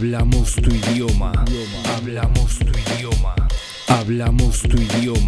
Hablamos 0.00 0.54
tu 0.54 0.70
idioma. 0.74 1.30
Hablamos 1.94 2.58
tu 2.58 2.72
idioma. 2.72 3.34
Hablamos 3.86 4.62
tu 4.62 4.78
idioma. 4.78 5.19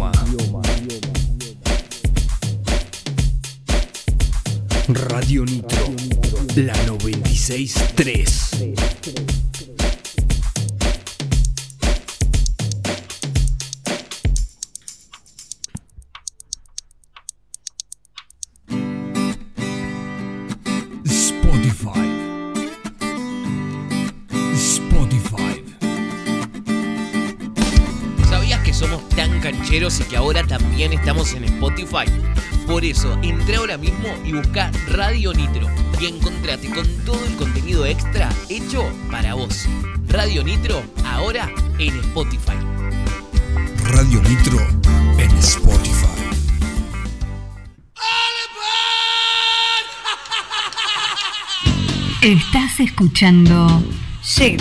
Shit, 54.43 54.59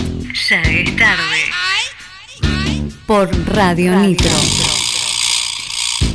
ya 0.48 0.62
es 0.62 0.96
tarde. 0.96 1.50
Por 3.04 3.28
Radio 3.52 3.96
Nitro 3.96 4.30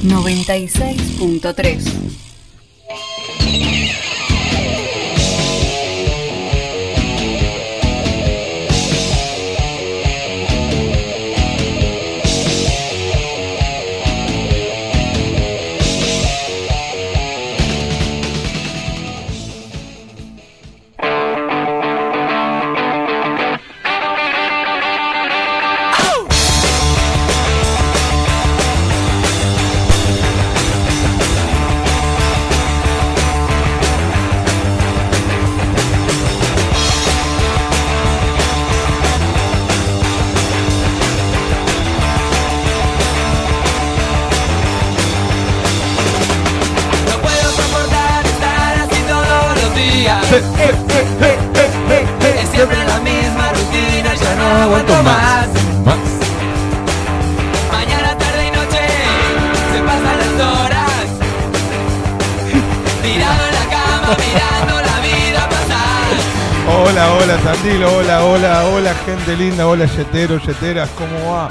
96.3. 0.04 2.27
más. 55.04 55.48
Mañana, 57.72 58.18
tarde 58.18 58.48
y 58.48 58.52
noche 58.52 58.82
se 59.72 59.80
pasan 59.82 60.18
las 60.24 60.36
horas. 60.48 61.08
Tirado 63.04 63.44
en 63.48 63.54
la 63.54 63.66
cama, 63.76 64.18
mirando 64.26 64.74
la 64.82 65.00
vida 65.02 65.50
pasar. 65.50 66.08
Hola, 66.68 67.14
hola 67.14 67.38
Tandilo, 67.38 67.96
hola, 67.98 68.24
hola, 68.24 68.66
hola 68.66 68.94
gente 69.06 69.36
linda, 69.36 69.68
hola 69.68 69.86
yeteros, 69.86 70.46
yeteras, 70.46 70.90
¿cómo 70.98 71.32
va? 71.32 71.50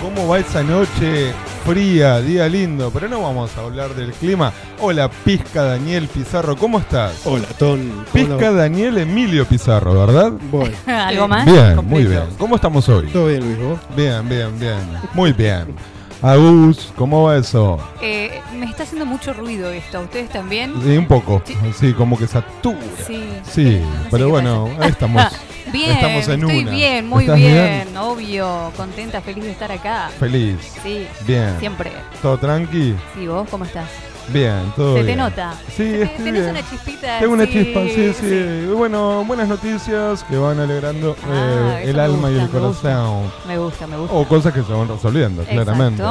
¿Cómo 0.00 0.28
va 0.28 0.38
esa 0.38 0.62
noche 0.62 1.34
fría, 1.66 2.20
día 2.20 2.48
lindo? 2.48 2.92
Pero 2.92 3.08
no 3.08 3.22
vamos 3.22 3.50
a 3.56 3.62
hablar 3.62 3.92
del 3.94 4.12
clima. 4.12 4.52
Hola, 4.80 5.10
Pizca 5.10 5.64
Daniel 5.64 6.06
Pizarro, 6.06 6.56
¿cómo 6.56 6.78
estás? 6.78 7.26
Hola, 7.26 7.46
Ton. 7.58 8.04
Pizca 8.12 8.52
Daniel 8.52 8.98
Emilio 8.98 9.44
Pizarro, 9.44 9.94
¿verdad? 10.06 10.32
Voy. 10.52 10.70
¿Algo 10.86 11.26
más? 11.26 11.44
Bien, 11.44 11.84
muy 11.84 12.04
bien. 12.04 12.22
¿Cómo 12.38 12.54
estamos 12.54 12.88
hoy? 12.88 13.08
Todo 13.08 13.26
bien, 13.26 13.40
Luis, 13.40 13.58
¿vos? 13.58 13.80
Bien, 13.96 14.28
bien, 14.28 14.58
bien. 14.60 14.78
Muy 15.12 15.32
bien. 15.32 15.74
Agus, 16.22 16.92
¿cómo 16.96 17.24
va 17.24 17.36
eso? 17.36 17.78
Eh, 18.00 18.40
me 18.54 18.66
está 18.66 18.84
haciendo 18.84 19.04
mucho 19.04 19.34
ruido 19.34 19.70
esto. 19.70 19.98
¿A 19.98 20.00
ustedes 20.02 20.30
también? 20.30 20.72
Sí, 20.84 20.96
un 20.96 21.08
poco. 21.08 21.42
Sí. 21.44 21.56
Sí, 21.78 21.92
como 21.94 22.16
que 22.16 22.28
satura. 22.28 22.78
Sí. 23.04 23.24
Sí, 23.42 23.82
pero 24.10 24.28
bueno, 24.28 24.70
ahí 24.78 24.90
estamos. 24.90 25.24
Bien, 25.72 25.90
Estamos 25.92 26.28
en 26.28 26.40
estoy 26.40 26.58
una. 26.62 26.70
bien, 26.70 27.08
muy 27.08 27.24
¿Estás 27.24 27.36
bien, 27.38 27.96
obvio, 27.96 28.72
contenta, 28.76 29.20
feliz 29.20 29.44
de 29.44 29.50
estar 29.50 29.70
acá. 29.72 30.10
Feliz. 30.18 30.56
Sí, 30.82 31.06
Bien. 31.26 31.56
siempre. 31.58 31.92
¿Todo 32.22 32.38
tranqui? 32.38 32.94
¿Y 33.20 33.26
vos 33.26 33.48
cómo 33.50 33.64
estás? 33.64 33.88
Bien, 34.28 34.72
todo 34.74 34.96
Se 34.96 35.04
te 35.04 35.14
nota. 35.16 35.54
Sí, 35.76 35.82
estoy 35.84 36.08
tenés 36.24 36.32
bien. 36.32 36.50
una 36.50 36.68
chispita. 36.70 37.18
Tengo 37.20 37.32
una 37.34 37.44
sí, 37.46 37.52
chispa, 37.52 37.80
sí, 37.82 38.12
sí, 38.20 38.66
Bueno, 38.74 39.24
buenas 39.24 39.48
noticias 39.48 40.24
que 40.24 40.36
van 40.36 40.58
alegrando 40.58 41.16
Ah, 41.28 41.78
eh, 41.80 41.90
el 41.90 41.98
alma 42.00 42.30
y 42.30 42.38
el 42.38 42.48
corazón. 42.48 43.30
Me 43.46 43.58
gusta, 43.58 43.86
me 43.86 43.96
gusta. 43.96 44.14
O 44.14 44.26
cosas 44.26 44.52
que 44.52 44.62
se 44.62 44.72
van 44.72 44.88
resolviendo, 44.88 45.42
Exacto. 45.42 45.62
claramente. 45.64 46.02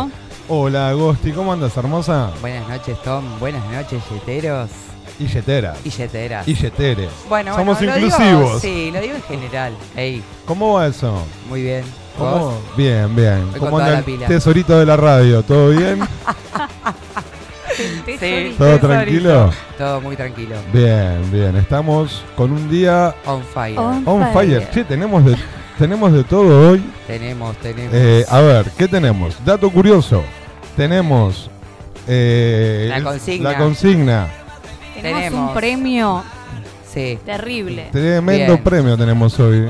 Hola, 0.48 0.90
Agosti, 0.90 1.31
¿cómo 1.31 1.52
andas, 1.52 1.75
hermosa? 1.75 2.31
Buenas 2.40 2.68
noches, 2.69 3.02
Tom. 3.04 3.24
Buenas 3.40 3.66
noches, 3.72 4.02
yeteros 4.12 4.69
Y 5.19 5.27
yeteras. 5.27 5.77
y 5.83 5.89
yeteras. 5.89 6.47
Y 6.47 6.56
yeteres. 6.56 7.09
Bueno, 7.29 7.56
Somos 7.56 7.77
bueno, 7.77 7.94
lo 7.94 7.97
digo- 8.00 8.07
inclusivos. 8.17 8.62
sí, 8.62 8.91
lo 8.94 9.00
digo 9.01 9.15
en 9.15 9.23
general. 9.23 9.73
Ey, 9.95 10.21
¿Cómo 10.45 10.73
va 10.73 10.88
eso? 10.88 11.23
muy 11.50 11.62
bien. 11.63 11.83
¿Cómo? 12.17 12.31
¿Vos? 12.38 12.53
Bien, 12.77 13.13
bien. 13.15 13.50
Voy 13.51 13.59
¿Cómo 13.59 13.77
anda 13.79 13.91
la 13.91 13.97
el 14.00 14.03
pila. 14.06 14.27
tesorito 14.27 14.77
de 14.79 14.85
la 14.85 14.95
radio? 14.97 15.44
¿Todo 15.44 15.69
bien? 15.69 16.00
Tesorito. 18.06 18.57
¿Todo 18.57 18.79
tranquilo? 18.79 19.51
Todo 19.77 20.01
muy 20.01 20.15
tranquilo. 20.15 20.56
Bien, 20.71 21.29
bien. 21.31 21.56
Estamos 21.57 22.23
con 22.38 22.51
un 22.51 22.69
día 22.69 23.13
On 23.25 23.44
fire. 23.44 23.77
On 23.77 24.03
on 24.06 24.21
fire. 24.33 24.61
fire. 24.61 24.69
Che, 24.71 24.83
tenemos 24.85 25.25
de, 25.25 25.35
tenemos 25.77 26.13
de 26.13 26.23
todo 26.23 26.69
hoy. 26.71 26.83
Tenemos, 27.07 27.56
tenemos. 27.57 27.91
Eh, 27.94 28.25
a 28.29 28.39
ver, 28.39 28.71
¿qué 28.77 28.88
tenemos? 28.88 29.35
Dato 29.44 29.69
curioso. 29.69 30.23
Tenemos 30.77 31.50
eh, 32.07 32.88
La 32.89 33.03
consigna. 33.03 33.51
la 33.51 33.57
consigna. 33.57 34.27
Tenemos, 35.06 35.24
tenemos. 35.24 35.50
un 35.50 35.54
premio 35.56 36.24
sí. 36.94 37.19
terrible. 37.25 37.90
Tremendo 37.92 38.54
Bien. 38.54 38.63
premio 38.63 38.98
tenemos 38.98 39.40
hoy. 39.40 39.69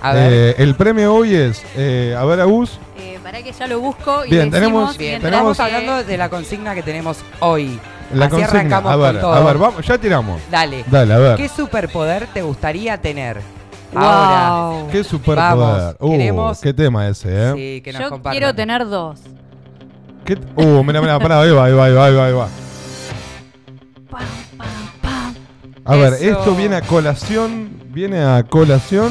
A 0.00 0.12
ver. 0.12 0.32
Eh, 0.32 0.54
el 0.58 0.74
premio 0.76 1.14
hoy 1.14 1.34
es, 1.34 1.62
eh, 1.76 2.14
a 2.16 2.24
ver, 2.24 2.40
Agus, 2.40 2.78
Eh, 2.96 3.18
para 3.22 3.42
que 3.42 3.52
ya 3.52 3.66
lo 3.66 3.80
busco 3.80 4.24
y 4.24 4.30
Bien, 4.30 4.50
tenemos- 4.50 4.96
bien, 4.96 5.20
tenemos- 5.20 5.52
estamos 5.52 5.56
que- 5.56 5.62
hablando 5.76 6.04
de 6.08 6.16
la 6.16 6.28
consigna 6.28 6.74
que 6.74 6.82
tenemos 6.82 7.18
hoy. 7.40 7.78
la 8.14 8.24
Así 8.26 8.30
consigna. 8.36 8.58
arrancamos 8.60 8.92
A 8.92 8.96
ver, 8.96 9.12
con 9.12 9.20
todo. 9.20 9.32
a 9.34 9.40
ver, 9.44 9.58
vamos, 9.58 9.86
ya 9.86 9.98
tiramos. 9.98 10.40
Dale. 10.50 10.84
Dale, 10.90 11.14
a 11.14 11.18
ver. 11.18 11.36
¿Qué 11.36 11.48
superpoder 11.48 12.26
te 12.32 12.42
gustaría 12.42 12.96
tener? 12.98 13.40
Wow. 13.92 14.02
Ahora. 14.02 14.92
¿Qué 14.92 15.02
superpoder? 15.04 15.56
Vamos, 15.58 15.96
Uh, 15.98 16.10
queremos- 16.12 16.60
qué 16.60 16.72
tema 16.74 17.08
ese, 17.08 17.28
¿eh? 17.30 17.52
Sí, 17.56 17.80
que 17.82 17.92
nos 17.92 18.02
Yo 18.02 18.08
compartan. 18.10 18.32
quiero 18.38 18.54
tener 18.54 18.86
dos. 18.86 19.18
¿Qué 20.24 20.34
uh, 20.56 20.82
mira, 20.84 21.00
mira, 21.00 21.18
pará, 21.18 21.40
ahí 21.40 21.50
va, 21.50 21.64
ahí 21.64 21.72
va, 21.72 21.84
ahí 21.86 21.92
va, 21.94 22.06
ahí 22.06 22.14
va, 22.14 22.26
ahí 22.26 22.32
va. 22.34 22.48
A 25.88 25.96
ver, 25.96 26.12
Eso. 26.20 26.38
esto 26.38 26.54
viene 26.54 26.76
a 26.76 26.82
colación, 26.82 27.70
viene 27.88 28.22
a 28.22 28.42
colación 28.42 29.10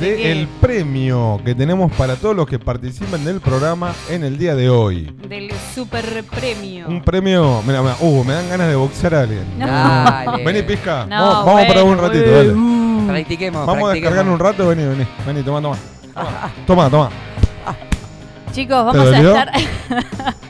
¿De 0.00 0.16
de 0.16 0.32
el 0.32 0.48
premio 0.48 1.40
que 1.44 1.54
tenemos 1.54 1.92
para 1.92 2.16
todos 2.16 2.34
los 2.34 2.48
que 2.48 2.58
participan 2.58 3.24
del 3.24 3.40
programa 3.40 3.94
en 4.10 4.24
el 4.24 4.36
día 4.36 4.56
de 4.56 4.68
hoy. 4.68 5.14
Del 5.28 5.48
super 5.72 6.24
premio. 6.24 6.88
Un 6.88 7.02
premio, 7.02 7.62
mira, 7.64 7.82
mira, 7.82 7.96
uh, 8.00 8.24
me 8.24 8.34
dan 8.34 8.48
ganas 8.48 8.66
de 8.66 8.74
boxear 8.74 9.14
a 9.14 9.20
alguien. 9.20 9.44
No. 9.56 9.64
Dale. 9.64 10.44
Vení, 10.44 10.62
pizca. 10.62 11.06
No, 11.06 11.24
vamos, 11.24 11.46
vamos 11.46 11.66
para 11.66 11.84
un 11.84 11.98
ratito, 11.98 12.30
dale. 12.32 12.54
Practiquemos. 13.06 13.64
Vamos 13.64 13.88
a 13.88 13.92
descargar 13.92 14.28
un 14.28 14.38
rato, 14.40 14.66
vení, 14.66 14.84
vení, 14.84 15.06
vení, 15.24 15.42
toma, 15.44 15.62
toma. 15.62 15.76
Toma, 16.66 16.90
toma. 16.90 17.10
Chicos, 18.52 18.90
¿Te 18.90 18.98
vamos 18.98 19.14
a 19.14 19.20
estar. 19.20 20.34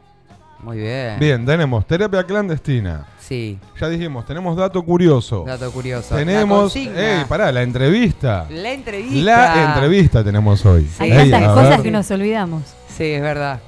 Muy 0.59 0.77
bien. 0.77 1.19
Bien, 1.19 1.45
tenemos 1.45 1.85
terapia 1.85 2.23
clandestina. 2.23 3.05
Sí, 3.19 3.59
Ya 3.79 3.89
dijimos, 3.89 4.25
tenemos 4.25 4.55
dato 4.55 4.81
curioso. 4.83 5.43
dato 5.45 5.71
curioso. 5.71 6.15
Tenemos. 6.15 6.75
Ey, 6.75 7.25
pará, 7.27 7.51
la 7.51 7.63
entrevista. 7.63 8.45
La 8.49 8.71
entrevista. 8.71 9.23
La 9.23 9.73
entrevista 9.73 10.23
tenemos 10.23 10.65
hoy. 10.65 10.87
Hay 10.99 11.11
tantas 11.11 11.53
cosas 11.53 11.69
ver. 11.69 11.81
que 11.81 11.91
nos 11.91 12.09
olvidamos. 12.11 12.63
Sí, 12.87 13.05
es 13.05 13.21
verdad. 13.21 13.59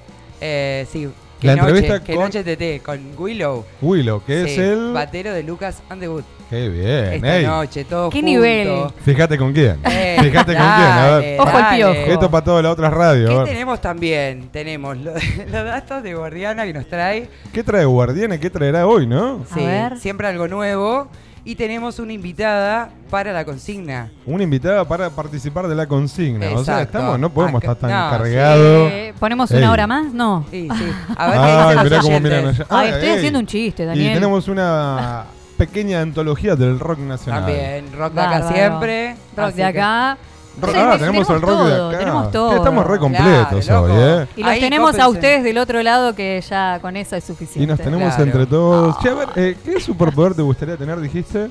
Eh, 0.42 0.86
sí. 0.92 1.10
La 1.42 1.56
noche, 1.56 1.68
entrevista 1.70 2.04
qué 2.04 2.16
con- 2.16 2.24
noche 2.24 2.44
TT 2.44 2.84
con 2.84 3.00
Willow. 3.18 3.66
Willow, 3.82 4.24
que 4.26 4.44
es 4.44 4.58
el. 4.58 4.94
batero 4.94 5.34
de 5.34 5.44
Lucas 5.44 5.82
Underwood. 5.92 6.24
Qué 6.50 6.70
bien. 6.70 7.14
Esta 7.16 7.38
ey. 7.38 7.46
noche, 7.46 7.84
todo 7.84 8.10
¿Qué 8.10 8.20
junto. 8.20 8.26
nivel? 8.26 8.70
Fíjate 9.04 9.38
con 9.38 9.52
quién. 9.54 9.78
Eh, 9.84 10.18
Fíjate 10.22 10.54
con 10.54 10.62
quién. 10.64 10.88
A 10.88 11.18
ver. 11.20 11.40
Ojo 11.42 11.58
al 11.58 11.76
piojo. 11.76 11.94
Esto 11.94 12.32
para 12.32 12.44
todas 12.46 12.64
las 12.64 12.72
otras 12.72 12.94
radios. 12.94 13.44
¿Qué 13.46 13.52
tenemos 13.52 13.82
también? 13.82 14.50
Tenemos 14.50 14.98
lo- 14.98 15.12
los 15.52 15.52
datos 15.52 16.02
de 16.04 16.14
Guardiana 16.16 16.64
que 16.66 16.74
nos 16.74 16.88
trae. 16.88 17.30
¿Qué 17.54 17.64
trae 17.64 17.84
Guardiana? 17.86 18.40
¿Qué 18.40 18.50
traerá 18.50 18.88
hoy, 18.88 19.06
no? 19.06 19.46
A 19.52 19.54
Sí, 19.54 19.66
ver. 19.66 19.98
siempre 20.00 20.28
algo 20.28 20.48
nuevo. 20.48 21.10
Y 21.48 21.56
tenemos 21.56 21.98
una 22.00 22.12
invitada 22.12 22.90
para 23.10 23.32
la 23.32 23.46
consigna. 23.46 24.12
Una 24.26 24.44
invitada 24.44 24.86
para 24.86 25.10
participar 25.10 25.70
de 25.70 25.76
la 25.76 25.88
consigna. 25.88 26.50
O 26.54 26.62
sea, 26.62 26.82
estamos, 26.82 27.18
no 27.18 27.30
podemos 27.30 27.64
Acá- 27.64 27.72
estar 27.72 27.90
tan 27.90 27.98
no, 28.06 28.18
cargados. 28.18 28.92
Eh, 28.92 29.14
¿Ponemos 29.18 29.50
Ey. 29.52 29.60
una 29.60 29.72
hora 29.72 29.88
más? 29.88 30.12
No. 30.14 30.46
Sí, 30.52 30.68
sí. 30.78 30.92
A 31.16 31.28
ver 31.30 31.38
qué 31.40 31.46
Ay, 31.46 31.62
dicen 31.62 31.76
los 31.76 31.84
mirá 31.86 32.02
cómo 32.02 32.20
miran 32.20 32.48
allá. 32.48 32.66
Ay, 32.70 32.90
Ah, 32.92 32.94
estoy 32.96 33.10
ey. 33.10 33.16
haciendo 33.16 33.40
un 33.40 33.46
chiste, 33.48 33.84
Y 33.84 33.86
Daniel. 33.86 34.14
tenemos 34.16 34.48
una 34.50 35.24
pequeña 35.58 36.02
antología 36.02 36.58
del 36.58 36.80
rock 36.82 37.00
nacional. 37.00 37.46
También, 37.46 37.86
rock 37.98 38.14
de 38.14 38.22
acá 38.22 38.30
Bárbaro. 38.40 38.54
siempre. 38.54 39.16
Rock 39.38 39.46
Así 39.48 39.58
de 39.58 39.64
acá. 39.64 40.18
Ah, 40.62 40.96
tenemos 40.98 41.30
el 41.30 41.42
rock 41.42 41.50
todo, 41.52 41.68
de 41.90 41.96
acá. 41.96 42.00
Tenemos 42.00 42.26
Sí, 42.26 42.32
todo. 42.34 42.56
estamos 42.56 42.88
re 42.88 43.00
completos 43.00 43.66
Claro, 43.66 43.84
hoy. 43.84 43.92
¿eh? 43.94 44.28
Y 44.36 44.42
los 44.42 44.50
Ahí, 44.52 44.60
tenemos 44.60 45.00
a 45.00 45.08
ustedes 45.10 45.44
del 45.44 45.58
otro 45.58 45.82
lado 45.84 46.16
que 46.16 46.42
ya 46.48 46.80
con 46.82 46.96
eso 46.98 47.16
es 47.16 47.24
suficiente. 47.24 47.64
Y 47.64 47.68
nos 47.68 47.78
tenemos 47.80 48.08
Claro. 48.16 48.24
entre 48.24 48.46
todos. 48.46 49.00
Che, 49.00 49.10
a 49.10 49.14
ver, 49.14 49.30
eh, 49.36 49.58
¿qué 49.64 49.80
superpoder 49.80 50.34
te 50.36 50.42
gustaría 50.42 50.78
tener, 50.78 51.00
dijiste? 51.00 51.50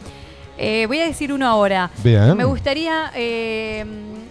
Eh, 0.59 0.87
voy 0.87 1.01
a 1.01 1.07
decir 1.07 1.33
uno 1.33 1.47
ahora. 1.47 1.91
Bien. 2.03 2.37
Me 2.37 2.45
gustaría 2.45 3.11
eh, 3.15 3.85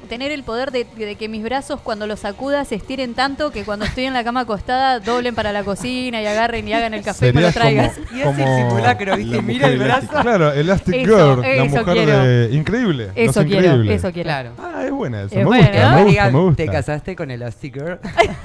tener 0.06 0.32
el 0.32 0.44
poder 0.44 0.72
de, 0.72 0.86
de 0.98 1.16
que 1.16 1.28
mis 1.30 1.44
brazos 1.44 1.80
cuando 1.82 2.08
los 2.08 2.22
sacuda 2.22 2.66
se 2.66 2.76
estiren 2.76 3.14
tanto 3.14 3.52
que 3.52 3.64
cuando 3.64 3.86
estoy 3.86 4.06
en 4.06 4.14
la 4.14 4.24
cama 4.24 4.42
acostada 4.42 5.00
doblen 5.00 5.36
para 5.36 5.52
la 5.52 5.64
cocina 5.64 6.22
y 6.22 6.26
agarren 6.26 6.68
y 6.68 6.74
hagan 6.74 6.94
el 6.94 7.04
café 7.04 7.30
y 7.30 7.34
me 7.34 7.42
lo 7.42 7.52
Serías 7.52 7.54
traigas. 7.54 8.00
Y 8.14 8.22
hace 8.22 8.44
el 8.44 8.58
simulacro, 8.68 9.18
¿viste? 9.18 9.36
la 9.38 9.42
Mira 9.42 9.68
el 9.68 9.78
brazo. 9.80 9.96
elástica. 10.02 10.22
Claro, 10.22 10.52
Elastic 10.54 10.96
Eso, 10.96 11.06
Girl, 11.36 11.42
la 11.42 11.48
eso 11.64 11.66
mujer 11.78 11.86
quiero. 11.96 12.20
de 12.26 12.50
Increíble. 12.56 13.10
Eso 13.16 13.40
Los 13.42 13.50
quiero, 13.50 13.66
Increíbles. 13.68 13.96
eso 14.04 14.12
quiero. 14.14 14.28
Claro. 14.28 14.52
Ah, 14.58 14.84
es 14.86 14.92
buena 14.92 15.22
esa. 15.24 15.28
Es 15.36 15.38
me 15.40 15.44
buena, 15.46 15.68
gusta, 15.68 15.90
¿no? 15.90 15.96
me 15.98 16.04
gusta, 16.06 16.32
me 16.32 16.40
gusta. 16.40 16.56
¿Te 16.64 16.68
casaste 16.70 17.16
con 17.16 17.32
Elastic 17.32 17.74
Girl? 17.74 18.00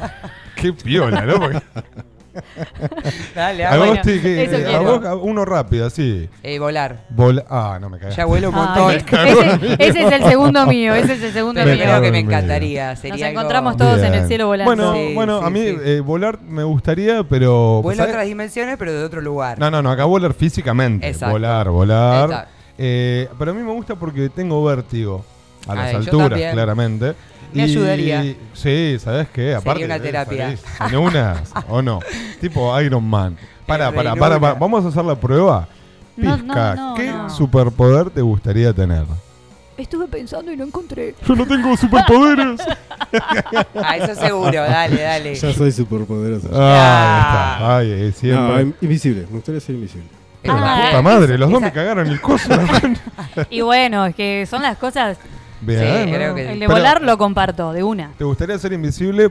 Qué 0.57 0.73
piola, 0.73 1.23
¿no? 1.23 1.35
Dale, 3.34 3.64
a 3.64 3.72
ah, 3.72 3.76
vos 3.76 3.87
bueno. 3.88 4.02
te- 4.02 4.20
que- 4.20 4.44
eso 4.44 4.76
a 4.76 4.80
vos, 4.80 5.04
a- 5.04 5.14
uno 5.16 5.44
rápido, 5.44 5.87
así. 5.87 6.28
Eh, 6.42 6.58
volar. 6.58 7.04
Vola- 7.10 7.44
ah, 7.49 7.78
no 7.80 7.88
me 7.90 7.99
cagas. 7.99 8.16
Ya 8.16 8.25
vuelo 8.25 8.50
un 8.50 8.54
montón. 8.54 8.90
ese, 8.92 9.04
ese 9.78 10.06
es 10.06 10.12
el 10.12 10.25
segundo 10.25 10.66
mío, 10.66 10.94
ese 10.94 11.14
es 11.14 11.22
el 11.22 11.32
segundo 11.32 11.64
Me 11.64 11.75
mío. 11.75 11.84
creo 11.84 12.00
que 12.00 12.12
me 12.12 12.18
encantaría. 12.20 12.96
Sería 12.96 13.12
Nos 13.16 13.22
algo- 13.22 13.40
encontramos 13.40 13.76
todos 13.76 13.99
en 14.02 14.14
el 14.14 14.26
cielo 14.26 14.46
volando. 14.46 14.75
Bueno, 14.75 14.94
Sí, 14.94 15.14
bueno 15.14 15.40
sí, 15.40 15.46
a 15.46 15.50
mí 15.50 15.60
sí. 15.60 15.76
eh, 15.84 16.00
volar 16.00 16.40
me 16.40 16.64
gustaría, 16.64 17.22
pero. 17.25 17.82
Vuelo 17.82 18.02
a 18.02 18.04
¿sabes? 18.04 18.14
otras 18.14 18.26
dimensiones, 18.26 18.76
pero 18.78 18.92
de 18.92 19.04
otro 19.04 19.20
lugar. 19.20 19.58
No, 19.58 19.70
no, 19.70 19.82
no, 19.82 19.90
acá 19.90 20.04
volar 20.04 20.34
físicamente. 20.34 21.08
Exacto. 21.08 21.32
Volar, 21.32 21.68
volar. 21.70 22.25
Exacto. 22.30 22.50
Eh, 22.78 23.28
pero 23.38 23.50
a 23.50 23.54
mí 23.54 23.62
me 23.62 23.72
gusta 23.72 23.94
porque 23.96 24.28
tengo 24.30 24.64
vértigo. 24.64 25.25
A 25.68 25.75
las 25.75 25.88
Ay, 25.88 25.96
alturas, 25.96 26.40
claramente. 26.52 27.12
Me 27.52 27.62
ayudaría. 27.64 28.35
Sí, 28.52 28.97
¿sabes 29.00 29.28
qué? 29.33 29.54
Aparte. 29.54 29.85
una 29.85 29.99
de- 29.99 30.00
terapia. 30.07 30.54
En 30.88 30.97
unas, 30.97 31.52
¿o 31.69 31.83
no? 31.83 32.00
Tipo 32.40 32.78
Iron 32.80 33.04
Man. 33.04 33.37
Para, 33.66 33.90
para, 33.92 34.12
una. 34.12 34.21
para, 34.21 34.40
para. 34.40 34.54
Vamos 34.54 34.85
a 34.85 34.88
hacer 34.88 35.04
la 35.04 35.14
prueba. 35.14 35.69
No, 36.16 36.37
Pizca, 36.37 36.75
no, 36.75 36.88
no, 36.90 36.95
¿qué 36.95 37.07
no. 37.11 37.30
superpoder 37.30 38.11
te 38.11 38.21
gustaría 38.21 38.73
tener? 38.73 39.04
Estuve 39.76 40.07
pensando 40.09 40.52
y 40.52 40.57
no 40.57 40.64
encontré. 40.64 41.14
Yo 41.26 41.35
no 41.35 41.47
tengo 41.47 41.76
superpoderes. 41.76 42.61
Ah, 43.83 43.97
eso 43.97 44.14
seguro. 44.14 44.52
Dale, 44.52 45.00
dale. 45.02 45.35
Ya 45.35 45.52
soy 45.52 45.73
superpoderoso. 45.73 46.49
ah, 46.52 47.16
ahí 47.16 47.21
está. 47.21 47.76
Ay, 47.78 47.90
eh, 48.09 48.12
siempre. 48.12 48.47
No, 48.54 48.61
in- 48.61 48.75
invisible. 48.83 49.23
Me 49.28 49.37
gustaría 49.37 49.61
ser 49.61 49.75
invisible. 49.75 50.07
Pero 50.42 50.54
la 50.59 50.76
Ah, 50.76 50.87
puta 50.87 51.02
madre, 51.02 51.37
los 51.38 51.50
dos 51.50 51.59
esa- 51.59 51.66
me 51.66 51.73
cagaron 51.73 52.07
el 52.07 52.21
coso. 52.21 52.49
Y 53.50 53.61
bueno, 53.62 54.07
es 54.07 54.14
que 54.14 54.47
son 54.49 54.62
las 54.62 54.76
cosas. 54.78 55.16
Bien, 55.61 55.81
Sí, 56.05 56.11
¿no? 56.11 56.17
creo 56.17 56.35
que- 56.35 56.52
El 56.52 56.61
de 56.61 56.67
Pero, 56.67 56.79
volar 56.79 57.02
lo 57.02 57.19
comparto, 57.19 57.73
de 57.73 57.83
una. 57.83 58.12
¿Te 58.19 58.25
gustaría 58.25 58.59
ser 58.59 58.73
invisible 58.73 59.31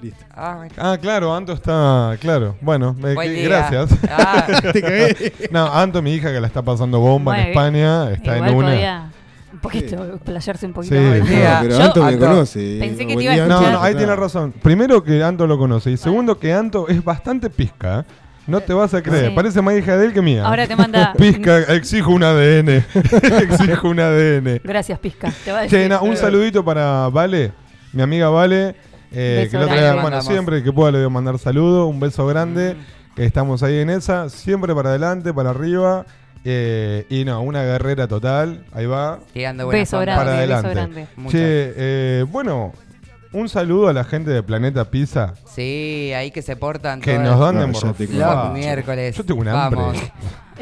Listo. 0.00 0.24
Ah, 0.34 0.54
bueno. 0.56 0.72
Ah, 0.78 0.98
claro, 1.00 1.34
Anto 1.34 1.52
está, 1.52 2.16
claro. 2.20 2.56
Bueno, 2.60 2.96
eh, 3.04 3.14
Buen 3.14 3.28
que- 3.30 3.34
día. 3.40 3.48
gracias. 3.48 3.90
Ah, 4.10 4.46
Te 4.72 4.80
cagué. 4.82 5.32
No, 5.50 5.66
Anto, 5.72 6.00
mi 6.02 6.14
hija 6.14 6.32
que 6.32 6.40
la 6.40 6.46
está 6.46 6.62
pasando 6.62 7.00
bomba 7.00 7.36
en 7.38 7.44
Bueno, 7.44 7.50
España, 7.50 8.10
está 8.12 8.36
Igual 8.36 8.50
en 8.50 8.56
una. 8.56 8.66
podía 8.68 9.10
un 9.52 9.58
poquito, 9.60 10.04
explayarse 10.14 10.66
un 10.66 10.72
poquito 10.72 10.94
Sí. 10.94 11.00
No, 11.00 11.24
pero 11.26 11.68
Yo- 11.70 11.82
Anto 11.82 12.02
me 12.04 12.08
Anto, 12.12 12.26
conoce. 12.26 12.76
pensé 12.78 13.06
que 13.06 13.16
te 13.16 13.22
iba 13.24 13.32
a 13.32 13.36
No, 13.38 13.46
no, 13.48 13.66
ahí 13.66 13.72
Claro. 13.92 13.96
tiene 13.98 14.16
razón. 14.16 14.52
Primero 14.62 15.02
que 15.02 15.22
Anto 15.24 15.46
lo 15.46 15.58
conoce 15.58 15.90
y 15.90 15.96
segundo 15.96 16.38
que 16.38 16.52
Anto 16.52 16.86
es 16.88 17.02
bastante 17.02 17.50
pizca. 17.50 18.00
¿eh? 18.00 18.04
No 18.48 18.60
te 18.60 18.72
vas 18.72 18.92
a 18.94 19.02
creer. 19.02 19.28
Sí. 19.28 19.32
Parece 19.36 19.62
más 19.62 19.76
hija 19.76 19.96
de 19.96 20.06
él 20.06 20.12
que 20.12 20.22
mía. 20.22 20.44
Ahora 20.44 20.66
te 20.66 20.74
manda. 20.74 21.12
Pizca, 21.16 21.58
exijo 21.74 22.10
un 22.10 22.24
ADN. 22.24 22.68
exijo 23.42 23.88
un 23.88 24.00
ADN. 24.00 24.60
Gracias, 24.64 24.98
Pizca. 24.98 25.32
Te 25.44 25.52
va 25.52 25.58
a 25.58 25.62
decir. 25.62 25.78
Che, 25.78 25.88
na, 25.88 26.00
un 26.00 26.16
saludito 26.16 26.64
para 26.64 27.08
Vale, 27.10 27.52
mi 27.92 28.02
amiga 28.02 28.28
Vale. 28.30 28.74
eh, 29.12 29.42
Beso 29.44 29.58
que 29.58 29.64
grande. 29.64 29.74
Le 29.76 29.80
bueno, 29.90 30.02
mandamos. 30.02 30.26
siempre 30.26 30.62
que 30.62 30.72
pueda 30.72 30.90
le 30.92 30.98
voy 30.98 31.06
a 31.06 31.10
mandar 31.10 31.38
saludo, 31.38 31.86
un 31.86 32.00
beso 32.00 32.26
grande. 32.26 32.76
Que 33.14 33.24
estamos 33.24 33.62
ahí 33.62 33.78
en 33.80 33.90
esa, 33.90 34.28
siempre 34.30 34.74
para 34.74 34.90
adelante, 34.90 35.34
para 35.34 35.50
arriba. 35.50 36.06
eh, 36.44 37.04
y 37.10 37.24
no, 37.24 37.42
una 37.42 37.64
guerrera 37.64 38.06
total. 38.08 38.64
Ahí 38.72 38.86
va. 38.86 39.18
tirando 39.32 39.66
buenas 39.66 39.82
Beso 39.82 40.00
grande, 40.00 40.24
para 40.24 40.30
beso 40.40 40.54
adelante. 40.54 40.74
grande. 40.74 41.06
Muchas. 41.16 41.32
Che, 41.32 41.74
eh, 41.76 42.24
bueno, 42.30 42.72
un 43.32 43.48
saludo 43.48 43.88
a 43.88 43.92
la 43.92 44.04
gente 44.04 44.30
de 44.30 44.42
Planeta 44.42 44.90
Pizza 44.90 45.34
Sí, 45.46 46.12
ahí 46.16 46.30
que 46.30 46.42
se 46.42 46.56
portan 46.56 47.00
que 47.00 47.14
todas 47.14 47.28
nos 47.28 47.40
dan 47.40 47.54
de 47.58 47.66
No, 47.66 47.72
ya 47.72 47.92
te 47.92 48.06
morfar. 48.08 48.44
los 48.46 48.54
miércoles. 48.54 49.16
Yo 49.16 49.24
tengo 49.24 49.40
un 49.40 49.48
hambre. 49.48 49.80
Vamos. 49.80 49.98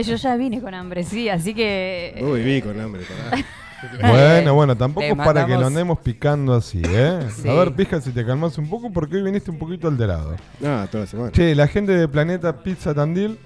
Yo 0.05 0.17
ya 0.17 0.37
vine 0.37 0.61
con 0.61 0.75
hambre, 0.75 1.05
sí, 1.05 1.29
así 1.29 1.55
que. 1.55 2.19
Vos 2.21 2.37
viví 2.37 2.61
con 2.63 2.79
hambre, 2.81 3.03
pará. 3.31 3.43
Bueno, 4.01 4.55
bueno, 4.55 4.75
tampoco 4.75 5.07
es 5.07 5.15
para 5.15 5.45
que 5.45 5.53
lo 5.53 5.59
mandamos- 5.61 5.67
andemos 5.67 5.99
picando 6.01 6.55
así, 6.55 6.81
¿eh? 6.85 7.21
Sí. 7.37 7.47
A 7.49 7.53
ver, 7.53 7.75
pija, 7.75 8.01
si 8.01 8.11
te 8.11 8.25
calmas 8.25 8.57
un 8.59 8.69
poco 8.71 8.91
porque 8.91 9.17
hoy 9.17 9.23
viniste 9.23 9.51
un 9.51 9.59
poquito 9.59 9.87
alterado. 9.87 10.35
Ah, 10.65 10.89
toda 10.91 11.05
la 11.05 11.11
semana. 11.11 11.31
Che, 11.31 11.55
la 11.55 11.69
gente 11.69 11.93
de 11.93 12.09
Planeta 12.09 12.63
Pizza 12.63 12.95
Tandil, 12.95 13.39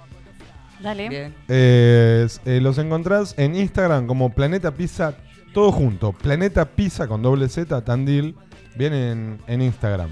Dale. 0.81 1.09
Bien. 1.09 1.35
eh, 1.49 2.27
eh, 2.47 2.61
los 2.63 2.79
encontrás 2.79 3.35
en 3.39 3.55
Instagram 3.57 4.07
como 4.07 4.31
Planeta 4.33 4.71
Pizza, 4.71 5.15
todo 5.53 5.73
junto. 5.73 6.13
Planeta 6.13 6.65
Pizza 6.65 7.07
con 7.09 7.23
doble 7.23 7.49
Z 7.49 7.85
Tandil, 7.85 8.37
viene 8.77 9.13
en, 9.13 9.39
en 9.47 9.63
Instagram. 9.63 10.11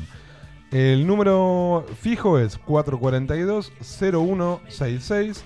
El 0.71 1.07
número 1.07 1.85
fijo 2.01 2.39
es 2.39 2.59
442-0166 2.61 5.43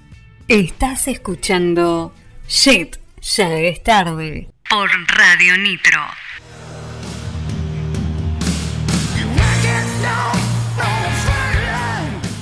Estás 0.48 1.08
escuchando 1.08 2.12
Shit, 2.48 2.96
ya 3.20 3.52
es 3.52 3.82
tarde. 3.82 4.48
Por 4.68 4.88
Radio 5.16 5.58
Nitro. 5.58 6.00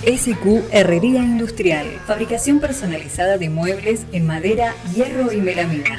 SQ 0.09 0.73
Herrería 0.73 1.21
Industrial. 1.21 1.87
Fabricación 2.07 2.61
personalizada 2.61 3.37
de 3.37 3.51
muebles 3.51 4.07
en 4.13 4.27
madera, 4.27 4.75
hierro 4.95 5.31
y 5.33 5.37
melamina. 5.37 5.91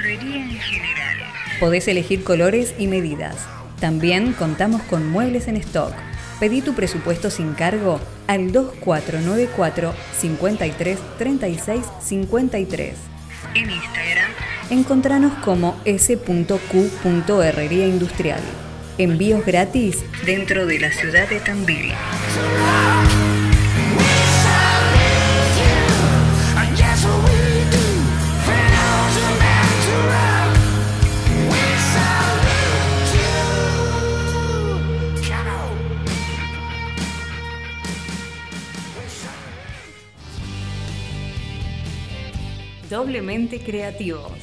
Podés 1.60 1.88
elegir 1.88 2.24
colores 2.24 2.74
y 2.80 2.88
medidas. 2.88 3.36
También 3.80 4.34
contamos 4.34 4.82
con 4.84 5.08
muebles 5.08 5.48
en 5.48 5.58
stock. 5.58 5.94
Pedí 6.40 6.62
tu 6.62 6.74
presupuesto 6.74 7.30
sin 7.30 7.54
cargo 7.54 8.00
al 8.26 8.52
2494 8.52 9.94
53 10.20 10.98
36 11.20 11.86
53. 12.02 12.94
En 13.54 13.70
Instagram. 13.70 14.32
Encontranos 14.72 15.34
como 15.44 15.80
s.q.herrería 15.86 17.86
industrial. 17.86 18.42
Envíos 18.98 19.46
gratis 19.46 20.04
dentro 20.26 20.66
de 20.66 20.80
la 20.80 20.92
ciudad 20.92 21.30
de 21.30 21.40
Tandil. 21.42 21.94
Doblemente 43.00 43.62
creativos. 43.62 44.34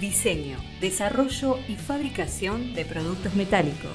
Diseño, 0.00 0.56
desarrollo 0.80 1.58
y 1.68 1.76
fabricación 1.76 2.72
de 2.72 2.86
productos 2.86 3.34
metálicos. 3.34 3.92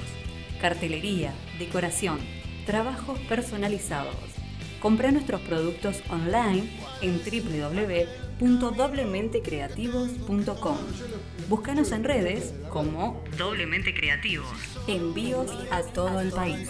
Cartelería, 0.62 1.34
decoración, 1.58 2.20
trabajos 2.67 3.17
personalizados. 3.22 4.13
Compra 4.79 5.12
nuestros 5.12 5.41
productos 5.41 6.03
online 6.12 6.70
en 7.01 7.20
www.doblementecreativos.com. 8.39 10.77
Búscanos 11.50 11.92
en 11.92 12.03
redes 12.03 12.53
como 12.70 13.24
Doblemente 13.35 13.96
Creativos. 13.96 14.46
Envíos 14.88 15.50
a 15.72 15.81
todo 15.81 16.22
el 16.22 16.31
país. 16.31 16.70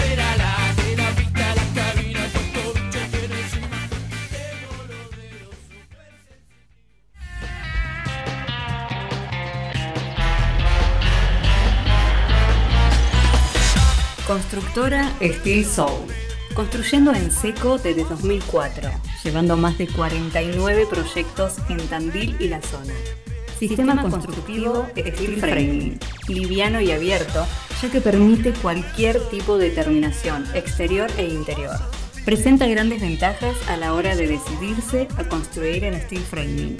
Constructora 14.31 15.11
Steel 15.21 15.65
Soul. 15.65 16.07
Construyendo 16.53 17.13
en 17.13 17.29
seco 17.31 17.77
desde 17.77 18.05
2004, 18.05 18.89
llevando 19.25 19.57
más 19.57 19.77
de 19.77 19.87
49 19.87 20.87
proyectos 20.89 21.57
en 21.67 21.85
Tandil 21.89 22.37
y 22.39 22.47
la 22.47 22.61
zona. 22.61 22.93
Sistema 23.59 24.01
constructivo 24.01 24.87
Steel 24.95 25.35
Framing, 25.35 25.99
liviano 26.29 26.79
y 26.79 26.91
abierto, 26.93 27.45
ya 27.81 27.91
que 27.91 27.99
permite 27.99 28.53
cualquier 28.53 29.19
tipo 29.27 29.57
de 29.57 29.69
terminación, 29.69 30.45
exterior 30.53 31.11
e 31.17 31.25
interior. 31.25 31.75
Presenta 32.23 32.67
grandes 32.67 33.01
ventajas 33.01 33.57
a 33.67 33.75
la 33.75 33.93
hora 33.93 34.15
de 34.15 34.27
decidirse 34.27 35.09
a 35.17 35.25
construir 35.25 35.83
en 35.83 36.01
Steel 36.03 36.21
Framing. 36.21 36.77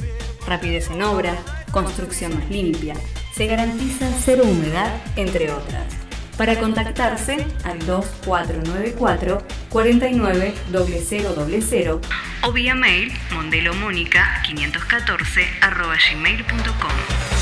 Rapidez 0.47 0.89
en 0.89 1.01
obra, 1.01 1.35
construcción 1.73 2.33
más 2.33 2.49
limpia, 2.49 2.95
se 3.35 3.47
garantiza 3.47 4.09
cero 4.23 4.43
humedad, 4.45 5.01
entre 5.17 5.51
otras. 5.51 6.00
Para 6.37 6.59
contactarse 6.59 7.45
al 7.63 7.79
2494 7.85 9.43
49 9.69 10.53
0000 10.71 12.01
o 12.43 12.51
vía 12.51 12.75
mail 12.75 13.11
mondelomónica 13.31 14.41
514 14.45 15.41
arroba 15.61 15.95
gmail.com. 15.95 17.41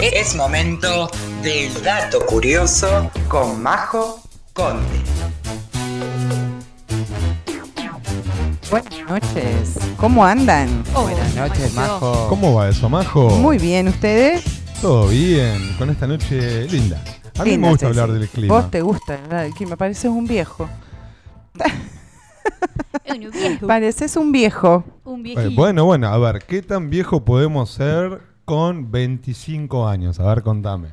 Es 0.00 0.34
momento 0.34 1.08
del 1.42 1.72
dato 1.82 2.20
curioso 2.26 3.10
con 3.28 3.62
Majo 3.62 4.20
Conde. 4.52 5.00
Buenas 8.70 8.94
noches. 9.08 9.78
¿Cómo 9.96 10.24
andan? 10.24 10.82
Buenas 10.92 11.34
noches, 11.36 11.74
Majo. 11.74 12.26
¿Cómo 12.28 12.54
va 12.54 12.68
eso, 12.68 12.88
Majo? 12.88 13.28
Muy 13.30 13.58
bien, 13.58 13.88
¿ustedes? 13.88 14.44
Todo 14.80 15.08
bien, 15.08 15.74
con 15.78 15.88
esta 15.90 16.06
noche 16.06 16.66
linda. 16.68 17.02
A 17.38 17.44
mí 17.44 17.50
Linda, 17.50 17.66
me 17.68 17.72
gusta 17.72 17.86
sí, 17.86 17.90
hablar 17.90 18.08
sí. 18.08 18.12
del 18.20 18.28
clima. 18.28 18.54
Vos 18.54 18.70
te 18.70 18.80
gusta, 18.82 19.16
¿verdad? 19.16 19.46
El 19.46 19.54
clima. 19.54 19.76
Pareces 19.76 20.10
un 20.10 20.26
viejo. 20.26 20.68
Un 23.08 23.20
viejo. 23.20 23.66
Pareces 23.66 24.16
un 24.16 24.32
viejo. 24.32 24.84
Un 25.04 25.20
Eh, 25.20 25.22
viejito. 25.22 25.50
Bueno, 25.60 25.84
bueno, 25.84 26.08
a 26.08 26.18
ver, 26.18 26.40
¿qué 26.46 26.62
tan 26.62 26.90
viejo 26.90 27.24
podemos 27.24 27.70
ser 27.70 28.20
con 28.44 28.90
25 28.90 29.86
años? 29.86 30.18
A 30.20 30.24
ver, 30.26 30.42
contame. 30.42 30.88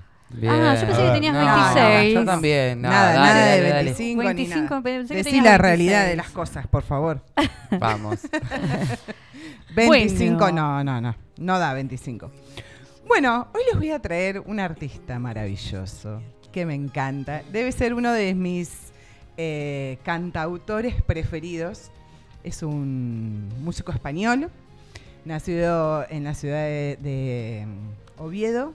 Ah, 0.50 0.76
yo 0.80 0.88
pensé 0.88 1.04
que 1.04 1.12
tenías 1.12 1.34
No, 1.34 1.74
26. 1.74 2.14
no, 2.16 2.20
yo 2.22 2.26
también. 2.26 2.82
No, 2.82 2.90
nada, 2.90 3.06
dale, 3.14 3.20
nada 3.20 3.40
dale, 3.46 3.62
de 3.62 3.70
dale. 3.70 3.84
25 3.84 4.22
ni 4.22 4.28
25, 4.28 4.76
nada. 4.82 4.82
Decí 5.04 5.14
la 5.42 5.58
26. 5.58 5.58
realidad 5.60 6.06
de 6.08 6.16
las 6.16 6.30
cosas, 6.30 6.68
por 6.68 6.84
favor. 6.84 7.22
Vamos. 7.80 8.20
25, 9.76 10.38
Bueno. 10.40 10.84
no, 10.84 10.84
no, 10.84 11.02
no. 11.02 11.16
No 11.38 11.60
da 11.60 11.74
25. 11.74 12.32
Bueno, 13.08 13.48
hoy 13.54 13.62
les 13.70 13.78
voy 13.78 13.92
a 13.92 14.00
traer 14.00 14.40
un 14.46 14.60
artista 14.60 15.20
maravilloso 15.20 16.22
que 16.52 16.66
me 16.66 16.74
encanta. 16.76 17.42
Debe 17.52 17.72
ser 17.72 17.94
uno 17.94 18.12
de 18.14 18.34
mis 18.34 18.92
eh, 19.38 19.98
cantautores 20.04 21.02
preferidos. 21.02 21.92
Es 22.44 22.62
un 22.64 23.50
músico 23.64 23.92
español, 23.92 24.50
nacido 25.26 26.06
en 26.10 26.24
la 26.24 26.34
ciudad 26.34 26.64
de, 26.64 26.98
de, 27.02 27.66
mm, 27.68 28.22
Oviedo, 28.22 28.74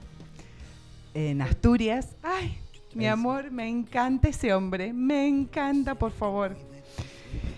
en 1.13 1.41
Asturias. 1.41 2.15
Ay, 2.23 2.57
mi 2.93 3.07
amor, 3.07 3.51
me 3.51 3.67
encanta 3.67 4.29
ese 4.29 4.53
hombre. 4.53 4.93
Me 4.93 5.27
encanta, 5.27 5.95
por 5.95 6.11
favor. 6.11 6.55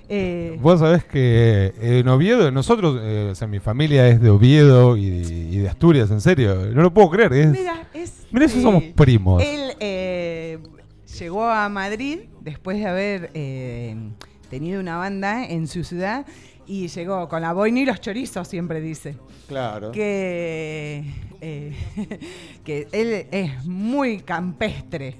Eh, 0.09 0.57
Vos 0.61 0.79
sabés 0.81 1.05
que 1.05 1.73
en 1.79 2.07
Oviedo, 2.09 2.51
nosotros, 2.51 2.99
eh, 3.01 3.29
o 3.31 3.35
sea, 3.35 3.47
mi 3.47 3.59
familia 3.59 4.09
es 4.09 4.19
de 4.19 4.29
Oviedo 4.29 4.97
y, 4.97 5.05
y 5.05 5.57
de 5.59 5.69
Asturias, 5.69 6.11
en 6.11 6.19
serio. 6.19 6.53
No 6.73 6.81
lo 6.81 6.93
puedo 6.93 7.09
creer. 7.11 7.31
Es, 7.31 7.51
Mira, 7.51 7.87
es. 7.93 8.27
Mirá 8.31 8.47
si 8.49 8.59
eh, 8.59 8.61
somos 8.61 8.83
primos. 8.95 9.41
Él 9.41 9.73
eh, 9.79 10.59
llegó 11.17 11.45
a 11.45 11.69
Madrid 11.69 12.19
después 12.41 12.77
de 12.77 12.87
haber 12.87 13.31
eh, 13.33 13.95
tenido 14.49 14.81
una 14.81 14.97
banda 14.97 15.45
en 15.45 15.67
su 15.67 15.85
ciudad 15.85 16.25
y 16.67 16.89
llegó 16.89 17.29
con 17.29 17.41
la 17.41 17.53
boina 17.53 17.79
y 17.79 17.85
los 17.85 18.01
chorizos, 18.01 18.47
siempre 18.49 18.81
dice. 18.81 19.15
Claro. 19.47 19.91
Que, 19.91 21.05
eh, 21.41 21.75
que 22.63 22.87
él 22.91 23.27
es 23.31 23.65
muy 23.65 24.19
campestre. 24.21 25.15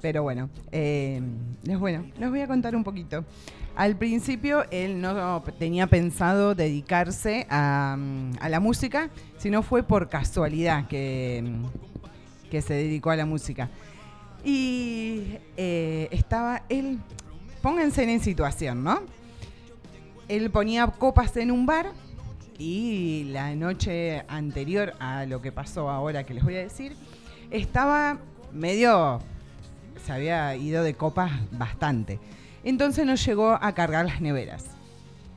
Pero 0.00 0.22
bueno, 0.22 0.50
eh, 0.70 1.20
les, 1.62 1.78
bueno, 1.78 2.04
les 2.18 2.28
voy 2.28 2.40
a 2.40 2.46
contar 2.46 2.76
un 2.76 2.84
poquito. 2.84 3.24
Al 3.74 3.96
principio 3.96 4.64
él 4.70 5.00
no 5.00 5.42
tenía 5.58 5.86
pensado 5.86 6.54
dedicarse 6.54 7.46
a, 7.50 7.96
mm, 7.98 8.32
a 8.38 8.48
la 8.48 8.60
música, 8.60 9.10
sino 9.38 9.62
fue 9.62 9.82
por 9.82 10.08
casualidad 10.08 10.86
que, 10.86 11.42
mm, 11.42 12.50
que 12.50 12.62
se 12.62 12.74
dedicó 12.74 13.10
a 13.10 13.16
la 13.16 13.26
música. 13.26 13.70
Y 14.44 15.38
eh, 15.56 16.08
estaba 16.10 16.62
él, 16.68 16.98
pónganse 17.62 18.02
en 18.04 18.20
situación, 18.20 18.84
¿no? 18.84 19.00
Él 20.28 20.50
ponía 20.50 20.86
copas 20.86 21.36
en 21.36 21.50
un 21.50 21.66
bar 21.66 21.92
y 22.58 23.24
la 23.32 23.54
noche 23.54 24.24
anterior 24.28 24.94
a 25.00 25.26
lo 25.26 25.40
que 25.42 25.52
pasó 25.52 25.90
ahora 25.90 26.24
que 26.24 26.34
les 26.34 26.44
voy 26.44 26.56
a 26.56 26.60
decir, 26.60 26.96
estaba 27.50 28.18
medio, 28.52 29.20
se 30.04 30.12
había 30.12 30.54
ido 30.56 30.82
de 30.82 30.94
copas 30.94 31.32
bastante. 31.50 32.20
Entonces 32.62 33.04
no 33.06 33.14
llegó 33.14 33.58
a 33.60 33.74
cargar 33.74 34.06
las 34.06 34.20
neveras. 34.20 34.64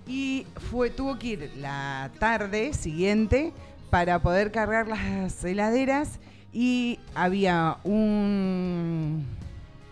Y 0.08 0.46
fue, 0.70 0.90
tuvo 0.90 1.20
que 1.20 1.28
ir 1.28 1.52
la 1.58 2.12
tarde 2.20 2.74
siguiente 2.74 3.52
para 3.90 4.20
poder 4.20 4.52
cargar 4.52 4.88
las 4.88 5.44
heladeras 5.44 6.20
y 6.54 7.00
había 7.14 7.78
un, 7.84 9.26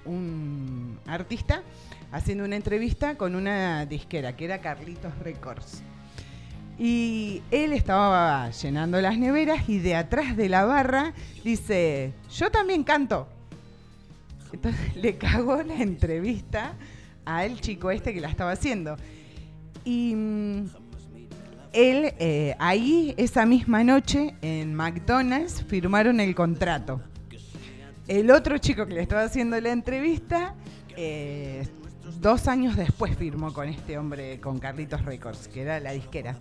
un 0.06 1.00
artista 1.06 1.64
haciendo 2.12 2.46
una 2.46 2.56
entrevista 2.56 3.18
con 3.18 3.36
una 3.36 3.86
disquera 3.86 4.36
que 4.38 4.46
era 4.46 4.62
Carlitos 4.62 5.18
Records. 5.20 5.84
Y 6.78 7.42
él 7.52 7.72
estaba 7.72 8.50
llenando 8.50 9.00
las 9.00 9.18
neveras 9.18 9.70
y 9.70 9.80
de 9.80 9.96
atrás 9.96 10.36
de 10.36 10.50
la 10.50 10.66
barra 10.66 11.14
dice, 11.44 12.14
yo 12.30 12.52
también 12.52 12.84
canto. 12.84 13.28
Entonces 14.52 14.96
le 15.02 15.18
cagó 15.18 15.62
la 15.64 15.76
entrevista 15.76 16.74
al 17.24 17.60
chico 17.62 17.92
este 17.92 18.14
que 18.14 18.22
la 18.22 18.30
estaba 18.30 18.52
haciendo. 18.52 18.98
Y 19.84 20.16
mm, 20.16 20.66
él, 21.74 22.14
eh, 22.20 22.56
ahí, 22.60 23.14
esa 23.18 23.46
misma 23.46 23.84
noche, 23.84 24.34
en 24.42 24.74
McDonald's, 24.74 25.64
firmaron 25.64 26.20
el 26.20 26.36
contrato. 26.36 27.02
El 28.08 28.32
otro 28.32 28.58
chico 28.58 28.86
que 28.86 28.94
le 28.94 29.02
estaba 29.02 29.24
haciendo 29.24 29.60
la 29.60 29.72
entrevista, 29.72 30.56
eh, 30.96 31.68
dos 32.20 32.48
años 32.48 32.76
después 32.76 33.16
firmó 33.18 33.54
con 33.54 33.68
este 33.68 33.98
hombre, 33.98 34.40
con 34.40 34.60
Carlitos 34.60 35.04
Records, 35.06 35.48
que 35.48 35.62
era 35.62 35.80
la 35.80 35.92
disquera. 35.92 36.38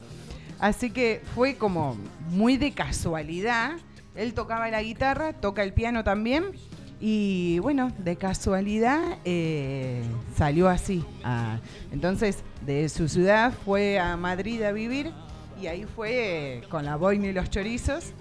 Así 0.58 0.90
que 0.90 1.22
fue 1.34 1.56
como 1.56 1.96
muy 2.30 2.56
de 2.56 2.72
casualidad. 2.72 3.72
Él 4.14 4.34
tocaba 4.34 4.70
la 4.70 4.82
guitarra, 4.82 5.32
toca 5.32 5.62
el 5.62 5.72
piano 5.72 6.04
también. 6.04 6.52
Y 7.00 7.58
bueno, 7.58 7.92
de 7.98 8.16
casualidad 8.16 9.18
eh, 9.24 10.02
salió 10.36 10.68
así. 10.68 11.04
Ah, 11.22 11.58
entonces, 11.92 12.38
de 12.64 12.88
su 12.88 13.08
ciudad 13.08 13.52
fue 13.64 13.98
a 13.98 14.16
Madrid 14.16 14.62
a 14.62 14.72
vivir 14.72 15.12
y 15.60 15.66
ahí 15.66 15.84
fue 15.84 16.58
eh, 16.58 16.62
con 16.70 16.84
la 16.84 16.96
boina 16.96 17.26
y 17.26 17.32
los 17.32 17.50
chorizos 17.50 18.12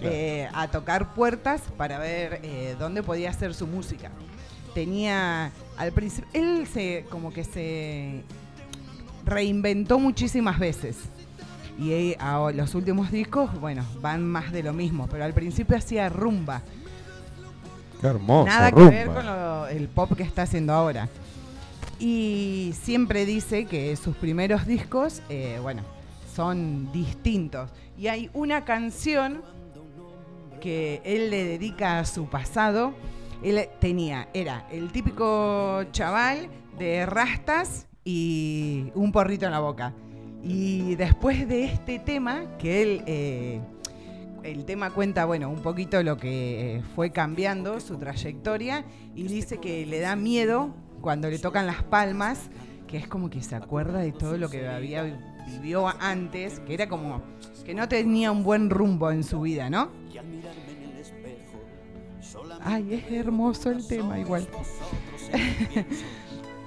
eh, 0.00 0.48
a 0.52 0.68
tocar 0.68 1.14
puertas 1.14 1.62
para 1.76 1.98
ver 1.98 2.42
dónde 2.78 3.02
podía 3.02 3.30
hacer 3.30 3.54
su 3.54 3.66
música. 3.66 4.10
Tenía 4.76 5.52
al 5.78 5.90
principio, 5.92 6.28
él 6.34 6.66
se 6.66 7.06
como 7.08 7.32
que 7.32 7.44
se 7.44 8.20
reinventó 9.24 9.98
muchísimas 9.98 10.58
veces. 10.58 10.96
Y 11.78 12.14
a- 12.18 12.50
los 12.54 12.74
últimos 12.74 13.10
discos, 13.10 13.58
bueno, 13.58 13.86
van 14.02 14.22
más 14.22 14.52
de 14.52 14.62
lo 14.62 14.74
mismo, 14.74 15.06
pero 15.10 15.24
al 15.24 15.32
principio 15.32 15.78
hacía 15.78 16.10
rumba. 16.10 16.60
Qué 18.02 18.06
hermoso. 18.06 18.48
Nada 18.48 18.70
rumba. 18.70 18.90
que 18.90 18.96
ver 18.96 19.06
con 19.06 19.24
lo- 19.24 19.66
el 19.68 19.88
pop 19.88 20.12
que 20.14 20.24
está 20.24 20.42
haciendo 20.42 20.74
ahora. 20.74 21.08
Y 21.98 22.74
siempre 22.78 23.24
dice 23.24 23.64
que 23.64 23.96
sus 23.96 24.14
primeros 24.14 24.66
discos, 24.66 25.22
eh, 25.30 25.58
bueno, 25.62 25.80
son 26.34 26.92
distintos. 26.92 27.70
Y 27.96 28.08
hay 28.08 28.28
una 28.34 28.66
canción 28.66 29.40
que 30.60 31.00
él 31.02 31.30
le 31.30 31.44
dedica 31.44 31.98
a 31.98 32.04
su 32.04 32.26
pasado. 32.26 32.92
Él 33.42 33.68
tenía, 33.80 34.28
era 34.34 34.66
el 34.70 34.90
típico 34.92 35.84
chaval 35.92 36.48
de 36.78 37.06
rastas 37.06 37.86
y 38.04 38.90
un 38.94 39.12
porrito 39.12 39.46
en 39.46 39.52
la 39.52 39.60
boca. 39.60 39.94
Y 40.42 40.94
después 40.94 41.48
de 41.48 41.64
este 41.64 41.98
tema, 41.98 42.56
que 42.58 42.82
él, 42.82 43.02
eh, 43.06 43.60
el 44.42 44.64
tema 44.64 44.90
cuenta, 44.90 45.24
bueno, 45.24 45.50
un 45.50 45.60
poquito 45.60 46.02
lo 46.02 46.16
que 46.16 46.76
eh, 46.76 46.82
fue 46.94 47.10
cambiando 47.10 47.80
su 47.80 47.96
trayectoria 47.98 48.84
y 49.14 49.24
dice 49.24 49.58
que 49.58 49.84
le 49.86 49.98
da 49.98 50.14
miedo 50.14 50.74
cuando 51.00 51.28
le 51.28 51.38
tocan 51.38 51.66
las 51.66 51.82
palmas, 51.82 52.48
que 52.86 52.96
es 52.96 53.08
como 53.08 53.28
que 53.28 53.42
se 53.42 53.56
acuerda 53.56 53.98
de 53.98 54.12
todo 54.12 54.38
lo 54.38 54.48
que 54.48 54.66
había 54.68 55.18
vivió 55.46 55.88
antes, 56.00 56.60
que 56.60 56.74
era 56.74 56.88
como 56.88 57.22
que 57.64 57.74
no 57.74 57.88
tenía 57.88 58.30
un 58.30 58.42
buen 58.42 58.70
rumbo 58.70 59.10
en 59.10 59.24
su 59.24 59.40
vida, 59.40 59.70
¿no? 59.70 59.90
Ay, 62.62 62.94
es 62.94 63.12
hermoso 63.12 63.70
el 63.70 63.86
tema 63.86 64.18
igual. 64.18 64.46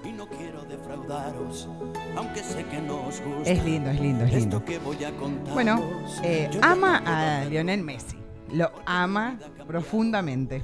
y 0.03 0.11
no 0.11 0.27
quiero 0.27 0.63
defraudaros, 0.63 1.67
aunque 2.15 2.43
sé 2.43 2.65
que 2.65 2.81
nos 2.81 3.21
gusta. 3.21 3.49
Es 3.49 3.63
lindo, 3.63 3.89
es 3.89 3.99
lindo, 3.99 4.25
es 4.25 4.33
lindo. 4.33 4.63
Bueno, 5.53 5.81
eh, 6.23 6.49
ama 6.61 7.01
a 7.05 7.45
Lionel 7.45 7.83
Messi. 7.83 8.17
Lo 8.51 8.71
ama 8.85 9.37
profundamente. 9.67 10.63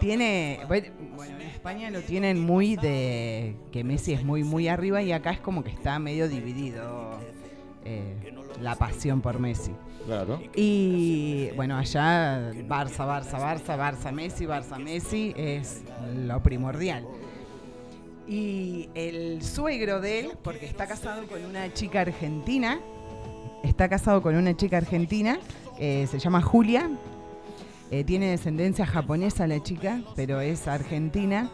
Tiene. 0.00 0.60
Bueno, 0.66 0.86
en 1.24 1.42
España 1.42 1.90
lo 1.90 2.00
tienen 2.00 2.40
muy 2.40 2.76
de. 2.76 3.56
que 3.72 3.84
Messi 3.84 4.12
es 4.12 4.24
muy, 4.24 4.42
muy 4.42 4.68
arriba 4.68 5.02
y 5.02 5.12
acá 5.12 5.30
es 5.30 5.40
como 5.40 5.62
que 5.62 5.70
está 5.70 5.98
medio 5.98 6.28
dividido 6.28 7.18
eh, 7.84 8.34
la 8.60 8.76
pasión 8.76 9.20
por 9.20 9.38
Messi. 9.38 9.72
Claro. 10.06 10.40
Y 10.54 11.50
bueno, 11.56 11.76
allá 11.76 12.52
Barça, 12.68 13.06
Barça, 13.06 13.38
Barça, 13.38 13.76
Barça, 13.76 14.12
Messi, 14.12 14.46
Barça, 14.46 14.78
Messi 14.78 15.32
es 15.36 15.82
lo 16.14 16.42
primordial. 16.42 17.06
Y 18.26 18.88
el 18.94 19.42
suegro 19.42 20.00
de 20.00 20.20
él, 20.20 20.32
porque 20.42 20.66
está 20.66 20.86
casado 20.86 21.26
con 21.26 21.44
una 21.44 21.72
chica 21.72 22.00
argentina, 22.00 22.80
está 23.62 23.88
casado 23.88 24.22
con 24.22 24.34
una 24.34 24.56
chica 24.56 24.78
argentina, 24.78 25.38
eh, 25.78 26.06
se 26.10 26.18
llama 26.18 26.40
Julia, 26.40 26.90
eh, 27.90 28.04
tiene 28.04 28.30
descendencia 28.30 28.86
japonesa 28.86 29.46
la 29.46 29.62
chica, 29.62 30.00
pero 30.16 30.40
es 30.40 30.68
argentina, 30.68 31.50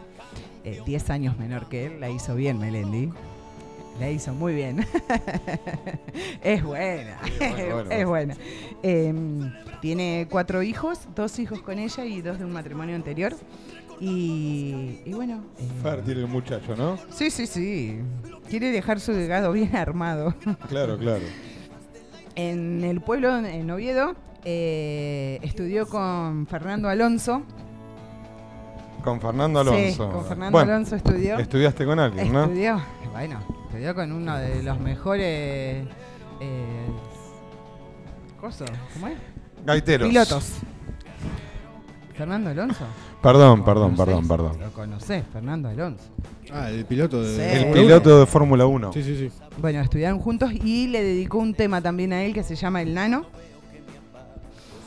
eh, 0.63 0.81
10 0.85 1.09
años 1.09 1.37
menor 1.37 1.67
que 1.67 1.87
él, 1.87 1.99
la 1.99 2.09
hizo 2.09 2.35
bien 2.35 2.57
Melendi. 2.57 3.11
La 4.01 4.09
hizo 4.09 4.33
muy 4.33 4.55
bien. 4.55 4.83
es 6.43 6.63
buena, 6.63 7.19
bueno, 7.37 7.55
bueno. 7.75 7.91
es 7.91 8.05
buena. 8.07 8.35
Em, 8.81 9.53
tiene 9.79 10.27
cuatro 10.27 10.63
hijos, 10.63 11.01
dos 11.15 11.37
hijos 11.37 11.61
con 11.61 11.77
ella 11.77 12.03
y 12.03 12.19
dos 12.23 12.39
de 12.39 12.45
un 12.45 12.51
matrimonio 12.51 12.95
anterior. 12.95 13.35
Y, 13.99 15.01
y 15.05 15.13
bueno, 15.13 15.43
eh, 15.59 15.67
Fértil 15.83 16.17
el 16.17 16.27
muchacho, 16.27 16.75
¿no? 16.75 16.97
sí, 17.11 17.29
sí, 17.29 17.45
sí. 17.45 17.99
Quiere 18.49 18.71
dejar 18.71 18.99
su 18.99 19.11
legado 19.11 19.51
bien 19.51 19.75
armado. 19.75 20.33
Claro, 20.67 20.97
claro. 20.97 21.21
En 22.33 22.83
el 22.83 23.01
pueblo, 23.01 23.37
en 23.37 23.69
Oviedo, 23.69 24.15
eh, 24.43 25.37
estudió 25.43 25.87
con 25.87 26.47
Fernando 26.47 26.89
Alonso. 26.89 27.43
Con 29.03 29.21
Fernando 29.21 29.63
Sí, 29.63 29.69
Alonso. 29.69 30.09
con 30.11 30.25
Fernando 30.25 30.51
Bueno, 30.57 30.71
Alonso 30.71 30.95
estudió. 30.95 31.37
Estudiaste 31.37 31.85
con 31.85 31.99
alguien, 31.99 32.33
¿no? 32.33 32.45
Estudió, 32.45 32.81
bueno, 33.11 33.39
estudió 33.65 33.95
con 33.95 34.11
uno 34.11 34.37
de 34.37 34.63
los 34.63 34.79
mejores. 34.79 35.85
Eh, 36.39 36.87
coso, 38.39 38.65
¿Cómo 38.93 39.07
es? 39.07 39.17
Gaiteros. 39.65 40.07
Pilotos. 40.07 40.53
Fernando 42.15 42.49
Alonso. 42.49 42.85
Perdón, 43.21 43.63
perdón, 43.63 43.95
perdón, 43.95 44.27
perdón. 44.27 44.59
Lo 44.59 44.71
conocés, 44.71 45.23
Fernando 45.31 45.69
Alonso. 45.69 46.03
Ah, 46.51 46.69
el 46.69 46.85
piloto 46.85 47.21
de. 47.23 47.35
Sí. 47.35 47.65
El 47.65 47.73
piloto 47.73 48.19
de 48.19 48.25
Fórmula 48.25 48.65
1. 48.65 48.75
uno. 48.87 48.93
Sí, 48.93 49.03
sí, 49.03 49.15
sí. 49.17 49.31
Bueno, 49.57 49.79
estudiaron 49.81 50.19
juntos 50.19 50.51
y 50.51 50.87
le 50.87 51.03
dedicó 51.03 51.37
un 51.37 51.53
tema 51.53 51.81
también 51.81 52.13
a 52.13 52.23
él 52.23 52.33
que 52.33 52.43
se 52.43 52.55
llama 52.55 52.81
El 52.81 52.93
Nano. 52.93 53.25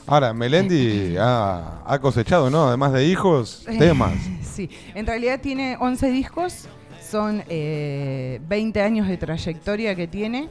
Ahora, 0.06 0.34
Melendi 0.34 1.16
ha, 1.20 1.82
ha 1.86 1.98
cosechado, 2.00 2.50
¿no? 2.50 2.68
Además 2.68 2.92
de 2.92 3.06
hijos, 3.06 3.64
temas. 3.78 4.12
Sí, 4.54 4.70
en 4.94 5.04
realidad 5.04 5.40
tiene 5.40 5.76
11 5.80 6.10
discos, 6.12 6.68
son 7.10 7.42
eh, 7.48 8.40
20 8.48 8.80
años 8.82 9.08
de 9.08 9.16
trayectoria 9.16 9.94
que 9.94 10.06
tiene, 10.06 10.48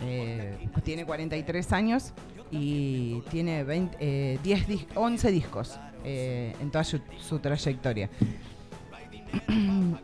eh, 0.00 0.56
tiene 0.84 1.04
43 1.04 1.72
años 1.72 2.12
y 2.50 3.20
tiene 3.30 3.64
20, 3.64 3.96
eh, 4.00 4.38
10 4.42 4.68
dis- 4.68 4.86
11 4.94 5.30
discos 5.30 5.78
eh, 6.04 6.54
en 6.60 6.70
toda 6.70 6.84
su, 6.84 7.00
su 7.20 7.38
trayectoria. 7.38 8.10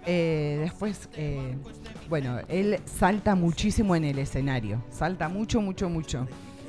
Eh, 0.06 0.58
después, 0.62 1.08
eh, 1.14 1.54
bueno, 2.08 2.38
él 2.48 2.78
salta 2.86 3.34
muchísimo 3.34 3.94
en 3.94 4.04
el 4.04 4.18
escenario, 4.18 4.82
salta 4.90 5.28
mucho, 5.28 5.60
mucho, 5.60 5.90
mucho. 5.90 6.26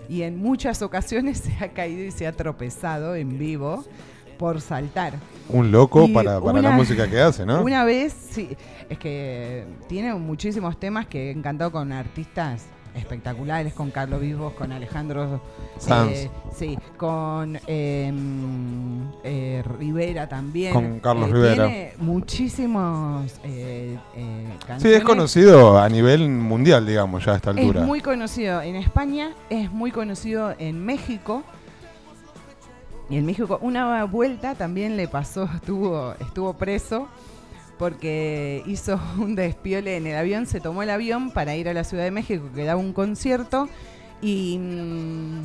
Y 0.09 0.23
en 0.23 0.37
muchas 0.37 0.81
ocasiones 0.81 1.37
se 1.45 1.53
ha 1.63 1.69
caído 1.69 2.03
y 2.03 2.11
se 2.11 2.27
ha 2.27 2.33
tropezado 2.33 3.15
en 3.15 3.37
vivo 3.39 3.85
por 4.39 4.59
saltar. 4.61 5.13
Un 5.49 5.69
loco 5.71 6.05
Y 6.05 6.13
para, 6.13 6.39
para 6.39 6.61
la 6.61 6.71
música 6.71 7.07
que 7.09 7.19
hace, 7.19 7.45
¿no? 7.45 7.61
Una 7.61 7.83
vez, 7.83 8.13
sí, 8.31 8.49
es 8.89 8.97
que 8.97 9.65
tiene 9.87 10.13
muchísimos 10.15 10.79
temas 10.79 11.05
que 11.07 11.29
he 11.31 11.41
cantado 11.41 11.71
con 11.71 11.91
artistas 11.91 12.65
espectaculares, 12.95 13.73
con 13.73 13.91
Carlos 13.91 14.19
Vivos, 14.21 14.53
con 14.53 14.71
Alejandro 14.71 15.41
Sanz. 15.77 16.11
eh, 16.11 16.31
sí, 16.57 16.77
con 16.97 17.57
eh, 17.67 18.11
eh, 19.23 19.63
Rivera 19.77 20.27
también. 20.27 20.73
Con 20.73 20.99
Carlos 20.99 21.29
Eh, 21.29 21.33
Rivera. 21.33 21.67
Tiene 21.67 21.93
muchísimos 21.99 23.31
eh, 23.43 23.97
Sí, 24.15 24.65
canciones. 24.67 24.97
es 24.99 25.03
conocido 25.03 25.79
a 25.79 25.87
nivel 25.89 26.27
mundial, 26.29 26.85
digamos, 26.85 27.23
ya 27.25 27.33
a 27.33 27.35
esta 27.35 27.51
Es 27.51 27.57
altura. 27.57 27.81
muy 27.81 28.01
conocido 28.01 28.61
en 28.61 28.75
España, 28.75 29.33
es 29.49 29.71
muy 29.71 29.91
conocido 29.91 30.53
en 30.57 30.83
México. 30.85 31.43
Y 33.09 33.17
en 33.17 33.25
México 33.25 33.57
una 33.61 34.03
vuelta 34.05 34.55
también 34.55 34.97
le 34.97 35.07
pasó, 35.07 35.43
estuvo, 35.55 36.13
estuvo 36.19 36.53
preso 36.53 37.07
porque 37.77 38.61
hizo 38.67 38.99
un 39.17 39.35
despiole 39.35 39.97
en 39.97 40.07
el 40.07 40.17
avión, 40.17 40.45
se 40.45 40.59
tomó 40.59 40.83
el 40.83 40.89
avión 40.89 41.31
para 41.31 41.55
ir 41.55 41.69
a 41.69 41.73
la 41.73 41.83
Ciudad 41.83 42.03
de 42.03 42.11
México 42.11 42.45
que 42.53 42.65
daba 42.65 42.79
un 42.79 42.93
concierto 42.93 43.67
y 44.21 44.57
mm, 44.59 45.41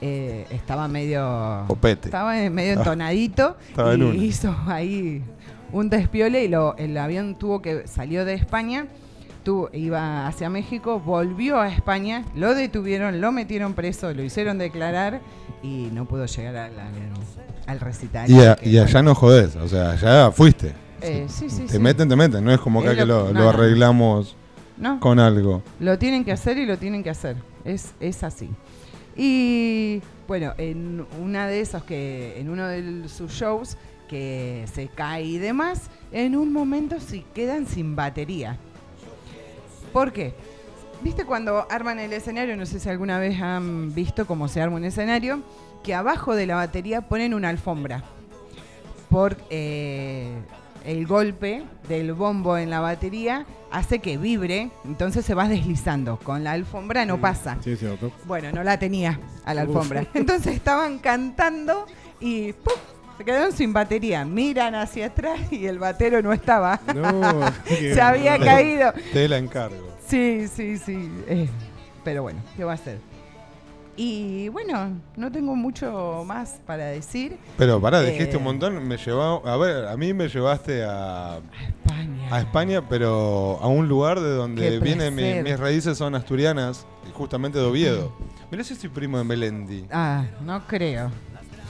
eh, 0.00 0.46
estaba 0.50 0.88
medio 0.88 1.64
Copete. 1.66 2.08
estaba 2.08 2.34
medio 2.50 2.72
entonadito 2.78 3.56
estaba 3.68 3.94
y 3.96 4.24
hizo 4.24 4.54
ahí 4.66 5.22
un 5.72 5.90
despiole 5.90 6.44
y 6.44 6.48
lo, 6.48 6.76
el 6.76 6.96
avión 6.96 7.34
tuvo 7.34 7.62
que 7.62 7.86
salió 7.88 8.24
de 8.24 8.34
España 8.34 8.86
tú 9.42 9.68
iba 9.72 10.26
hacia 10.26 10.48
México, 10.50 11.00
volvió 11.00 11.60
a 11.60 11.68
España, 11.68 12.24
lo 12.34 12.54
detuvieron, 12.54 13.20
lo 13.20 13.32
metieron 13.32 13.74
preso, 13.74 14.12
lo 14.14 14.22
hicieron 14.22 14.58
declarar 14.58 15.20
y 15.62 15.88
no 15.92 16.04
pudo 16.06 16.26
llegar 16.26 16.56
al, 16.56 16.78
al- 16.78 16.92
al 17.66 17.80
recital. 17.80 18.30
Y, 18.30 18.40
a- 18.40 18.56
Que, 18.56 18.68
y 18.70 18.78
allá 18.78 19.02
no 19.02 19.14
jodés, 19.14 19.56
o 19.56 19.68
sea, 19.68 19.92
allá 19.92 20.30
fuiste. 20.32 20.72
Eh, 21.00 21.26
sí, 21.28 21.50
sí, 21.50 21.62
Te 21.66 21.72
sí. 21.74 21.78
meten, 21.78 22.08
te 22.08 22.14
meten, 22.16 22.44
no 22.44 22.52
es 22.52 22.60
como 22.60 22.80
acá 22.80 22.94
que 22.94 23.04
lo- 23.04 23.32
no, 23.32 23.48
arreglamos 23.48 24.36
No. 24.76 25.00
con 25.00 25.18
algo. 25.18 25.62
Lo 25.80 25.98
tienen 25.98 26.24
que 26.24 26.32
hacer 26.32 26.58
y 26.58 26.66
lo 26.66 26.78
tienen 26.78 27.02
que 27.02 27.10
hacer. 27.10 27.36
Es, 27.64 27.92
es 28.00 28.22
así. 28.22 28.48
Y 29.16 30.00
bueno, 30.26 30.52
en 30.58 31.04
una 31.20 31.46
de 31.46 31.60
esos 31.60 31.82
que, 31.84 32.40
en 32.40 32.48
uno 32.48 32.66
de 32.66 33.08
sus 33.08 33.32
shows, 33.32 33.76
que 34.08 34.64
se 34.72 34.88
cae 34.88 35.24
y 35.24 35.38
demás, 35.38 35.90
en 36.12 36.36
un 36.36 36.52
momento 36.52 37.00
se 37.00 37.22
quedan 37.34 37.66
sin 37.66 37.96
batería. 37.96 38.58
¿Por 39.92 40.12
qué? 40.12 40.34
¿Viste 41.02 41.24
cuando 41.24 41.66
arman 41.70 41.98
el 41.98 42.12
escenario? 42.12 42.56
No 42.56 42.64
sé 42.64 42.80
si 42.80 42.88
alguna 42.88 43.18
vez 43.18 43.40
han 43.40 43.94
visto 43.94 44.26
cómo 44.26 44.48
se 44.48 44.60
arma 44.60 44.76
un 44.76 44.84
escenario, 44.84 45.42
que 45.82 45.94
abajo 45.94 46.34
de 46.34 46.46
la 46.46 46.54
batería 46.54 47.02
ponen 47.02 47.34
una 47.34 47.48
alfombra. 47.48 48.04
Por 49.10 49.36
eh, 49.50 50.32
el 50.84 51.06
golpe 51.06 51.64
del 51.88 52.12
bombo 52.14 52.56
en 52.56 52.70
la 52.70 52.80
batería 52.80 53.44
hace 53.70 53.98
que 53.98 54.16
vibre, 54.16 54.70
entonces 54.84 55.24
se 55.24 55.34
va 55.34 55.48
deslizando. 55.48 56.18
Con 56.18 56.44
la 56.44 56.52
alfombra 56.52 57.04
no 57.04 57.20
pasa. 57.20 57.58
Sí, 57.62 57.76
cierto. 57.76 58.12
Bueno, 58.24 58.52
no 58.52 58.62
la 58.62 58.78
tenía 58.78 59.18
a 59.44 59.54
la 59.54 59.62
alfombra. 59.62 60.06
Entonces 60.14 60.54
estaban 60.54 60.98
cantando 60.98 61.86
y 62.20 62.52
¡pum! 62.52 62.74
Se 63.18 63.24
quedaron 63.24 63.52
sin 63.52 63.72
batería. 63.72 64.24
Miran 64.24 64.74
hacia 64.74 65.06
atrás 65.06 65.40
y 65.52 65.66
el 65.66 65.78
batero 65.78 66.22
no 66.22 66.32
estaba. 66.32 66.80
No, 66.94 67.40
se 67.66 68.00
había 68.00 68.38
Te- 68.38 68.44
caído. 68.44 68.92
Te 69.12 69.28
la 69.28 69.38
encargo. 69.38 69.88
Sí, 70.06 70.46
sí, 70.48 70.76
sí. 70.78 71.10
eh, 71.28 71.48
pero 72.04 72.22
bueno, 72.22 72.40
¿qué 72.56 72.64
va 72.64 72.72
a 72.72 72.74
hacer? 72.74 72.98
Y 73.94 74.48
bueno, 74.48 74.90
no 75.16 75.30
tengo 75.30 75.54
mucho 75.54 76.24
más 76.26 76.58
para 76.66 76.86
decir. 76.86 77.36
Pero 77.58 77.78
pará, 77.80 78.02
Eh, 78.02 78.12
dijiste 78.12 78.38
un 78.38 78.44
montón, 78.44 78.86
me 78.88 78.96
llevó, 78.96 79.46
a 79.46 79.56
ver, 79.58 79.86
a 79.86 79.96
mí 79.98 80.14
me 80.14 80.28
llevaste 80.28 80.82
a, 80.82 81.40
España. 81.84 82.28
a 82.34 82.40
España, 82.40 82.88
pero 82.88 83.58
a 83.60 83.68
un 83.68 83.88
lugar 83.88 84.18
de 84.20 84.30
donde 84.30 84.80
vienen 84.80 85.14
mi- 85.14 85.42
mis 85.42 85.60
raíces 85.60 85.98
son 85.98 86.14
asturianas, 86.14 86.86
justamente 87.12 87.58
de 87.58 87.64
Oviedo. 87.66 88.12
Mirá 88.50 88.64
si 88.64 88.74
soy 88.74 88.88
primo 88.88 89.18
de 89.18 89.24
Melendi. 89.24 89.84
Ah, 89.92 90.24
no 90.42 90.66
creo. 90.66 91.10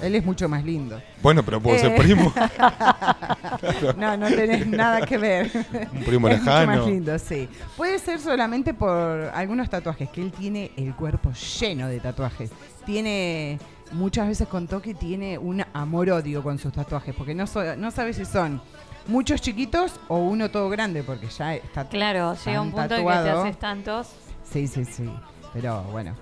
Él 0.01 0.15
es 0.15 0.25
mucho 0.25 0.49
más 0.49 0.65
lindo. 0.65 1.01
Bueno, 1.23 1.43
pero 1.43 1.61
puedo 1.61 1.79
ser 1.79 1.93
Eh, 1.93 1.97
primo. 1.99 2.33
no, 3.97 4.17
no 4.17 4.27
tenés 4.29 4.67
nada 4.67 5.03
que 5.07 5.19
ver. 5.19 5.51
Un 5.93 6.05
primo 6.05 6.29
es 6.29 6.39
Mucho 6.41 6.51
lejano. 6.51 6.77
más 6.79 6.87
lindo, 6.87 7.19
sí. 7.19 7.49
Puede 7.77 7.99
ser 7.99 8.19
solamente 8.21 8.75
por 8.75 9.31
algunos 9.35 9.69
tatuajes, 9.71 10.09
que 10.11 10.23
él 10.23 10.33
tiene 10.33 10.73
el 10.77 10.95
cuerpo 10.95 11.31
lleno 11.33 11.89
de 11.89 12.01
tatuajes. 12.01 12.51
Tiene, 12.85 13.59
muchas 13.93 14.27
veces 14.29 14.49
contó 14.49 14.83
que 14.83 14.95
tiene 14.95 15.39
un 15.39 15.65
amor-odio 15.73 16.43
con 16.43 16.59
sus 16.59 16.73
tatuajes, 16.73 17.15
porque 17.15 17.35
no, 17.35 17.47
so- 17.47 17.77
no 17.77 17.91
sabe 17.91 18.13
si 18.13 18.25
son 18.25 18.61
muchos 19.07 19.41
chiquitos 19.41 20.01
o 20.09 20.19
uno 20.19 20.51
todo 20.51 20.69
grande, 20.69 21.03
porque 21.03 21.29
ya 21.29 21.55
está 21.55 21.89
Claro, 21.89 22.35
llega 22.45 22.61
un 22.61 22.71
punto 22.73 22.95
en 22.97 23.07
que 23.07 23.13
te 23.13 23.31
haces 23.31 23.59
tantos. 23.59 24.09
Sí, 24.51 24.67
sí, 24.67 24.85
sí. 24.85 25.09
Pero 25.53 25.83
bueno. 25.85 26.15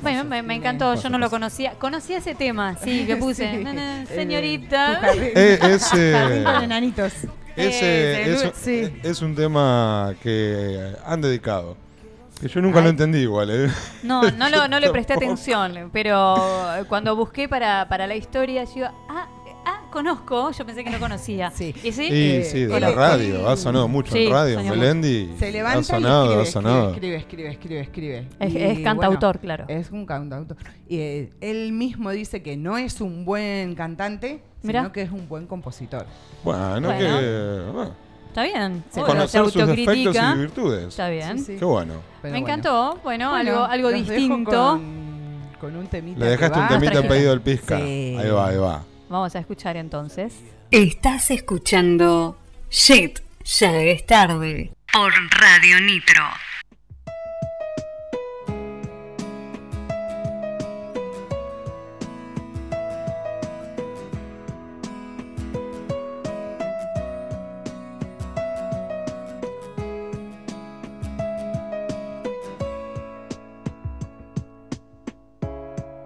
Bueno, 0.00 0.24
me, 0.24 0.54
encantó, 0.54 0.94
yo 0.94 1.10
no 1.10 1.18
lo 1.18 1.28
conocía. 1.28 1.72
Conocía 1.78 2.18
ese 2.18 2.34
tema, 2.34 2.76
sí, 2.82 3.04
que 3.06 3.16
puse. 3.24 3.50
Sí. 3.58 3.64
Na, 3.64 3.72
na, 3.72 4.00
El- 4.02 4.06
señorita. 4.08 5.00
Eh, 5.14 5.58
enanitos. 6.62 7.12
Ese 7.54 8.22
Eh, 8.22 8.32
es, 8.32 8.44
un- 8.44 8.52
sí. 8.54 9.00
es 9.02 9.20
un 9.22 9.34
tema 9.34 10.14
que 10.22 10.94
han 11.04 11.20
dedicado. 11.20 11.76
Que 12.40 12.48
yo 12.48 12.60
nunca 12.60 12.80
lo 12.80 12.88
entendí 12.88 13.18
igual. 13.18 13.50
¿eh? 13.50 13.70
No, 14.02 14.22
no, 14.30 14.48
lo, 14.48 14.66
no 14.66 14.80
le 14.80 14.90
presté 14.90 15.12
atención, 15.12 15.90
pero 15.92 16.36
cuando 16.88 17.14
busqué 17.14 17.48
para, 17.48 17.86
para 17.88 18.06
la 18.06 18.16
historia, 18.16 18.64
yo 18.64 18.72
digo, 18.74 18.88
ah, 19.10 19.28
conozco, 19.92 20.50
yo 20.50 20.66
pensé 20.66 20.82
que 20.82 20.90
no 20.90 20.98
conocía. 20.98 21.52
Sí. 21.52 21.72
¿Y 21.84 21.92
sí? 21.92 22.06
Y 22.06 22.42
sí, 22.44 22.64
de 22.64 22.80
la 22.80 22.90
radio. 22.90 23.48
Ha 23.48 23.56
sonado 23.56 23.86
mucho 23.86 24.12
Sí, 24.12 24.24
en 24.26 24.32
radio, 24.32 24.60
Melendi. 24.64 25.30
Se 25.38 25.52
levanta 25.52 25.78
ha 25.78 25.82
sonado, 25.84 26.24
y 26.24 26.28
escribe, 26.28 26.42
ha 26.42 26.52
sonado. 26.52 26.90
escribe, 26.94 27.16
escribe, 27.16 27.48
escribe, 27.50 27.80
escribe, 27.80 28.18
escribe. 28.18 28.46
Es- 28.48 28.54
Y, 28.54 28.58
es 28.80 28.84
cantautor, 28.84 29.38
claro. 29.38 29.66
Es 29.68 29.90
un 29.92 30.04
cantautor. 30.06 30.56
Y 30.88 30.98
eh, 30.98 31.30
él 31.40 31.72
mismo 31.72 32.10
dice 32.10 32.42
que 32.42 32.56
no 32.56 32.76
es 32.78 33.00
un 33.00 33.24
buen 33.24 33.74
cantante, 33.76 34.42
Mirá. 34.62 34.80
sino 34.80 34.92
que 34.92 35.02
es 35.02 35.10
un 35.12 35.28
buen 35.28 35.46
compositor. 35.46 36.06
Bueno, 36.42 36.88
Bueno. 36.88 36.98
que. 36.98 37.72
bueno, 37.72 37.94
Está 38.28 38.44
bien. 38.44 38.82
Se 38.90 39.00
obvio, 39.00 39.12
conocer 39.12 39.44
sus 39.44 39.54
defectos 39.66 40.16
y 40.16 40.38
virtudes. 40.38 40.88
Está 40.88 41.08
bien. 41.10 41.38
Sí, 41.38 41.44
sí. 41.44 41.56
Qué 41.58 41.64
bueno. 41.66 41.94
Pero 42.22 42.32
Me 42.32 42.38
encantó. 42.38 42.98
Bueno, 43.04 43.30
Bueno, 43.30 43.52
algo, 43.52 43.64
algo 43.64 43.88
distinto. 43.92 44.50
Con, 44.50 45.42
con 45.60 45.76
un 45.76 45.86
temita. 45.86 46.18
Le 46.18 46.26
dejaste 46.30 46.58
que 46.58 46.60
un 46.74 46.80
temita 46.80 47.02
pedido 47.08 47.32
al 47.32 47.42
pizca. 47.42 47.76
Sí. 47.76 48.16
Ahí 48.18 48.30
va, 48.30 48.48
ahí 48.48 48.56
va. 48.56 48.82
Vamos 49.12 49.36
a 49.36 49.40
escuchar 49.40 49.76
entonces. 49.76 50.32
Estás 50.70 51.30
escuchando 51.30 52.38
Shit, 52.70 53.18
ya 53.44 53.76
es 53.82 54.06
tarde. 54.06 54.72
Por 54.90 55.12
Radio 55.38 55.78
Nitro. 55.82 56.24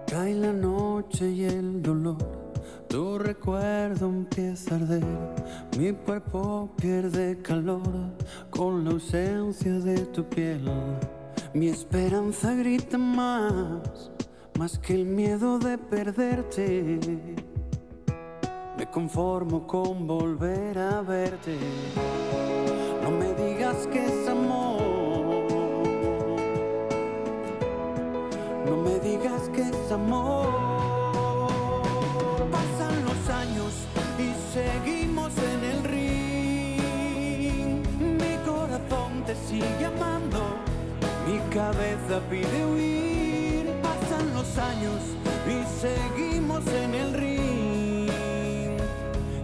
Cae 0.07 0.33
la 0.33 0.51
noche 0.51 1.29
y 1.29 1.45
el 1.45 1.81
dolor, 1.81 2.46
tu 2.87 3.17
recuerdo 3.17 4.07
empieza 4.07 4.75
a 4.75 4.77
arder, 4.77 5.03
mi 5.77 5.91
cuerpo 5.91 6.69
pierde 6.77 7.41
calor 7.41 7.81
con 8.49 8.83
la 8.83 8.91
ausencia 8.91 9.73
de 9.73 9.99
tu 10.07 10.23
piel, 10.23 10.69
mi 11.53 11.67
esperanza 11.67 12.53
grita 12.53 12.97
más, 12.97 14.11
más 14.57 14.79
que 14.79 14.93
el 14.95 15.05
miedo 15.05 15.59
de 15.59 15.77
perderte, 15.77 16.99
me 18.77 18.89
conformo 18.89 19.67
con 19.67 20.07
volver 20.07 20.77
a 20.77 21.01
verte, 21.01 21.57
no 23.03 23.11
me 23.11 23.33
digas 23.33 23.87
que 23.87 24.05
es 24.05 24.27
amor. 24.27 25.07
No 28.65 28.75
me 28.75 28.99
digas 28.99 29.49
que 29.55 29.61
es 29.61 29.91
amor. 29.93 30.76
En 35.35 35.63
el 35.63 35.83
ring. 35.83 36.81
Mi 37.99 38.37
corazón 38.45 39.23
te 39.25 39.35
sigue 39.35 39.85
amando, 39.85 40.39
mi 41.27 41.37
cabeza 41.53 42.21
pide 42.29 42.65
huir. 42.65 43.65
Pasan 43.81 44.33
los 44.33 44.57
años 44.57 45.01
y 45.45 45.63
seguimos 45.81 46.65
en 46.67 46.95
el 46.95 47.13
ring. 47.13 48.09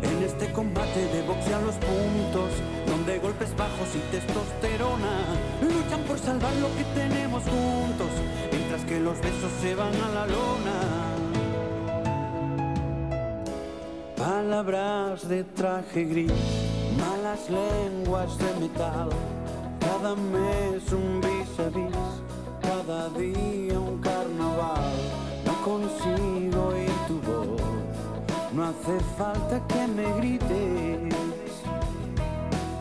En 0.02 0.24
este 0.24 0.52
combate 0.54 1.06
de 1.08 1.22
boxeo 1.24 1.58
a 1.58 1.62
los 1.62 1.76
puntos, 1.76 2.52
donde 2.88 3.20
golpes 3.20 3.56
bajos 3.58 3.90
y 3.96 4.00
testosterona 4.12 5.26
luchan 5.62 6.02
por 6.08 6.18
salvar 6.18 6.54
lo 6.56 6.74
que 6.78 6.86
tenemos 6.96 7.44
juntos, 7.44 8.10
mientras 8.52 8.86
que 8.86 9.00
los 9.00 9.20
besos 9.20 9.52
se 9.62 9.76
van 9.76 9.96
a 9.96 10.10
la 10.10 10.28
lona. 10.28 11.13
Palabras 14.44 15.26
de 15.30 15.46
traje 15.46 16.04
gris, 16.04 16.34
malas 16.98 17.50
lenguas 17.50 18.38
de 18.38 18.54
metal, 18.60 19.10
cada 19.80 20.16
mes 20.16 20.84
un 20.92 21.22
vis 21.22 21.60
a 21.60 21.70
vis, 21.70 22.12
cada 22.62 23.08
día 23.18 23.80
un 23.80 24.02
carnaval. 24.02 24.92
No 25.46 25.54
consigo 25.64 26.68
oír 26.74 26.92
tu 27.08 27.22
voz, 27.22 27.62
no 28.54 28.66
hace 28.66 29.00
falta 29.18 29.66
que 29.66 29.88
me 29.88 30.12
grites. 30.18 31.16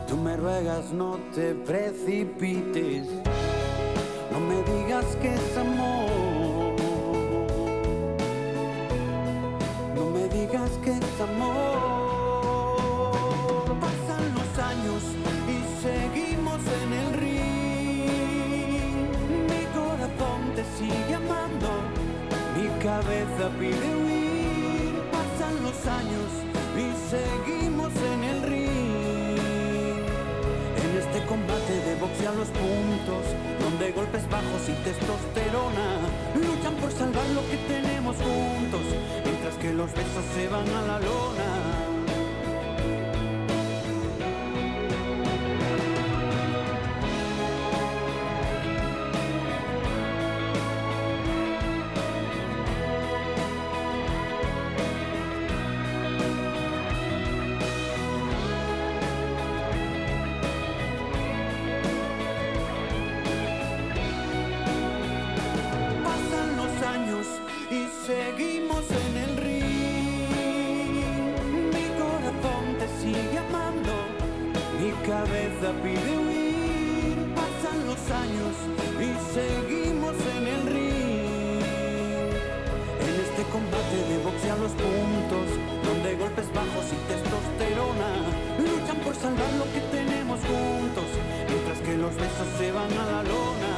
Tú 0.09 0.17
me 0.17 0.35
ruegas, 0.35 0.91
no 0.91 1.17
te 1.33 1.55
precipites, 1.55 3.07
no 4.33 4.39
me 4.41 4.57
digas 4.63 5.05
que 5.21 5.33
es 5.33 5.57
amor. 5.57 6.52
Besos 39.95 40.25
se 40.33 40.47
van 40.49 40.69
a 40.69 40.81
la 40.81 40.99
lona. 40.99 41.62
Cabeza 75.63 75.81
pide 75.81 76.17
huir. 76.17 77.33
Pasan 77.35 77.87
los 77.87 78.01
años 78.11 78.53
y 78.99 79.09
seguimos 79.33 80.15
en 80.35 80.47
el 80.47 80.61
ring. 80.73 81.63
En 82.99 83.15
este 83.25 83.43
combate 83.51 83.97
de 84.09 84.17
boxe 84.23 84.49
a 84.51 84.57
los 84.57 84.71
puntos, 84.71 85.47
donde 85.85 86.15
golpes 86.15 86.47
bajos 86.53 86.85
y 86.91 86.97
testosterona 87.07 88.09
luchan 88.59 88.97
por 89.03 89.15
salvar 89.15 89.53
lo 89.53 89.65
que 89.73 89.81
tenemos 89.91 90.39
juntos, 90.41 91.07
mientras 91.49 91.79
que 91.79 91.97
los 91.97 92.15
besos 92.15 92.47
se 92.57 92.71
van 92.71 92.91
a 92.91 93.05
la 93.05 93.23
lona. 93.23 93.72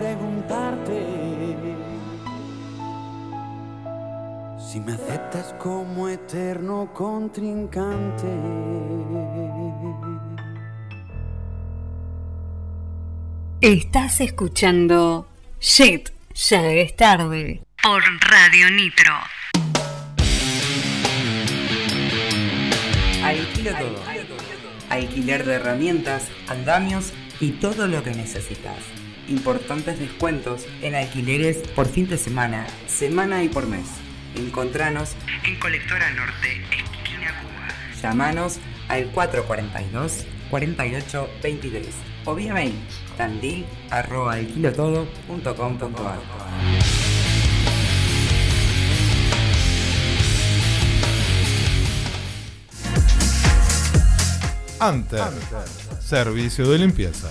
Preguntarte. 0.00 0.98
Si 4.58 4.80
me 4.80 4.92
aceptas 4.92 5.54
como 5.58 6.08
eterno 6.08 6.90
contrincante. 6.94 8.28
Estás 13.60 14.20
escuchando 14.22 15.28
Shit, 15.60 16.08
ya 16.34 16.66
es 16.66 16.96
tarde. 16.96 17.62
Por 17.82 18.02
Radio 18.20 18.70
Nitro. 18.70 19.12
Alquilo 23.22 23.72
todo. 23.72 24.02
Alquiler 24.88 25.44
de 25.44 25.54
herramientas, 25.54 26.28
andamios 26.48 27.12
y 27.38 27.50
todo 27.52 27.86
lo 27.86 28.02
que 28.02 28.12
necesitas. 28.12 28.99
Importantes 29.30 30.00
descuentos 30.00 30.66
en 30.82 30.96
alquileres 30.96 31.58
por 31.76 31.86
fin 31.86 32.08
de 32.08 32.18
semana, 32.18 32.66
semana 32.88 33.44
y 33.44 33.48
por 33.48 33.64
mes. 33.68 33.86
Encontranos 34.34 35.12
en 35.44 35.56
Colectora 35.60 36.10
Norte, 36.10 36.60
esquina 36.72 37.40
Cuba. 37.40 37.68
Llámanos 38.02 38.58
al 38.88 39.06
442 39.12 40.26
4823 40.50 41.86
o 42.24 42.34
vía 42.34 42.54
mail 42.54 42.74
tandil 43.16 43.64
arroba. 43.90 44.36
Anter. 54.80 55.22
Servicio 56.00 56.68
de 56.68 56.78
limpieza. 56.78 57.30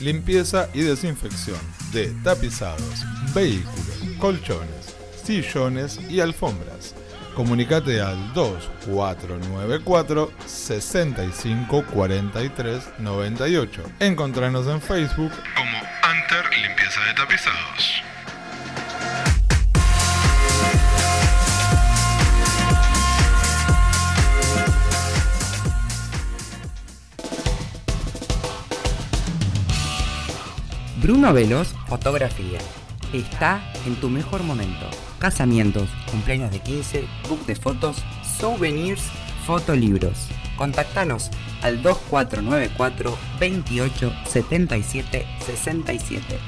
Limpieza 0.00 0.68
y 0.72 0.80
desinfección 0.80 1.58
de 1.92 2.06
tapizados, 2.24 3.04
vehículos, 3.34 3.98
colchones, 4.18 4.96
sillones 5.22 6.00
y 6.08 6.20
alfombras. 6.20 6.94
Comunicate 7.34 8.00
al 8.00 8.32
2494 8.32 10.32
65 10.46 11.84
43 11.92 12.88
98. 12.98 13.82
Encontranos 14.00 14.66
en 14.68 14.80
Facebook 14.80 15.32
como 15.54 15.76
Anter 16.02 16.44
Limpieza 16.60 17.04
de 17.04 17.12
Tapizados. 17.14 18.02
Bruno 31.10 31.32
Veloz 31.32 31.74
Fotografía. 31.88 32.60
Está 33.12 33.60
en 33.84 33.96
tu 33.96 34.08
mejor 34.08 34.44
momento. 34.44 34.88
Casamientos, 35.18 35.88
cumpleaños 36.08 36.52
de 36.52 36.60
15, 36.60 37.04
book 37.28 37.44
de 37.46 37.56
fotos, 37.56 37.96
souvenirs, 38.38 39.02
fotolibros. 39.44 40.28
Contactanos 40.56 41.32
al 41.62 41.82
2494 41.82 43.18
28 43.40 44.12
77 44.24 45.26
67. 45.44 46.38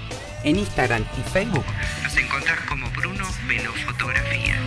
En 0.45 0.57
Instagram 0.61 1.05
y 1.19 1.29
Facebook 1.29 1.65
nos 2.05 2.17
encontrás 2.17 2.61
como 2.69 2.89
Bruno 2.91 3.25
Veloz 3.49 3.85
Fotografía. 3.85 4.61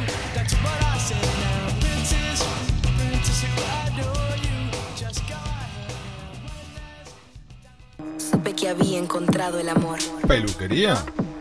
Supe 8.32 8.54
que 8.54 8.70
había 8.70 8.98
encontrado 8.98 9.60
el 9.60 9.70
amor. 9.70 10.00
Peluquería. 10.28 10.96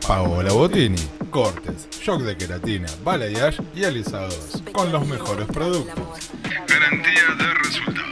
Paola 0.06 0.52
Botini. 0.52 1.00
Cortes, 1.30 1.88
shock 1.90 2.20
de 2.22 2.36
queratina, 2.36 2.86
balayage 3.02 3.62
y 3.74 3.84
alisados. 3.84 4.62
Con 4.72 4.92
los 4.92 5.06
mejores 5.06 5.46
productos. 5.46 5.94
Garantía 6.68 7.22
de 7.38 7.54
resultados. 7.54 8.04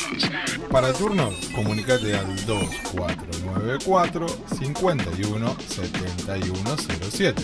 Para 0.70 0.93
turnos, 0.93 1.35
comunícate 1.55 2.16
al 2.16 2.47
2494 2.47 4.27
51 4.59 5.57
7107. 5.68 7.43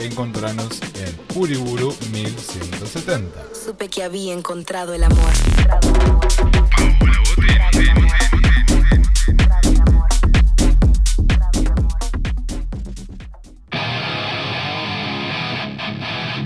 Encontranos 0.00 0.80
en 0.96 1.38
Uriburu 1.38 1.94
1170. 2.12 3.30
Supe 3.54 3.88
que 3.88 4.02
había 4.02 4.34
encontrado 4.34 4.92
el 4.92 5.04
amor. 5.04 5.30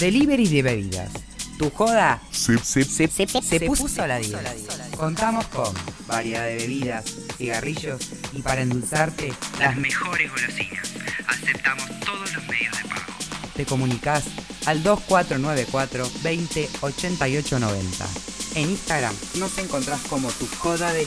Delivery 0.00 0.48
de 0.48 0.62
bebidas. 0.62 1.10
Tu 1.58 1.68
joda 1.70 2.22
se, 2.30 2.56
se- 2.58 3.06
se 3.06 3.60
puso 3.66 4.02
a 4.02 4.06
la 4.06 4.18
10. 4.18 4.32
Contamos 4.96 5.46
con 5.48 5.72
variedad 6.06 6.46
de 6.46 6.56
bebidas, 6.56 7.04
cigarrillos 7.36 8.00
y 8.32 8.40
para 8.40 8.62
endulzarte 8.62 9.32
las 9.58 9.76
mejores 9.76 10.30
golosinas. 10.30 10.88
Aceptamos 11.26 11.84
todos 12.00 12.32
los 12.34 12.46
medios 12.48 12.76
de 12.78 12.88
pago. 12.88 13.02
Te 13.54 13.66
comunicas 13.66 14.24
al 14.66 14.82
2494 14.82 16.10
20 16.22 16.68
88 16.80 17.58
90. 17.58 18.06
En 18.54 18.70
Instagram 18.70 19.14
nos 19.34 19.56
encontrás 19.58 20.00
como 20.08 20.28
tu 20.30 20.46
joda 20.58 20.92
del 20.94 21.06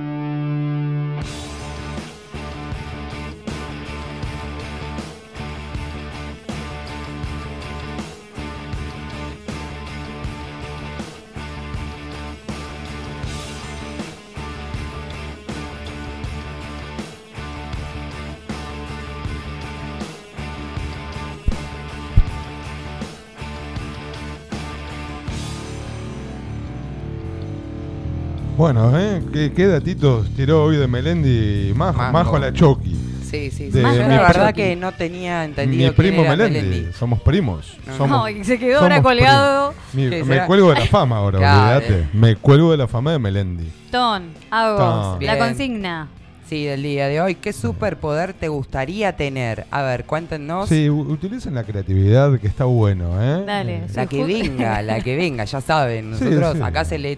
Bueno, 28.61 28.95
¿eh? 28.95 29.23
¿Qué, 29.33 29.51
qué 29.53 29.65
datitos 29.65 30.29
tiró 30.35 30.65
hoy 30.65 30.77
de 30.77 30.85
Melendi 30.87 31.73
Majo? 31.75 31.97
Majo. 31.97 32.11
Majo 32.13 32.37
la 32.37 32.53
Choqui. 32.53 32.91
Sí, 33.23 33.49
sí, 33.49 33.49
sí. 33.49 33.69
De 33.71 33.81
Yo 33.81 33.89
mi 33.89 33.95
la 34.13 34.21
verdad 34.21 34.53
que 34.53 34.75
no 34.75 34.91
tenía 34.91 35.39
Mi 35.39 35.45
entendido 35.45 35.93
quién 35.95 36.11
primo 36.11 36.21
era 36.21 36.35
Melendi. 36.35 36.59
Melendi. 36.69 36.93
Somos 36.93 37.19
primos. 37.21 37.75
No. 37.87 37.97
Somos- 37.97 38.09
No, 38.19 38.29
y 38.29 38.43
se 38.43 38.59
quedó 38.59 38.81
ahora 38.81 39.01
colgado. 39.01 39.73
Mi- 39.93 40.11
¿Qué 40.11 40.19
me 40.23 40.25
será? 40.35 40.45
cuelgo 40.45 40.69
de 40.75 40.79
la 40.79 40.85
fama 40.91 41.17
ahora, 41.17 41.39
Claro. 41.39 41.77
olvídate. 41.87 42.07
Me 42.13 42.35
cuelgo 42.35 42.69
de 42.69 42.77
la 42.77 42.87
fama 42.87 43.13
de 43.13 43.17
Melendi. 43.17 43.67
Ton, 43.89 44.29
Ton. 44.51 45.17
la 45.25 45.37
consigna. 45.39 46.07
Sí, 46.47 46.63
del 46.65 46.83
día 46.83 47.07
de 47.07 47.19
hoy. 47.19 47.33
¿Qué 47.33 47.53
superpoder 47.53 48.33
te 48.33 48.47
gustaría 48.47 49.15
tener? 49.15 49.65
A 49.71 49.81
ver, 49.81 50.03
cuéntenos. 50.05 50.69
Sí, 50.69 50.87
utilicen 50.87 51.55
la 51.55 51.63
creatividad 51.63 52.37
que 52.39 52.45
está 52.45 52.65
bueno, 52.65 53.19
¿eh? 53.23 53.43
Dale. 53.43 53.85
La 53.95 54.03
Sí, 54.03 54.07
que 54.09 54.23
venga, 54.23 54.83
la 54.83 54.99
que 55.01 55.15
venga, 55.15 55.45
ya 55.45 55.61
saben. 55.61 56.11
Nosotros 56.19 56.57
sí. 56.57 56.61
acá 56.61 56.85
se 56.85 56.99
lee 56.99 57.17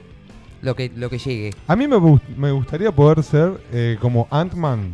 lo 0.64 0.76
que, 0.76 0.92
lo 0.96 1.10
que 1.10 1.18
llegue. 1.20 1.52
A 1.68 1.76
mí 1.76 1.88
me, 1.88 1.98
gust- 1.98 2.28
me 2.36 2.52
gustaría 2.52 2.92
poder 2.92 3.22
ser 3.24 3.52
eh, 3.72 3.98
como 4.02 4.28
Ant-Man, 4.32 4.94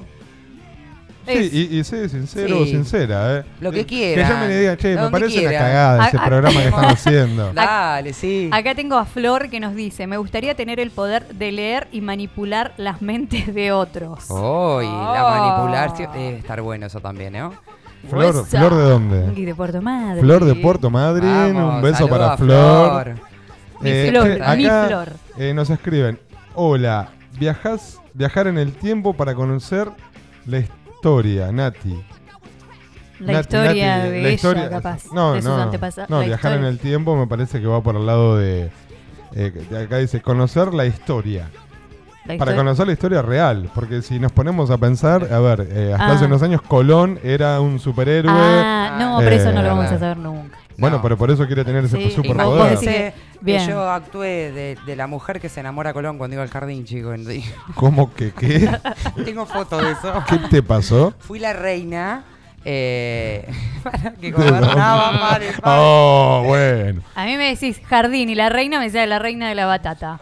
Sí, 1.26 1.32
Es- 1.34 1.54
y, 1.54 1.78
y 1.80 1.84
sé 1.86 2.10
sincero 2.10 2.60
o 2.60 2.66
Sí. 2.66 2.72
sincera, 2.72 3.38
¿eh? 3.40 3.44
Lo 3.62 3.72
que 3.72 3.80
Eh, 3.82 3.86
quieran. 3.86 4.28
Que 4.28 4.34
ya 4.34 4.40
me 4.42 4.58
digan, 4.58 4.76
che, 4.78 4.88
me 4.90 4.96
Donde 4.96 5.12
parece 5.12 5.40
una 5.40 5.50
quieran. 5.50 5.68
cagada 5.68 6.08
ese 6.10 6.18
A- 6.18 6.22
a- 6.22 6.26
programa 6.26 6.60
que 6.62 6.68
están 6.68 6.86
haciendo. 6.90 7.54
Dale, 7.54 8.12
sí. 8.12 8.50
Acá 8.52 8.76
tengo 8.76 8.98
a 8.98 9.06
Flor 9.06 9.50
que 9.50 9.62
nos 9.62 9.74
dice, 9.74 10.06
me 10.06 10.18
gustaría 10.18 10.54
tener 10.56 10.82
el 10.82 10.92
poder 10.92 11.26
de 11.34 11.54
leer 11.54 11.88
y 11.94 12.02
manipular 12.02 12.74
las 12.76 13.02
mentes 13.02 13.54
de 13.56 13.72
otros. 13.72 14.30
Uy, 14.30 14.84
la 14.86 15.26
Oh. 15.26 15.30
manipular 15.40 15.96
sí, 15.96 16.04
debe 16.14 16.40
estar 16.40 16.62
bueno 16.62 16.88
eso 16.88 17.00
también, 17.00 17.32
¿no? 17.34 17.54
Flor. 18.10 18.46
¿Flor 18.46 18.76
de 18.76 18.84
dónde? 18.84 19.34
Y 19.40 19.46
de 19.46 19.56
Puerto 19.56 19.82
Madre. 19.82 20.22
Flor 20.22 20.46
de 20.46 20.56
Puerto 20.56 20.90
Madryn, 20.90 21.54
Vamos, 21.56 21.76
un 21.76 21.82
beso 21.82 22.08
para 22.08 22.34
a 22.34 22.38
Flor. 22.38 23.16
Mi 23.82 23.90
Eh, 23.90 24.08
Flor, 24.10 24.28
mi 24.58 24.66
acá, 24.66 24.86
Flor. 24.88 25.14
eh, 25.38 25.54
nos 25.54 25.70
escriben, 25.70 26.20
hola, 26.54 27.10
viajas, 27.40 28.00
viajar 28.14 28.48
en 28.48 28.58
el 28.58 28.74
tiempo 28.74 29.14
para 29.14 29.36
conocer 29.36 29.90
la 30.46 30.60
historia, 30.60 31.52
Nati. 31.52 32.02
La 33.20 33.34
Nati, 33.34 33.40
historia 33.42 33.98
Nati, 33.98 34.10
de 34.10 34.22
la 34.22 34.28
ella, 34.28 34.30
historia- 34.36 34.70
capaz. 34.70 35.04
No, 35.14 35.34
de 35.34 35.42
sus 35.42 35.50
no, 35.50 35.58
no, 35.58 35.72
La 36.20 36.26
viajar 36.26 36.52
historia. 36.52 36.56
en 36.56 36.66
el 36.66 36.80
tiempo 36.80 37.16
me 37.16 37.28
parece 37.28 37.62
que 37.62 37.68
va 37.68 37.82
por 37.82 37.96
el 37.96 38.06
lado 38.06 38.38
de... 38.38 38.70
eh, 39.36 39.52
de 39.70 39.84
acá 39.84 39.98
dice, 39.98 40.22
conocer 40.22 40.74
la 40.74 40.86
historia. 40.86 41.50
Para 42.38 42.56
conocer 42.56 42.88
la 42.88 42.94
historia 42.94 43.22
real, 43.22 43.70
porque 43.76 44.02
si 44.02 44.18
nos 44.20 44.32
ponemos 44.32 44.72
a 44.72 44.78
pensar, 44.78 45.28
a 45.32 45.40
ver, 45.40 45.68
eh, 45.72 45.92
hasta 45.94 46.06
Ah. 46.06 46.12
hace 46.14 46.26
unos 46.26 46.42
años 46.42 46.62
Colón 46.62 47.20
era 47.24 47.60
un 47.60 47.80
superhéroe. 47.80 48.32
Ah, 48.34 48.96
no, 49.00 49.18
pero 49.20 49.36
eso 49.36 49.52
no 49.52 49.60
Eh, 49.60 49.64
lo 49.64 49.70
vamos 49.70 49.86
a 49.92 50.00
saber 50.00 50.18
nunca. 50.18 50.58
Bueno, 50.78 50.98
No. 50.98 51.04
pero 51.04 51.18
por 51.18 51.30
eso 51.30 51.46
quiere 51.46 51.64
tener 51.66 51.84
ese 51.86 51.98
Sí, 51.98 52.12
Superpoder. 52.12 53.14
Bien. 53.42 53.68
yo 53.70 53.90
actué 53.92 54.52
de, 54.54 54.78
de 54.86 54.96
la 54.96 55.06
mujer 55.06 55.40
que 55.42 55.50
se 55.50 55.60
enamora 55.60 55.90
a 55.90 55.94
Colón 55.94 56.18
cuando 56.18 56.34
iba 56.36 56.44
al 56.44 56.50
jardín, 56.50 56.86
chico. 56.86 57.14
¿Cómo 57.76 58.14
que 58.14 58.32
qué? 58.32 58.70
Tengo 59.26 59.46
foto 59.46 59.78
de 59.78 59.92
eso. 59.92 60.24
¿Qué 60.30 60.38
te 60.50 60.64
pasó? 60.64 61.14
Fui 61.20 61.40
la 61.40 61.52
reina 61.54 62.24
eh, 62.66 63.46
para 63.84 64.14
que 64.14 64.32
gobernaba. 64.32 65.38
Oh, 65.66 66.44
bueno. 66.46 67.02
A 67.16 67.26
mí 67.26 67.36
me 67.38 67.50
decís 67.50 67.82
jardín 67.86 68.30
y 68.30 68.36
la 68.36 68.48
reina 68.50 68.80
me 68.80 68.86
decía 68.86 69.06
la 69.06 69.20
reina 69.20 69.50
de 69.50 69.56
la 69.56 69.66
batata. 69.66 70.20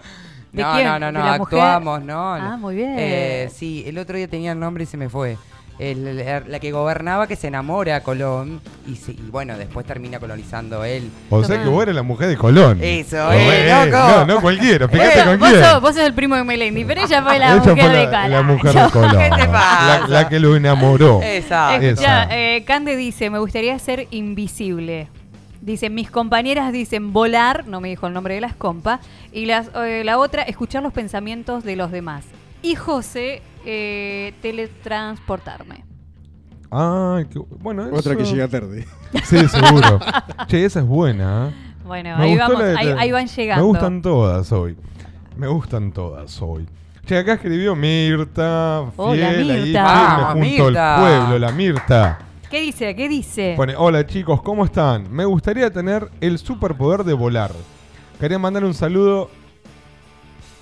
¿De 0.52 0.62
No, 0.64 0.74
quién? 0.74 0.86
no, 0.88 1.00
no, 1.00 1.06
¿De 1.08 1.14
no, 1.14 1.20
mujer? 1.38 1.60
actuamos, 1.60 2.04
¿no? 2.04 2.34
Ah, 2.36 2.58
muy 2.58 2.76
bien. 2.76 2.96
Eh, 2.98 3.50
sí, 3.54 3.84
el 3.88 3.98
otro 3.98 4.18
día 4.18 4.28
tenía 4.28 4.52
el 4.52 4.60
nombre 4.60 4.84
y 4.84 4.88
se 4.88 4.98
me 4.98 5.08
fue. 5.10 5.38
El- 5.80 6.18
la, 6.18 6.42
la 6.42 6.60
que 6.60 6.72
gobernaba 6.72 7.26
que 7.26 7.36
se 7.36 7.48
enamora 7.48 7.96
a 7.96 8.04
Colón 8.04 8.62
y, 8.86 8.98
se- 8.98 9.14
y 9.14 9.30
bueno, 9.32 9.58
después 9.58 9.84
termina 9.84 10.20
colonizando 10.20 10.84
él. 10.84 11.10
O 11.32 11.44
sea 11.44 11.64
que 11.64 11.70
vos 11.70 11.82
eres 11.82 11.96
la 11.96 12.04
mujer 12.04 12.28
de 12.28 12.38
Colón. 12.38 12.78
Eso, 12.84 13.18
Oh, 13.30 13.32
eh, 13.32 13.68
loco. 13.88 13.98
No, 13.98 14.26
no 14.26 14.42
cualquiera, 14.42 14.88
fíjate 14.88 15.16
Vos- 15.22 15.26
con 15.26 15.40
vos, 15.40 15.50
quién. 15.50 15.64
sos, 15.64 15.82
vos 15.82 15.96
sos 15.96 16.04
el 16.06 16.14
primo 16.14 16.36
de 16.36 16.44
Melendi, 16.44 16.86
pero 16.86 17.02
ella 17.02 17.24
fue 17.24 17.40
la 17.40 17.56
mujer 17.56 17.74
fue 17.78 17.90
de 17.90 18.04
la, 18.06 18.12
Colón. 18.12 18.32
la 18.32 18.42
mujer 18.44 18.74
de 18.74 18.90
Colón. 18.92 19.18
¿Qué 19.18 19.30
te 19.42 19.48
pasa? 19.48 20.00
La, 20.02 20.08
la 20.08 20.30
que 20.30 20.40
lo 20.40 20.56
enamoró. 20.56 21.22
Exacto. 21.24 21.84
Escuchá, 21.84 22.24
Esa. 22.26 22.38
eh, 22.38 22.64
Cande 22.66 22.96
dice, 22.96 23.30
me 23.32 23.40
gustaría 23.40 23.80
ser 23.80 24.08
invisible. 24.12 25.08
Dice, 25.62 25.90
mis 25.92 26.10
compañeras 26.10 26.74
dicen 26.74 27.14
volar, 27.14 27.68
no 27.68 27.82
me 27.82 27.90
dijo 27.90 28.08
el 28.08 28.14
nombre 28.14 28.34
de 28.34 28.42
las 28.42 28.56
compas, 28.56 29.00
y 29.32 29.46
las, 29.46 29.70
eh, 29.76 30.02
la 30.04 30.18
otra, 30.18 30.42
escuchar 30.42 30.82
los 30.82 30.92
pensamientos 30.92 31.64
de 31.64 31.76
los 31.76 31.92
demás. 31.92 32.26
Y 32.64 32.76
José, 32.76 33.42
eh, 33.66 34.34
teletransportarme. 34.42 35.86
Ay, 36.72 37.26
qué 37.26 37.40
bueno. 37.60 37.88
Otra 37.94 38.16
que 38.16 38.24
eso- 38.24 38.34
llega 38.34 38.48
tarde. 38.48 38.88
Sí, 39.26 39.38
seguro. 39.50 40.00
che, 40.48 40.66
esa 40.66 40.80
es 40.80 40.86
buena. 40.86 41.50
¿eh? 41.50 41.74
Bueno, 41.86 42.18
Me 42.18 42.24
ahí, 42.24 42.38
vamos, 42.38 42.60
la 42.60 42.80
ahí, 42.80 42.88
ahí 42.98 43.12
van 43.12 43.28
llegando. 43.28 43.64
Me 43.64 43.68
gustan 43.70 44.02
todas 44.02 44.52
hoy. 44.52 44.78
Me 45.36 45.48
gustan 45.48 45.92
todas 45.92 46.42
hoy. 46.42 46.66
Che, 47.06 47.18
acá 47.18 47.34
escribió 47.34 47.76
Mirta, 47.76 48.84
Hola, 48.96 49.30
fiel 49.32 49.50
ahí, 49.52 49.62
Mirta. 49.64 49.84
firme 49.86 50.24
Vamos, 50.24 50.34
junto 50.34 50.64
Mirta. 50.66 50.96
al 50.96 51.02
pueblo, 51.02 51.40
la 51.40 51.52
Mirta. 51.52 52.20
¿Qué 52.52 52.60
dice? 52.60 52.94
¿Qué 52.98 53.08
dice? 53.08 53.54
Pone, 53.56 53.76
hola 53.78 54.06
chicos, 54.06 54.42
¿cómo 54.42 54.66
están? 54.66 55.10
Me 55.10 55.24
gustaría 55.24 55.72
tener 55.72 56.10
el 56.20 56.38
superpoder 56.38 57.06
de 57.06 57.14
volar. 57.14 57.52
Quería 58.20 58.38
mandar 58.40 58.66
un 58.66 58.74
saludo 58.74 59.30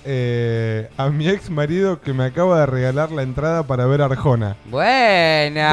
eh, 0.04 0.88
a 0.96 1.08
mi 1.08 1.28
ex 1.28 1.50
marido 1.50 2.00
que 2.00 2.12
me 2.12 2.24
acaba 2.26 2.60
de 2.60 2.66
regalar 2.66 3.10
la 3.10 3.22
entrada 3.24 3.64
para 3.64 3.86
ver 3.86 4.02
Arjona. 4.02 4.56
Buena. 4.66 5.72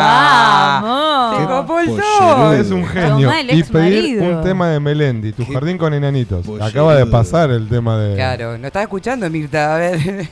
¡Vamos! 0.82 1.39
Se 1.39 1.45
copó 1.47 1.80
el 1.82 1.88
sol. 1.89 2.55
Es 2.55 2.72
un 2.72 2.86
genio. 2.88 3.28
Tomá 3.28 3.39
el 3.41 3.51
Y 3.51 3.61
pedir 3.61 4.20
un 4.24 4.41
tema 4.41 4.70
de 4.70 4.80
Melendi, 4.80 5.34
Tu 5.34 5.45
Qué 5.45 5.53
jardín 5.53 5.78
con 5.78 5.93
enanitos. 5.93 6.47
Acaba 6.59 6.95
de 6.95 7.05
pasar 7.05 7.51
el 7.51 7.70
tema 7.70 7.95
de... 7.99 8.15
Claro, 8.15 8.57
no 8.57 8.65
estaba 8.65 8.82
escuchando 8.82 9.30
Mirta, 9.30 9.76
a 9.76 9.78
ver. 9.78 9.99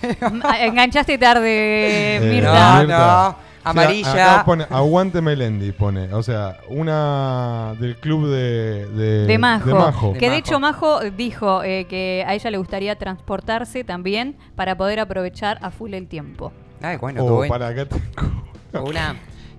Enganchaste 0.62 1.16
tarde, 1.20 2.18
Eh, 2.18 2.20
Mirta. 2.22 2.84
No, 2.84 2.88
no. 2.88 3.45
Sí, 3.66 3.70
Amarilla. 3.80 4.36
acá 4.36 4.46
pone 4.46 4.66
Aguante 4.70 5.22
Melendi, 5.22 5.72
pone. 5.72 6.14
O 6.14 6.22
sea, 6.22 6.58
una 6.70 7.74
del 7.80 7.96
club 7.98 8.28
de... 8.30 8.86
De, 8.88 9.26
De 9.26 9.38
Majo. 9.38 9.68
de 9.68 9.74
Majo. 9.74 10.14
Que 10.14 10.30
de 10.30 10.38
hecho 10.38 10.60
Majo 10.60 11.00
dijo 11.12 11.64
eh, 11.64 11.86
que 11.90 12.24
a 12.28 12.34
ella 12.36 12.52
le 12.52 12.58
gustaría 12.58 12.96
transportarse 12.98 13.84
también 13.84 14.36
para 14.56 14.78
poder 14.78 15.00
aprovechar 15.00 15.58
a 15.62 15.72
full 15.72 15.94
el 15.94 16.08
tiempo. 16.08 16.52
Ay, 16.82 16.98
bueno, 16.98 17.24
qué 17.26 17.30
Oh, 17.32 17.36
bueno. 17.38 17.52
para 17.54 17.68
acá 17.70 17.86
tengo. 17.86 18.86
Una. 18.88 19.16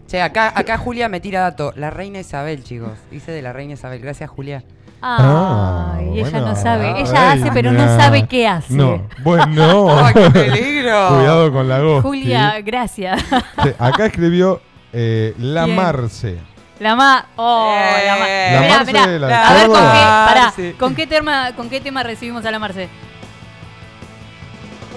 Che, 0.07 0.23
acá, 0.23 0.53
acá 0.55 0.79
Julia 0.79 1.09
me 1.09 1.19
tira 1.19 1.41
dato. 1.41 1.73
La 1.75 1.91
reina 1.91 2.21
Isabel, 2.21 2.63
chicos. 2.63 2.93
Dice 3.11 3.33
de 3.33 3.43
la 3.43 3.53
reina 3.53 3.73
Isabel. 3.75 4.01
Gracias, 4.01 4.31
Julia. 4.31 4.63
Ah, 5.03 5.95
Ay, 5.99 6.21
ella 6.21 6.31
bueno. 6.31 6.47
no 6.49 6.57
sabe. 6.57 6.87
Ay, 6.89 7.03
Ella 7.03 7.33
hace, 7.33 7.51
pero 7.53 7.73
no 7.73 7.87
sabe 7.97 8.27
qué 8.27 8.49
hace. 8.49 8.75
No, 8.75 9.03
bueno. 9.23 9.89
¡Ay, 10.05 10.15
qué 10.15 10.31
peligro! 10.31 11.09
Cuidado 11.17 11.53
con 11.53 11.69
la 11.69 11.79
Gosti. 11.81 12.03
Julia, 12.03 12.61
gracias. 12.63 13.23
Sí, 13.63 13.71
acá 13.79 14.07
escribió 14.07 14.61
eh, 14.93 15.35
La. 15.39 15.67
Marce. 15.67 16.39
La 16.79 16.95
ma. 16.95 17.27
Oh, 17.37 17.75
la 17.75 18.17
ma. 18.17 18.27
La 18.27 18.61
Mirá, 18.61 18.77
Marce, 18.77 18.93
mirá. 18.93 19.07
la 19.19 19.27
de 19.29 19.35
A 19.35 19.53
ver, 19.55 19.67
¿con 19.67 19.77
qué, 19.77 19.99
pará. 20.27 20.53
¿con 20.79 20.95
qué 20.95 21.07
tema, 21.07 21.53
¿con 21.57 21.71
qué 21.71 21.81
tema 21.81 22.03
recibimos 22.03 22.45
a 22.45 22.51
la 22.51 22.59
Marce? 22.59 22.89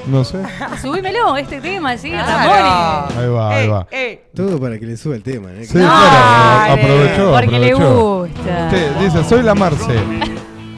No 0.10 0.24
sé. 0.24 0.39
Subímelo, 0.82 1.36
este 1.38 1.62
tema, 1.62 1.97
sí, 1.97 2.10
Claro. 2.10 2.28
Ramón. 2.28 3.18
Ahí 3.18 3.28
va, 3.30 3.49
ahí 3.55 3.68
va. 3.68 3.88
Todo 4.36 4.60
para 4.60 4.80
que 4.80 4.86
le 4.86 4.97
suba 4.97 5.16
el 5.16 5.24
tema, 5.24 5.51
¿eh? 5.51 5.66
Sí, 5.66 5.74
claro, 5.78 6.74
aprovechó. 6.74 7.32
porque 7.34 7.60
le 7.60 7.74
gusta. 7.74 8.70
Sí, 8.72 8.78
dice, 9.03 9.24
soy 9.24 9.43
la 9.43 9.55
Marce. 9.55 9.93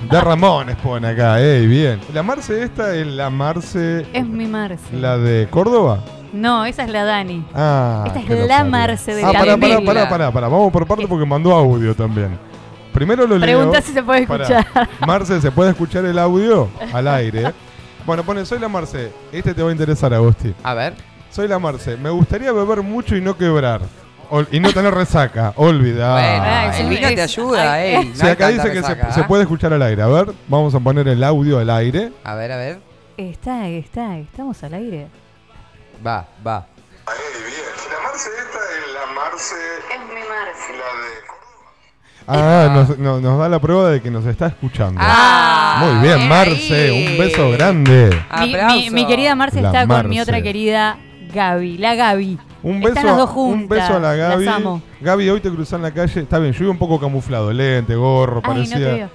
De 0.10 0.20
Ramones 0.20 0.76
pone 0.78 1.08
acá, 1.08 1.40
ey, 1.40 1.66
bien. 1.68 2.02
La 2.14 2.22
Marce 2.24 2.64
esta 2.64 2.94
es 2.96 3.08
la 3.08 3.30
Marce, 3.30 4.06
Es 4.12 4.26
mi 4.28 4.46
Marce. 4.46 4.94
la 4.94 5.18
de 5.18 5.48
Córdoba. 5.50 6.00
No, 6.34 6.66
esa 6.66 6.84
es 6.84 6.90
la 6.90 7.04
Dani. 7.06 7.46
Ah, 7.54 8.04
Esta 8.08 8.20
es 8.20 8.30
lo 8.30 8.46
la 8.46 8.58
parió. 8.58 8.72
Marce 8.72 9.16
de 9.16 9.24
Ah, 9.24 9.28
pará, 9.28 9.40
pará, 9.40 9.52
Candela. 9.60 9.86
pará, 9.86 10.10
pará, 10.10 10.32
pará. 10.32 10.48
Vamos 10.50 10.72
por 10.72 10.86
parte 10.86 11.08
porque 11.08 11.26
mandó 11.26 11.54
audio 11.54 11.94
también. 11.96 12.38
Primero 12.94 13.26
lo 13.26 13.38
leo. 13.38 13.58
Pregunta 13.60 13.82
si 13.82 13.94
se 13.94 14.04
puede 14.04 14.28
Pará. 14.28 14.44
escuchar. 14.60 14.90
Marce, 15.08 15.40
¿se 15.40 15.52
puede 15.52 15.70
escuchar 15.72 16.04
el 16.06 16.20
audio? 16.20 16.68
Al 16.94 17.08
aire. 17.08 17.54
Bueno, 18.06 18.24
pone, 18.24 18.46
soy 18.46 18.60
la 18.60 18.68
Marce. 18.68 19.12
Este 19.32 19.54
te 19.54 19.62
va 19.62 19.70
a 19.70 19.72
interesar, 19.72 20.14
Agosti. 20.14 20.54
A 20.64 20.74
ver. 20.74 20.94
Soy 21.30 21.48
la 21.48 21.60
Marce. 21.60 21.98
Me 21.98 22.10
gustaría 22.10 22.52
beber 22.52 22.82
mucho 22.82 23.16
y 23.16 23.22
no 23.22 23.38
quebrar. 23.38 23.82
Ol- 24.30 24.48
y 24.52 24.60
no 24.60 24.72
tener 24.72 24.94
resaca. 24.94 25.54
Olvida. 25.58 26.14
Bueno, 26.14 26.44
Ah, 26.46 26.78
el 26.78 26.90
vino 26.90 27.08
te 27.10 27.22
ayuda, 27.22 27.64
No 27.66 27.72
hay 27.74 28.30
acá 28.32 28.48
dice 28.48 28.72
que 28.72 28.82
se, 28.82 28.92
¿eh? 28.94 29.24
puede 29.28 29.44
escuchar 29.44 29.74
al 29.74 29.82
aire. 29.82 30.02
A 30.02 30.08
ver, 30.08 30.28
vamos 30.48 30.74
a 30.74 30.80
poner 30.80 31.08
el 31.08 31.24
audio 31.24 31.60
al 31.60 31.70
aire. 31.70 32.12
A 32.24 32.36
ver, 32.36 32.52
a 32.52 32.58
ver. 32.58 32.80
Está, 33.18 33.68
está, 33.68 34.18
estamos 34.18 34.64
al 34.64 34.74
aire. 34.74 35.08
Va, 36.06 36.26
va. 36.46 36.66
La 37.06 38.04
Marce 38.04 38.30
esta 38.30 38.58
es 38.58 38.94
la 38.94 39.14
Marce. 39.14 39.56
Es 39.94 40.00
mi 40.00 40.22
Marce. 40.28 40.72
La 40.72 41.02
de 41.02 41.31
Ah, 42.34 42.70
nos, 42.74 42.98
no- 42.98 43.20
nos 43.20 43.40
da 43.40 43.50
la 43.50 43.60
prueba 43.60 43.90
de 43.90 44.02
que 44.02 44.10
nos 44.12 44.26
está 44.26 44.48
escuchando. 44.48 45.00
Ah, 45.04 45.84
Muy 45.86 46.08
bien, 46.08 46.28
Marce. 46.30 46.90
ahí. 46.90 47.08
Un 47.08 47.18
beso 47.18 47.52
grande. 47.52 48.10
Mi, 48.40 48.56
Aplauso. 48.56 48.76
mi- 48.78 48.90
mi 48.92 49.06
querida 49.08 49.36
Marce 49.36 49.62
La 49.62 49.68
está 49.70 49.88
con 49.88 50.10
mi 50.10 50.20
otra 50.20 50.42
querida 50.42 50.98
Gaby, 51.34 51.78
la 51.78 51.96
Gaby. 51.96 52.38
Un 52.64 52.80
beso, 52.80 52.90
Están 52.90 53.06
las 53.08 53.18
dos 53.18 53.30
juntas. 53.30 53.62
un 53.64 53.68
beso 53.70 53.96
a 53.96 54.00
la 54.00 54.16
Gaby. 54.16 54.46
Las 54.46 54.56
amo. 54.56 54.82
Gaby, 55.02 55.30
hoy 55.30 55.42
te 55.42 55.50
cruzás 55.50 55.74
en 55.74 55.82
la 55.84 55.92
calle. 55.92 56.22
Está 56.22 56.38
bien, 56.40 56.54
yo 56.54 56.64
iba 56.64 56.72
un 56.72 56.78
poco 56.78 57.00
camuflado. 57.00 57.52
Lente, 57.52 57.96
gorro, 57.96 58.38
Ay, 58.38 58.42
no 58.44 58.54
parecía. 58.54 58.78
te 58.78 58.84
veo. 58.94 59.10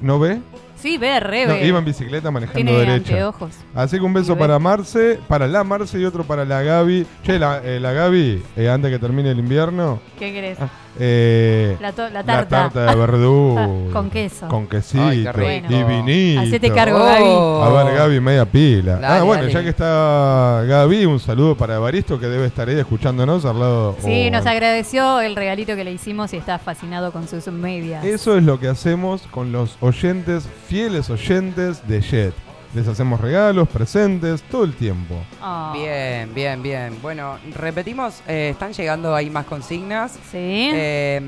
¿No 0.00 0.18
ve? 0.18 0.40
Sí, 0.76 0.96
ve, 0.96 1.18
re 1.18 1.44
No, 1.46 1.54
ve. 1.54 1.66
iba 1.66 1.78
en 1.80 1.84
bicicleta 1.84 2.30
manejando 2.30 2.56
Tiene 2.56 2.72
derecha. 2.72 3.10
anteojos. 3.14 3.50
Así 3.74 3.98
que 3.98 4.04
un 4.04 4.12
beso 4.14 4.36
para 4.38 4.58
Marce, 4.60 5.18
para 5.26 5.48
la 5.48 5.64
Marce 5.64 5.98
y 5.98 6.04
otro 6.04 6.22
para 6.24 6.44
la 6.44 6.62
Gaby. 6.62 7.04
Che, 7.24 7.36
la, 7.38 7.60
eh, 7.64 7.80
la 7.80 7.92
Gaby, 7.92 8.42
eh, 8.56 8.68
antes 8.70 8.90
que 8.90 8.98
termine 9.00 9.30
el 9.32 9.38
invierno, 9.40 9.98
¿Qué 10.18 10.32
querés? 10.32 10.56
Eh, 10.98 11.76
La, 11.80 11.92
tarta. 11.92 12.68
de 12.68 12.94
verdura. 12.96 13.68
Con 13.92 14.10
queso. 14.10 14.48
Con 14.48 14.66
quesito. 14.66 15.02
Ay, 15.04 15.26
y 15.68 15.82
vinito. 15.84 16.40
Hacete 16.42 16.70
cargo, 16.72 16.98
Oh. 16.98 17.62
A 17.62 17.84
ver, 17.84 17.94
Gaby, 17.96 18.20
media 18.20 18.44
pila. 18.44 19.00
ah, 19.02 19.22
bueno, 19.22 19.42
dale. 19.42 19.52
ya 19.54 19.62
que 19.62 19.68
está 19.70 20.62
Gaby, 20.66 21.06
un 21.06 21.20
saludo 21.20 21.56
para 21.56 21.76
Evaristo 21.76 22.18
que 22.18 22.26
debe 22.26 22.46
estar 22.46 22.68
ahí 22.68 22.78
escuchándonos 22.78 23.44
al 23.44 23.58
lado. 23.58 23.96
Sí, 24.04 24.28
o- 24.28 24.30
nos 24.30 24.46
agradeció 24.46 25.20
el 25.20 25.36
regalito 25.36 25.74
que 25.76 25.84
le 25.84 25.92
hicimos 25.92 26.32
y 26.34 26.36
está 26.38 26.58
fascinado 26.58 27.12
con 27.12 27.26
sus 27.28 27.46
medias. 27.48 28.04
Eso 28.04 28.36
es 28.36 28.42
lo 28.44 28.58
que 28.60 28.68
hacemos 28.68 29.22
con 29.30 29.52
los 29.52 29.76
oyentes, 29.80 30.48
fieles 30.66 31.10
oyentes 31.10 31.86
de 31.88 32.00
Jet. 32.00 32.34
Les 32.74 32.86
hacemos 32.86 33.20
regalos, 33.20 33.66
presentes, 33.68 34.42
todo 34.42 34.64
el 34.64 34.74
tiempo. 34.74 35.14
Ah. 35.40 35.72
Bien, 35.74 36.32
bien, 36.34 36.62
bien. 36.62 36.98
Bueno, 37.00 37.38
repetimos, 37.56 38.22
eh, 38.28 38.50
están 38.52 38.72
llegando 38.74 39.14
ahí 39.14 39.30
más 39.30 39.46
consignas. 39.46 40.12
Sí. 40.30 40.70
Eh, 40.72 41.18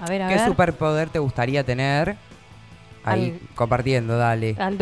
A 0.00 0.06
ver, 0.06 0.22
a 0.22 0.28
¿Qué 0.28 0.34
ver. 0.36 0.46
superpoder 0.46 1.10
te 1.10 1.18
gustaría 1.18 1.62
tener? 1.64 2.16
Ahí, 3.04 3.30
Al- 3.40 3.40
compartiendo, 3.54 4.16
dale. 4.18 4.56
Al 4.58 4.76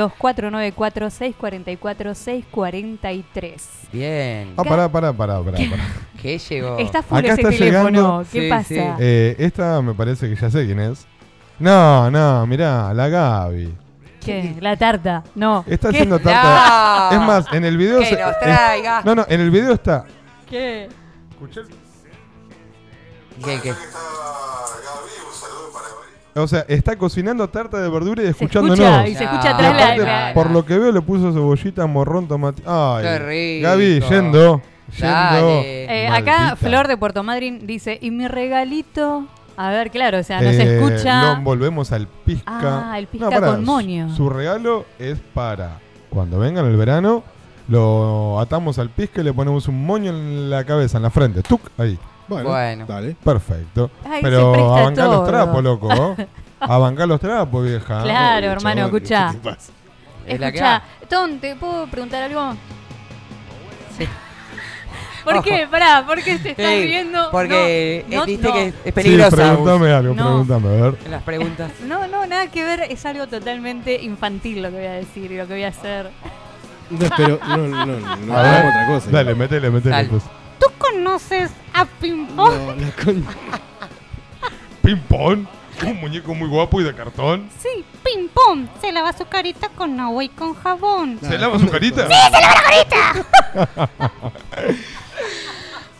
2494-644-643. 2.54 3.62
Bien. 3.92 4.52
Ah, 4.56 4.64
pará, 4.64 4.88
pará, 4.90 5.12
pará, 5.12 5.40
pará. 5.42 5.58
pará. 5.70 5.82
¿Qué 6.22 6.38
llegó? 6.38 6.78
Está 6.78 7.02
full 7.02 7.18
Acá 7.18 7.32
ese 7.32 7.42
está 7.42 7.50
teléfono. 7.50 7.88
llegando- 7.90 8.24
¿Qué 8.32 8.40
Sí, 8.42 8.48
pasa? 8.48 8.64
sí. 8.68 8.80
Eh, 9.00 9.36
esta 9.38 9.80
me 9.82 9.94
parece 9.94 10.28
que 10.28 10.36
ya 10.36 10.50
sé 10.50 10.64
quién 10.66 10.80
es. 10.80 11.06
No, 11.58 12.10
no, 12.10 12.46
mirá, 12.46 12.92
la 12.94 13.08
Gaby. 13.08 13.74
¿Qué? 14.28 14.56
La 14.60 14.76
tarta. 14.76 15.24
No. 15.34 15.64
Está 15.66 15.90
¿Qué? 15.90 15.96
haciendo 15.96 16.18
tarta. 16.18 17.08
No. 17.12 17.20
Es 17.20 17.26
más, 17.26 17.52
en 17.52 17.64
el 17.64 17.76
video 17.76 17.98
Que 18.00 18.06
se- 18.06 18.20
nos 18.20 18.30
es- 18.32 18.38
traiga. 18.40 19.02
No, 19.04 19.14
no, 19.14 19.26
en 19.28 19.40
el 19.40 19.50
video 19.50 19.72
está. 19.72 20.04
¿Qué? 20.48 20.88
¿Qué, 23.44 23.60
qué? 23.62 23.72
O 26.34 26.46
sea, 26.46 26.64
está 26.68 26.96
cocinando 26.96 27.48
tarta 27.48 27.80
de 27.80 27.88
verdura 27.88 28.22
y 28.22 28.26
Se 28.26 28.30
escuchándonos. 28.30 28.78
escucha, 28.78 29.08
y 29.08 29.14
se 29.16 29.24
escucha 29.24 29.50
Y 29.50 29.52
atrás 29.54 29.72
la, 29.76 29.82
aparte, 29.84 30.02
la- 30.04 30.30
por 30.34 30.50
lo 30.50 30.64
que 30.64 30.78
veo, 30.78 30.92
le 30.92 31.00
puso 31.00 31.32
cebollita, 31.32 31.84
morrón, 31.86 32.28
tomate. 32.28 32.62
Ay, 32.64 33.02
Qué 33.02 33.18
rico. 33.18 33.68
Gaby, 33.68 34.00
yendo. 34.08 34.62
Eh, 35.00 36.08
acá. 36.12 36.54
Flor 36.56 36.86
de 36.86 36.96
Puerto 36.96 37.22
Madryn 37.24 37.66
dice, 37.66 37.98
¿y 38.00 38.10
mi 38.12 38.28
regalito? 38.28 39.26
A 39.60 39.70
ver, 39.70 39.90
claro, 39.90 40.18
o 40.18 40.22
sea, 40.22 40.40
no 40.40 40.50
se 40.50 40.62
Eh, 40.62 40.76
escucha. 40.78 41.34
Lo 41.34 41.40
volvemos 41.42 41.90
al 41.92 42.06
pizca. 42.06 42.92
Ah, 42.92 42.98
el 42.98 43.08
pizca 43.08 43.28
pará, 43.28 43.46
con 43.48 43.64
moño. 43.64 44.14
Su 44.14 44.30
regalo 44.30 44.86
es 45.00 45.18
para 45.34 45.78
cuando 46.10 46.38
vengan 46.38 46.64
el 46.66 46.76
verano, 46.76 47.24
lo 47.66 48.38
atamos 48.40 48.78
al 48.78 48.88
pizca 48.88 49.20
y 49.20 49.24
le 49.24 49.32
ponemos 49.32 49.66
un 49.68 49.84
moño 49.84 50.10
en 50.10 50.48
la 50.48 50.64
cabeza, 50.64 50.98
en 50.98 51.02
la 51.02 51.10
frente. 51.10 51.42
¡Tuc! 51.42 51.60
Ahí. 51.76 51.98
Bueno, 52.28 52.50
Bueno. 52.50 52.86
dale. 52.86 53.16
Perfecto. 53.24 53.90
Ay, 54.08 54.20
Pero 54.22 54.54
a 54.76 54.82
bancar 54.84 55.06
todo. 55.06 55.20
los 55.20 55.28
trapos, 55.28 55.62
loco. 55.64 55.88
¿no? 55.94 56.16
A 56.60 56.78
bancar 56.78 57.08
los 57.08 57.18
trapos, 57.20 57.64
vieja. 57.64 58.02
Claro, 58.02 58.46
Uy, 58.46 58.52
hermano, 58.52 58.84
escucha. 58.86 59.34
Escucha. 60.26 60.82
Tom, 61.08 61.38
¿te 61.38 61.56
puedo 61.56 61.86
preguntar 61.88 62.22
algo? 62.22 62.52
Sí. 63.96 64.06
¿Por 65.34 65.44
qué? 65.44 65.66
Pará, 65.70 66.04
¿por 66.06 66.22
qué 66.22 66.38
te 66.38 66.50
estás 66.50 66.66
Sí, 66.66 66.82
riendo? 66.86 67.30
Porque 67.30 68.04
No, 68.08 68.22
eh, 68.22 68.26
viste 68.26 68.48
no, 68.48 68.54
que 68.54 68.66
no. 68.70 68.72
es 68.84 68.92
peligrosa. 68.92 69.30
Sí, 69.30 69.36
pregúntame 69.36 69.92
algo, 69.92 70.14
No. 70.14 70.24
pregúntame, 70.44 70.68
a 70.68 70.82
ver. 70.90 71.10
Las 71.10 71.22
preguntas. 71.22 71.70
No, 71.86 72.06
no, 72.06 72.26
nada 72.26 72.46
que 72.48 72.64
ver, 72.64 72.82
es 72.90 73.04
algo 73.06 73.26
totalmente 73.26 74.02
infantil 74.02 74.62
lo 74.62 74.70
que 74.70 74.76
voy 74.76 74.86
a 74.86 74.92
decir 74.92 75.30
y 75.32 75.36
lo 75.36 75.46
que 75.46 75.54
voy 75.54 75.64
a 75.64 75.68
hacer. 75.68 76.10
No, 76.90 77.08
pero 77.16 77.38
no, 77.46 77.56
no, 77.58 77.86
no, 77.86 78.16
no 78.26 78.36
A 78.38 78.42
ver, 78.42 78.66
otra 78.66 78.86
cosa. 78.88 79.10
Dale, 79.10 79.34
métele, 79.34 79.70
métele. 79.70 80.04
Pues. 80.04 80.22
¿Tú 80.58 80.66
conoces 80.78 81.50
a 81.74 81.84
Pimpón? 81.84 82.66
No, 82.66 82.74
la 82.74 82.90
con... 83.04 83.24
Ping-pong. 84.82 85.46
Un 85.86 86.00
muñeco 86.00 86.34
muy 86.34 86.48
guapo 86.48 86.80
y 86.80 86.84
de 86.84 86.92
cartón. 86.92 87.48
Sí, 87.62 87.84
Pimpón 88.02 88.68
se 88.80 88.90
lava 88.90 89.12
su 89.12 89.26
carita 89.26 89.68
con 89.68 90.00
agua 90.00 90.24
y 90.24 90.28
con 90.28 90.54
jabón. 90.54 91.18
¿Se 91.22 91.38
lava 91.38 91.56
su 91.58 91.68
carita? 91.68 92.06
Buena. 92.06 93.78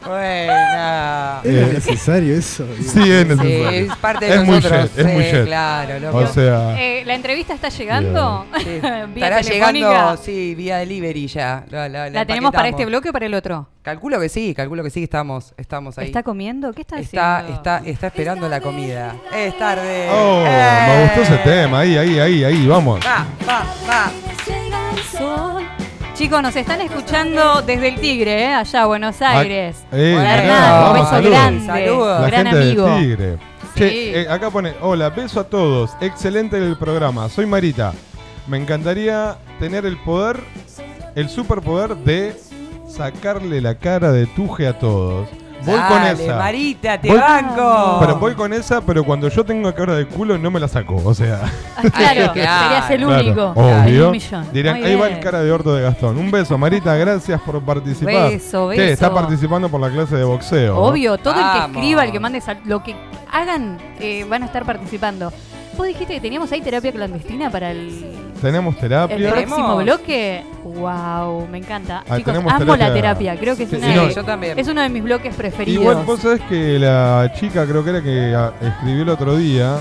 ¿Era 0.07 1.41
Eh, 1.45 1.71
necesario 1.75 2.35
eso? 2.37 2.65
Sí, 2.77 2.83
es 2.85 2.93
Sí, 2.93 2.99
necesario. 3.35 3.69
es 3.71 3.97
parte 3.97 4.27
de 4.27 4.35
es 4.35 4.45
muy 4.45 4.57
nosotros. 4.57 4.83
jet, 4.95 4.99
es 5.07 5.13
muy 5.15 5.25
sí, 5.25 5.31
jet. 5.31 5.45
Claro, 5.47 5.99
loco. 6.01 6.17
O 6.19 6.27
sea, 6.27 6.81
Eh, 6.81 7.03
¿La 7.05 7.15
entrevista 7.15 7.55
está 7.55 7.69
llegando? 7.69 8.47
Sí. 8.59 8.65
Estará 9.17 9.41
llegando, 9.41 10.17
sí, 10.23 10.55
vía 10.55 10.79
delivery 10.79 11.27
ya. 11.27 11.65
La, 11.71 11.89
la- 11.89 12.05
la 12.05 12.11
¿La 12.11 12.27
tenemos 12.27 12.53
para 12.53 12.69
este 12.69 12.85
bloque 12.87 13.11
o 13.11 13.13
para 13.13 13.27
el 13.27 13.35
otro? 13.35 13.69
Calculo 13.83 14.21
que 14.21 14.29
sí, 14.29 14.55
calculo 14.55 14.83
que 14.83 14.91
sí, 14.91 15.03
estamos, 15.05 15.55
estamos 15.57 15.97
ahí. 15.99 16.07
¿Está 16.07 16.23
comiendo? 16.23 16.73
¿Qué 16.73 16.83
está, 16.83 16.99
está, 16.99 17.37
haciendo? 17.39 17.57
está, 17.57 17.83
está 17.85 18.07
esperando 18.09 18.49
la 18.49 18.61
comida. 18.61 19.17
Es 19.35 19.57
tarde. 19.59 20.09
oh, 20.11 20.45
¡Eh! 20.47 20.87
me 20.87 21.03
gustó 21.05 21.23
ese 21.23 21.43
tema. 21.43 21.81
Ahí, 21.81 21.97
ahí, 21.97 22.19
ahí, 22.19 22.45
ahí, 22.45 22.67
vamos. 22.67 23.01
Va, 23.05 23.27
va, 23.49 23.65
va. 23.89 24.11
Chicos, 26.19 26.43
nos 26.43 26.57
están 26.57 26.81
escuchando 26.81 27.63
desde 27.63 27.91
el 27.91 28.01
Tigre, 28.01 28.47
¿eh? 28.47 28.53
allá, 28.53 28.87
Buenos 28.87 29.23
Aires. 29.23 29.77
Ah, 29.85 29.97
eh, 29.97 30.15
Hernán, 30.15 30.87
un 30.89 30.93
beso 30.95 31.11
saludos. 31.11 31.31
grande. 31.31 31.67
Saludos. 31.67 32.21
La 32.21 32.27
gran 32.27 32.47
gente 32.47 32.63
amigo. 32.63 32.87
del 32.87 32.99
Tigre. 32.99 33.37
Sí. 33.37 33.79
Che, 33.79 34.21
eh, 34.23 34.29
acá 34.29 34.51
pone, 34.51 34.75
hola, 34.81 35.11
beso 35.11 35.39
a 35.39 35.45
todos, 35.45 35.93
excelente 36.01 36.57
el 36.57 36.77
programa, 36.77 37.29
soy 37.29 37.47
Marita. 37.47 37.93
Me 38.49 38.57
encantaría 38.59 39.39
tener 39.61 39.87
el 39.87 39.97
poder, 39.99 40.41
el 41.15 41.29
superpoder 41.29 41.95
de 41.95 42.35
sacarle 42.89 43.61
la 43.61 43.77
cara 43.77 44.11
de 44.11 44.27
tuje 44.27 44.67
a 44.67 44.77
todos. 44.77 45.29
Voy 45.65 45.75
Dale, 45.75 46.13
con 46.15 46.21
esa. 46.25 46.37
Marita, 46.39 47.01
te 47.01 47.09
Voy- 47.09 47.19
banco. 47.19 47.97
Pero 48.01 48.17
voy 48.17 48.35
con 48.35 48.53
esa, 48.53 48.81
pero 48.81 49.03
cuando 49.05 49.29
yo 49.29 49.45
tengo 49.45 49.75
cara 49.75 49.95
de 49.95 50.07
culo 50.07 50.39
no 50.39 50.51
me 50.51 50.61
la 50.61 50.69
saco. 50.69 51.01
O 51.05 51.15
sea. 51.15 51.41
Claro, 51.93 52.33
serías 52.35 52.91
el 52.91 53.05
Claro, 53.05 53.21
único. 53.23 53.53
Obvio. 53.55 54.11
Un. 54.11 54.53
Dirán, 54.53 54.77
ahí 54.83 54.97
va 54.97 55.09
el 55.09 55.21
cara 55.21 55.41
de 55.43 55.51
orto 55.53 55.75
de 55.75 55.83
Gastón. 55.83 56.19
Un 56.19 56.31
beso, 56.31 56.57
Marita, 56.59 56.95
gracias 56.97 57.41
por 57.41 57.61
participar. 57.63 58.31
Beso, 58.31 58.69
¿Qué? 58.71 58.93
Está 58.93 59.09
beso. 59.09 59.21
participando 59.21 59.69
por 59.69 59.81
la 59.81 59.91
clase 59.91 60.17
de 60.17 60.25
boxeo. 60.25 60.77
Obvio, 60.77 61.19
todo 61.19 61.35
el 61.35 61.47
que 61.53 61.67
escriba, 61.73 62.05
el 62.05 62.13
que 62.13 62.21
mande 62.21 62.43
lo 62.65 62.83
que 62.83 62.97
hagan, 63.31 63.79
eh, 64.01 64.25
van 64.29 64.43
a 64.43 64.47
estar 64.47 64.65
participando. 64.65 65.33
Vos 65.79 65.87
dijiste 65.87 66.13
que 66.15 66.21
teníamos 66.21 66.51
ahí 66.53 66.61
terapia 66.61 66.93
clandestina 66.93 67.51
para 67.51 67.71
el, 67.71 68.05
Tenemos 68.43 68.77
terapia. 68.79 69.17
el 69.17 69.23
próximo 69.29 69.57
¿Tenemos? 69.57 69.85
bloque. 69.85 70.45
Wow, 70.65 71.47
me 71.47 71.59
encanta. 71.59 72.03
Ah, 72.09 72.17
Chicos, 72.19 72.35
amo 72.37 72.77
la 72.77 72.93
terapia. 72.93 73.39
Creo 73.39 73.57
que 73.57 73.63
es, 73.63 73.71
Sí, 73.71 73.77
una 73.77 73.87
sí, 73.87 73.93
de- 73.95 73.97
no, 74.07 74.09
yo 74.11 74.25
también. 74.25 74.59
es 74.59 74.69
uno 74.69 74.83
de 74.83 74.89
mis 74.89 75.03
bloques 75.05 75.35
preferidos. 75.35 75.81
Igual 75.83 76.05
vos 76.05 76.21
sabés 76.21 76.41
que 76.43 76.79
la 76.79 77.33
chica, 77.35 77.65
creo 77.65 77.83
que 77.85 77.91
era 77.91 78.03
que 78.03 78.35
ah, 78.37 78.53
escribió 78.61 79.03
el 79.05 79.09
otro 79.09 79.37
día, 79.37 79.77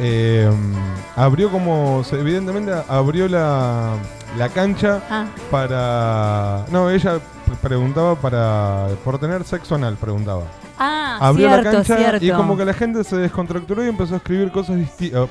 eh, 0.00 0.50
abrió 1.16 1.50
como, 1.50 2.02
evidentemente 2.12 2.72
abrió 2.88 3.28
la, 3.28 3.94
la 4.36 4.48
cancha 4.48 5.00
Ah. 5.08 5.26
para... 5.50 6.64
No, 6.70 6.90
ella 6.90 7.20
preguntaba 7.62 8.16
para... 8.16 8.88
Por 9.04 9.18
tener 9.18 9.44
sexo 9.44 9.76
anal, 9.76 9.96
preguntaba. 10.00 10.42
Ah, 10.78 11.18
abrió 11.20 11.48
cierto, 11.48 11.64
la 11.64 11.70
cancha 11.76 11.96
cierto. 11.96 12.24
y 12.24 12.30
como 12.32 12.56
que 12.56 12.64
la 12.64 12.72
gente 12.74 13.04
se 13.04 13.16
descontracturó 13.16 13.84
y 13.84 13.88
empezó 13.88 14.14
a 14.14 14.16
escribir 14.16 14.50
cosas 14.50 14.78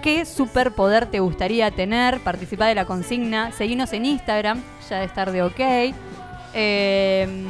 ¿Qué 0.01 0.25
superpoder 0.25 1.07
te 1.07 1.19
gustaría 1.19 1.71
tener? 1.71 2.19
Participá 2.21 2.67
de 2.67 2.75
la 2.75 2.85
consigna. 2.85 3.51
Seguinos 3.51 3.91
en 3.93 4.05
Instagram, 4.05 4.61
ya 4.89 4.99
de 4.99 5.05
estar 5.05 5.31
de 5.31 5.43
ok. 5.43 5.59
Eh, 6.53 7.45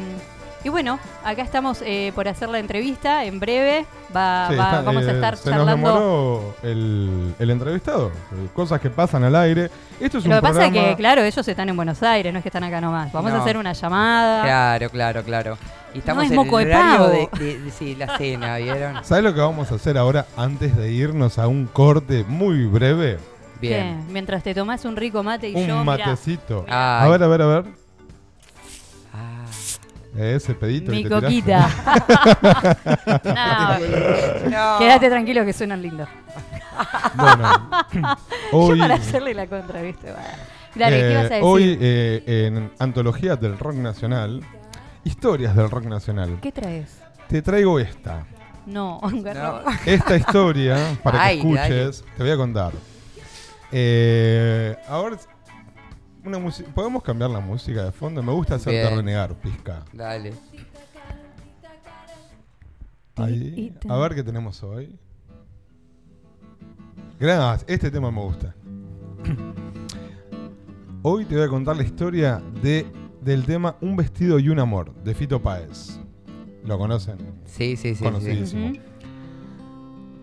y 0.63 0.67
bueno, 0.69 0.99
acá 1.23 1.41
estamos 1.43 1.81
eh, 1.85 2.11
por 2.15 2.27
hacer 2.27 2.49
la 2.49 2.59
entrevista. 2.59 3.23
En 3.23 3.39
breve 3.39 3.85
va, 4.15 4.47
Sí, 4.49 4.55
va- 4.55 4.63
está- 4.65 4.81
vamos 4.81 5.05
a 5.05 5.11
eh, 5.11 5.13
estar 5.13 5.37
se 5.37 5.49
nos 5.51 5.59
charlando. 5.59 5.87
demoró 5.89 6.55
el, 6.63 7.35
el 7.39 7.49
entrevistado. 7.51 8.07
eh, 8.33 8.47
Cosas 8.53 8.81
que 8.81 8.89
pasan 8.89 9.23
al 9.23 9.35
aire. 9.35 9.69
Esto 9.99 10.17
es 10.17 10.25
Lo 10.25 10.31
un 10.31 10.35
que 10.37 10.41
pasa 10.41 10.65
es 10.65 10.69
programa- 10.71 10.89
que, 10.89 10.95
claro, 10.97 11.21
ellos 11.23 11.47
están 11.47 11.69
en 11.69 11.75
Buenos 11.77 12.03
Aires, 12.03 12.33
no 12.33 12.39
es 12.39 12.43
que 12.43 12.49
están 12.49 12.63
acá 12.63 12.81
nomás. 12.81 13.11
Vamos 13.13 13.31
a 13.31 13.35
No. 13.37 13.41
hacer 13.41 13.57
una 13.57 13.73
llamada. 13.73 14.41
Claro, 14.43 14.89
claro, 14.89 15.23
claro. 15.23 15.57
Y 15.93 15.99
estamos 15.99 16.25
es 16.25 16.29
en 16.31 16.35
moco 16.35 16.59
el 16.59 16.67
de 16.67 16.75
horario 16.75 16.97
pavo. 16.97 17.09
de, 17.09 17.29
de- 17.45 17.59
de- 17.59 17.71
sí, 17.71 17.95
la 17.95 18.17
cena, 18.17 18.57
¿vieron? 18.57 19.03
¿Sabes 19.03 19.23
lo 19.23 19.33
que 19.33 19.39
vamos 19.41 19.71
a 19.71 19.75
hacer 19.75 19.97
ahora 19.97 20.25
antes 20.37 20.75
de 20.77 20.91
irnos 20.91 21.39
a 21.39 21.47
un 21.47 21.65
corte 21.65 22.23
muy 22.27 22.65
breve? 22.65 23.17
¿Qué? 23.61 23.95
Mientras 24.09 24.41
te 24.43 24.53
tomás 24.55 24.85
un 24.85 24.95
rico 24.95 25.21
mate 25.23 25.49
y 25.49 25.53
yo, 25.53 25.59
Un 25.59 25.65
mirá, 25.81 25.83
matecito. 25.83 26.65
Ay. 26.69 27.05
A 27.05 27.09
ver, 27.09 27.23
a 27.23 27.27
ver, 27.27 27.41
a 27.41 27.45
ver. 27.47 27.65
Ese 30.17 30.53
pedito 30.55 30.91
mi 30.91 31.03
que 31.03 31.09
te 31.09 31.15
coquita. 31.21 31.69
no, 34.49 34.77
Quédate 34.79 35.09
tranquilo 35.09 35.45
que 35.45 35.53
suenan 35.53 35.81
lindos. 35.81 36.07
Bueno, 37.15 37.69
hoy- 38.53 38.77
Yo 38.77 38.83
para 38.83 38.95
hacerle 38.95 39.33
la 39.33 39.47
contra, 39.47 39.81
¿viste? 39.81 40.11
Bueno. 40.11 40.27
Dale, 40.75 40.97
¿qué 40.97 41.11
Eh, 41.11 41.15
vas 41.15 41.25
a 41.25 41.29
decir? 41.29 41.41
Hoy 41.43 41.77
eh, 41.81 42.23
en 42.47 42.71
Antologías 42.79 43.39
del 43.41 43.57
Rock 43.59 43.75
Nacional, 43.75 44.41
historias 45.09 45.55
del 45.55 45.69
rock 45.69 45.85
nacional. 45.85 46.39
¿Qué 46.41 46.51
traes? 46.51 46.99
Te 47.27 47.41
traigo 47.41 47.79
esta. 47.79 48.25
No, 48.65 48.99
un 49.03 49.23
garrón. 49.23 49.63
Esta 49.85 50.15
historia, 50.15 50.97
para 51.03 51.19
que 51.19 51.25
Ay, 51.25 51.37
escuches, 51.39 52.05
te 52.15 52.23
voy 52.23 52.31
a 52.31 52.37
contar. 52.37 52.71
Eh, 53.71 54.75
ahora, 54.87 55.17
una 56.23 56.39
música. 56.39 56.69
¿Podemos 56.73 57.03
cambiar 57.03 57.29
la 57.31 57.39
música 57.39 57.83
de 57.83 57.91
fondo? 57.91 58.21
Me 58.21 58.31
gusta 58.31 58.55
hacerte 58.55 58.79
Bien. 58.79 58.95
renegar, 58.95 59.33
pizca. 59.35 59.83
Dale. 59.91 60.33
Ahí. 63.15 63.75
A 63.89 63.97
ver 63.97 64.15
qué 64.15 64.23
tenemos 64.23 64.63
hoy. 64.63 64.97
Gracias, 67.19 67.65
este 67.67 67.91
tema 67.91 68.11
me 68.11 68.21
gusta. 68.21 68.55
Hoy 71.01 71.23
te 71.25 71.35
voy 71.35 71.45
a 71.45 71.47
contar 71.47 71.77
la 71.77 71.83
historia 71.83 72.41
de, 72.61 72.85
del 73.29 73.45
tema 73.45 73.75
Un 73.79 73.95
vestido 73.95 74.39
y 74.39 74.49
un 74.49 74.57
amor, 74.57 74.91
de 75.03 75.13
Fito 75.13 75.39
Páez. 75.39 75.99
¿Lo 76.65 76.79
conocen? 76.79 77.17
Sí, 77.45 77.75
sí, 77.75 77.93
sí. 77.93 78.03
Conocidísimo. 78.03 78.73
sí. 78.73 78.81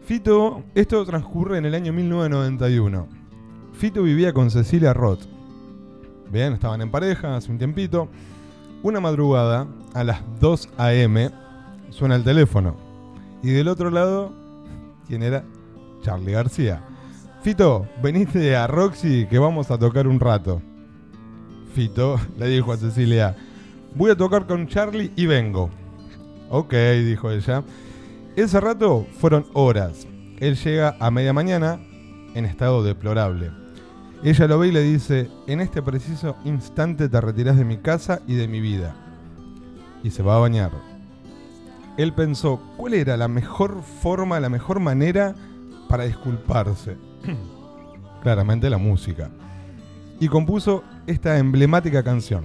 Fito, 0.04 0.64
esto 0.74 1.04
transcurre 1.04 1.58
en 1.58 1.66
el 1.66 1.76
año 1.76 1.92
1991. 1.92 3.06
Fito 3.74 4.02
vivía 4.02 4.32
con 4.32 4.50
Cecilia 4.50 4.92
Roth. 4.92 5.20
Bien, 6.32 6.52
estaban 6.52 6.80
en 6.80 6.90
pareja 6.90 7.36
hace 7.36 7.52
un 7.52 7.58
tiempito. 7.58 8.08
Una 8.82 8.98
madrugada, 8.98 9.68
a 9.94 10.02
las 10.02 10.22
2 10.40 10.70
a.m., 10.76 11.30
suena 11.90 12.16
el 12.16 12.24
teléfono. 12.24 12.76
Y 13.40 13.50
del 13.50 13.68
otro 13.68 13.90
lado, 13.90 14.32
¿quién 15.06 15.22
era? 15.22 15.44
Charlie 16.02 16.32
García. 16.32 16.82
Fito, 17.42 17.86
veniste 18.02 18.56
a 18.56 18.66
Roxy 18.66 19.26
que 19.26 19.38
vamos 19.38 19.70
a 19.70 19.78
tocar 19.78 20.08
un 20.08 20.18
rato. 20.18 20.60
Le 21.76 22.48
dijo 22.48 22.72
a 22.72 22.78
Cecilia, 22.78 23.36
voy 23.94 24.10
a 24.10 24.16
tocar 24.16 24.46
con 24.46 24.66
Charlie 24.66 25.12
y 25.14 25.26
vengo. 25.26 25.68
Ok, 26.48 26.72
dijo 26.72 27.30
ella. 27.30 27.62
Ese 28.34 28.60
rato 28.60 29.06
fueron 29.18 29.44
horas. 29.52 30.06
Él 30.38 30.56
llega 30.56 30.96
a 30.98 31.10
media 31.10 31.34
mañana 31.34 31.78
en 32.34 32.46
estado 32.46 32.82
deplorable. 32.82 33.50
Ella 34.24 34.46
lo 34.46 34.58
ve 34.58 34.68
y 34.68 34.72
le 34.72 34.82
dice, 34.82 35.28
en 35.46 35.60
este 35.60 35.82
preciso 35.82 36.36
instante 36.46 37.10
te 37.10 37.20
retirás 37.20 37.58
de 37.58 37.66
mi 37.66 37.76
casa 37.76 38.22
y 38.26 38.36
de 38.36 38.48
mi 38.48 38.62
vida. 38.62 38.96
Y 40.02 40.10
se 40.10 40.22
va 40.22 40.36
a 40.36 40.40
bañar. 40.40 40.70
Él 41.98 42.14
pensó, 42.14 42.58
¿cuál 42.78 42.94
era 42.94 43.18
la 43.18 43.28
mejor 43.28 43.82
forma, 43.82 44.40
la 44.40 44.48
mejor 44.48 44.80
manera 44.80 45.34
para 45.90 46.04
disculparse? 46.04 46.96
Claramente 48.22 48.70
la 48.70 48.78
música. 48.78 49.28
Y 50.18 50.28
compuso 50.28 50.82
esta 51.06 51.38
emblemática 51.38 52.02
canción. 52.02 52.44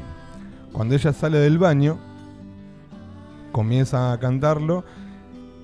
Cuando 0.72 0.96
ella 0.96 1.14
sale 1.14 1.40
del 1.40 1.58
baño, 1.58 2.00
comienza 3.52 4.14
a 4.14 4.20
cantarlo 4.20 4.84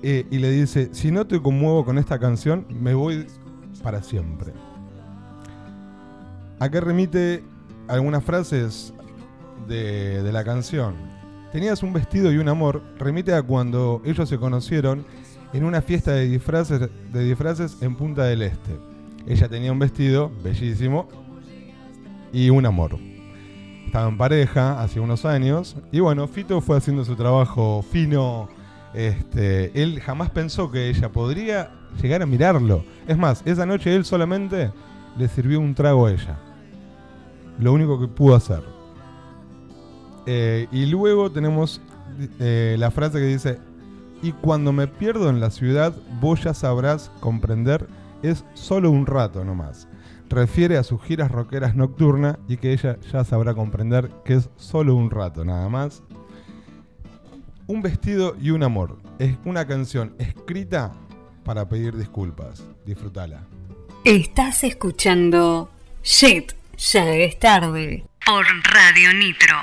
eh, 0.02 0.26
y 0.30 0.38
le 0.38 0.50
dice, 0.50 0.90
si 0.92 1.10
no 1.10 1.26
te 1.26 1.40
conmuevo 1.40 1.84
con 1.84 1.98
esta 1.98 2.18
canción, 2.18 2.66
me 2.68 2.94
voy 2.94 3.26
para 3.82 4.02
siempre. 4.02 4.52
¿A 6.60 6.68
qué 6.68 6.80
remite 6.80 7.44
algunas 7.86 8.22
frases 8.24 8.92
de, 9.66 10.22
de 10.22 10.32
la 10.32 10.44
canción? 10.44 10.94
Tenías 11.52 11.82
un 11.82 11.92
vestido 11.92 12.30
y 12.30 12.36
un 12.36 12.48
amor, 12.48 12.82
remite 12.98 13.32
a 13.32 13.42
cuando 13.42 14.02
ellos 14.04 14.28
se 14.28 14.38
conocieron 14.38 15.06
en 15.52 15.64
una 15.64 15.80
fiesta 15.80 16.12
de 16.12 16.28
disfraces, 16.28 16.90
de 17.12 17.24
disfraces 17.24 17.80
en 17.80 17.96
Punta 17.96 18.24
del 18.24 18.42
Este. 18.42 18.76
Ella 19.26 19.48
tenía 19.48 19.72
un 19.72 19.78
vestido 19.78 20.30
bellísimo 20.42 21.08
y 22.32 22.50
un 22.50 22.66
amor. 22.66 22.98
Estaba 23.86 24.08
en 24.08 24.18
pareja 24.18 24.80
hace 24.82 25.00
unos 25.00 25.24
años 25.24 25.76
y 25.90 26.00
bueno, 26.00 26.28
Fito 26.28 26.60
fue 26.60 26.76
haciendo 26.76 27.04
su 27.04 27.16
trabajo 27.16 27.82
fino. 27.90 28.48
Este, 28.94 29.70
él 29.80 30.00
jamás 30.00 30.30
pensó 30.30 30.70
que 30.70 30.88
ella 30.88 31.10
podría 31.10 31.70
llegar 32.02 32.22
a 32.22 32.26
mirarlo. 32.26 32.84
Es 33.06 33.16
más, 33.16 33.42
esa 33.44 33.66
noche 33.66 33.94
él 33.94 34.04
solamente 34.04 34.70
le 35.16 35.28
sirvió 35.28 35.60
un 35.60 35.74
trago 35.74 36.06
a 36.06 36.12
ella. 36.12 36.38
Lo 37.58 37.72
único 37.72 37.98
que 37.98 38.08
pudo 38.08 38.34
hacer. 38.34 38.62
Eh, 40.26 40.68
y 40.70 40.86
luego 40.86 41.30
tenemos 41.30 41.80
eh, 42.38 42.76
la 42.78 42.90
frase 42.90 43.18
que 43.18 43.26
dice, 43.26 43.58
y 44.22 44.32
cuando 44.32 44.72
me 44.72 44.86
pierdo 44.86 45.30
en 45.30 45.40
la 45.40 45.50
ciudad, 45.50 45.94
vos 46.20 46.42
ya 46.42 46.52
sabrás 46.52 47.10
comprender, 47.20 47.86
es 48.22 48.44
solo 48.54 48.90
un 48.90 49.06
rato 49.06 49.44
nomás. 49.44 49.88
Refiere 50.28 50.76
a 50.76 50.82
sus 50.82 51.02
giras 51.02 51.30
rockeras 51.30 51.74
nocturnas 51.74 52.36
y 52.48 52.58
que 52.58 52.72
ella 52.72 52.98
ya 53.12 53.24
sabrá 53.24 53.54
comprender 53.54 54.10
que 54.24 54.34
es 54.34 54.50
solo 54.56 54.94
un 54.94 55.10
rato 55.10 55.44
nada 55.44 55.68
más. 55.68 56.02
Un 57.66 57.82
vestido 57.82 58.36
y 58.40 58.50
un 58.50 58.62
amor. 58.62 58.98
Es 59.18 59.36
una 59.44 59.66
canción 59.66 60.14
escrita 60.18 60.92
para 61.44 61.68
pedir 61.68 61.96
disculpas. 61.96 62.62
Disfrútala. 62.84 63.42
Estás 64.04 64.64
escuchando 64.64 65.70
Shit, 66.02 66.52
ya 66.76 67.14
es 67.14 67.38
tarde. 67.38 68.04
Por 68.24 68.46
Radio 68.64 69.12
Nitro. 69.14 69.56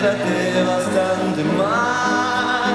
traté 0.00 0.62
bastante 0.62 1.44
mal. 1.58 2.74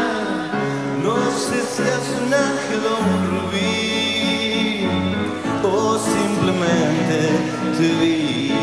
No 1.03 1.15
sé 1.31 1.57
si 1.73 1.81
es 1.81 2.05
un 2.21 2.31
ángel 2.33 2.83
o 2.93 2.95
un 3.13 3.21
rubí, 3.31 4.87
o 5.63 5.97
simplemente 5.97 7.17
te 7.77 7.87
vi. 7.99 8.54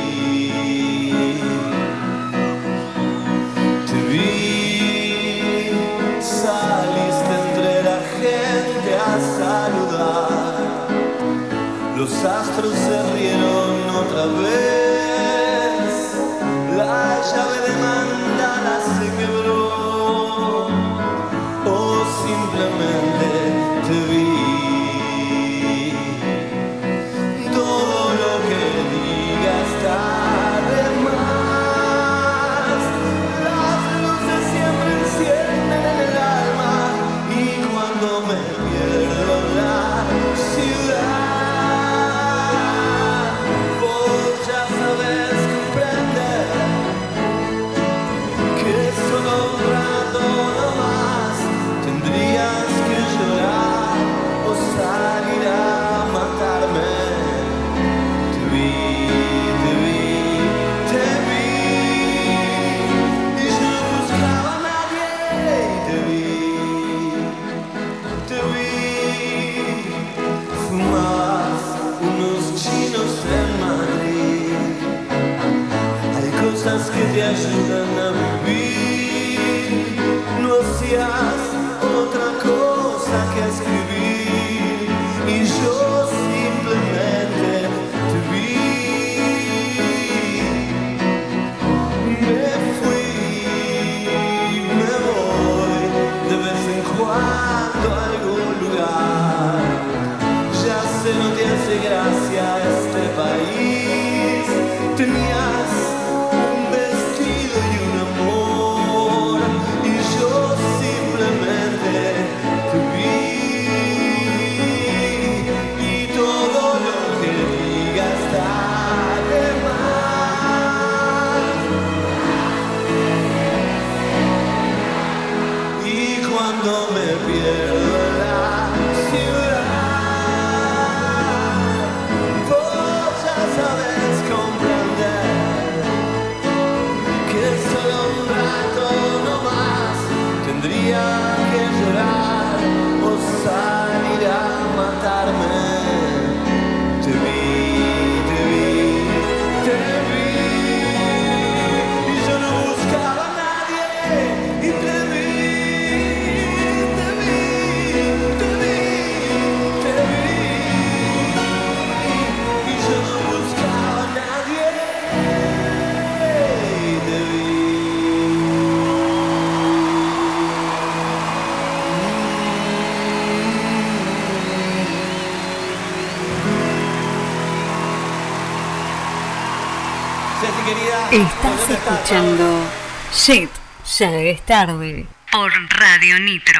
escuchando 182.12 182.70
Shit, 183.14 183.50
ya 183.98 184.14
es 184.20 184.42
tarde 184.44 185.06
por 185.30 185.50
Radio 185.70 186.20
Nitro. 186.20 186.51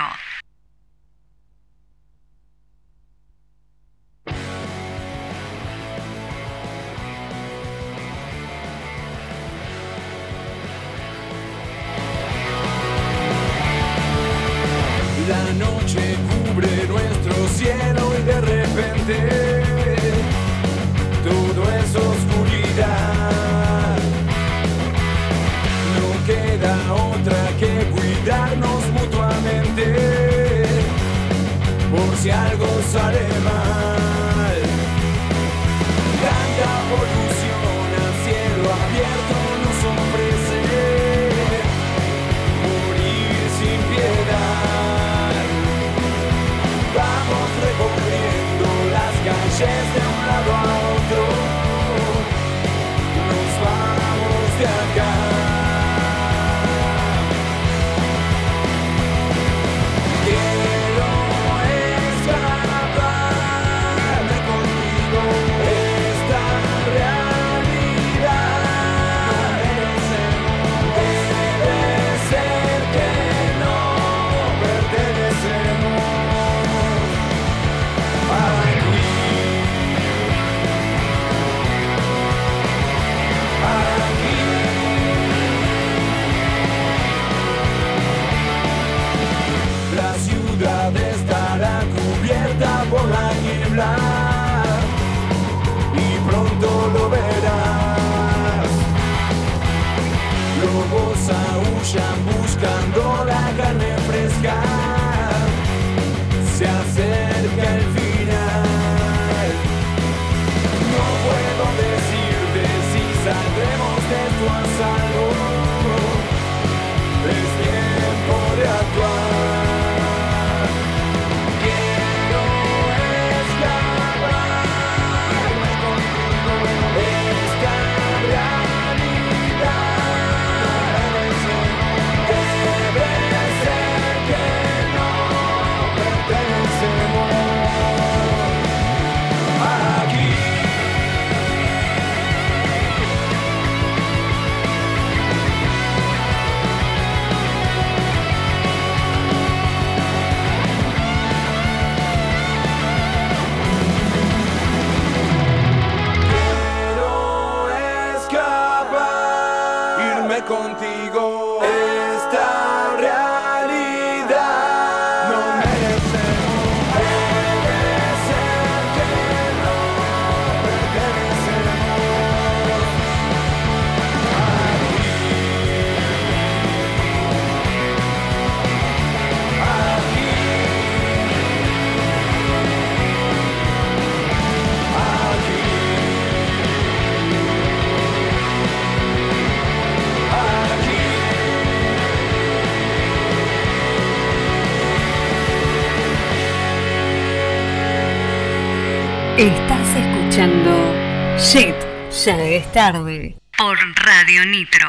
Ya 202.25 202.41
es 202.41 202.70
tarde. 202.73 203.35
Por 203.57 203.77
Radio 203.97 204.45
Nitro. 204.47 204.89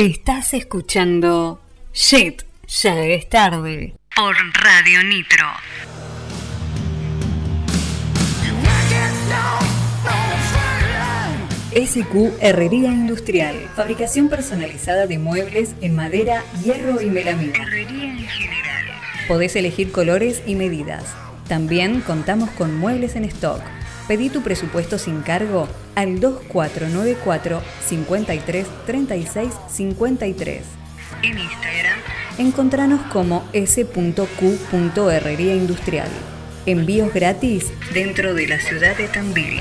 Estás 0.00 0.54
escuchando 0.54 1.60
Shit, 1.92 2.44
ya 2.66 3.04
es 3.04 3.28
tarde. 3.28 3.92
Por 4.16 4.34
Radio 4.54 5.04
Nitro. 5.04 5.46
SQ 11.74 12.40
Herrería 12.40 12.90
Industrial. 12.90 13.54
Fabricación 13.76 14.30
personalizada 14.30 15.06
de 15.06 15.18
muebles 15.18 15.74
en 15.82 15.94
madera, 15.94 16.44
hierro 16.64 17.02
y 17.02 17.10
melamina. 17.10 17.62
Herrería 17.62 18.04
en 18.04 18.26
general. 18.26 18.86
Podés 19.28 19.54
elegir 19.54 19.92
colores 19.92 20.42
y 20.46 20.54
medidas. 20.54 21.14
También 21.46 22.00
contamos 22.00 22.48
con 22.52 22.74
muebles 22.74 23.16
en 23.16 23.26
stock. 23.26 23.60
Pedí 24.10 24.28
tu 24.28 24.42
presupuesto 24.42 24.98
sin 24.98 25.20
cargo 25.20 25.68
al 25.94 26.18
2494 26.18 27.62
53 27.86 28.66
36 28.84 29.52
53. 29.68 30.62
En 31.22 31.38
Instagram. 31.38 31.98
Encontranos 32.36 33.02
como 33.12 33.48
s.q.herrería 33.52 35.54
industrial. 35.54 36.08
Envíos 36.66 37.14
gratis 37.14 37.70
dentro 37.94 38.34
de 38.34 38.48
la 38.48 38.58
ciudad 38.58 38.96
de 38.96 39.06
Tandil. 39.06 39.60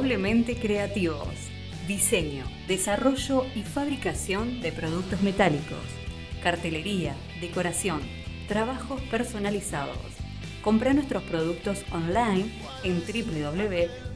Doblemente 0.00 0.56
creativos. 0.56 1.28
Diseño, 1.86 2.46
desarrollo 2.66 3.44
y 3.54 3.64
fabricación 3.64 4.62
de 4.62 4.72
productos 4.72 5.20
metálicos. 5.20 5.76
Cartelería, 6.42 7.14
decoración, 7.42 8.00
trabajos 8.48 9.02
personalizados. 9.10 9.98
Compra 10.62 10.94
nuestros 10.94 11.22
productos 11.24 11.84
online 11.92 12.50
en 12.82 13.02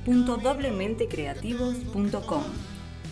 www.doblementecreativos.com. 0.07 2.45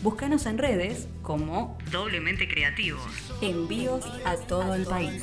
Búscanos 0.03 0.47
en 0.47 0.57
redes 0.57 1.09
como 1.20 1.77
Doblemente 1.91 2.49
Creativos. 2.49 3.03
Envíos 3.43 4.07
a 4.25 4.37
todo 4.37 4.75
el 4.75 4.87
país. 4.87 5.23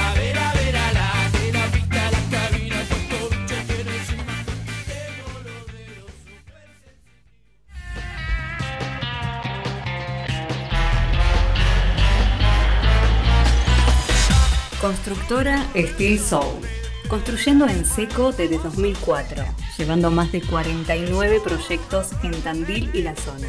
Constructora 14.81 15.63
Steel 15.75 16.17
Soul. 16.17 16.59
Construyendo 17.07 17.67
en 17.67 17.85
seco 17.85 18.31
desde 18.31 18.57
2004, 18.57 19.43
llevando 19.77 20.09
más 20.09 20.31
de 20.31 20.41
49 20.41 21.39
proyectos 21.43 22.07
en 22.23 22.31
Tandil 22.41 22.89
y 22.91 23.03
la 23.03 23.15
zona. 23.15 23.47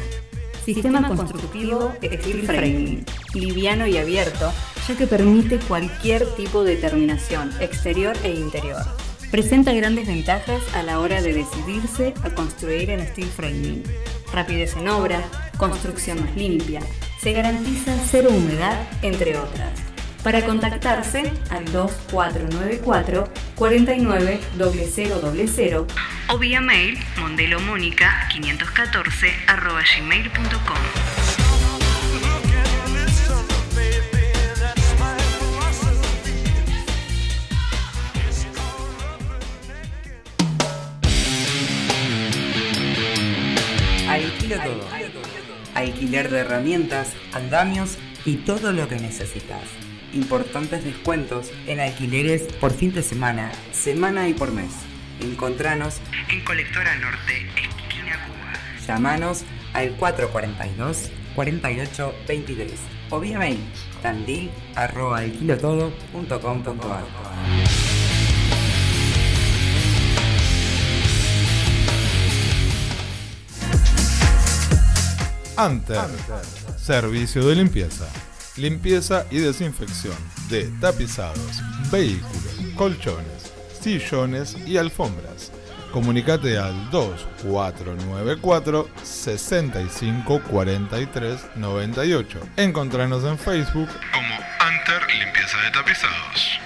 Sistema 0.63 1.07
constructivo 1.07 1.91
Steel 2.03 2.43
Framing, 2.43 3.05
liviano 3.33 3.87
y 3.87 3.97
abierto, 3.97 4.53
ya 4.87 4.95
que 4.95 5.07
permite 5.07 5.57
cualquier 5.57 6.23
tipo 6.35 6.63
de 6.63 6.75
terminación, 6.75 7.51
exterior 7.59 8.15
e 8.23 8.29
interior. 8.35 8.83
Presenta 9.31 9.73
grandes 9.73 10.05
ventajas 10.05 10.61
a 10.75 10.83
la 10.83 10.99
hora 10.99 11.23
de 11.23 11.33
decidirse 11.33 12.13
a 12.23 12.29
construir 12.29 12.91
en 12.91 13.07
Steel 13.07 13.29
Framing. 13.29 13.83
Rapidez 14.31 14.75
en 14.77 14.87
obra, 14.87 15.23
construcción 15.57 16.21
más 16.21 16.35
limpia, 16.35 16.81
se 17.19 17.33
garantiza 17.33 17.95
cero 18.05 18.29
humedad, 18.31 18.87
entre 19.01 19.35
otras. 19.35 19.92
Para 20.23 20.45
contactarse 20.45 21.33
al 21.49 21.65
2494 21.71 23.27
49 23.55 24.39
0000 24.57 25.85
o 26.29 26.37
vía 26.37 26.61
mail 26.61 26.97
mondelomónica 27.19 28.27
514 28.31 29.33
arroba 29.47 29.81
gmail.com. 29.81 30.77
Alquilo 44.09 44.55
todo. 44.57 44.87
Alquiler 45.75 46.29
de 46.29 46.39
herramientas, 46.39 47.13
andamios 47.33 47.97
y 48.25 48.37
todo 48.37 48.71
lo 48.71 48.87
que 48.87 48.95
necesitas. 48.95 49.82
Importantes 50.13 50.83
descuentos 50.83 51.51
en 51.65 51.79
alquileres 51.79 52.43
por 52.61 52.71
fin 52.71 52.93
de 52.93 53.01
semana, 53.01 53.51
semana 53.71 54.29
y 54.29 54.33
por 54.33 54.51
mes. 54.51 54.71
Encontranos 55.21 55.97
en 56.29 56.43
Colectora 56.45 56.95
Norte, 56.99 57.47
esquina 57.55 58.19
Cuba. 58.27 58.53
Llamanos 58.87 59.43
al 59.73 59.91
442 59.95 61.11
48 61.35 62.15
23 62.27 62.71
o 63.09 63.19
vía 63.19 63.39
mail 63.39 63.59
tandil 64.03 64.51
arroba. 64.75 65.21
Anter. 75.55 75.99
Servicio 76.77 77.47
de 77.47 77.55
limpieza. 77.55 78.07
Limpieza 78.55 79.25
y 79.31 79.39
desinfección 79.39 80.15
de 80.47 80.65
tapizados, 80.79 81.63
vehículos, 81.91 82.59
colchones, 82.75 83.51
sillones 83.81 84.55
y 84.67 84.77
alfombras. 84.77 85.51
Comunicate 85.91 86.59
al 86.59 86.91
2494 86.91 88.89
65 89.01 90.41
43 90.51 91.39
98. 91.55 92.39
Encontranos 92.57 93.23
en 93.23 93.39
Facebook 93.39 93.89
como 94.11 94.35
Anter 94.59 95.01
Limpieza 95.17 95.57
de 95.57 95.71
Tapizados. 95.71 96.59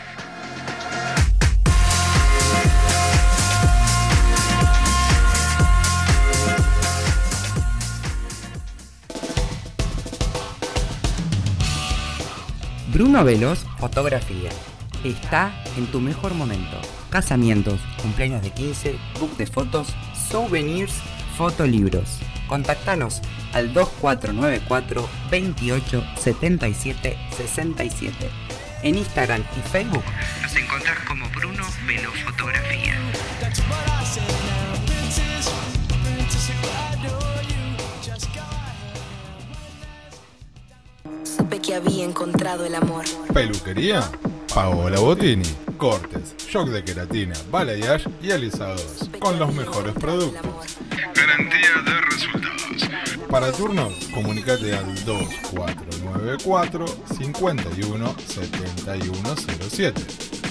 Bruno 12.98 13.24
Veloz 13.24 13.60
Fotografía. 13.78 14.50
Está 15.04 15.54
en 15.78 15.86
tu 15.86 16.02
mejor 16.02 16.34
momento. 16.34 16.82
Casamientos, 17.12 17.80
cumpleaños 18.02 18.42
de 18.42 18.50
15, 18.50 18.98
book 19.20 19.38
de 19.38 19.46
fotos, 19.46 19.90
souvenirs, 20.32 20.96
fotolibros. 21.38 22.18
Contactanos 22.48 23.22
al 23.54 23.72
2494 23.72 25.08
28 25.30 26.04
77 26.18 27.18
67. 27.38 28.30
En 28.82 28.98
Instagram 28.98 29.44
y 29.56 29.70
Facebook 29.70 30.04
nos 30.42 30.56
encontrás 30.56 30.98
como 31.08 31.30
Bruno 31.30 31.66
Velo 31.86 32.12
Fotografía. 32.26 32.96
Supe 41.38 41.60
que 41.60 41.76
había 41.76 42.04
encontrado 42.04 42.66
el 42.66 42.74
amor. 42.76 43.06
Peluquería, 43.34 44.10
Paola 44.54 45.00
Botini. 45.00 45.46
Cortes, 45.78 46.36
shock 46.50 46.70
de 46.70 46.84
queratina, 46.84 47.36
balayage 47.52 48.10
y 48.22 48.32
alisados. 48.32 49.08
Con 49.20 49.38
los 49.38 49.54
mejores 49.54 49.94
productos. 49.94 50.42
Garantía 51.14 51.70
de 51.86 52.02
resultados. 52.02 52.58
Para 53.30 53.52
turno, 53.52 53.90
comunícate 54.14 54.76
al 54.76 55.06
2494 55.06 56.86
51 57.18 58.16
7107. 58.28 60.02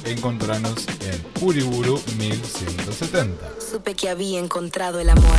Encontranos 0.04 0.86
en 1.00 1.44
Uriburu 1.44 2.00
1170. 2.16 3.48
Supe 3.58 3.94
que 3.94 4.08
había 4.08 4.38
encontrado 4.38 5.00
el 5.00 5.10
amor. 5.10 5.38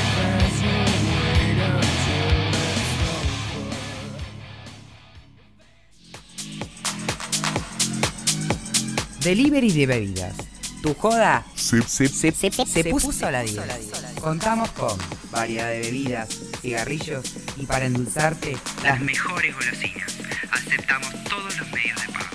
Delivery 9.23 9.71
de 9.71 9.85
bebidas. 9.85 10.33
Tu 10.81 10.95
joda 10.95 11.45
se, 11.55 11.81
se 11.83 12.31
puso 12.89 13.27
a 13.27 13.31
la 13.31 13.43
10. 13.43 13.59
Contamos 14.19 14.71
con 14.71 14.97
variedad 15.31 15.69
de 15.69 15.79
bebidas, 15.79 16.29
cigarrillos 16.61 17.23
y 17.57 17.67
para 17.67 17.85
endulzarte 17.85 18.57
las 18.83 18.99
mejores 18.99 19.53
golosinas. 19.53 20.11
Aceptamos 20.51 21.13
todos 21.25 21.55
los 21.59 21.71
medios 21.71 22.01
de 22.01 22.13
pago. 22.13 22.29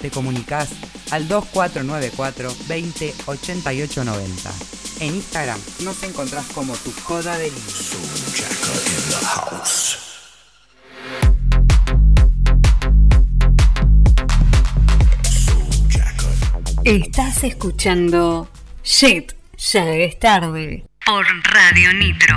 Te 0.00 0.10
comunicas 0.10 0.70
al 1.12 1.28
2494 1.28 2.52
20 2.66 3.14
88 3.26 4.04
90. 4.04 4.52
En 5.00 5.14
Instagram 5.14 5.60
nos 5.80 6.02
encontrás 6.02 6.46
como 6.46 6.74
tu 6.74 6.92
joda 7.04 7.38
delivery. 7.38 7.62
Estás 16.84 17.44
escuchando 17.44 18.48
Shit, 18.82 19.32
ya 19.56 19.88
es 19.90 20.18
tarde. 20.18 20.84
Por 21.06 21.24
Radio 21.52 21.92
Nitro. 21.94 22.36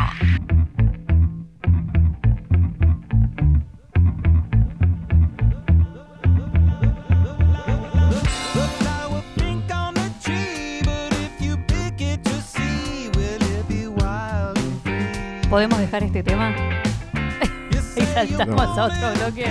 ¿Podemos 15.49 15.79
dejar 15.79 16.03
este 16.03 16.23
tema? 16.23 16.53
y 17.95 18.01
saltamos 18.01 18.55
No. 18.75 18.81
a 18.81 18.85
otro 18.85 19.13
bloque. 19.25 19.45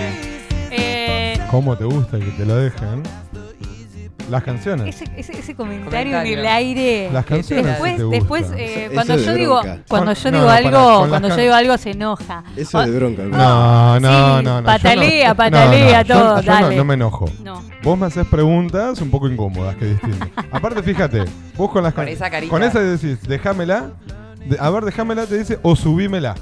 Eh, 0.70 1.38
¿Cómo 1.50 1.76
te 1.76 1.84
gusta 1.84 2.18
que 2.18 2.26
te 2.26 2.44
lo 2.44 2.56
dejen? 2.56 3.02
Las 4.30 4.42
canciones. 4.42 4.94
ese, 5.02 5.10
ese, 5.16 5.38
ese 5.38 5.54
comentario, 5.54 5.90
Comentario. 6.12 6.32
en 6.32 6.38
el 6.38 6.46
aire. 6.46 7.10
Las 7.12 7.24
canciones 7.26 7.66
Después, 7.66 7.96
te 7.96 8.04
después 8.04 8.46
eh, 8.56 8.90
cuando 8.94 9.16
yo 9.16 9.34
digo, 9.34 9.60
bronca. 9.62 9.82
cuando 9.88 10.12
yo 10.14 10.30
no, 10.30 10.36
digo 10.38 10.46
para- 10.48 10.58
algo, 10.68 11.08
cuando 11.08 11.28
yo 11.28 11.36
digo 11.36 11.54
algo 11.54 11.78
se 11.78 11.90
enoja. 11.90 12.44
Eso 12.56 12.78
Ah, 12.78 12.86
de 12.86 12.96
bronca. 12.96 13.22
No, 13.24 14.00
no, 14.00 14.38
Sí, 14.38 14.44
no, 14.44 14.60
no. 14.60 14.66
patalea, 14.66 15.34
patalea 15.34 16.04
no, 16.04 16.14
no, 16.14 16.20
todo, 16.20 16.36
yo- 16.36 16.42
yo 16.42 16.52
no- 16.52 16.60
dale. 16.62 16.76
no 16.76 16.84
me 16.84 16.94
enojo. 16.94 17.24
No. 17.42 17.62
Vos 17.82 17.98
me 17.98 18.06
haces 18.06 18.26
preguntas 18.26 19.00
un 19.00 19.10
poco 19.10 19.28
incómodas, 19.28 19.76
que 19.76 19.84
distinto. 19.86 20.26
Aparte, 20.50 20.82
fíjate, 20.82 21.24
vos 21.56 21.70
con 21.70 21.82
las 21.82 21.92
Con 21.94 22.08
esa 22.08 22.30
carita. 22.30 22.50
Con 22.50 22.62
esa 22.62 22.80
decís, 22.80 23.20
déjamela. 23.28 23.90
de- 24.46 24.58
a 24.58 24.70
ver, 24.70 24.84
déjamela, 24.84 25.26
te 25.26 25.38
dice, 25.38 25.58
o 25.62 25.76
subímela. 25.76 26.34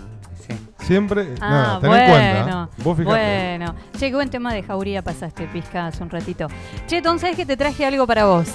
Siempre, 0.83 1.35
Ah, 1.41 1.51
nada, 1.51 1.81
ten 1.81 1.89
bueno, 1.91 2.05
en 2.05 2.11
cuenta. 2.43 2.69
Vos 2.79 3.05
bueno. 3.05 3.75
Che, 3.99 4.09
qué 4.11 4.15
buen 4.15 4.31
tema 4.31 4.53
de 4.53 4.63
jauría 4.63 5.03
pasaste, 5.03 5.47
Pizca, 5.47 5.87
hace 5.87 6.03
un 6.03 6.11
ratito. 6.11 6.49
Che, 6.87 6.97
entonces 6.99 7.21
sabes 7.23 7.37
que 7.37 7.47
te 7.47 7.57
traje 7.57 7.85
algo 7.87 8.07
para 8.07 8.25
vos. 8.27 8.49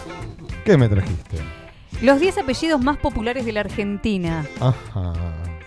¿Qué 0.65 0.77
me 0.77 0.89
trajiste? 0.89 1.37
Los 2.01 2.19
10 2.19 2.37
apellidos 2.39 2.81
más 2.81 2.97
populares 2.97 3.45
de 3.45 3.53
la 3.53 3.61
Argentina. 3.61 4.45
Ajá. 4.59 5.13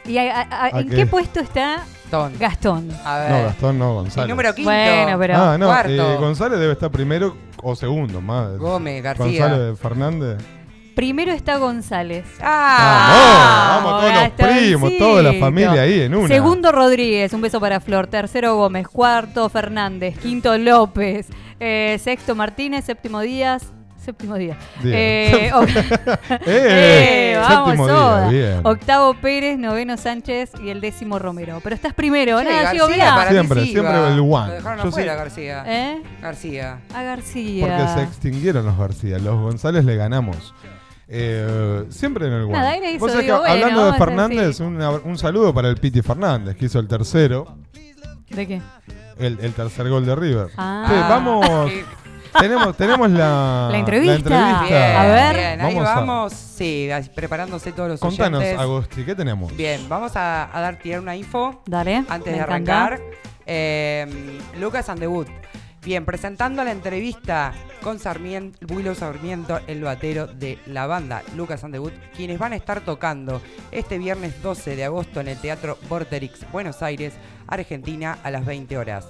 ¿Y 0.05 0.19
a- 0.19 0.41
a- 0.41 0.43
a- 0.43 0.65
¿A 0.77 0.81
en 0.81 0.89
qué? 0.89 0.97
qué 0.97 1.07
puesto 1.07 1.41
está 1.41 1.82
Gastón. 2.11 2.32
Gastón? 2.39 2.89
A 3.05 3.19
ver. 3.19 3.31
No, 3.31 3.43
Gastón 3.45 3.78
no, 3.78 3.95
González. 3.95 4.24
El 4.24 4.31
número 4.31 4.55
quinto. 4.55 4.70
Bueno, 4.70 5.19
pero- 5.19 5.37
Ah, 5.37 5.57
no, 5.59 5.66
Cuarto. 5.66 5.91
eh, 5.91 6.16
González 6.16 6.59
debe 6.61 6.73
estar 6.73 6.91
primero 6.91 7.37
o 7.62 7.74
segundo, 7.77 8.20
más. 8.20 8.57
Gómez, 8.59 9.03
García. 9.03 9.24
González 9.49 9.78
Fernández. 9.78 10.39
Primero 10.95 11.33
está 11.33 11.57
González. 11.57 12.25
Ah, 12.43 13.81
Vamos, 13.83 13.93
vamos, 13.93 14.01
todos 14.01 14.23
los 14.23 14.49
primos, 14.61 14.91
sí. 14.91 14.99
toda 14.99 15.23
la 15.23 15.33
familia 15.35 15.83
ahí 15.83 16.01
en 16.03 16.15
una. 16.15 16.29
Segundo 16.29 16.73
Rodríguez, 16.73 17.33
un 17.33 17.41
beso 17.41 17.61
para 17.61 17.81
Flor. 17.81 18.07
Tercero 18.07 18.57
Gómez. 18.57 18.89
Cuarto 18.89 19.49
Fernández. 19.49 20.19
Quinto 20.19 20.57
López. 20.59 21.27
Eh, 21.59 21.99
sexto 22.03 22.35
Martínez. 22.35 22.85
Séptimo 22.85 23.21
Díaz. 23.21 23.62
Séptimo 24.05 24.37
Díaz. 24.37 24.57
Bien. 24.83 24.95
Eh, 24.97 25.51
o- 25.55 25.62
Eh, 25.65 25.69
Eh, 26.47 27.39
vamos, 27.41 27.77
séptimo 27.77 28.31
día. 28.31 28.61
Octavo 28.65 29.15
Pérez, 29.15 29.59
noveno 29.59 29.97
Sánchez 29.99 30.53
y 30.65 30.71
el 30.71 30.81
décimo 30.81 31.19
Romero. 31.19 31.61
Pero 31.62 31.75
estás 31.77 31.93
primero, 31.95 32.39
Che, 32.41 32.45
¿no? 32.45 32.51
García, 32.51 33.15
para 33.15 33.31
Siempre, 33.31 33.61
sí 33.62 33.73
siempre 33.73 33.93
el 34.09 34.21
one. 34.21 34.47
Lo 34.49 34.53
dejaron 34.55 34.83
Yo 34.83 34.89
afuera, 34.89 35.12
sí. 35.12 35.19
García. 35.19 35.65
¿Eh? 35.67 36.03
García. 36.23 36.79
A 36.95 37.03
García. 37.03 37.67
Porque 37.67 37.93
se 38.01 38.03
extinguieron 38.07 38.65
los 38.65 38.79
García. 38.79 39.19
Los 39.19 39.37
González 39.39 39.85
le 39.85 39.97
ganamos. 39.97 40.55
Eh, 41.12 41.87
siempre 41.91 42.27
en 42.28 42.32
el 42.35 42.43
one. 42.45 42.53
Nada, 42.53 42.77
él 42.77 42.85
hizo, 42.95 43.01
Vos 43.01 43.11
sabés 43.11 43.27
digo, 43.27 43.43
que, 43.43 43.51
hablando 43.51 43.91
de 43.93 43.99
Fernández, 43.99 44.61
una- 44.61 44.91
un 44.91 45.19
saludo 45.19 45.53
para 45.53 45.69
el 45.69 45.77
Piti 45.77 46.03
Fernández, 46.03 46.57
que 46.57 46.66
hizo 46.66 46.78
el 46.78 46.87
tercero, 46.87 47.57
¿De 48.31 48.47
qué? 48.47 48.62
el, 49.19 49.39
el 49.41 49.53
tercer 49.53 49.89
gol 49.89 50.07
de 50.07 50.15
River. 50.15 50.49
Ah. 50.57 50.87
Che, 50.89 50.95
vamos. 50.95 51.47
tenemos, 52.41 52.77
tenemos 52.77 53.11
la, 53.11 53.69
La 53.73 53.78
entrevista. 53.78 54.15
entrevista. 54.16 54.62
Bien, 54.66 54.97
A 54.97 55.05
ver. 55.07 55.37
bien, 55.37 55.61
ahí 55.61 55.74
Vamos 55.74 55.89
a- 55.91 55.95
vamos. 55.97 56.32
Sí, 56.32 56.89
preparándose 57.15 57.73
todos 57.73 57.89
los 57.89 58.01
Contanos, 58.01 58.39
oyentes. 58.41 58.61
Agosti, 58.61 59.03
¿qué 59.05 59.15
tenemos? 59.16 59.57
Bien, 59.57 59.81
vamos 59.89 60.15
a, 60.15 60.57
a 60.57 60.61
dar 60.61 60.78
tirar 60.78 61.01
una 61.01 61.16
info 61.16 61.61
Dale. 61.66 62.05
antes 62.09 62.32
de 62.32 62.39
encanta. 62.39 62.45
arrancar. 62.85 63.01
Eh, 63.47 64.39
Lucas 64.61 64.89
and 64.89 65.01
the 65.01 65.09
Wood. 65.09 65.27
Bien, 65.82 66.05
presentando 66.05 66.62
la 66.62 66.73
entrevista 66.73 67.55
con 67.82 67.98
Sarmiento, 67.98 68.59
Willow 68.69 68.94
Sarmiento, 68.94 69.61
el 69.66 69.82
batero 69.82 70.27
de 70.27 70.59
la 70.66 70.86
banda 70.86 71.23
Lucas 71.35 71.65
and 71.65 71.73
the 71.73 71.78
Wood, 71.78 71.94
quienes 72.15 72.39
van 72.39 72.52
a 72.52 72.57
estar 72.57 72.82
tocando 72.82 73.40
este 73.73 73.97
viernes 73.97 74.43
12 74.43 74.77
de 74.77 74.85
agosto 74.85 75.23
en 75.23 75.28
el 75.28 75.40
Teatro 75.40 75.78
Vorterix, 75.89 76.51
Buenos 76.52 76.82
Aires, 76.82 77.15
Argentina, 77.47 78.19
a 78.23 78.31
las 78.31 78.44
20 78.44 78.77
horas. 78.77 79.09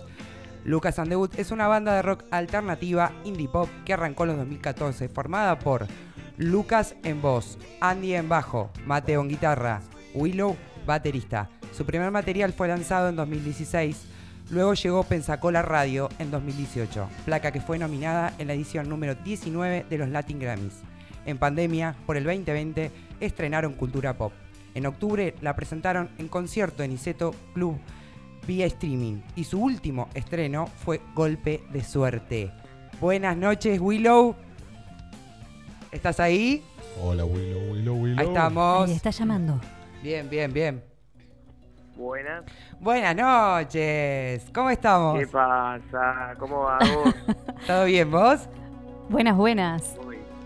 Lucas 0.64 1.00
and 1.00 1.08
the 1.08 1.16
Wood 1.16 1.30
es 1.38 1.50
una 1.50 1.66
banda 1.66 1.92
de 1.92 2.02
rock 2.02 2.22
alternativa 2.30 3.10
indie 3.24 3.48
pop 3.48 3.68
que 3.84 3.94
arrancó 3.94 4.22
en 4.22 4.28
los 4.28 4.38
2014, 4.38 5.08
formada 5.08 5.58
por 5.58 5.88
Lucas 6.36 6.94
en 7.02 7.20
voz, 7.20 7.58
Andy 7.80 8.14
en 8.14 8.28
bajo, 8.28 8.70
Mateo 8.86 9.22
en 9.22 9.28
guitarra, 9.28 9.80
Willow 10.14 10.56
baterista. 10.86 11.50
Su 11.72 11.84
primer 11.84 12.12
material 12.12 12.52
fue 12.52 12.68
lanzado 12.68 13.08
en 13.08 13.16
2016, 13.16 14.06
luego 14.50 14.74
llegó 14.74 15.04
Pensacola 15.04 15.62
Radio 15.62 16.08
en 16.18 16.30
2018, 16.30 17.08
placa 17.24 17.52
que 17.52 17.60
fue 17.60 17.78
nominada 17.78 18.34
en 18.38 18.48
la 18.48 18.54
edición 18.54 18.88
número 18.88 19.14
19 19.14 19.86
de 19.88 19.98
los 19.98 20.08
Latin 20.08 20.38
Grammys. 20.38 20.74
En 21.26 21.38
pandemia, 21.38 21.94
por 22.06 22.16
el 22.16 22.24
2020, 22.24 22.90
estrenaron 23.20 23.74
Cultura 23.74 24.14
Pop. 24.14 24.32
En 24.74 24.86
octubre 24.86 25.34
la 25.40 25.56
presentaron 25.56 26.10
en 26.18 26.28
concierto 26.28 26.82
en 26.82 26.92
Iseto 26.92 27.34
Club 27.54 27.78
vía 28.46 28.66
streaming 28.66 29.20
y 29.36 29.44
su 29.44 29.60
último 29.60 30.08
estreno 30.14 30.66
fue 30.66 31.00
Golpe 31.14 31.62
de 31.72 31.84
Suerte. 31.84 32.50
Buenas 33.00 33.36
noches, 33.36 33.80
Willow. 33.80 34.34
¿Estás 35.92 36.20
ahí? 36.20 36.62
Hola, 37.02 37.24
Willow, 37.24 37.72
Willow, 37.72 37.96
Willow. 37.96 38.20
Ahí 38.20 38.26
estamos. 38.26 38.88
Ahí 38.88 38.96
está 38.96 39.10
llamando. 39.10 39.60
Bien, 40.02 40.28
bien, 40.28 40.52
bien. 40.52 40.89
Buenas. 42.04 42.44
Buenas 42.80 43.14
noches. 43.14 44.46
¿Cómo 44.54 44.70
estamos? 44.70 45.18
¿Qué 45.18 45.26
pasa? 45.26 46.34
¿Cómo 46.38 46.60
va 46.62 46.78
vos? 46.78 47.14
¿Todo 47.66 47.84
bien, 47.84 48.10
vos? 48.10 48.40
Buenas, 49.10 49.36
buenas. 49.36 49.96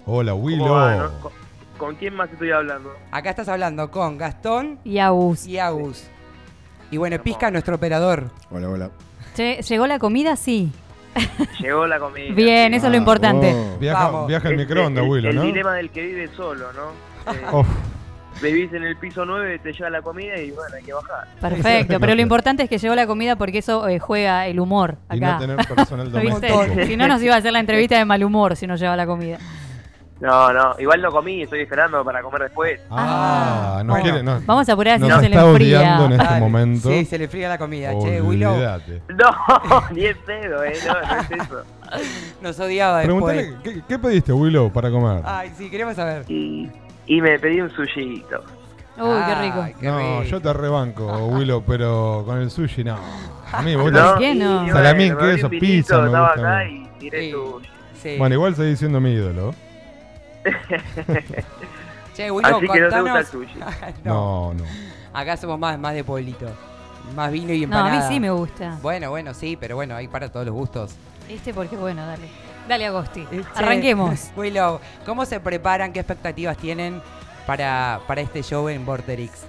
Hola, 0.04 0.32
¿Cómo 0.32 0.44
Willow. 0.44 0.72
va, 0.74 0.96
no? 0.96 1.10
¿Con, 1.20 1.32
con 1.78 1.94
quién 1.94 2.14
más 2.16 2.28
estoy 2.32 2.50
hablando? 2.50 2.92
Acá 3.12 3.30
estás 3.30 3.48
hablando 3.48 3.88
con 3.92 4.18
Gastón 4.18 4.80
Y 4.82 4.98
Agus. 4.98 5.46
y 5.46 5.58
Agus. 5.60 6.10
Y 6.90 6.96
bueno, 6.96 7.22
Pisca, 7.22 7.52
nuestro 7.52 7.76
operador. 7.76 8.30
Hola, 8.50 8.68
hola. 8.68 8.90
Che, 9.36 9.62
¿Llegó 9.62 9.86
la 9.86 10.00
comida? 10.00 10.34
Sí. 10.34 10.72
Llegó 11.60 11.86
la 11.86 12.00
comida. 12.00 12.34
Bien, 12.34 12.74
eso 12.74 12.86
es 12.86 12.90
lo 12.92 12.98
importante. 12.98 13.54
Oh. 13.54 13.78
Viaja, 13.78 14.04
Vamos. 14.06 14.26
viaja 14.26 14.48
el 14.48 14.54
Es- 14.54 14.66
microondas, 14.66 15.04
el, 15.04 15.10
Willow, 15.10 15.30
el 15.30 15.36
¿no? 15.36 15.42
dilema 15.44 15.74
del 15.74 15.90
que 15.90 16.02
vive 16.02 16.28
solo, 16.34 16.66
¿no? 16.72 17.32
Eh, 17.32 17.64
vivís 18.42 18.72
en 18.72 18.84
el 18.84 18.96
piso 18.96 19.24
9, 19.24 19.58
te 19.60 19.72
llega 19.72 19.90
la 19.90 20.02
comida 20.02 20.36
y 20.38 20.50
bueno, 20.50 20.74
hay 20.76 20.82
que 20.82 20.92
bajar. 20.92 21.26
Perfecto, 21.40 22.00
pero 22.00 22.14
lo 22.14 22.22
importante 22.22 22.62
es 22.64 22.68
que 22.68 22.78
llegó 22.78 22.94
la 22.94 23.06
comida 23.06 23.36
porque 23.36 23.58
eso 23.58 23.88
eh, 23.88 23.98
juega 23.98 24.46
el 24.46 24.60
humor 24.60 24.96
y 25.12 25.16
acá. 25.16 25.34
no 25.34 25.38
tener 25.40 25.56
personal 25.76 26.10
doméstico. 26.12 26.64
Si 26.86 26.96
no 26.96 27.06
nos 27.08 27.22
iba 27.22 27.34
a 27.34 27.38
hacer 27.38 27.52
la 27.52 27.60
entrevista 27.60 27.98
de 27.98 28.04
mal 28.04 28.22
humor 28.24 28.56
si 28.56 28.66
no 28.66 28.76
lleva 28.76 28.96
la 28.96 29.06
comida. 29.06 29.38
No, 30.20 30.52
no, 30.52 30.76
igual 30.78 31.02
no 31.02 31.10
comí, 31.10 31.42
estoy 31.42 31.60
esperando 31.60 32.02
para 32.04 32.22
comer 32.22 32.42
después. 32.42 32.80
Ah, 32.88 33.82
Bueno. 33.84 34.02
quiere, 34.02 34.22
nos, 34.22 34.46
Vamos 34.46 34.66
a 34.68 34.72
apurar 34.72 34.98
si 34.98 35.06
no 35.06 35.16
se 35.20 35.28
le 35.28 35.36
está 35.36 35.46
enfría. 35.50 36.04
en 36.06 36.12
este 36.12 36.40
momento. 36.40 36.88
Sí, 36.88 37.04
se 37.04 37.18
le 37.18 37.28
fría 37.28 37.48
la 37.48 37.58
comida. 37.58 37.90
Che, 38.00 38.22
Willow. 38.22 38.56
No, 38.56 39.82
ni 39.92 40.06
en 40.06 40.16
pedo, 40.24 40.64
eh, 40.64 40.72
no, 40.86 40.94
no 40.94 41.20
es 41.20 41.30
eso. 41.30 41.62
nos 42.40 42.60
odiaba 42.60 43.00
después. 43.00 43.36
Pregúntale, 43.36 43.62
¿qué, 43.64 43.82
qué 43.86 43.98
pediste, 43.98 44.32
Willow, 44.32 44.72
para 44.72 44.90
comer? 44.90 45.20
Ay, 45.26 45.52
sí, 45.58 45.68
queremos 45.68 45.96
saber. 45.96 46.24
Y, 46.28 46.70
y 47.06 47.20
me 47.20 47.38
pedí 47.38 47.60
un 47.60 47.70
sushito. 47.70 48.42
Uy, 48.96 49.18
qué 49.26 49.34
rico. 49.42 49.62
Ay, 49.62 49.74
qué 49.80 49.86
no, 49.88 49.98
rico. 50.20 50.22
yo 50.30 50.40
te 50.40 50.52
rebanco, 50.52 51.26
Willow, 51.26 51.62
pero 51.66 52.22
con 52.26 52.38
el 52.40 52.50
sushi 52.50 52.84
no. 52.84 52.96
A 53.52 53.62
mí, 53.62 53.74
vos 53.76 53.90
¿No? 53.92 54.16
qué 54.18 54.34
no? 54.34 54.68
Salamín, 54.72 55.16
queso, 55.16 55.48
pizza 55.50 55.98
me 56.00 56.06
Estaba 56.06 56.32
gusta 56.34 56.48
a 56.48 56.58
acá 56.60 56.64
mí. 56.70 56.88
y 56.96 56.98
tiré 56.98 57.20
Sí. 57.22 57.30
sushi. 57.32 57.68
Sí. 58.02 58.16
Bueno, 58.18 58.34
igual 58.34 58.54
seguís 58.54 58.78
siendo 58.78 59.00
mi 59.00 59.12
ídolo. 59.12 59.54
Che, 62.14 62.30
Willow, 62.30 62.58
Así 62.58 62.68
que 62.68 62.80
no 62.80 62.88
te 62.88 63.00
gusta 63.00 63.18
el 63.18 63.26
sushi. 63.26 63.58
no. 64.04 64.52
No, 64.52 64.54
no. 64.54 64.64
Acá 65.12 65.36
somos 65.36 65.58
más, 65.58 65.78
más 65.78 65.94
de 65.94 66.04
pueblito. 66.04 66.46
Más 67.16 67.32
vino 67.32 67.52
y 67.52 67.66
No, 67.66 67.76
a 67.76 67.80
empanada. 67.80 68.08
mí 68.08 68.14
sí 68.14 68.20
me 68.20 68.30
gusta. 68.30 68.78
Bueno, 68.82 69.10
bueno, 69.10 69.34
sí, 69.34 69.56
pero 69.58 69.74
bueno, 69.76 69.94
hay 69.96 70.06
para 70.08 70.30
todos 70.30 70.46
los 70.46 70.54
gustos. 70.54 70.94
Este 71.28 71.52
porque 71.52 71.76
bueno, 71.76 72.06
dale. 72.06 72.28
Dale, 72.68 72.86
Agosti. 72.86 73.26
Che, 73.26 73.44
Arranquemos. 73.54 74.32
Willow, 74.36 74.80
¿cómo 75.04 75.24
se 75.24 75.40
preparan? 75.40 75.92
¿Qué 75.92 76.00
expectativas 76.00 76.56
tienen 76.56 77.02
para, 77.46 78.00
para 78.06 78.20
este 78.20 78.42
show 78.42 78.68
en 78.68 78.86
Vorterix? 78.86 79.46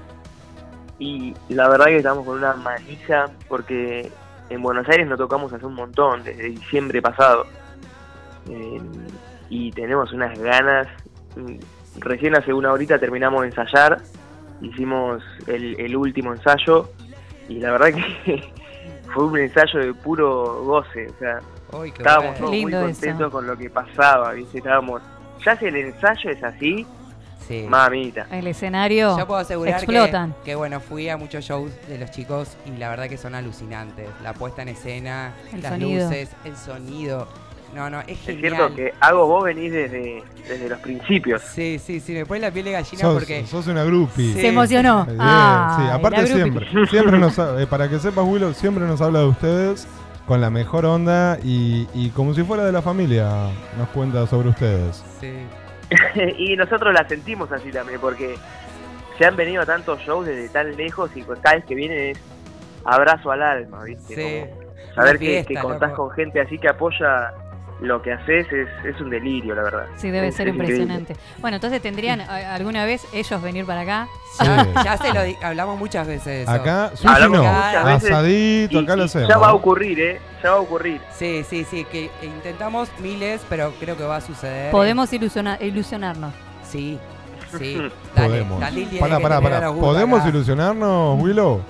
Y 0.99 1.33
la 1.49 1.67
verdad 1.67 1.85
que 1.85 1.97
estamos 1.97 2.25
con 2.25 2.37
una 2.37 2.53
manija 2.53 3.29
porque 3.47 4.11
en 4.49 4.61
Buenos 4.61 4.87
Aires 4.89 5.07
no 5.07 5.17
tocamos 5.17 5.51
hace 5.51 5.65
un 5.65 5.75
montón, 5.75 6.23
desde 6.23 6.43
diciembre 6.43 7.01
pasado. 7.01 7.45
Eh, 8.49 8.81
y 9.49 9.71
tenemos 9.71 10.11
unas 10.13 10.37
ganas. 10.39 10.87
Recién 11.97 12.35
hace 12.35 12.53
una 12.53 12.71
horita 12.71 12.99
terminamos 12.99 13.41
de 13.41 13.47
ensayar, 13.47 14.01
hicimos 14.61 15.23
el, 15.47 15.79
el 15.79 15.95
último 15.95 16.33
ensayo 16.33 16.89
y 17.47 17.59
la 17.59 17.71
verdad 17.71 17.93
que 17.93 18.43
fue 19.13 19.25
un 19.25 19.37
ensayo 19.37 19.79
de 19.79 19.93
puro 19.93 20.63
goce. 20.63 21.07
O 21.07 21.19
sea, 21.19 21.39
Uy, 21.79 21.91
qué 21.91 21.97
estábamos 22.01 22.37
todos 22.37 22.51
muy 22.51 22.63
contentos 22.71 23.03
eso. 23.21 23.31
con 23.31 23.47
lo 23.47 23.57
que 23.57 23.69
pasaba, 23.69 24.31
¿viste? 24.33 24.57
Estábamos, 24.59 25.01
ya 25.45 25.57
si 25.57 25.65
el 25.65 25.75
ensayo 25.75 26.29
es 26.29 26.43
así, 26.43 26.85
Sí. 27.47 27.65
mamita. 27.69 28.25
El 28.31 28.47
escenario 28.47 29.15
Yo 29.19 29.27
puedo 29.27 29.39
asegurar 29.39 29.75
que, 29.85 29.85
explotan. 29.85 30.33
que, 30.43 30.55
bueno, 30.55 30.79
fui 30.79 31.09
a 31.09 31.17
muchos 31.17 31.45
shows 31.45 31.71
de 31.87 31.99
los 31.99 32.09
chicos 32.09 32.57
y 32.65 32.75
la 32.79 32.89
verdad 32.89 33.07
que 33.07 33.17
son 33.17 33.35
alucinantes. 33.35 34.07
La 34.23 34.33
puesta 34.33 34.63
en 34.63 34.69
escena, 34.69 35.31
El 35.53 35.61
las 35.61 35.73
sonido. 35.73 36.05
luces, 36.09 36.29
el 36.43 36.57
sonido. 36.57 37.27
No, 37.75 37.89
no, 37.89 37.99
es 38.01 38.07
Es 38.07 38.19
genial. 38.21 38.55
cierto 38.55 38.75
que 38.75 38.93
hago 39.01 39.27
vos 39.27 39.43
venís 39.43 39.71
desde, 39.71 40.23
desde 40.47 40.69
los 40.69 40.79
principios. 40.79 41.41
Sí, 41.53 41.77
sí, 41.77 41.99
sí, 41.99 42.13
me 42.13 42.25
pone 42.25 42.39
la 42.39 42.49
piel 42.49 42.65
de 42.65 42.71
gallina 42.71 43.01
Sos, 43.01 43.13
porque... 43.13 43.45
sos 43.45 43.67
una 43.67 43.83
groupie. 43.83 44.33
Sí. 44.33 44.41
Se 44.41 44.47
emocionó. 44.47 45.03
Bien, 45.05 45.17
Ah, 45.19 45.77
sí, 45.79 45.89
aparte 45.93 46.25
siempre, 46.25 46.67
siempre 46.89 47.19
nos, 47.19 47.37
eh, 47.37 47.67
para 47.69 47.87
que 47.89 47.99
sepas 47.99 48.25
Willow, 48.25 48.53
siempre 48.53 48.85
nos 48.85 49.01
habla 49.01 49.19
de 49.19 49.25
ustedes 49.27 49.87
con 50.27 50.41
la 50.41 50.49
mejor 50.49 50.85
onda 50.85 51.37
y, 51.43 51.87
y 51.93 52.09
como 52.09 52.33
si 52.33 52.43
fuera 52.43 52.65
de 52.65 52.71
la 52.71 52.81
familia 52.81 53.49
nos 53.77 53.89
cuenta 53.89 54.25
sobre 54.27 54.49
ustedes. 54.49 55.03
Sí. 55.19 55.33
y 56.37 56.55
nosotros 56.55 56.93
la 56.93 57.07
sentimos 57.07 57.51
así 57.51 57.71
también, 57.71 57.99
porque 57.99 58.35
se 59.17 59.25
han 59.25 59.35
venido 59.35 59.61
a 59.61 59.65
tantos 59.65 59.99
shows 59.99 60.25
desde 60.25 60.49
tan 60.49 60.75
lejos 60.75 61.11
y 61.15 61.23
pues 61.23 61.39
cada 61.39 61.55
vez 61.55 61.65
que 61.65 61.75
vienen 61.75 62.11
es 62.11 62.19
abrazo 62.83 63.31
al 63.31 63.41
alma, 63.41 63.83
¿viste? 63.83 64.15
Sí. 64.15 64.49
Como 64.49 64.95
saber 64.95 65.19
que, 65.19 65.45
contás 65.61 65.91
loco. 65.91 66.07
con 66.07 66.15
gente 66.15 66.41
así 66.41 66.57
que 66.57 66.69
apoya 66.69 67.33
lo 67.81 68.01
que 68.01 68.13
haces 68.13 68.47
es, 68.51 68.69
es 68.85 69.01
un 69.01 69.09
delirio, 69.09 69.53
la 69.53 69.63
verdad. 69.63 69.85
Sí, 69.97 70.09
debe 70.09 70.29
Es- 70.29 70.35
ser 70.35 70.47
es 70.47 70.53
increíble. 70.55 70.83
impresionante. 70.83 71.15
Bueno, 71.39 71.55
entonces 71.55 71.81
tendrían 71.81 72.21
alguna 72.21 72.85
vez 72.85 73.05
ellos 73.13 73.41
venir 73.41 73.65
para 73.65 73.81
acá. 73.81 74.07
Ya, 74.43 74.83
ya 74.83 74.97
se 74.97 75.13
lo 75.13 75.23
di- 75.23 75.37
hablamos 75.41 75.77
muchas 75.79 76.05
veces 76.07 76.43
eso. 76.43 76.51
Acá, 76.51 76.91
sushi 76.93 77.07
Hablamos 77.07 77.37
no, 77.37 77.43
muchas 77.43 77.85
veces 77.85 78.11
asadito, 78.11 78.79
y- 78.81 78.83
acá 78.83 78.95
lo 78.97 79.03
hacemos. 79.05 79.29
Ya 79.29 79.37
va 79.37 79.47
a 79.47 79.53
ocurrir, 79.53 79.99
¿eh? 79.99 80.19
Ya 80.43 80.51
va 80.51 80.57
a 80.57 80.59
ocurrir. 80.59 80.99
Sí, 81.17 81.45
sí, 81.49 81.63
sí, 81.69 81.85
que 81.85 82.09
intentamos 82.21 82.89
miles, 82.99 83.41
pero 83.49 83.73
creo 83.79 83.95
que 83.97 84.03
va 84.03 84.17
a 84.17 84.21
suceder. 84.21 84.71
Podemos 84.71 85.11
ilusiona- 85.13 85.57
ilusionarnos. 85.61 86.33
Sí, 86.63 86.99
sí. 87.57 87.75
Dale, 88.15 88.27
Podemos. 88.43 88.69
Tiene 88.71 88.99
Pará, 88.99 89.19
pará, 89.19 89.41
pará. 89.41 89.71
¿Podemos 89.73 90.19
acá. 90.21 90.29
ilusionarnos, 90.29 91.21
Willow? 91.21 91.61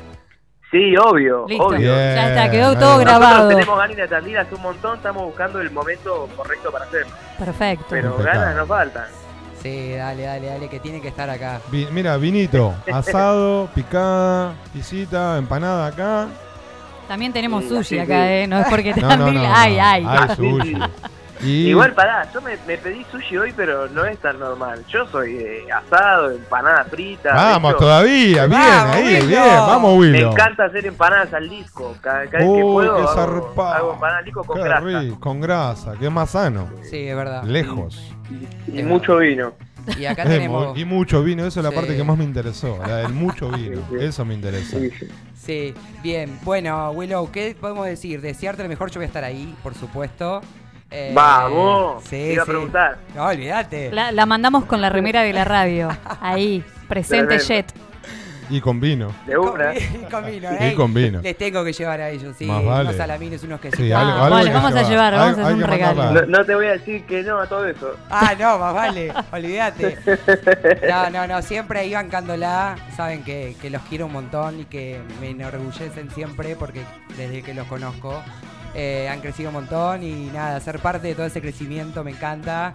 Sí, 0.71 0.95
obvio, 0.97 1.45
Listo. 1.47 1.65
obvio. 1.67 1.79
Bien. 1.79 2.15
Ya 2.15 2.27
está, 2.29 2.51
quedó 2.51 2.73
todo 2.77 2.97
va. 2.97 2.99
grabado. 2.99 3.35
Nosotros 3.35 3.49
tenemos 3.55 3.77
ganas 3.79 3.97
de 3.97 4.07
Tandil 4.07 4.37
hace 4.37 4.55
un 4.55 4.61
montón, 4.61 4.97
estamos 4.97 5.23
buscando 5.23 5.61
el 5.61 5.71
momento 5.71 6.27
correcto 6.35 6.71
para 6.71 6.85
hacerlo. 6.85 7.13
Perfecto. 7.39 7.85
Pero 7.89 8.09
Impecable. 8.11 8.39
ganas 8.39 8.55
nos 8.57 8.67
faltan. 8.67 9.05
Sí, 9.61 9.93
dale, 9.93 10.23
dale, 10.23 10.47
dale, 10.47 10.69
que 10.69 10.79
tiene 10.79 11.01
que 11.01 11.07
estar 11.07 11.29
acá. 11.29 11.59
Vi- 11.71 11.87
mira, 11.91 12.17
vinito, 12.17 12.73
asado, 12.93 13.67
picada, 13.73 14.53
pisita, 14.73 15.37
empanada 15.37 15.87
acá. 15.87 16.27
También 17.07 17.31
tenemos 17.31 17.63
Sí, 17.63 17.69
sushi 17.69 17.99
así 17.99 18.11
acá, 18.11 18.31
¿eh? 18.33 18.47
No 18.47 18.59
es 18.59 18.67
porque 18.67 18.93
No, 18.95 19.01
no, 19.03 19.07
también. 19.09 19.35
no, 19.43 19.43
no. 19.49 19.55
Ay, 19.55 19.77
ay. 19.79 20.05
Sí, 20.29 20.35
sushi. 20.35 20.73
Y 21.43 21.67
Igual, 21.69 21.93
pará, 21.93 22.27
yo 22.33 22.41
me, 22.41 22.57
me 22.65 22.77
pedí 22.77 23.05
sushi 23.11 23.37
hoy, 23.37 23.53
pero 23.55 23.87
no 23.89 24.05
es 24.05 24.17
tan 24.19 24.39
normal. 24.39 24.83
Yo 24.87 25.05
soy 25.07 25.33
de 25.33 25.71
asado, 25.71 26.31
empanada 26.31 26.85
frita. 26.85 27.33
Vamos 27.33 27.71
hecho, 27.71 27.79
todavía, 27.79 28.45
bien, 28.45 28.59
Vamos, 28.61 28.95
ahí, 28.95 29.03
Willow. 29.15 29.27
bien, 29.27 29.43
vamos 29.43 29.91
Me 29.93 29.99
Willow. 29.99 30.31
encanta 30.31 30.65
hacer 30.65 30.85
empanadas 30.85 31.33
al 31.33 31.49
disco. 31.49 31.95
Cada, 32.01 32.25
cada 32.27 32.43
vez 32.43 32.53
que 32.53 32.63
Uy, 32.63 32.73
puedo, 32.73 32.95
qué 32.95 33.01
hago, 33.19 33.63
hago 33.63 33.93
empanadas 33.93 34.19
al 34.19 34.25
disco 34.25 34.43
con 34.45 34.57
Qué 34.57 34.63
grasa. 34.63 34.85
rico, 35.01 35.19
con 35.19 35.41
grasa, 35.41 35.93
que 35.99 36.05
es 36.05 36.11
más 36.11 36.29
sano, 36.29 36.69
Sí, 36.89 37.07
es 37.07 37.15
verdad. 37.15 37.43
lejos. 37.43 38.13
Y 38.67 38.81
mucho 38.83 39.17
vino. 39.17 39.53
Y 39.99 40.05
acá 40.05 40.23
Eh, 40.23 40.27
tenemos. 40.29 40.75
Y 40.77 40.83
mucho 40.85 41.21
vino, 41.21 41.45
eso 41.45 41.59
es 41.59 41.63
la 41.63 41.69
Sí. 41.69 41.75
parte 41.75 41.95
que 41.95 42.03
más 42.03 42.17
me 42.17 42.23
interesó, 42.23 42.79
la 42.87 42.95
del 42.97 43.13
mucho 43.13 43.49
vino, 43.51 43.75
Sí, 43.89 43.97
sí. 43.99 44.05
eso 44.05 44.25
me 44.25 44.33
interesa. 44.33 44.77
Sí, 45.35 45.75
bien. 46.01 46.39
Bueno, 46.43 46.89
Willow, 46.91 47.29
¿qué 47.31 47.55
podemos 47.59 47.85
decir? 47.85 48.19
Desearte 48.21 48.63
lo 48.63 48.69
mejor, 48.69 48.89
yo 48.89 48.95
voy 48.99 49.03
a 49.03 49.07
estar 49.07 49.23
ahí, 49.23 49.53
por 49.61 49.75
supuesto. 49.75 50.41
Eh, 50.97 51.11
Vamos, 51.13 52.03
Sí, 52.03 52.09
te 52.11 52.33
iba 52.33 52.43
a 52.43 52.45
preguntar. 52.45 52.97
No, 53.13 53.25
olvídate. 53.25 53.91
La, 53.91 54.11
la 54.13 54.25
mandamos 54.25 54.63
con 54.65 54.79
la 54.81 54.89
remera 54.89 55.23
de 55.23 55.33
la 55.33 55.43
radio. 55.43 55.89
Ahí, 56.21 56.63
presente. 56.87 57.37
Jet. 57.39 57.73
Y 58.47 58.61
con 58.61 58.79
vino. 58.79 59.11
De 59.25 59.37
una. 59.37 59.73
Con, 59.73 60.09
con 60.21 60.25
vino, 60.31 60.49
Y 60.53 60.63
¿eh? 60.63 60.73
con 60.75 60.93
vino. 60.93 61.19
Les 61.21 61.35
tengo 61.35 61.63
que 61.65 61.73
llevar 61.73 61.99
a 61.99 62.09
ellos, 62.11 62.35
sí. 62.37 62.45
Más 62.45 62.63
vale. 62.63 62.81
Unos 62.83 62.95
salamines, 62.95 63.43
unos 63.43 63.59
quesitos. 63.59 63.83
Sí, 63.85 63.91
Ah, 63.91 64.01
algo, 64.01 64.11
algo 64.23 64.35
vale, 64.35 64.53
vamos 64.53 64.75
a 64.75 64.83
llevar, 64.83 65.13
Hay- 65.15 65.19
vamos 65.19 65.37
a 65.39 65.41
hacer 65.41 65.55
un 65.55 65.61
regalo. 65.63 66.11
No, 66.11 66.21
no 66.27 66.45
te 66.45 66.53
voy 66.55 66.67
a 66.67 66.71
decir 66.73 67.03
que 67.05 67.23
no 67.23 67.39
a 67.39 67.47
todo 67.47 67.65
eso. 67.67 67.95
Ah, 68.09 68.33
no, 68.39 68.59
más 68.59 68.73
vale, 68.75 69.11
olvídate. 69.31 69.97
No, 70.87 71.09
no, 71.09 71.27
no, 71.27 71.41
siempre 71.41 71.79
ahí 71.79 71.93
bancándola. 71.93 72.75
Saben 72.95 73.23
que, 73.23 73.55
que 73.61 73.69
los 73.71 73.81
quiero 73.89 74.05
un 74.05 74.13
montón 74.13 74.59
y 74.61 74.65
que 74.65 75.01
me 75.19 75.31
enorgullecen 75.31 76.09
siempre 76.11 76.55
porque 76.55 76.83
desde 77.17 77.41
que 77.41 77.53
los 77.55 77.65
conozco 77.67 78.21
eh, 78.75 79.07
han 79.09 79.21
crecido 79.21 79.49
un 79.49 79.55
montón 79.55 80.03
y 80.03 80.27
nada, 80.33 80.59
ser 80.59 80.79
parte 80.79 81.07
de 81.07 81.15
todo 81.15 81.25
ese 81.25 81.41
crecimiento 81.41 82.03
me 82.03 82.11
encanta. 82.11 82.73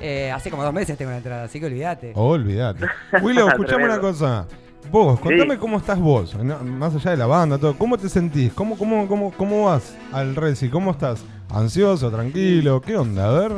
Eh, 0.00 0.30
hace 0.30 0.50
como 0.50 0.62
dos 0.62 0.72
meses 0.72 0.96
tengo 0.96 1.08
una 1.10 1.18
entrada, 1.18 1.44
así 1.44 1.58
que 1.58 1.66
olvídate. 1.66 2.12
Oh, 2.14 2.28
olvídate. 2.30 2.86
Willow, 3.22 3.48
escuchame 3.48 3.84
una 3.84 3.98
cosa. 3.98 4.46
Vos, 4.90 5.18
contame 5.20 5.54
Sí. 5.54 5.60
cómo 5.60 5.76
estás 5.78 5.98
vos, 5.98 6.34
no, 6.36 6.58
más 6.64 6.94
allá 6.94 7.10
de 7.10 7.16
la 7.18 7.26
banda, 7.26 7.58
todo. 7.58 7.76
¿Cómo 7.76 7.98
te 7.98 8.08
sentís? 8.08 8.52
¿Cómo, 8.54 8.78
cómo, 8.78 9.06
cómo, 9.08 9.32
cómo 9.32 9.64
vas 9.66 9.94
al 10.12 10.34
Reci? 10.36 10.68
¿Cómo 10.70 10.92
estás? 10.92 11.22
¿Ansioso, 11.50 12.10
tranquilo? 12.10 12.80
¿Qué 12.80 12.96
onda? 12.96 13.28
A 13.28 13.32
ver. 13.40 13.52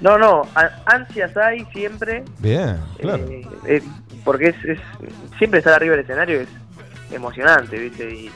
No, 0.00 0.18
no, 0.18 0.42
ansias 0.86 1.36
hay 1.36 1.64
siempre. 1.66 2.24
Bien, 2.38 2.78
claro. 2.98 3.22
eh, 3.28 3.46
eh, 3.66 3.82
porque 4.24 4.48
es, 4.48 4.56
es- 4.64 4.80
siempre 5.38 5.58
estar 5.60 5.74
arriba 5.74 5.94
del 5.94 6.04
escenario 6.04 6.40
es 6.40 6.48
emocionante, 7.12 7.78
¿viste? 7.78 8.10
Y, 8.12 8.30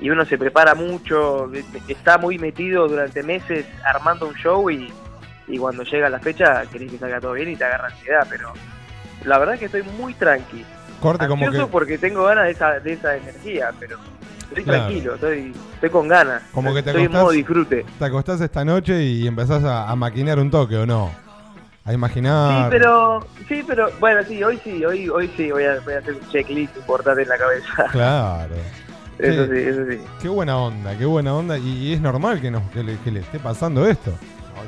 y 0.00 0.10
uno 0.10 0.24
se 0.24 0.36
prepara 0.38 0.74
mucho, 0.74 1.50
está 1.88 2.18
muy 2.18 2.38
metido 2.38 2.88
durante 2.88 3.22
meses 3.22 3.66
armando 3.84 4.26
un 4.28 4.34
show 4.34 4.68
y, 4.70 4.92
y 5.46 5.58
cuando 5.58 5.82
llega 5.84 6.08
la 6.08 6.18
fecha 6.18 6.62
querés 6.72 6.90
que 6.92 6.98
salga 6.98 7.20
todo 7.20 7.32
bien 7.32 7.50
y 7.50 7.56
te 7.56 7.64
agarra 7.64 7.86
ansiedad, 7.88 8.26
pero 8.28 8.52
la 9.24 9.38
verdad 9.38 9.58
que 9.58 9.66
estoy 9.66 9.82
muy 9.98 10.14
tranqui. 10.14 10.64
Corte 11.00 11.26
como 11.28 11.50
que, 11.50 11.66
porque 11.66 11.98
tengo 11.98 12.24
ganas 12.24 12.44
de 12.44 12.50
esa, 12.52 12.80
de 12.80 12.92
esa 12.92 13.16
energía, 13.16 13.70
pero 13.78 13.98
estoy 14.48 14.64
Claro. 14.64 14.84
tranquilo, 14.84 15.14
estoy, 15.14 15.52
estoy 15.74 15.90
con 15.90 16.08
ganas. 16.08 16.42
como 16.52 16.74
que 16.74 16.82
te 16.82 16.90
estoy 16.90 17.02
en 17.02 17.06
acostás, 17.08 17.22
modo 17.22 17.32
disfrute. 17.32 17.86
te 17.98 18.04
acostás 18.04 18.40
esta 18.40 18.64
noche 18.64 19.02
y 19.02 19.26
empezás 19.26 19.62
a, 19.64 19.88
a 19.90 19.96
maquinar 19.96 20.38
un 20.38 20.50
toque, 20.50 20.76
¿o 20.76 20.86
no? 20.86 21.10
A 21.84 21.92
imaginar. 21.92 22.64
Sí, 22.64 22.68
pero, 22.70 23.26
sí, 23.46 23.62
pero, 23.66 23.90
bueno, 24.00 24.22
sí, 24.26 24.42
hoy 24.42 24.58
sí, 24.64 24.82
hoy, 24.84 25.08
hoy 25.10 25.30
sí 25.36 25.50
voy 25.50 25.64
a, 25.64 25.80
voy 25.80 25.94
a 25.94 25.98
hacer 25.98 26.14
un 26.14 26.28
checklist 26.30 26.74
importante 26.78 27.22
en 27.22 27.28
la 27.28 27.36
cabeza. 27.36 27.84
Claro. 27.92 28.54
Eso 29.18 29.48
Qué- 29.48 29.54
sí, 29.62 29.68
eso 29.68 29.84
sí. 29.90 29.98
Qué 30.22 30.28
buena 30.28 30.58
onda, 30.58 30.96
qué 30.98 31.04
buena 31.04 31.34
onda. 31.34 31.56
Y, 31.58 31.88
y 31.88 31.92
es 31.94 32.00
normal 32.00 32.40
que, 32.40 32.50
nos, 32.50 32.62
que, 32.70 32.82
le, 32.82 32.96
que 32.98 33.10
le 33.10 33.20
esté 33.20 33.38
pasando 33.38 33.86
esto. 33.86 34.12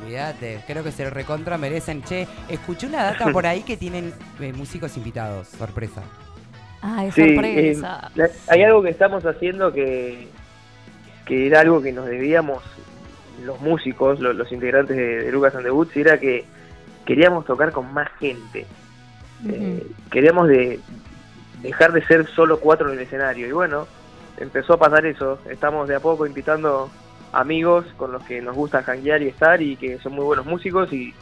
Olvídate, 0.02 0.60
creo 0.66 0.84
que 0.84 0.92
se 0.92 1.04
lo 1.04 1.10
recontra 1.10 1.58
merecen. 1.58 2.02
Che, 2.02 2.26
escuché 2.48 2.86
una 2.86 3.02
data 3.04 3.32
por 3.32 3.46
ahí 3.46 3.62
que 3.62 3.76
tienen 3.76 4.12
eh, 4.40 4.52
músicos 4.52 4.96
invitados, 4.96 5.48
sorpresa. 5.48 6.02
Ay, 6.82 7.10
Sí, 7.12 7.34
sorpresa. 7.34 8.10
eh, 8.16 8.30
hay 8.48 8.62
algo 8.62 8.82
que 8.82 8.90
estamos 8.90 9.24
haciendo 9.24 9.72
que, 9.72 10.28
que 11.24 11.46
era 11.46 11.60
algo 11.60 11.80
que 11.82 11.92
nos 11.92 12.06
debíamos 12.06 12.62
los 13.44 13.60
músicos, 13.60 14.20
lo- 14.20 14.32
los, 14.32 14.50
integrantes 14.52 14.96
de, 14.96 15.24
de 15.24 15.32
Lucas 15.32 15.54
and 15.54 15.64
the 15.64 15.70
Woods, 15.70 15.96
y 15.96 16.00
era 16.00 16.18
que 16.20 16.44
queríamos 17.04 17.44
tocar 17.46 17.72
con 17.72 17.92
más 17.92 18.08
gente. 18.20 18.66
Eh, 19.48 19.86
queríamos 20.10 20.48
de, 20.48 20.78
dejar 21.62 21.92
de 21.92 22.04
ser 22.06 22.26
solo 22.28 22.60
cuatro 22.60 22.88
en 22.92 22.98
el 22.98 23.04
escenario. 23.04 23.46
Y 23.48 23.52
bueno, 23.52 23.86
empezó 24.38 24.74
a 24.74 24.78
pasar 24.78 25.06
eso. 25.06 25.38
Estamos 25.50 25.88
de 25.88 25.96
a 25.96 26.00
poco 26.00 26.26
invitando 26.26 26.90
amigos 27.32 27.84
con 27.96 28.12
los 28.12 28.22
que 28.24 28.40
nos 28.40 28.54
gusta 28.56 28.82
janguear 28.82 29.22
y 29.22 29.28
estar 29.28 29.60
y 29.60 29.76
que 29.76 29.98
son 29.98 30.12
muy 30.14 30.24
buenos 30.24 30.46
músicos 30.46 30.92
y, 30.92 31.14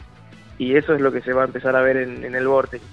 y 0.57 0.75
eso 0.75 0.93
es 0.93 1.01
lo 1.01 1.11
que 1.11 1.21
se 1.21 1.33
va 1.33 1.43
a 1.43 1.45
empezar 1.45 1.75
a 1.75 1.81
ver 1.81 1.97
en, 1.97 2.23
en 2.23 2.35
el 2.35 2.47
Vortex. 2.47 2.83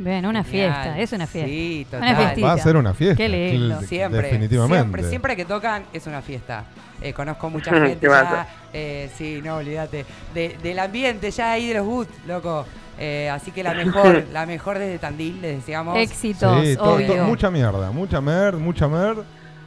Bien, 0.00 0.24
una 0.26 0.44
Genial. 0.44 0.72
fiesta, 0.74 0.98
es 1.00 1.12
una 1.12 1.26
fiesta. 1.26 1.48
Sí, 1.50 1.86
Una 1.90 2.00
total. 2.00 2.16
fiestita. 2.16 2.46
Va 2.46 2.52
a 2.52 2.58
ser 2.58 2.76
una 2.76 2.94
fiesta. 2.94 3.16
Qué 3.16 3.28
lindo. 3.28 3.80
Siempre, 3.82 4.22
Definitivamente. 4.22 4.76
Siempre, 4.82 5.02
siempre 5.04 5.36
que 5.36 5.44
tocan 5.44 5.82
es 5.92 6.06
una 6.06 6.22
fiesta. 6.22 6.64
Eh, 7.02 7.12
conozco 7.12 7.50
mucha 7.50 7.70
¿Qué 7.72 7.80
gente 7.80 8.06
ya. 8.08 8.46
eh, 8.72 9.10
sí, 9.16 9.40
no, 9.42 9.56
olvídate. 9.56 10.04
De- 10.34 10.56
del 10.62 10.78
ambiente 10.78 11.30
ya 11.32 11.50
ahí 11.52 11.68
de 11.68 11.74
los 11.74 11.86
Woods, 11.86 12.10
loco. 12.28 12.64
Eh, 13.00 13.28
así 13.30 13.50
que 13.50 13.62
la 13.64 13.74
mejor, 13.74 14.24
la 14.32 14.46
mejor 14.46 14.78
desde 14.78 14.98
Tandil, 14.98 15.40
les 15.42 15.56
deseamos. 15.56 15.96
Éxitos, 15.98 16.64
Sí, 16.64 16.76
obvio. 16.78 17.24
mucha 17.24 17.50
mierda, 17.50 17.90
mucha 17.90 18.20
mer, 18.20 18.54
mucha 18.56 18.86
mer. 18.86 19.16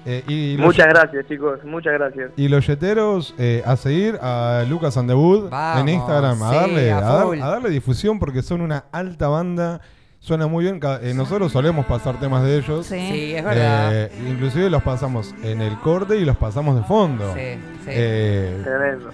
Eh, 0.06 0.23
y 0.28 0.57
los- 0.57 0.65
Muchas 0.68 0.88
gracias, 0.88 1.28
chicos, 1.28 1.60
muchas 1.64 1.94
gracias. 1.94 2.32
Y 2.36 2.48
los 2.48 2.65
yeteros 2.65 3.36
eh, 3.38 3.61
a 3.65 3.76
seguir 3.76 4.18
a 4.22 4.64
Lucas 4.68 4.98
and 4.98 5.07
the 5.10 5.14
Wood 5.15 5.49
Vamos, 5.49 5.82
en 5.82 5.90
Instagram, 5.90 6.41
a 6.44 6.49
sí, 6.49 6.56
darle, 6.56 6.91
a 6.91 6.98
a, 6.98 7.02
dar- 7.02 7.23
full. 7.26 7.41
a 7.41 7.48
darle 7.48 7.69
difusión 7.69 8.18
porque 8.19 8.41
son 8.41 8.61
una 8.61 8.86
alta 8.91 9.28
banda, 9.28 9.80
suena 10.19 10.48
muy 10.48 10.64
bien. 10.64 10.80
eh, 11.02 11.14
nosotros 11.15 11.52
solemos 11.52 11.86
pasar 11.86 12.19
temas 12.19 12.44
de 12.44 12.57
ellos. 12.57 12.86
Sí. 12.88 12.95
Sí, 13.11 13.36
es 13.36 13.44
verdad. 13.44 13.90
Eh, 13.95 14.11
inclusive 14.28 14.69
los 14.72 14.82
pasamos 14.82 15.36
en 15.44 15.61
el 15.61 15.78
corte 15.80 16.18
y 16.18 16.26
los 16.26 16.36
pasamos 16.38 16.76
de 16.78 16.84
fondo. 16.84 17.32
Sí, 17.36 17.60
sí. 17.86 17.90
Eh, 17.90 18.64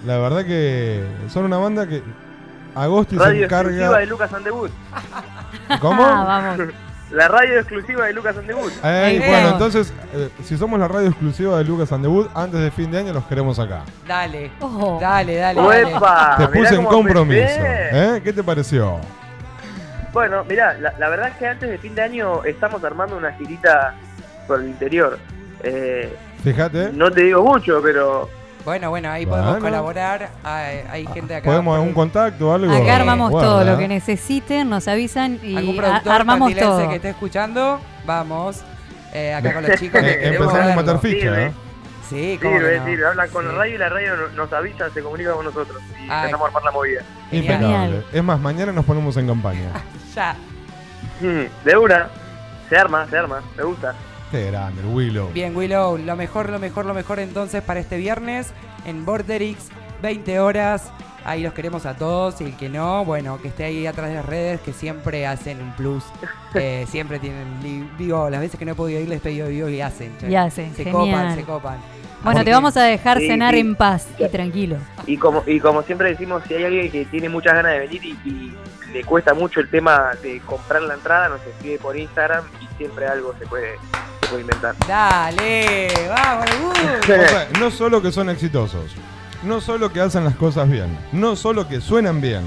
la 0.06 0.16
verdad 0.18 0.44
que 0.46 1.02
son 1.28 1.44
una 1.44 1.58
banda 1.58 1.86
que 1.86 2.02
Agosti 2.74 3.16
se 3.16 3.22
Radio 3.22 3.44
exclusiva 3.44 3.82
encarga. 3.84 3.98
de 3.98 4.06
Lucas 4.06 4.32
and 4.32 4.44
the 4.44 4.50
Woods. 4.52 4.72
¿Cómo? 5.80 6.02
Ah, 6.06 6.24
vamos. 6.56 6.68
La 7.10 7.26
radio 7.26 7.58
exclusiva 7.58 8.04
de 8.06 8.12
Lucas 8.12 8.36
and 8.36 8.46
the 8.46 8.54
Woods. 8.54 8.84
Ey, 8.84 9.18
Bien. 9.18 9.30
bueno, 9.30 9.48
entonces, 9.50 9.92
eh, 10.14 10.28
si 10.44 10.58
somos 10.58 10.78
la 10.78 10.88
radio 10.88 11.08
exclusiva 11.08 11.56
de 11.56 11.64
Lucas 11.64 11.90
and 11.92 12.04
the 12.04 12.08
Wood, 12.08 12.28
antes 12.34 12.60
de 12.60 12.70
fin 12.70 12.90
de 12.90 12.98
año 12.98 13.12
los 13.14 13.24
queremos 13.24 13.58
acá. 13.58 13.82
Dale, 14.06 14.50
dale, 15.00 15.34
dale. 15.36 15.60
dale. 15.60 15.60
¡Uepa! 15.60 16.36
Te 16.38 16.48
puse 16.48 16.74
en 16.74 16.84
compromiso. 16.84 17.40
¿eh? 17.42 18.20
¿Qué 18.22 18.32
te 18.32 18.42
pareció? 18.42 18.98
Bueno, 20.12 20.44
mirá, 20.44 20.74
la, 20.74 20.92
la 20.98 21.08
verdad 21.08 21.28
es 21.28 21.36
que 21.36 21.46
antes 21.46 21.70
de 21.70 21.78
fin 21.78 21.94
de 21.94 22.02
año 22.02 22.44
estamos 22.44 22.82
armando 22.84 23.16
una 23.16 23.32
girita 23.32 23.94
por 24.46 24.60
el 24.60 24.66
interior. 24.68 25.18
Eh, 25.62 26.14
Fíjate. 26.44 26.90
no 26.92 27.10
te 27.10 27.22
digo 27.22 27.42
mucho, 27.42 27.80
pero 27.82 28.28
Bueno, 28.64 28.90
bueno, 28.90 29.10
ahí 29.10 29.24
podemos 29.24 29.52
Bueno. 29.52 29.64
colaborar. 29.64 30.30
Hay, 30.44 30.84
hay 30.90 31.06
gente 31.06 31.34
acá. 31.34 31.46
¿Podemos 31.46 31.78
un 31.78 31.92
contacto 31.94 32.50
o 32.50 32.54
algo? 32.54 32.72
Acá 32.72 32.96
armamos 32.96 33.30
Guarda. 33.30 33.48
todo 33.48 33.64
lo 33.64 33.78
que 33.78 33.88
necesiten, 33.88 34.68
nos 34.68 34.86
avisan 34.88 35.38
y 35.42 35.56
¿Algún 35.56 35.78
a- 35.78 35.82
productor 35.82 36.12
armamos 36.12 36.54
todo. 36.54 36.88
que 36.88 36.96
esté 36.96 37.10
escuchando? 37.10 37.80
Vamos. 38.04 38.62
Eh, 39.14 39.32
acá 39.32 39.54
con 39.54 39.62
los 39.66 39.72
chicos 39.80 40.00
que 40.02 40.10
Eh, 40.10 40.18
queremos 40.18 40.48
empezamos 40.52 40.72
a 40.72 40.76
meter 40.82 40.98
ficha. 40.98 41.40
¿eh? 41.46 41.52
Sí, 42.08 42.38
cómo 42.42 42.56
sirve, 42.58 42.72
que 42.72 42.78
no. 42.80 42.86
sirve. 42.86 43.06
Hablan 43.06 43.28
con 43.30 43.42
Sí. 43.44 43.48
la 43.52 43.58
radio 43.58 43.74
y 43.74 43.78
la 43.78 43.88
radio 43.88 44.16
no- 44.16 44.28
nos 44.44 44.52
avisa, 44.52 44.90
se 44.90 45.02
comunica 45.02 45.32
con 45.32 45.44
nosotros 45.44 45.82
y 45.92 46.02
Ay. 46.10 46.18
empezamos 46.20 46.44
a 46.44 46.48
armar 46.48 46.62
la 46.64 46.70
movida. 46.70 47.00
Genial. 47.30 47.54
Impecable. 47.62 48.02
Es 48.12 48.24
más, 48.24 48.40
mañana 48.40 48.72
nos 48.72 48.84
ponemos 48.84 49.16
en 49.16 49.26
campaña. 49.26 49.70
Ya. 50.14 50.34
Mm, 51.20 51.44
De 51.64 51.76
una, 51.76 52.08
se 52.68 52.76
arma, 52.76 53.06
se 53.08 53.16
arma, 53.18 53.40
me 53.56 53.62
gusta. 53.62 53.94
Qué 54.30 54.46
grande, 54.50 54.82
el 54.82 54.88
Willow. 54.88 55.30
Bien, 55.32 55.56
Willow, 55.56 55.96
lo 55.96 56.16
mejor, 56.16 56.50
lo 56.50 56.58
mejor, 56.58 56.84
lo 56.84 56.92
mejor 56.94 57.18
entonces 57.18 57.62
para 57.62 57.80
este 57.80 57.96
viernes 57.96 58.52
en 58.84 59.04
Borderix, 59.06 59.68
20 60.02 60.40
horas. 60.40 60.90
Ahí 61.24 61.42
los 61.42 61.52
queremos 61.52 61.84
a 61.84 61.94
todos 61.94 62.40
y 62.40 62.44
el 62.44 62.56
que 62.56 62.68
no, 62.68 63.04
bueno, 63.04 63.40
que 63.42 63.48
esté 63.48 63.64
ahí 63.64 63.86
atrás 63.86 64.08
de 64.08 64.14
las 64.14 64.24
redes 64.24 64.60
que 64.60 64.72
siempre 64.72 65.26
hacen 65.26 65.60
un 65.60 65.72
plus. 65.72 66.04
Eh, 66.54 66.86
siempre 66.90 67.18
tienen, 67.18 67.46
digo, 67.98 68.30
las 68.30 68.40
veces 68.40 68.58
que 68.58 68.64
no 68.64 68.72
he 68.72 68.74
podido 68.74 69.00
ir 69.00 69.08
les 69.08 69.20
pedido 69.20 69.48
vivo 69.48 69.68
y 69.68 69.80
hacen. 69.80 70.12
Y 70.26 70.34
hacen, 70.36 70.74
Se 70.74 70.84
genial. 70.84 70.92
copan, 71.06 71.34
se 71.34 71.42
copan. 71.44 71.78
Bueno, 72.22 72.38
Así 72.40 72.44
te 72.44 72.50
que- 72.50 72.54
vamos 72.54 72.76
a 72.76 72.82
dejar 72.82 73.18
Sí, 73.18 73.26
cenar 73.28 73.54
sí. 73.54 73.60
en 73.60 73.76
paz 73.76 74.08
y 74.18 74.28
tranquilo. 74.28 74.76
Y 75.06 75.16
como, 75.16 75.42
y 75.46 75.60
como 75.60 75.82
siempre 75.82 76.10
decimos, 76.10 76.42
si 76.48 76.54
hay 76.54 76.64
alguien 76.64 76.90
que 76.90 77.04
tiene 77.06 77.28
muchas 77.28 77.54
ganas 77.54 77.72
de 77.72 77.78
venir 77.80 78.04
y, 78.04 78.10
y 78.28 78.56
le 78.92 79.04
cuesta 79.04 79.34
mucho 79.34 79.60
el 79.60 79.68
tema 79.68 80.10
de 80.22 80.40
comprar 80.40 80.82
la 80.82 80.94
entrada, 80.94 81.28
nos 81.28 81.40
escribe 81.46 81.78
por 81.78 81.96
Instagram 81.96 82.44
y 82.60 82.76
siempre 82.76 83.06
algo 83.06 83.34
se 83.38 83.46
puede, 83.46 83.76
se 84.22 84.28
puede 84.28 84.40
inventar. 84.42 84.74
Dale, 84.86 85.88
vamos, 86.08 86.46
uh. 86.62 86.68
O 87.02 87.06
sea, 87.06 87.48
no 87.58 87.70
solo 87.70 88.00
que 88.02 88.12
son 88.12 88.30
exitosos, 88.30 88.92
no 89.42 89.60
solo 89.60 89.92
que 89.92 90.00
hacen 90.00 90.24
las 90.24 90.34
cosas 90.36 90.68
bien, 90.70 90.96
no 91.12 91.36
solo 91.36 91.68
que 91.68 91.80
suenan 91.80 92.20
bien, 92.20 92.42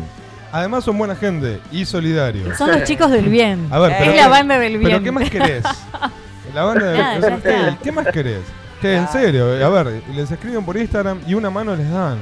además 0.51 0.84
son 0.84 0.97
buena 0.97 1.15
gente 1.15 1.59
y 1.72 1.85
solidarios. 1.85 2.57
Son 2.57 2.72
los 2.72 2.84
chicos 2.84 3.11
del 3.11 3.30
bien. 3.30 3.68
A 3.72 3.80
ver, 3.80 3.95
pero 3.99 4.11
es 4.11 4.18
la 4.18 4.23
¿qué- 4.23 4.30
banda 4.30 4.59
del 4.59 4.77
bien. 4.77 4.91
Pero 4.91 5.03
¿qué 5.03 5.11
más 5.11 5.30
querés? 5.30 5.63
La 6.53 6.63
banda 6.63 6.85
del 7.19 7.23
está. 7.34 7.77
¿Qué 7.84 7.91
más 7.91 8.07
querés? 8.07 8.41
Che, 8.81 8.95
en 8.97 9.07
serio, 9.09 9.45
a 9.63 9.69
ver, 9.69 10.01
les 10.13 10.31
escriben 10.31 10.65
por 10.65 10.76
Instagram 10.76 11.22
y 11.27 11.35
una 11.35 11.51
mano 11.51 11.76
les 11.76 11.89
dan. 11.91 12.18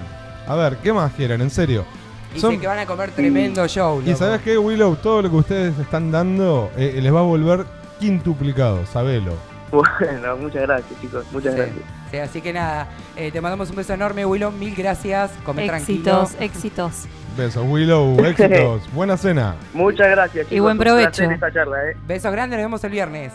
A 0.46 0.56
ver, 0.56 0.76
¿qué 0.78 0.91
más 0.91 1.14
quieren? 1.14 1.40
En 1.41 1.50
serio. 1.50 1.86
Dicen 2.34 2.60
que 2.60 2.68
van 2.68 2.80
a 2.80 2.85
comer 2.85 3.11
tremendo 3.11 3.68
show. 3.68 4.01
Y 4.06 4.14
sabes 4.15 4.41
qué, 4.41 4.57
Willow, 4.57 4.95
todo 4.97 5.23
lo 5.23 5.30
que 5.30 5.35
ustedes 5.35 5.80
están 5.80 6.11
dando 6.11 6.72
eh, 6.77 6.99
les 7.01 7.14
va 7.14 7.19
a 7.19 7.23
volver 7.23 7.65
quintuplicado, 7.99 8.85
sabelo. 8.85 9.34
Bueno, 9.72 10.35
muchas 10.38 10.64
gracias 10.64 10.99
chicos, 10.99 11.23
muchas 11.31 11.53
Sí, 11.53 11.60
gracias. 11.60 11.85
sí, 12.10 12.18
así 12.18 12.41
que 12.41 12.53
nada, 12.53 12.88
eh, 13.15 13.31
te 13.31 13.39
mandamos 13.39 13.69
un 13.69 13.76
beso 13.76 13.93
enorme, 13.93 14.26
Willow. 14.26 14.51
Mil 14.51 14.73
gracias. 14.73 15.30
Come 15.45 15.68
tranquilo. 15.68 16.23
Éxitos, 16.23 16.41
éxitos. 16.41 17.07
Besos, 17.38 17.64
Willow, 17.68 18.19
éxitos, 18.26 18.91
buena 18.93 19.15
cena. 19.15 19.56
Muchas 19.73 20.10
gracias 20.10 20.45
chicos. 20.45 20.57
Y 20.57 20.60
buen 20.60 20.77
provecho. 20.80 21.23
esta 21.23 21.53
charla, 21.53 21.77
eh. 21.88 21.97
Besos 22.07 22.31
grandes, 22.31 22.57
nos 22.57 22.65
vemos 22.65 22.84
el 22.84 22.91
viernes. 22.91 23.31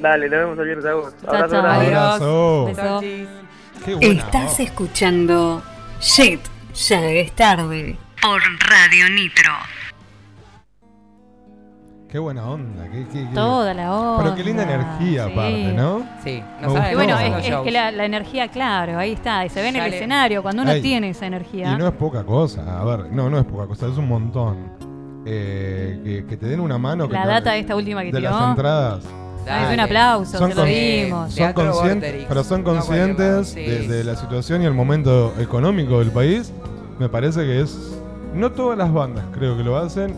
Dale, 0.00 0.28
nos 0.30 0.38
vemos 0.38 0.58
el 0.58 0.64
viernes 0.64 0.86
a 0.86 0.94
vos. 0.94 1.14
Abrazo 1.26 1.50
chao. 1.50 1.66
Abrazo. 1.66 2.64
Beso. 2.66 3.00
Buena 3.98 4.06
Estás 4.06 4.60
escuchando 4.60 5.62
Shit, 6.00 6.40
ya 6.76 7.04
es 7.10 7.32
tarde. 7.32 7.96
Por 8.22 8.40
Radio 8.68 9.08
Nitro. 9.10 9.52
Qué 12.08 12.18
buena 12.20 12.44
onda. 12.48 12.84
Qué, 12.90 13.04
qué- 13.12 13.26
qué- 13.28 13.34
Toda 13.34 13.74
la 13.74 13.92
onda. 13.92 14.22
Pero 14.22 14.36
qué 14.36 14.44
linda 14.44 14.62
energía 14.62 15.26
sí. 15.26 15.32
aparte, 15.32 15.72
¿no? 15.74 16.06
Sí, 16.24 16.42
no. 16.62 16.90
Y 16.90 16.94
bueno, 16.94 17.14
No, 17.14 17.36
es, 17.38 17.56
que 17.64 17.70
la, 17.70 17.90
la 17.90 18.04
energía, 18.04 18.48
claro, 18.48 18.98
ahí 18.98 19.12
está. 19.12 19.44
Y 19.44 19.48
se 19.48 19.60
ve 19.60 19.68
en 19.68 19.76
el 19.76 19.92
escenario. 19.92 20.42
Cuando 20.42 20.62
uno 20.62 20.74
tiene 20.80 21.10
esa 21.10 21.26
energía. 21.26 21.72
Y 21.72 21.76
no 21.76 21.88
es 21.88 21.94
poca 21.94 22.24
cosa. 22.24 22.80
A 22.80 22.84
ver, 22.84 23.10
no, 23.12 23.28
no 23.28 23.38
es 23.38 23.44
poca 23.44 23.66
cosa, 23.66 23.86
es 23.88 23.96
un 23.98 24.08
montón. 24.08 24.76
Eh, 25.26 26.00
que, 26.04 26.26
que 26.26 26.36
te 26.36 26.46
den 26.46 26.60
una 26.60 26.78
mano. 26.78 27.08
que 27.08 27.14
la 27.14 27.22
te- 27.22 27.28
data 27.28 27.52
de 27.52 27.58
esta 27.60 27.74
última 27.74 28.00
que 28.02 28.12
de 28.12 28.18
tiró. 28.20 28.30
las 28.30 28.50
entradas. 28.50 29.04
Es 29.46 29.74
un 29.74 29.80
aplauso, 29.80 30.38
Son 30.38 30.50
se 30.50 30.56
lo 30.56 30.64
dimos. 30.64 31.32
Son 31.34 31.52
conscientes, 31.52 32.24
pero 32.28 32.42
son 32.44 32.62
No, 32.64 32.70
conscientes 32.70 33.48
sí. 33.50 33.60
de, 33.62 33.86
de 33.88 34.04
la 34.04 34.16
situación 34.16 34.62
y 34.62 34.64
el 34.66 34.72
momento 34.74 35.34
económico 35.38 35.98
del 36.00 36.10
país. 36.12 36.52
Me 36.98 37.08
parece 37.08 37.40
que 37.40 37.60
es. 37.60 37.98
No 38.34 38.52
todas 38.52 38.76
las 38.76 38.92
bandas 38.92 39.24
creo 39.32 39.56
que 39.56 39.62
lo 39.62 39.76
hacen. 39.76 40.14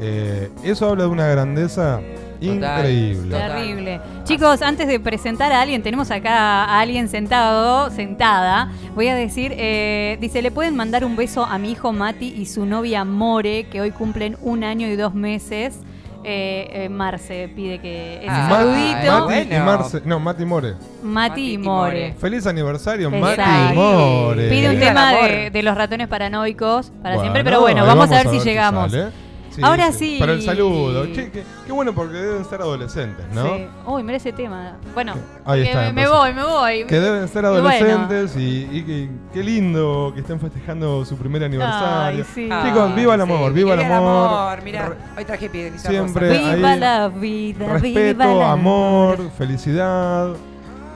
Eh, 0.00 0.50
eso 0.64 0.88
habla 0.88 1.04
de 1.04 1.10
una 1.10 1.26
grandeza 1.26 2.00
increíble. 2.40 3.30
Total. 3.30 3.52
Terrible. 3.52 4.00
Chicos, 4.24 4.62
antes 4.62 4.88
de 4.88 4.98
presentar 4.98 5.52
a 5.52 5.60
alguien, 5.60 5.82
tenemos 5.82 6.10
acá 6.10 6.64
a 6.64 6.80
alguien 6.80 7.08
sentado, 7.08 7.90
sentada. 7.90 8.72
Voy 8.94 9.08
a 9.08 9.14
decir, 9.14 9.52
eh, 9.56 10.16
dice, 10.20 10.40
le 10.40 10.50
pueden 10.50 10.74
mandar 10.74 11.04
un 11.04 11.16
beso 11.16 11.44
a 11.44 11.58
mi 11.58 11.72
hijo 11.72 11.92
Mati 11.92 12.34
y 12.34 12.46
su 12.46 12.64
novia 12.64 13.04
More, 13.04 13.64
que 13.64 13.80
hoy 13.80 13.90
cumplen 13.90 14.36
un 14.40 14.64
año 14.64 14.88
y 14.88 14.96
dos 14.96 15.14
meses. 15.14 15.80
Eh, 16.22 16.84
eh, 16.84 16.88
Marce 16.90 17.48
pide 17.54 17.78
que 17.80 18.16
ese 18.18 18.26
Ah, 18.28 18.48
saludito. 18.50 19.26
Mati 19.28 19.54
y. 19.54 19.58
Marce, 19.58 20.02
no, 20.04 20.20
Mati 20.20 20.44
More. 20.44 20.74
Mati 21.02 21.52
y 21.54 21.58
More. 21.58 22.14
Feliz 22.18 22.46
aniversario, 22.46 23.08
Exacto. 23.08 23.42
Mati 23.42 23.72
y 23.72 23.74
More. 23.76 24.48
Pide 24.50 24.68
un 24.70 24.78
tema 24.78 25.12
de, 25.14 25.50
de 25.50 25.62
los 25.62 25.74
ratones 25.76 26.08
paranoicos 26.08 26.90
para 27.02 27.14
Bueno, 27.16 27.20
siempre, 27.22 27.44
pero 27.44 27.60
bueno, 27.60 27.86
vamos, 27.86 28.10
a 28.12 28.22
ver 28.22 28.28
si 28.28 28.40
llegamos. 28.40 28.90
sale. 28.92 29.10
Sí, 29.50 29.60
Ahora 29.64 29.90
sí. 29.90 30.16
Pero 30.20 30.32
el 30.34 30.42
saludo, 30.42 31.06
che, 31.06 31.30
qué, 31.32 31.42
qué 31.66 31.72
bueno 31.72 31.92
porque 31.92 32.14
deben 32.18 32.44
ser 32.44 32.60
adolescentes, 32.60 33.26
¿no? 33.32 33.56
Sí. 33.56 33.66
Uy, 33.84 34.02
mira 34.04 34.16
ese 34.16 34.32
tema. 34.32 34.76
Bueno, 34.94 35.14
Ahí 35.44 35.62
está, 35.62 35.92
me, 35.92 36.06
voy, 36.08 36.32
me 36.34 36.44
voy. 36.44 36.84
Que 36.84 37.00
deben 37.00 37.26
ser 37.28 37.44
Y 37.44 37.48
bueno. 37.48 37.68
adolescentes 37.68 38.36
y, 38.36 38.68
y 38.70 38.82
que- 38.84 39.08
qué 39.32 39.42
lindo 39.42 40.12
que 40.14 40.20
estén 40.20 40.38
festejando 40.38 41.04
su 41.04 41.16
primer 41.16 41.42
aniversario. 41.42 42.24
sí. 42.32 42.48
Chicos, 42.64 42.94
viva 42.94 43.14
el 43.16 43.20
amor, 43.22 43.48
Sí, 43.50 43.54
viva 43.56 43.74
el 43.74 43.80
amor. 43.92 44.62
Mira, 44.62 44.92
hoy 45.18 45.24
traje 45.24 45.48
piedrita 45.50 45.88
Siempre 45.88 46.28
rosa. 46.28 46.54
Viva 46.54 46.70
ahí 46.72 46.78
la 46.78 47.08
vida, 47.08 47.64
viva 47.66 47.72
Respeto, 47.74 48.38
la 48.38 48.52
amor, 48.52 49.30
felicidad 49.36 50.28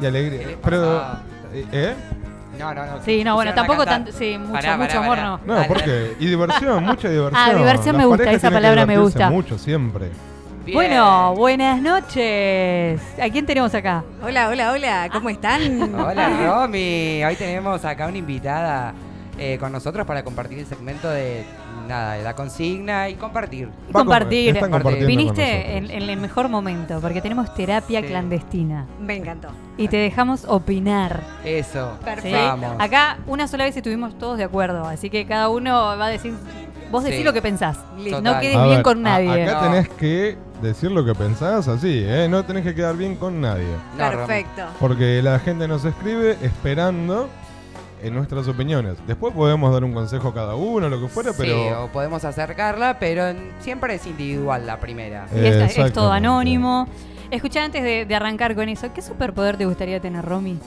y 0.01 0.06
alegría. 0.06 0.39
¿Qué 0.40 0.47
le 0.47 0.56
Pero, 0.59 0.81
pasa? 0.82 1.22
¿eh? 1.72 1.94
No, 2.59 2.74
no, 2.74 2.86
no. 2.86 3.02
Sí, 3.05 3.24
no, 3.24 3.35
bueno, 3.35 3.52
tampoco 3.55 3.85
tanto. 3.85 4.12
Sí, 4.12 4.36
mucho, 4.39 4.52
Pará, 4.52 4.76
mucho 4.76 4.89
pará, 4.89 5.01
amor 5.05 5.16
pará. 5.16 5.28
no. 5.28 5.40
No, 5.47 5.55
Dale, 5.55 5.68
¿por 5.68 5.78
dale. 5.81 5.93
qué? 5.93 6.16
Y 6.20 6.26
diversión, 6.26 6.85
mucha 6.85 7.09
diversión. 7.10 7.32
Ah, 7.43 7.55
diversión 7.55 7.97
Las 7.97 8.02
me 8.05 8.06
gusta, 8.06 8.32
esa 8.32 8.51
palabra 8.51 8.86
me 8.86 8.98
gusta. 8.98 9.31
mucho, 9.31 9.59
siempre. 9.59 10.10
Bien. 10.64 10.74
Bueno, 10.76 11.35
buenas 11.35 11.81
noches. 11.82 13.01
¿A 13.22 13.28
quién 13.31 13.44
tenemos 13.44 13.74
acá? 13.74 14.02
Hola, 14.22 14.48
hola, 14.48 14.72
hola, 14.72 15.09
¿cómo 15.12 15.28
están? 15.28 15.94
Hola, 15.94 16.28
Romy. 16.47 17.22
Hoy 17.22 17.36
tenemos 17.36 17.85
acá 17.85 18.06
una 18.06 18.16
invitada 18.16 18.94
eh, 19.39 19.59
con 19.60 19.72
nosotros 19.72 20.06
para 20.06 20.22
compartir 20.24 20.59
el 20.60 20.66
segmento 20.66 21.10
de 21.10 21.44
nada, 21.88 22.16
la 22.18 22.34
consigna 22.34 23.09
y 23.09 23.14
compartir. 23.14 23.68
Y 23.88 23.92
compartir. 23.92 24.59
con 24.59 25.06
Viniste 25.06 25.76
en, 25.76 25.90
el 25.90 26.16
mejor 26.18 26.48
momento 26.48 27.01
porque 27.01 27.20
tenemos 27.20 27.52
terapia 27.55 28.01
Sí. 28.01 28.06
clandestina 28.06 28.86
Me 29.01 29.16
encantó. 29.16 29.48
y 29.76 29.88
te 29.88 29.96
dejamos 29.96 30.44
opinar. 30.46 31.20
Eso. 31.44 31.96
¿sí? 31.98 32.05
Perfecto. 32.05 32.38
Vamos. 32.38 32.76
Acá 32.78 33.18
una 33.26 33.46
sola 33.48 33.64
vez 33.64 33.76
estuvimos 33.76 34.18
todos 34.18 34.38
de 34.38 34.44
acuerdo, 34.44 34.86
así 34.86 35.10
que 35.10 35.26
cada 35.26 35.48
uno 35.48 35.72
va 35.98 36.06
a 36.06 36.09
decir, 36.09 36.34
vos 36.90 37.05
Sí. 37.05 37.10
decís 37.10 37.24
lo 37.24 37.32
que 37.32 37.42
pensás. 37.42 37.78
Listo. 37.98 38.20
No 38.20 38.30
Total. 38.30 38.40
quedes 38.40 38.62
bien 38.64 38.82
con 38.82 39.02
nadie. 39.02 39.42
Acá 39.44 39.55
No. 39.62 39.70
tenés 39.72 39.88
que 39.90 40.36
decir 40.62 40.90
lo 40.90 41.05
que 41.05 41.14
pensás 41.14 41.68
así, 41.68 42.05
¿eh? 42.06 42.26
No 42.28 42.44
tenés 42.44 42.64
que 42.64 42.74
quedar 42.74 42.96
bien 42.96 43.16
con 43.16 43.40
nadie. 43.40 43.66
No. 43.98 44.10
Perfecto. 44.10 44.62
Porque 44.80 45.20
la 45.22 45.38
gente 45.38 45.68
nos 45.68 45.84
escribe 45.84 46.38
esperando 46.42 47.28
en 48.06 48.14
nuestras 48.14 48.47
opiniones. 48.48 48.97
Después 49.06 49.35
podemos 49.35 49.72
dar 49.72 49.85
un 49.85 49.93
consejo 49.93 50.28
a 50.28 50.35
cada 50.35 50.55
uno, 50.55 50.89
lo 50.89 51.01
que 51.01 51.09
fuera, 51.09 51.32
Sí, 51.32 51.36
pero... 51.39 51.85
o 51.85 51.89
podemos 51.89 52.24
acercarla, 52.24 52.98
pero 52.98 53.26
en- 53.28 53.52
siempre 53.60 53.94
es 53.94 54.06
individual 54.06 54.66
la 54.66 54.78
primera. 54.81 55.26
Y 55.35 55.39
esta- 55.44 55.86
es 55.86 55.93
todo 55.93 56.12
anónimo. 56.12 56.86
Escucha, 57.31 57.64
antes 57.64 57.82
de, 57.82 58.05
de 58.06 58.14
arrancar 58.14 58.55
con 58.55 58.68
eso, 58.68 58.93
¿qué 58.94 59.02
superpoder 59.02 59.56
te 59.56 59.66
gustaría 59.66 59.98
tener, 60.01 60.24
Romy? 60.24 60.59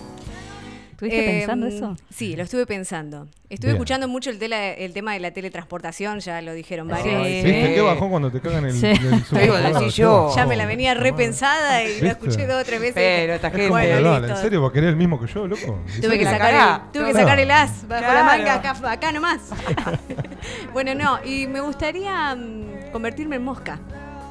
¿Estuviste 0.97 1.19
Eh, 1.29 1.37
pensando 1.39 1.67
eso? 1.67 1.95
Sí, 2.09 2.35
lo 2.35 2.41
estuve 2.41 2.65
pensando. 2.65 3.27
Estuve 3.51 3.67
Bien. 3.69 3.75
escuchando 3.75 4.07
mucho 4.07 4.31
el, 4.31 4.39
tela- 4.39 4.73
el 4.73 4.93
tema 4.93 5.13
de 5.13 5.19
la 5.19 5.29
teletransportación, 5.29 6.21
ya 6.21 6.41
lo 6.41 6.53
dijeron 6.53 6.87
Sí. 6.87 6.91
varios. 6.93 7.23
¿Viste 7.23 7.73
qué 7.75 7.81
bajón 7.81 8.09
cuando 8.09 8.31
te 8.31 8.41
cagan 8.41 8.65
el, 8.65 8.73
Sí. 8.73 8.87
el 8.87 9.89
yo. 9.91 10.33
Ya 10.35 10.47
me 10.47 10.55
la 10.55 10.65
venía 10.65 10.95
repensada 10.95 11.83
y 11.83 11.87
¿Viste? 11.87 12.05
la 12.05 12.11
escuché 12.13 12.47
dos 12.47 12.63
o 12.63 12.65
tres 12.65 12.79
veces. 12.81 12.95
Pero 12.95 13.33
esta 13.35 13.47
Es 13.49 13.53
gente. 13.53 13.69
Bueno. 13.69 14.17
¿En 14.25 14.37
serio? 14.37 14.59
¿Vos 14.61 14.71
querés 14.71 14.89
el 14.89 14.95
mismo 14.95 15.21
que 15.21 15.27
yo, 15.31 15.47
loco? 15.47 15.79
Tuve 16.01 16.17
que, 16.17 16.25
la 16.25 16.31
sacar 16.31 16.53
el, 16.53 16.91
tuve 16.91 17.05
que 17.05 17.11
Claro. 17.11 17.27
sacar 17.27 17.39
el 17.41 17.51
as 17.51 17.87
bajo 17.87 18.01
la 18.01 18.09
Claro. 18.09 18.25
manga 18.25 18.53
acá, 18.55 18.91
acá 18.91 19.11
nomás. 19.11 19.41
bueno, 20.73 20.95
no, 20.95 21.19
y 21.23 21.45
me 21.45 21.61
gustaría 21.61 22.35
mm, 22.35 22.91
convertirme 22.91 23.35
en 23.35 23.43
mosca. 23.43 23.79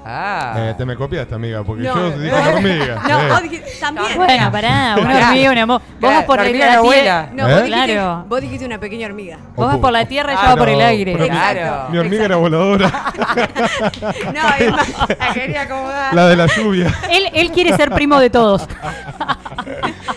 Ah. 0.09 0.55
Eh, 0.57 0.75
te 0.79 0.85
me 0.87 0.95
copiaste, 0.95 1.35
amiga, 1.35 1.65
porque 1.65 1.83
No. 1.83 1.95
yo 1.97 2.11
dije 2.19 2.35
hormiga. 2.55 3.03
No, 3.09 3.21
eh. 3.21 3.29
vos 3.29 3.43
dijiste, 3.43 3.71
también. 3.81 4.07
Bueno, 4.17 4.53
pará, 4.53 4.95
una 5.01 5.19
hormiga, 5.29 5.51
una 5.51 5.67
mo- 5.67 5.83
Vos 6.01 6.15
vas 6.15 6.25
por 6.25 6.39
la 6.39 6.45
tierra. 6.45 6.75
abuela. 6.77 7.29
No, 7.33 7.49
¿Eh? 7.49 7.53
vos, 7.53 7.63
dijiste, 7.65 7.87
Claro. 7.93 8.25
vos 8.29 8.41
dijiste 8.41 8.67
una 8.67 8.79
pequeña 8.79 9.07
hormiga. 9.09 9.39
Vos 9.57 9.67
vas 9.67 9.77
por 9.79 9.91
la 9.93 10.07
tierra 10.07 10.33
y 10.33 10.37
yo 10.37 10.41
Ah, 10.45 10.49
va 10.51 10.57
por 10.57 10.69
el 10.69 10.79
no, 10.79 10.85
aire. 10.85 11.13
pero- 11.13 11.27
Claro. 11.27 11.89
Mi 11.91 11.99
hormiga 11.99 12.25
era 12.25 12.37
voladora. 12.37 12.91
No, 14.33 14.55
es 14.59 14.71
más, 14.73 14.89
La 15.19 15.33
quería 15.35 15.63
acomodar. 15.63 16.15
la 16.15 16.27
de 16.29 16.37
la 16.37 16.47
lluvia. 16.47 16.95
Él, 17.11 17.25
él 17.33 17.51
quiere 17.51 17.75
ser 17.77 17.91
primo 17.91 18.19
de 18.21 18.31
todos. 18.31 18.67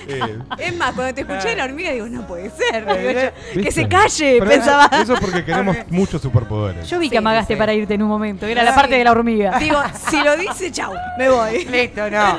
Eh, 0.07 0.37
es 0.57 0.75
más, 0.77 0.93
cuando 0.93 1.13
te 1.13 1.21
escuché 1.21 1.55
la 1.55 1.65
hormiga 1.65 1.91
digo, 1.91 2.07
no 2.07 2.25
puede 2.27 2.49
ser. 2.49 2.85
Eh, 2.87 3.07
digo 3.07 3.21
yo, 3.55 3.63
que 3.63 3.71
se 3.71 3.87
calle, 3.87 4.37
Pero 4.39 4.51
pensaba. 4.51 4.89
Eso, 5.01 5.13
es 5.13 5.19
porque 5.19 5.43
queremos 5.45 5.75
muchos 5.89 6.21
superpoderes. 6.21 6.87
Yo 6.89 6.99
vi 6.99 7.05
Sí, 7.05 7.11
que 7.11 7.17
amagaste 7.17 7.53
sí. 7.53 7.57
para 7.59 7.73
irte 7.73 7.93
en 7.95 8.03
un 8.03 8.09
momento. 8.09 8.45
Era 8.45 8.63
la 8.63 8.75
parte 8.75 8.95
de 8.95 9.03
la 9.03 9.11
hormiga. 9.11 9.57
Digo, 9.59 9.77
si 10.09 10.21
lo 10.23 10.35
dice, 10.37 10.71
chau, 10.71 10.93
me 11.17 11.29
voy. 11.29 11.65
Listo, 11.65 12.09
no. 12.09 12.37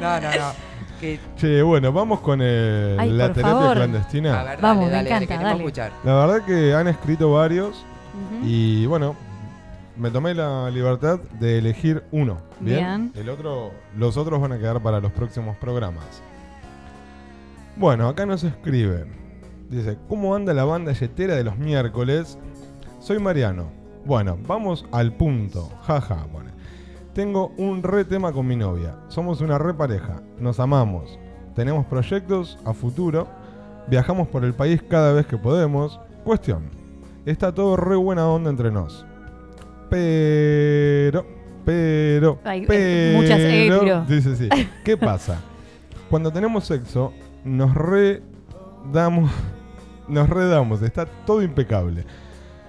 No, 0.00 0.20
no, 0.20 0.30
no. 0.30 0.66
Que- 1.00 1.20
Che, 1.36 1.60
bueno, 1.62 1.92
vamos 1.92 2.20
con 2.20 2.40
el- 2.40 2.96
Ay, 2.98 3.10
la 3.10 3.32
terapia 3.32 3.58
favor. 3.58 3.76
clandestina. 3.76 4.40
A 4.40 4.44
ver, 4.44 4.58
Vamos, 4.62 4.86
me 4.86 4.90
dale, 4.90 5.10
dale, 5.10 5.24
encanta, 5.24 5.26
queremos 5.26 5.44
dale. 5.52 5.64
escuchar. 5.64 5.92
La 6.04 6.14
verdad 6.26 6.46
que 6.46 6.74
han 6.74 6.88
escrito 6.88 7.32
varios 7.32 7.84
y 8.42 8.86
bueno, 8.86 9.14
me 9.98 10.10
tomé 10.10 10.32
la 10.34 10.70
libertad 10.70 11.18
de 11.38 11.58
elegir 11.58 12.02
uno. 12.12 12.38
Bien. 12.60 12.78
Bien. 12.78 13.12
El 13.14 13.28
otro, 13.28 13.72
los 13.98 14.16
otros 14.16 14.40
van 14.40 14.52
a 14.52 14.58
quedar 14.58 14.80
para 14.80 15.00
los 15.00 15.12
próximos 15.12 15.54
programas. 15.58 16.04
Bueno, 17.78 18.08
acá 18.08 18.24
nos 18.24 18.42
escribe. 18.42 19.04
Dice, 19.68 19.98
¿cómo 20.08 20.34
anda 20.34 20.54
la 20.54 20.64
banda 20.64 20.92
yetera 20.92 21.34
de 21.34 21.44
los 21.44 21.58
miércoles? 21.58 22.38
Soy 23.00 23.18
Mariano. 23.18 23.70
Bueno, 24.06 24.38
vamos 24.46 24.86
al 24.92 25.12
punto. 25.12 25.70
Jaja, 25.82 26.26
pone. 26.32 26.52
Tengo 27.12 27.52
un 27.58 27.82
re 27.82 28.06
tema 28.06 28.32
con 28.32 28.46
mi 28.46 28.56
novia. 28.56 28.96
Somos 29.08 29.42
una 29.42 29.58
re 29.58 29.74
pareja. 29.74 30.22
Nos 30.38 30.58
amamos. 30.58 31.18
Tenemos 31.54 31.84
proyectos 31.84 32.58
a 32.64 32.72
futuro. 32.72 33.28
Viajamos 33.88 34.28
por 34.28 34.46
el 34.46 34.54
país 34.54 34.82
cada 34.82 35.12
vez 35.12 35.26
que 35.26 35.36
podemos. 35.36 36.00
Cuestión. 36.24 36.70
Está 37.26 37.52
todo 37.52 37.76
re 37.76 37.96
buena 37.96 38.26
onda 38.26 38.48
entre 38.48 38.70
nos. 38.70 39.04
Pero, 39.90 41.26
pero, 41.66 42.38
Ay, 42.42 42.62
eh, 42.62 42.64
pero. 42.66 43.18
muchas 43.18 43.38
eh, 43.38 43.66
pero. 43.68 44.36
Sí. 44.36 44.48
¿Qué 44.82 44.96
pasa? 44.96 45.42
Cuando 46.08 46.32
tenemos 46.32 46.64
sexo, 46.64 47.12
nos 47.46 47.74
redamos. 47.74 49.30
Nos 50.08 50.28
redamos. 50.28 50.82
Está 50.82 51.06
todo 51.06 51.42
impecable. 51.42 52.04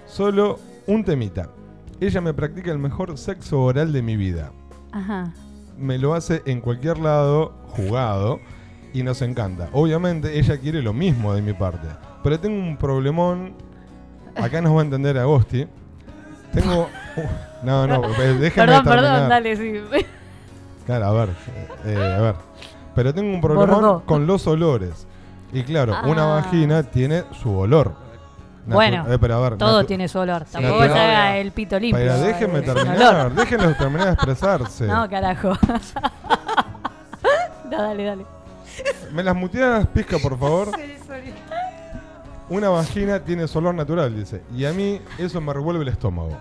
Solo 0.06 0.60
un 0.86 1.04
temita. 1.04 1.50
Ella 2.00 2.22
me 2.22 2.34
practica 2.34 2.72
el 2.72 2.78
mejor 2.80 3.18
sexo 3.18 3.62
oral 3.64 3.92
de 3.92 4.02
mi 4.02 4.16
vida. 4.16 4.52
Ajá. 4.92 5.34
Me 5.78 5.98
lo 5.98 6.14
hace 6.14 6.42
en 6.46 6.62
cualquier 6.62 6.98
lado, 7.00 7.54
jugado, 7.70 8.40
y 8.94 9.04
nos 9.04 9.22
encanta. 9.22 9.70
Obviamente 9.74 10.40
ella 10.40 10.58
quiere 10.58 10.82
lo 10.82 10.94
mismo 10.94 11.34
de 11.34 11.42
mi 11.42 11.54
parte. 11.54 11.88
Pero 12.24 12.40
tengo 12.40 12.58
un 12.58 12.78
problemón. 12.78 13.54
Acá 14.36 14.62
nos 14.62 14.76
va 14.76 14.82
a 14.82 14.84
entender 14.84 15.18
Agosti. 15.18 15.68
Tengo. 16.54 16.84
uh, 16.84 17.66
no, 17.66 17.88
no, 17.88 18.06
eh, 18.06 18.34
déjenme 18.40 18.52
Perdón, 18.54 18.84
terminar. 18.84 18.86
perdón, 18.86 19.30
dale, 19.30 19.56
sí. 19.56 19.74
Claro, 20.86 21.06
a 21.06 21.12
ver. 21.14 21.30
eh, 21.86 22.16
a 22.18 22.22
ver. 22.22 22.36
Pero 22.98 23.14
tengo 23.14 23.32
un 23.34 23.40
problemón 23.42 23.70
Bordó. 23.70 24.04
con 24.06 24.26
los 24.26 24.48
olores. 24.48 25.06
Y 25.54 25.62
claro, 25.64 25.96
una 26.06 26.24
Ah. 26.24 26.42
vagina 26.42 26.82
tiene 26.84 27.24
su 27.42 27.56
olor. 27.56 27.94
Natu- 28.68 28.74
Bueno, 28.74 29.06
eh, 29.08 29.18
pero 29.20 29.36
a 29.36 29.40
ver, 29.50 29.58
todo 29.58 29.86
tiene 29.86 30.08
su 30.08 30.18
olor. 30.20 30.44
Tampoco 30.52 30.84
se 30.84 30.90
haga 30.90 31.38
el 31.38 31.52
pito 31.52 31.80
limpio. 31.80 32.04
Pero 32.04 32.18
déjenme 32.20 32.62
terminar, 32.64 33.16
olor. 33.28 33.34
déjenlos 33.36 33.78
terminar 33.78 34.08
de 34.08 34.14
expresarse. 34.14 34.88
No, 34.88 35.08
carajo. 35.10 35.54
no, 37.72 37.82
dale, 37.82 38.04
dale. 38.04 38.26
¿Me 39.14 39.24
las 39.24 39.36
muteas, 39.36 39.86
pizca, 39.88 40.18
por 40.20 40.38
favor? 40.38 40.72
Una 42.50 42.70
vagina 42.70 43.20
tiene 43.20 43.48
su 43.48 43.58
olor 43.60 43.76
natural, 43.76 44.16
dice. 44.16 44.42
Y 44.56 44.66
a 44.66 44.72
mí 44.74 45.02
eso 45.18 45.40
me 45.40 45.54
revuelve 45.54 45.84
el 45.84 45.90
estómago. 45.90 46.38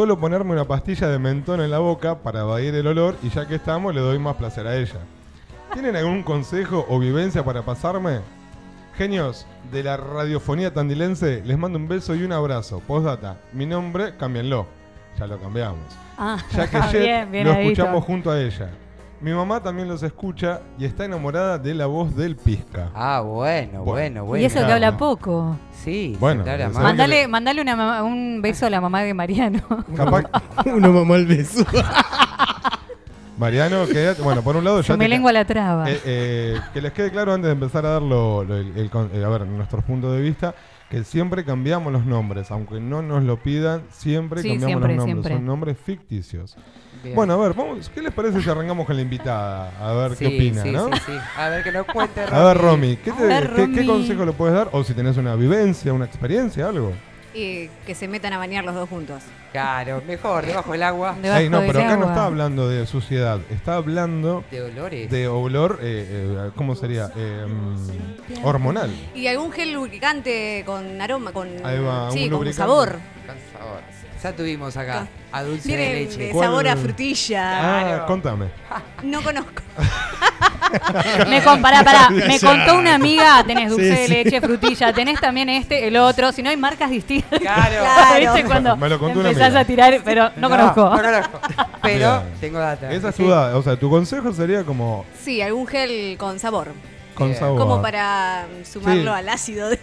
Suelo 0.00 0.18
ponerme 0.18 0.52
una 0.52 0.64
pastilla 0.64 1.08
de 1.08 1.18
mentón 1.18 1.60
en 1.60 1.70
la 1.70 1.78
boca 1.78 2.20
para 2.22 2.40
evadir 2.40 2.74
el 2.74 2.86
olor 2.86 3.16
y 3.22 3.28
ya 3.28 3.46
que 3.46 3.56
estamos 3.56 3.94
le 3.94 4.00
doy 4.00 4.18
más 4.18 4.34
placer 4.36 4.66
a 4.66 4.74
ella. 4.74 4.98
¿Tienen 5.74 5.94
algún 5.94 6.22
consejo 6.22 6.86
o 6.88 6.98
vivencia 6.98 7.44
para 7.44 7.60
pasarme? 7.66 8.20
Genios 8.96 9.46
de 9.70 9.82
la 9.82 9.98
radiofonía 9.98 10.72
tandilense, 10.72 11.42
les 11.44 11.58
mando 11.58 11.78
un 11.78 11.86
beso 11.86 12.14
y 12.14 12.22
un 12.22 12.32
abrazo. 12.32 12.80
Postdata, 12.80 13.36
mi 13.52 13.66
nombre, 13.66 14.16
cámbienlo. 14.16 14.66
Ya 15.18 15.26
lo 15.26 15.38
cambiamos. 15.38 15.84
Ah, 16.16 16.38
Ya 16.56 16.70
que 16.70 16.98
bien, 16.98 17.30
bien 17.30 17.46
lo 17.46 17.52
escuchamos 17.52 18.02
junto 18.02 18.30
a 18.30 18.40
ella. 18.40 18.70
Mi 19.20 19.32
mamá 19.32 19.62
también 19.62 19.86
los 19.86 20.02
escucha 20.02 20.60
y 20.78 20.86
está 20.86 21.04
enamorada 21.04 21.58
de 21.58 21.74
la 21.74 21.84
voz 21.86 22.16
del 22.16 22.36
Pizca. 22.36 22.90
Ah, 22.94 23.20
bueno, 23.20 23.84
bueno, 23.84 24.24
bueno. 24.24 24.42
Y 24.42 24.46
eso 24.46 24.64
que 24.64 24.72
habla 24.72 24.96
poco. 24.96 25.56
Sí, 25.72 26.16
Bueno, 26.18 26.42
se. 26.42 26.70
Mandale, 26.70 27.28
mandale 27.28 27.60
una 27.60 27.76
mamá- 27.76 28.02
un 28.02 28.40
beso 28.40 28.64
a 28.66 28.70
la 28.70 28.80
mamá 28.80 29.02
de 29.02 29.12
Mariano. 29.12 29.60
Capaz, 29.96 30.24
Uno 30.64 30.90
mamá 30.92 31.16
al 31.16 31.26
beso. 31.26 31.64
Mariano, 33.38 33.86
quédate. 33.86 34.22
Bueno, 34.22 34.42
por 34.42 34.56
un 34.56 34.64
lado 34.64 34.82
Se 34.82 34.88
ya. 34.88 34.96
me 34.96 35.04
te- 35.04 35.08
lengua 35.10 35.32
la 35.32 35.44
traba. 35.46 35.90
Eh, 35.90 36.00
eh, 36.04 36.60
que 36.74 36.80
les 36.82 36.92
quede 36.92 37.10
claro 37.10 37.32
antes 37.32 37.46
de 37.46 37.52
empezar 37.52 37.84
a 37.86 37.90
dar 37.90 38.02
lo- 38.02 38.44
lo- 38.44 38.56
el- 38.56 38.76
el 38.76 38.90
con- 38.90 39.10
eh, 39.14 39.24
a 39.24 39.28
ver, 39.28 39.46
nuestros 39.46 39.82
puntos 39.84 40.12
de 40.14 40.20
vista, 40.20 40.54
que 40.90 41.04
siempre 41.04 41.44
cambiamos 41.44 41.92
los 41.92 42.04
nombres, 42.04 42.50
aunque 42.50 42.80
no 42.80 43.00
nos 43.00 43.22
lo 43.22 43.36
pidan, 43.38 43.82
siempre 43.90 44.42
Sí, 44.42 44.48
cambiamos 44.50 44.68
siempre, 44.70 44.88
los 44.96 45.06
nombres. 45.06 45.14
siempre. 45.24 45.34
Son 45.34 45.46
nombres 45.46 45.78
ficticios. 45.78 46.56
Bien. 47.02 47.14
Bueno, 47.14 47.32
a 47.34 47.36
ver, 47.38 47.54
vamos, 47.54 47.90
¿qué 47.94 48.02
les 48.02 48.12
parece 48.12 48.42
si 48.42 48.50
arrancamos 48.50 48.86
con 48.86 48.94
la 48.94 49.02
invitada? 49.02 49.72
A 49.80 49.92
ver 49.94 50.18
qué 50.18 50.26
opina, 50.26 50.62
sí, 50.62 50.70
¿no? 50.70 50.86
sí, 50.88 51.02
sí. 51.06 51.12
A 51.36 51.48
ver, 51.48 51.64
que 51.64 51.72
nos 51.72 51.86
cuente 51.86 52.20
A 52.22 52.44
ver, 52.44 52.58
Romy, 52.58 52.96
¿qué, 52.96 53.10
te- 53.12 53.22
A 53.22 53.26
ver, 53.26 53.48
qué- 53.50 53.54
qué 53.56 53.62
Romy. 53.82 53.86
consejo 53.86 54.24
le 54.26 54.32
puedes 54.32 54.54
dar? 54.54 54.68
O 54.72 54.84
si 54.84 54.92
tenés 54.92 55.16
una 55.16 55.34
vivencia, 55.34 55.92
una 55.94 56.04
experiencia, 56.04 56.68
algo. 56.68 56.92
Y 57.32 57.68
que 57.86 57.94
se 57.94 58.08
metan 58.08 58.32
a 58.32 58.38
bañar 58.38 58.64
los 58.64 58.74
dos 58.74 58.88
juntos. 58.88 59.22
Claro, 59.52 60.02
mejor, 60.06 60.44
debajo 60.44 60.72
del 60.72 60.82
agua. 60.82 61.16
Ey, 61.22 61.48
no, 61.48 61.60
pero 61.60 61.80
acá 61.80 61.96
no 61.96 62.06
está 62.08 62.24
hablando 62.26 62.68
de 62.68 62.86
suciedad, 62.86 63.38
está 63.50 63.76
hablando 63.76 64.44
De 64.50 64.62
olores. 64.62 65.10
de 65.10 65.28
olor, 65.28 65.78
eh, 65.80 66.06
eh, 66.10 66.50
¿cómo 66.56 66.74
sería? 66.74 67.10
Eh, 67.16 67.46
mm, 67.48 68.44
hormonal. 68.44 68.90
Y 69.14 69.26
algún 69.28 69.52
gel 69.52 69.72
lubricante 69.72 70.64
con 70.66 71.00
aroma, 71.00 71.32
con, 71.32 71.48
Ahí 71.64 71.78
va, 71.78 72.10
sí, 72.10 72.24
un 72.24 72.30
con 72.30 72.38
lubricante. 72.40 72.52
sabor. 72.54 72.88
Con 73.26 73.36
sabor. 73.58 73.80
Ya 74.22 74.32
tuvimos 74.36 74.76
acá 74.76 75.06
a 75.32 75.42
dulce 75.42 75.68
Tiene 75.68 75.82
de 75.94 76.00
leche. 76.04 76.18
de 76.18 76.32
sabor 76.34 76.68
a 76.68 76.76
frutilla. 76.76 78.00
Ah, 78.02 78.06
contame. 78.06 78.46
No 79.02 79.22
conozco. 79.22 79.62
Me, 81.28 81.42
con- 81.42 81.60
pará, 81.62 81.82
pará, 81.82 82.10
me 82.10 82.38
contó 82.38 82.76
una 82.78 82.94
amiga, 82.94 83.42
tenés 83.44 83.70
dulce 83.70 83.84
Sí, 83.92 84.00
de 84.02 84.06
sí. 84.06 84.12
leche, 84.12 84.40
frutilla, 84.40 84.92
tenés 84.92 85.20
también 85.20 85.48
este, 85.48 85.88
el 85.88 85.96
otro, 85.96 86.30
si 86.32 86.42
no 86.44 86.50
hay 86.50 86.56
marcas 86.56 86.90
distintas. 86.90 87.40
Claro. 87.40 87.84
¿Viste 88.20 88.44
cuando 88.44 88.76
Me 88.76 88.88
lo 88.88 88.98
contó 88.98 89.18
una 89.20 89.30
empezás 89.30 89.48
amiga. 89.48 89.60
a 89.60 89.64
tirar, 89.64 90.00
pero 90.04 90.30
no, 90.36 90.48
conozco. 90.48 90.90
No 90.90 91.02
conozco. 91.02 91.40
Pero 91.82 92.20
Bien. 92.20 92.34
tengo 92.40 92.58
data. 92.60 92.92
Esa 92.92 93.08
es 93.08 93.14
Sí. 93.16 93.24
O 93.24 93.62
sea, 93.62 93.76
tu 93.76 93.90
consejo 93.90 94.32
sería 94.32 94.62
como 94.64 95.04
Sí, 95.24 95.40
algún 95.42 95.66
gel 95.66 96.16
con 96.18 96.38
sabor. 96.38 96.68
con 97.14 97.28
Bien. 97.28 97.38
sabor. 97.40 97.58
Como 97.58 97.82
para 97.82 98.46
mm, 98.46 98.64
sumarlo 98.64 99.12
Sí. 99.12 99.18
al 99.18 99.28
ácido. 99.28 99.68
de- 99.70 99.80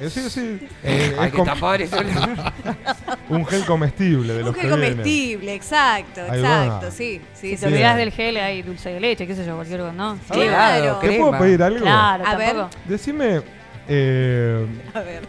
Eh, 0.00 0.10
sí, 0.10 0.28
sí. 0.28 0.58
Eh, 0.82 1.14
Hay 1.18 1.26
es 1.26 1.30
que 1.32 1.36
com- 1.38 1.46
tapar 1.46 1.80
eso. 1.82 1.96
un 3.28 3.46
gel 3.46 3.64
comestible 3.64 4.32
de 4.32 4.38
Un 4.40 4.46
los 4.46 4.54
gel 4.56 4.62
que 4.70 4.76
vienen. 4.76 4.90
comestible, 4.92 5.54
exacto, 5.54 6.20
Ahí 6.28 6.42
va. 6.42 6.64
exacto, 6.64 6.90
sí. 6.90 7.20
sí, 7.34 7.50
Si 7.50 7.56
sí. 7.56 7.60
te 7.62 7.66
olvidás 7.68 7.96
del 7.96 8.10
gel, 8.12 8.36
hay 8.36 8.62
dulce 8.62 8.90
de 8.90 9.00
leche, 9.00 9.26
qué 9.26 9.34
sé 9.34 9.46
yo, 9.46 9.54
cualquier 9.54 9.80
cosa, 9.80 9.92
¿no? 9.92 10.18
A 10.28 10.36
ver, 10.36 10.48
Claro. 10.48 10.96
¿Te 11.00 11.18
puedo 11.18 11.38
pedir 11.38 11.62
algo? 11.62 11.80
Claro, 11.80 12.24
A 12.26 12.36
ver. 12.36 12.54
tampoco. 12.56 12.70
Decime, 12.86 13.42
eh, 13.88 14.66
A 14.94 15.00
ver. 15.00 15.22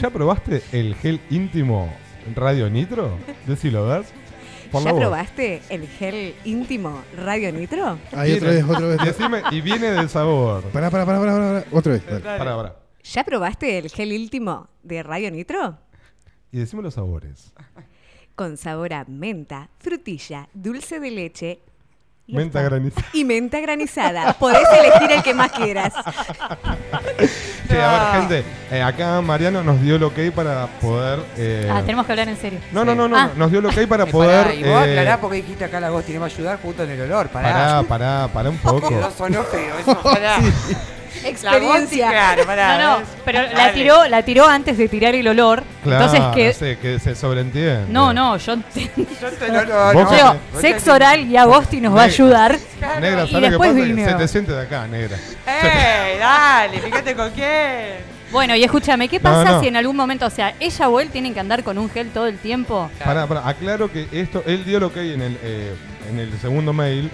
¿ya 0.00 0.10
probaste 0.10 0.62
el 0.72 0.94
gel 0.96 1.20
íntimo 1.30 1.92
Radio 2.34 2.68
Nitro? 2.68 3.16
Decilo, 3.46 3.86
la 3.88 4.02
¿Ya 4.02 4.78
voz. 4.90 4.92
probaste 5.00 5.62
el 5.70 5.86
gel 5.86 6.34
íntimo 6.44 7.02
Radio 7.16 7.52
Nitro? 7.52 7.98
Ahí 8.16 8.32
otra 8.34 8.50
vez, 8.50 8.64
otra 8.64 8.86
vez. 8.86 8.98
Decime, 9.04 9.42
y 9.50 9.60
viene 9.60 9.90
del 9.92 10.08
sabor. 10.08 10.62
Pará, 10.64 10.90
pará, 10.90 11.04
pará, 11.06 11.18
pará, 11.20 11.32
pará. 11.36 11.64
Otra 11.70 11.92
vez. 11.92 12.02
dale. 12.06 12.20
Pará, 12.20 12.56
pará. 12.56 12.74
¿Ya 13.04 13.24
probaste 13.24 13.78
el 13.78 13.90
gel 13.90 14.12
íntimo 14.12 14.68
de 14.82 15.02
Radio 15.02 15.30
Nitro? 15.30 15.78
Y 16.50 16.58
decime 16.58 16.82
los 16.82 16.94
sabores. 16.94 17.52
Con 18.34 18.56
sabor 18.56 18.92
a 18.92 19.04
menta, 19.06 19.68
frutilla, 19.78 20.48
dulce 20.54 21.00
de 21.00 21.10
leche 21.10 21.58
y 22.26 22.34
Menta 22.36 22.60
hasta- 22.60 22.68
granizada. 22.70 23.06
y 23.12 23.24
menta 23.24 23.60
granizada. 23.60 24.32
Podés 24.34 24.62
elegir 24.78 25.10
el 25.16 25.22
que 25.22 25.34
más 25.34 25.50
quieras. 25.52 25.92
Che, 27.68 27.80
a 27.80 28.12
ver, 28.12 28.20
gente, 28.20 28.44
eh, 28.70 28.82
acá 28.82 29.20
Mariano 29.22 29.62
nos 29.64 29.80
dio 29.80 29.96
el 29.96 30.02
ok 30.04 30.18
para 30.34 30.66
poder. 30.80 31.20
eh, 31.36 31.68
Ah, 31.72 31.80
tenemos 31.82 32.04
que 32.06 32.12
hablar 32.12 32.28
en 32.28 32.36
serio. 32.36 32.60
No, 32.72 32.84
no, 32.84 32.94
no, 32.94 33.08
no, 33.08 33.16
Ah. 33.16 33.30
nos 33.36 33.50
dio 33.50 33.60
el 33.60 33.66
ok 33.66 33.86
para 33.88 34.06
poder. 34.12 34.44
pará, 34.44 34.54
y 34.54 34.62
vos 34.62 34.86
eh, 34.86 34.90
aclará 34.90 35.20
porque 35.20 35.36
dijiste 35.38 35.64
acá 35.64 35.80
la 35.80 35.90
voz 35.90 36.04
tiene 36.04 36.18
que 36.20 36.26
ayudar 36.26 36.60
junto 36.60 36.84
en 36.84 36.90
el 36.90 37.00
olor. 37.02 37.28
Pará. 37.30 37.52
Pará, 37.52 37.82
pará, 37.88 38.28
pará 38.32 38.50
un 38.50 38.58
poco. 38.62 38.88
Quedó 38.88 39.10
sonó 39.10 39.42
feo 39.44 39.78
eso. 39.78 40.00
Pará. 40.02 40.38
Experiencia. 41.24 42.06
La 42.06 42.12
claro, 42.12 42.46
pará. 42.46 42.78
No, 42.78 43.00
no, 43.00 43.06
pero 43.24 43.42
la 43.54 43.72
tiró, 43.72 44.08
la 44.08 44.22
tiró 44.22 44.46
antes 44.46 44.78
de 44.78 44.88
tirar 44.88 45.14
el 45.14 45.26
olor. 45.28 45.62
Claro, 45.82 46.04
entonces 46.04 46.34
que. 46.34 46.52
sí, 46.52 46.80
que 46.80 46.98
se 46.98 47.14
sobreentiende. 47.14 47.86
No, 47.88 48.12
no, 48.12 48.36
yo 48.36 48.56
Yo 48.74 49.30
te 49.38 49.48
lo- 49.48 49.64
no, 49.64 49.92
Vos- 49.92 50.04
no. 50.04 50.10
Digo, 50.10 50.36
Vos 50.52 50.60
sexo 50.60 50.92
oral 50.94 51.20
y 51.30 51.36
Agosti 51.36 51.80
nos 51.80 51.96
va 51.96 52.02
a 52.02 52.04
ayudar. 52.04 52.58
Negra, 53.00 53.24
y 53.24 53.28
¿sabes 53.28 53.32
lo 53.32 53.40
que 53.40 53.48
después 53.50 53.72
pasa? 53.72 53.84
vino. 53.84 54.08
Se 54.08 54.14
te 54.14 54.28
siente 54.28 54.52
de 54.52 54.62
acá, 54.62 54.86
negra. 54.86 55.16
¡Eh! 55.46 56.16
Dale, 56.18 56.80
fíjate 56.80 57.14
con 57.14 57.30
quién. 57.30 58.12
Bueno, 58.30 58.56
y 58.56 58.64
escúchame, 58.64 59.08
¿qué 59.08 59.20
pasa 59.20 59.44
no. 59.44 59.60
si 59.60 59.68
en 59.68 59.76
algún 59.76 59.94
momento, 59.94 60.24
o 60.24 60.30
sea, 60.30 60.54
ella 60.58 60.88
o 60.88 60.98
él 61.00 61.10
tienen 61.10 61.34
que 61.34 61.40
andar 61.40 61.62
con 61.62 61.76
un 61.76 61.90
gel 61.90 62.08
todo 62.08 62.26
el 62.26 62.38
tiempo? 62.38 62.90
Pará, 63.04 63.26
pará, 63.26 63.46
aclaro 63.46 63.92
que 63.92 64.08
esto, 64.10 64.42
él 64.46 64.64
dio 64.64 64.78
el 64.78 64.84
ok 64.84 64.96
en 64.96 65.20
el, 65.20 65.38
eh, 65.42 65.74
en 66.10 66.18
el 66.18 66.32
segundo 66.40 66.72
mail, 66.72 67.10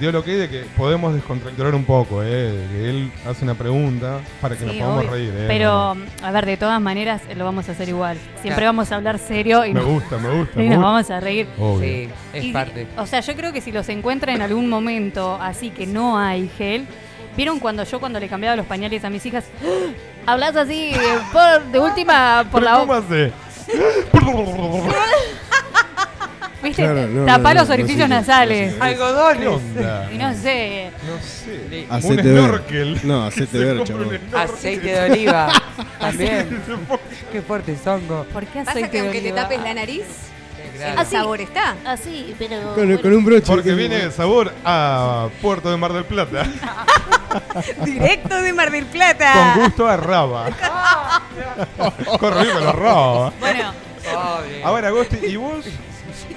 dio 0.00 0.10
el 0.10 0.16
ok 0.16 0.24
de 0.26 0.48
que 0.48 0.60
podemos 0.76 1.14
descontracturar 1.14 1.74
un 1.74 1.84
poco, 1.84 2.22
eh, 2.24 2.66
que 2.72 2.88
él 2.90 3.12
hace 3.28 3.44
una 3.44 3.54
pregunta 3.54 4.20
para 4.40 4.56
que 4.56 4.64
nos 4.64 4.74
podamos 4.76 5.00
obvio. 5.04 5.10
reír. 5.10 5.32
Eh, 5.36 5.44
Pero, 5.46 5.96
a 6.22 6.30
ver, 6.32 6.46
de 6.46 6.56
todas 6.56 6.80
maneras 6.80 7.20
lo 7.36 7.44
vamos 7.44 7.68
a 7.68 7.72
hacer 7.72 7.88
igual. 7.88 8.16
Siempre 8.40 8.54
Claro. 8.62 8.66
vamos 8.68 8.90
a 8.92 8.96
hablar 8.96 9.18
serio 9.18 9.64
y, 9.66 9.74
Me 9.74 9.80
nos- 9.80 9.88
gusta, 9.90 10.16
me 10.18 10.30
gusta. 10.30 10.54
y 10.60 10.64
me 10.64 10.68
nos 10.70 10.76
gusta. 10.78 10.90
vamos 10.90 11.10
a 11.10 11.20
reír. 11.20 11.46
Obvio. 11.58 11.80
Sí, 11.80 12.08
es 12.32 12.44
Y- 12.44 12.52
parte. 12.52 12.86
O 12.96 13.06
sea, 13.06 13.20
yo 13.20 13.34
creo 13.36 13.52
que 13.52 13.60
si 13.60 13.70
los 13.72 13.88
encuentra 13.90 14.32
en 14.34 14.42
algún 14.42 14.68
momento 14.68 15.34
así 15.40 15.70
que 15.70 15.86
no 15.86 16.18
hay 16.18 16.48
gel, 16.56 16.86
¿vieron 17.36 17.60
cuando 17.60 17.84
yo 17.84 18.00
cuando 18.00 18.18
le 18.18 18.28
cambiaba 18.28 18.56
los 18.56 18.66
pañales 18.66 19.04
a 19.04 19.10
mis 19.10 19.24
hijas? 19.26 19.44
¡Ah! 19.62 20.32
Hablas 20.32 20.56
así, 20.56 20.92
por- 21.32 21.64
de 21.72 21.78
última, 21.78 22.44
por 22.50 22.62
la 22.62 22.72
¿Cómo 22.78 22.86
boca. 23.00 23.30
¿Viste? 26.62 26.82
Claro, 26.82 27.06
no, 27.08 27.24
Tapá 27.24 27.54
no, 27.54 27.60
los 27.60 27.68
no, 27.68 27.74
orificios 27.74 28.04
sí, 28.04 28.10
nasales. 28.10 28.74
¿Qué 28.74 28.82
Algodones. 28.82 29.48
onda? 29.48 30.08
Y 30.12 30.18
no 30.18 30.34
sé. 30.34 30.90
No 31.06 31.18
sé. 31.22 31.86
Un 31.88 31.96
Hacete 31.96 32.22
ver. 32.22 32.38
snorkel. 32.44 33.00
No, 33.04 33.24
hacete 33.26 33.46
Que 33.46 33.58
se 33.58 33.64
ver, 33.64 33.76
compre 33.78 33.94
chabón. 33.94 34.08
un 34.08 34.18
snorkel. 34.28 34.38
Aceite 34.56 34.86
de 34.88 35.10
oliva. 35.12 35.52
También. 35.98 36.62
Qué 37.32 37.42
fuerte 37.42 37.76
songo. 37.82 38.24
¿Por 38.32 38.44
qué 38.46 38.58
Pasa 38.60 38.70
aceite 38.72 38.90
que 38.90 38.98
de 39.00 39.08
aunque 39.08 39.20
te 39.22 39.32
tapes 39.32 39.60
la 39.62 39.72
nariz, 39.74 40.04
el 40.84 40.98
Así. 40.98 41.16
sabor 41.16 41.40
está. 41.40 41.76
Así, 41.86 42.34
pero. 42.38 42.74
Con, 42.74 42.96
con 42.98 43.12
un 43.14 43.24
broche. 43.24 43.46
Porque 43.46 43.72
viene 43.72 43.96
de 43.96 44.10
sabor 44.10 44.52
a 44.64 45.28
Puerto 45.40 45.70
de 45.70 45.76
Mar 45.78 45.92
del 45.94 46.04
Plata. 46.04 46.46
Directo 47.84 48.36
de 48.36 48.52
Mar 48.52 48.70
del 48.70 48.84
Plata. 48.86 49.52
Con 49.54 49.64
gusto 49.64 49.88
a 49.88 49.96
raba. 49.96 50.48
Corre 52.18 52.50
con 52.50 52.64
la 52.64 52.72
raba. 52.72 53.32
Bueno, 53.40 53.72
Pobre. 54.02 54.64
A 54.64 54.70
ver, 54.72 54.84
Agosti, 54.86 55.16
¿y 55.26 55.36
vos? 55.36 55.64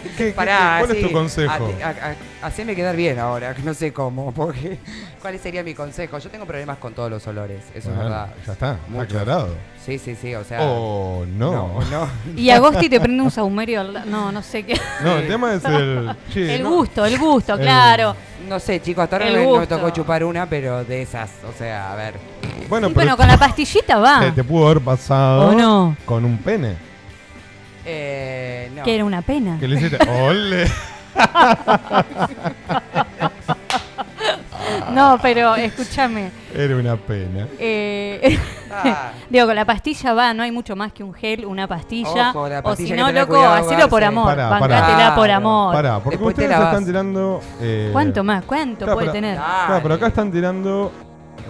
¿Qué, 0.03 0.09
qué- 0.17 0.31
Pará, 0.33 0.77
¿Cuál 0.79 0.91
es 0.91 0.97
sí, 0.97 1.03
tu 1.07 1.11
consejo? 1.13 1.51
a- 1.51 1.87
a- 1.87 1.89
a- 2.11 2.47
haceme 2.47 2.75
quedar 2.75 2.95
bien 2.95 3.19
ahora, 3.19 3.53
que 3.53 3.61
no 3.61 3.73
sé 3.73 3.91
cómo, 3.93 4.31
porque 4.33 4.77
¿cuál 5.21 5.39
sería 5.39 5.63
mi 5.63 5.73
consejo? 5.73 6.17
Yo 6.19 6.29
tengo 6.29 6.45
problemas 6.45 6.77
con 6.77 6.93
todos 6.93 7.09
los 7.09 7.25
olores, 7.27 7.61
eso 7.73 7.89
Bueno, 7.89 8.03
es 8.03 8.09
verdad. 8.09 8.27
Ya 8.45 8.53
está, 8.53 8.77
Muchos. 8.89 9.05
aclarado. 9.17 9.55
Sí, 9.85 9.97
sí, 9.99 10.15
sí, 10.15 10.33
o 10.35 10.43
sea. 10.43 10.59
Oh, 10.61 11.25
no. 11.27 11.51
no, 11.51 11.79
no. 11.91 12.07
y 12.37 12.49
Agosti 12.49 12.87
te 12.89 12.99
prende 12.99 13.21
un 13.21 13.31
saumerio. 13.31 13.81
al 13.81 14.09
No, 14.09 14.31
no 14.31 14.41
sé 14.41 14.63
qué. 14.63 14.79
No, 15.03 15.17
el 15.17 15.27
tema 15.27 15.53
es 15.55 15.65
el. 15.65 16.15
che, 16.33 16.55
El 16.55 16.63
no. 16.63 16.69
gusto, 16.71 17.05
el 17.05 17.17
gusto, 17.17 17.53
El- 17.55 17.61
claro. 17.61 18.15
No 18.47 18.59
sé, 18.59 18.81
chicos, 18.81 19.03
hasta 19.05 19.15
ahora 19.17 19.29
El 19.29 19.43
no 19.45 19.57
me, 19.59 19.67
tocó 19.67 19.89
chupar 19.91 20.23
una, 20.25 20.45
pero 20.47 20.83
de 20.83 21.01
esas, 21.01 21.29
o 21.49 21.57
sea, 21.57 21.93
a 21.93 21.95
ver. 21.95 22.15
Bueno, 22.69 22.87
Y 22.87 22.93
pero 22.93 23.05
bueno, 23.05 23.17
con 23.17 23.27
la 23.27 23.37
pastillita 23.37 23.97
va. 23.97 24.19
te, 24.19 24.31
te 24.33 24.43
pudo 24.43 24.65
haber 24.67 24.81
pasado 24.81 25.49
¿O 25.49 25.53
no? 25.53 25.95
con 26.05 26.25
un 26.25 26.37
pene. 26.37 26.75
Eh, 27.85 28.71
no. 28.75 28.83
Que 28.83 28.95
era 28.95 29.05
una 29.05 29.21
pena. 29.21 29.57
Que 29.59 29.67
le 29.67 29.75
hiciste. 29.77 29.97
¡Ole! 30.09 30.65
No, 34.93 35.17
pero 35.21 35.55
escúchame. 35.55 36.31
Era 36.55 36.75
una 36.75 36.95
pena. 36.95 37.47
Eh, 37.59 38.39
Ah. 38.71 39.11
digo, 39.29 39.45
con 39.45 39.55
la 39.55 39.65
pastilla 39.65 40.13
va, 40.13 40.33
no 40.33 40.41
hay 40.43 40.51
mucho 40.51 40.75
más 40.75 40.91
que 40.93 41.03
un 41.03 41.13
gel, 41.13 41.45
una 41.45 41.67
pastilla. 41.67 42.29
Ojo, 42.31 42.47
la 42.49 42.59
o 42.59 42.63
pastilla 42.63 42.87
si 42.87 42.93
hay 42.93 42.99
no, 42.99 43.05
que 43.05 43.11
tener 43.13 43.21
loco, 43.27 43.33
cuidado, 43.35 43.53
hacelo 43.53 43.89
por 43.89 44.01
Garce. 44.01 44.05
amor. 44.17 44.25
Pará, 44.25 44.49
pará. 44.49 44.59
Bancátela 44.81 45.15
por 45.15 45.25
Claro. 45.25 45.37
amor. 45.37 45.73
Pará, 45.75 45.99
porque 45.99 46.17
Después 46.17 46.35
te 46.35 46.41
ustedes 46.41 46.49
la 46.57 46.59
vas. 46.65 46.73
están 46.73 46.85
tirando. 46.85 47.41
eh, 47.61 47.89
¿Cuánto 47.91 48.23
más? 48.23 48.43
¿Cuánto 48.45 48.77
claro, 48.85 48.93
puede 48.93 49.05
pero- 49.07 49.13
tener? 49.13 49.35
Claro, 49.37 49.79
pero 49.83 49.95
acá 49.95 50.07
están 50.07 50.31
tirando 50.31 50.91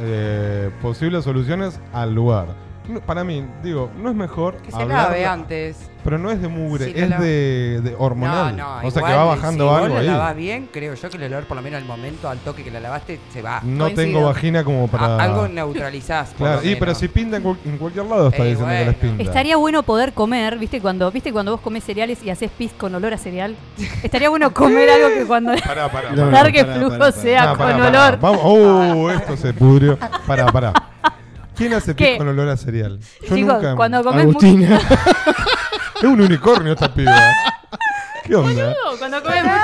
eh, 0.01 0.69
posibles 0.81 1.23
soluciones 1.23 1.79
al 1.93 2.13
lugar. 2.13 2.47
No, 2.89 2.99
para 3.01 3.23
mí, 3.23 3.45
digo, 3.63 3.89
no 3.97 4.09
es 4.09 4.15
mejor. 4.15 4.57
Que 4.57 4.71
se 4.71 4.77
hablar- 4.77 5.03
lave 5.03 5.25
antes. 5.25 5.89
Pero 6.03 6.17
no 6.17 6.29
es 6.31 6.41
de 6.41 6.47
mugre, 6.49 6.85
Sí, 6.87 6.93
que 6.93 7.03
es 7.03 7.09
la- 7.09 7.17
de, 7.17 7.79
de 7.81 7.95
hormonal. 7.97 8.57
No, 8.57 8.81
no, 8.81 8.87
o 8.87 8.91
sea 8.91 9.03
que 9.03 9.09
igual, 9.09 9.17
va 9.27 9.35
bajando 9.35 9.69
si 9.77 9.83
algo 9.83 9.97
ahí. 9.97 10.05
la 10.05 10.11
lavas 10.13 10.35
bien, 10.35 10.69
creo 10.71 10.93
yo 10.95 11.09
que 11.09 11.17
el 11.17 11.23
olor, 11.23 11.45
por 11.45 11.55
lo 11.57 11.63
menos 11.63 11.81
al 11.81 11.87
momento, 11.87 12.27
al 12.29 12.39
toque 12.39 12.63
que 12.63 12.71
la 12.71 12.79
lavaste, 12.81 13.19
se 13.31 13.41
va. 13.41 13.61
No 13.63 13.85
Coincido. 13.85 14.03
tengo 14.05 14.25
vagina 14.25 14.63
como 14.65 14.87
para. 14.89 15.05
A- 15.05 15.23
algo 15.23 15.47
neutralizás. 15.47 16.31
Claro, 16.37 16.61
y 16.63 16.75
pero 16.75 16.93
si 16.93 17.07
pinta 17.07 17.37
en, 17.37 17.45
en 17.65 17.77
cualquier 17.77 18.05
lado, 18.05 18.27
está 18.27 18.43
Eh, 18.43 18.49
diciendo 18.49 18.67
que 18.73 18.77
les 18.79 18.85
bueno. 18.85 18.99
pinta. 19.01 19.23
Estaría 19.23 19.55
bueno 19.57 19.83
poder 19.83 20.11
comer, 20.13 20.57
¿viste? 20.57 20.81
Cuando, 20.81 21.09
¿viste 21.11 21.31
cuando 21.31 21.53
vos 21.53 21.61
comes 21.61 21.83
cereales 21.85 22.19
y 22.23 22.29
haces 22.29 22.51
pis 22.51 22.71
con 22.77 22.93
olor 22.93 23.13
a 23.13 23.17
cereal? 23.17 23.55
Estaría 24.03 24.27
bueno 24.29 24.53
comer 24.53 24.89
algo 24.89 25.07
que 25.07 25.25
cuando 25.25 25.53
Pará, 25.65 25.89
pará, 25.91 26.13
dar 26.13 26.51
que 26.51 26.65
flujo 26.65 27.11
sea 27.13 27.53
con 27.55 27.81
olor. 27.81 28.19
Oh, 28.21 29.09
esto 29.09 29.37
se 29.37 29.53
pudrió. 29.53 29.97
Pará, 30.27 30.47
pará. 30.47 30.73
¿Quién 31.55 31.71
hace 31.73 31.93
pis 31.95 32.17
con 32.17 32.27
olor 32.27 32.49
a 32.49 32.57
cereal? 32.57 32.99
Yo 33.29 33.35
Chicos, 33.35 33.53
nunca. 33.55 33.75
cuando 33.75 34.03
comes 34.03 34.25
mucho. 34.25 34.45
Agustina. 34.47 34.79
Es 36.03 36.09
un 36.09 36.19
unicornio 36.21 36.73
esta 36.73 36.93
piba. 36.93 37.15
¿Qué 38.25 38.35
onda? 38.35 38.73
Cuando 38.99 39.23
comes 39.23 39.43
mucho. 39.43 39.55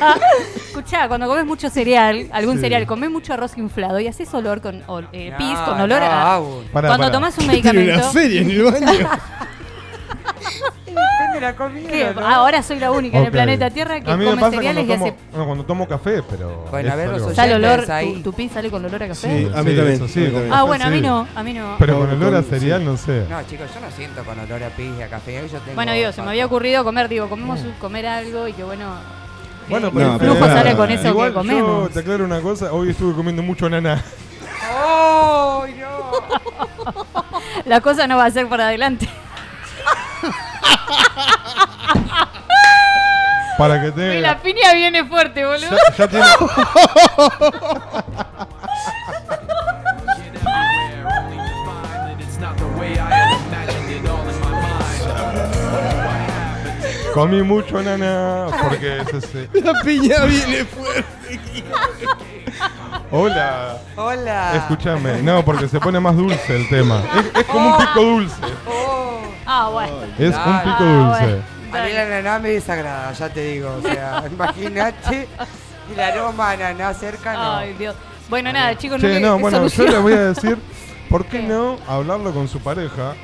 Ah, 0.00 0.16
Escuchá, 0.54 1.08
cuando 1.08 1.26
comes 1.26 1.44
mucho 1.44 1.68
cereal, 1.70 2.28
algún 2.32 2.54
Sí. 2.56 2.60
cereal, 2.62 2.86
comes 2.86 3.10
mucho 3.10 3.32
arroz 3.34 3.58
inflado 3.58 3.98
y 3.98 4.06
haces 4.06 4.32
olor 4.32 4.60
con 4.60 4.82
ol- 4.86 5.08
eh, 5.12 5.30
No, 5.32 5.36
pis, 5.38 5.58
con 5.58 5.76
no, 5.78 5.84
olor 5.84 6.02
a. 6.02 6.40
Cuando 6.72 7.10
tomas 7.10 7.34
un 7.38 7.48
Tiene 7.48 7.52
medicamento. 7.54 7.94
una 7.94 8.10
feria 8.12 8.40
en 8.42 8.50
el 8.50 8.62
baño. 8.62 9.08
Depende 10.90 11.34
de 11.34 11.40
la 11.40 11.56
comida. 11.56 11.88
¿Qué? 11.90 12.12
¿no? 12.14 12.26
Ahora 12.26 12.62
soy 12.62 12.78
la 12.78 12.90
única 12.90 13.18
en 13.18 13.24
el 13.26 13.30
planeta 13.30 13.70
Tierra 13.70 14.00
que 14.00 14.10
a 14.10 14.16
mí 14.16 14.24
me 14.24 14.30
come 14.30 14.40
pasa 14.42 14.56
cereales 14.56 14.86
y 14.88 14.92
hace. 14.92 15.14
bueno, 15.30 15.46
cuando 15.46 15.64
tomo 15.64 15.86
café, 15.88 16.22
pero. 16.28 16.66
Bueno, 16.70 16.92
a 16.92 16.96
ver, 16.96 17.06
los 17.08 17.14
algo- 17.16 17.26
oyentes. 17.28 17.36
¿Sale 17.36 17.54
olor? 17.54 17.90
ahí. 17.90 18.14
¿Tu, 18.14 18.22
tu 18.22 18.32
pis 18.32 18.52
sale 18.52 18.70
con 18.70 18.84
olor 18.84 19.02
a 19.02 19.08
café? 19.08 19.20
Sí, 19.20 19.28
A 19.54 19.62
mí 19.62 19.70
sí, 19.70 19.76
también, 19.76 19.88
eso 19.88 20.04
a 20.04 20.08
sí, 20.08 20.18
mí 20.20 20.24
con 20.26 20.32
también. 20.34 20.52
Ah, 20.52 20.56
café 20.56 20.66
bueno, 20.66 20.84
a 20.84 20.88
mí 20.90 20.96
sí. 20.96 21.02
no, 21.02 21.28
a 21.34 21.42
mí 21.42 21.52
no. 21.54 21.76
Pero 21.78 21.98
con 21.98 22.10
olor 22.10 22.34
a 22.34 22.42
cereal, 22.42 22.84
no 22.84 22.96
sé. 22.96 23.24
No, 23.28 23.42
chicos, 23.44 23.70
yo 23.74 23.80
no 23.80 23.90
siento 23.90 24.24
con 24.24 24.38
olor 24.38 24.62
a 24.64 24.68
pis 24.70 24.90
y 24.98 25.02
a 25.02 25.08
café. 25.08 25.34
Yo 25.50 25.58
tengo 25.60 25.74
Bueno, 25.74 25.92
digo, 25.92 26.12
se 26.12 26.22
me 26.22 26.28
había 26.30 26.46
ocurrido 26.46 26.84
comer, 26.84 27.08
digo, 27.08 27.28
comemos 27.28 27.60
comer 27.80 28.06
algo 28.06 28.48
y 28.48 28.52
que 28.52 28.64
bueno. 28.64 28.86
Bueno, 29.68 29.88
eh, 29.88 29.92
pero 29.94 30.06
No, 30.12 30.18
flujo 30.18 30.34
pero- 30.40 30.52
sale 30.52 30.76
con 30.76 30.90
eso 30.90 31.08
Igual 31.08 31.28
que 31.28 31.34
comemos. 31.34 31.88
yo 31.88 31.90
te 31.94 32.00
aclaro 32.00 32.24
una 32.24 32.40
cosa, 32.40 32.72
hoy 32.72 32.90
estuve 32.90 33.14
comiendo 33.14 33.42
mucho 33.42 33.66
ananá. 33.66 34.02
¡Oh, 34.82 35.64
no! 35.78 36.10
La 37.66 37.80
cosa 37.80 38.06
no 38.08 38.16
va 38.16 38.24
a 38.24 38.30
ser 38.32 38.48
para 38.48 38.66
adelante. 38.68 39.08
Para 43.58 43.80
que 43.82 43.88
Y 43.88 43.92
te. 43.92 44.20
la 44.20 44.38
piña 44.38 44.72
viene 44.72 45.04
fuerte, 45.04 45.44
boludo. 45.44 45.70
Ya, 45.70 45.94
ya 45.96 46.08
tiene. 46.08 46.24
Comí 57.14 57.42
mucho 57.42 57.78
ananá 57.78 58.46
porque 58.62 58.98
es 58.98 59.08
ese. 59.24 59.48
La 59.62 59.72
piña 59.82 60.24
viene 60.24 60.64
fuerte. 60.64 61.04
Hola. 63.10 63.78
Hola. 63.96 64.52
Escúchame, 64.56 65.20
no, 65.22 65.44
porque 65.44 65.68
se 65.68 65.80
pone 65.80 65.98
más 65.98 66.16
dulce 66.16 66.56
el 66.56 66.68
tema. 66.68 67.02
Es, 67.16 67.40
es 67.40 67.46
como 67.46 67.70
un 67.76 67.78
pico 67.78 68.00
dulce. 68.00 68.36
Ah, 69.46 69.68
bueno. 69.72 69.92
Es 70.18 70.34
un 70.36 70.42
pico 70.62 70.76
Ah, 70.76 70.76
dulce. 70.78 71.26
bueno. 71.26 71.42
A 71.72 71.84
mí 71.86 71.92
la 71.92 72.02
ananá 72.02 72.38
me 72.38 72.50
desagrada, 72.50 73.12
ya 73.12 73.28
te 73.28 73.40
digo. 73.44 73.76
O 73.78 73.82
sea, 73.82 74.24
imagínate 74.30 75.28
el 75.92 76.00
aroma 76.00 76.50
a 76.50 76.52
ananá 76.52 76.94
cerca, 76.94 77.32
no. 77.32 77.56
Ay, 77.56 77.74
Dios. 77.78 77.94
Bueno, 78.28 78.52
nada, 78.52 78.76
chicos, 78.78 79.00
no, 79.02 79.08
Che, 79.08 79.14
le- 79.14 79.20
no, 79.20 79.36
¿qué 79.36 79.42
bueno, 79.42 79.56
yo 79.62 79.68
solución? 79.70 79.90
le 79.90 79.98
voy 79.98 80.12
a 80.12 80.22
decir, 80.32 80.56
¿por 81.08 81.24
qué 81.24 81.40
¿Qué? 81.40 81.46
no 81.48 81.78
hablarlo 81.88 82.32
con 82.32 82.46
su 82.46 82.60
pareja 82.60 83.14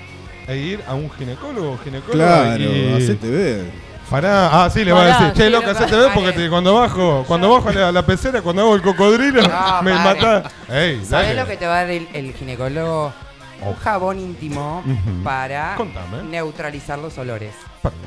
e 0.48 0.56
ir 0.56 0.82
a 0.86 0.94
un 0.94 1.10
ginecólogo 1.10 1.72
o 1.72 1.78
ginecóloga? 1.78 2.42
Claro, 2.56 2.62
y... 2.62 2.94
hacete 2.96 3.28
ver. 3.30 3.86
Pará, 4.10 4.64
ah, 4.64 4.70
sí, 4.70 4.84
le 4.84 4.92
voy 4.92 5.02
a 5.02 5.06
decir, 5.06 5.32
che, 5.32 5.50
loca, 5.50 5.72
hacete 5.72 5.96
ver 5.96 6.12
porque 6.14 6.30
te- 6.32 6.48
cuando 6.48 6.74
bajo, 6.74 7.24
cuando 7.26 7.50
bajo 7.50 7.70
a 7.70 7.90
la, 7.90 8.06
pecera, 8.06 8.40
cuando 8.40 8.62
hago 8.62 8.76
el 8.76 8.82
cocodrilo, 8.82 9.42
No, 9.42 9.48
me 9.82 9.92
pare. 9.92 10.20
mata. 10.20 10.50
Ey, 10.68 11.04
¿Sabes 11.04 11.28
dale. 11.28 11.34
lo 11.40 11.46
que 11.48 11.56
te 11.56 11.66
va 11.66 11.72
a 11.72 11.82
dar 11.82 11.90
el, 11.90 12.08
el 12.14 12.32
ginecólogo? 12.32 13.12
Un 13.62 13.74
jabón 13.74 14.20
íntimo 14.20 14.84
para 15.24 15.74
Contame. 15.76 16.22
neutralizar 16.24 16.98
los 17.00 17.16
olores. 17.18 17.52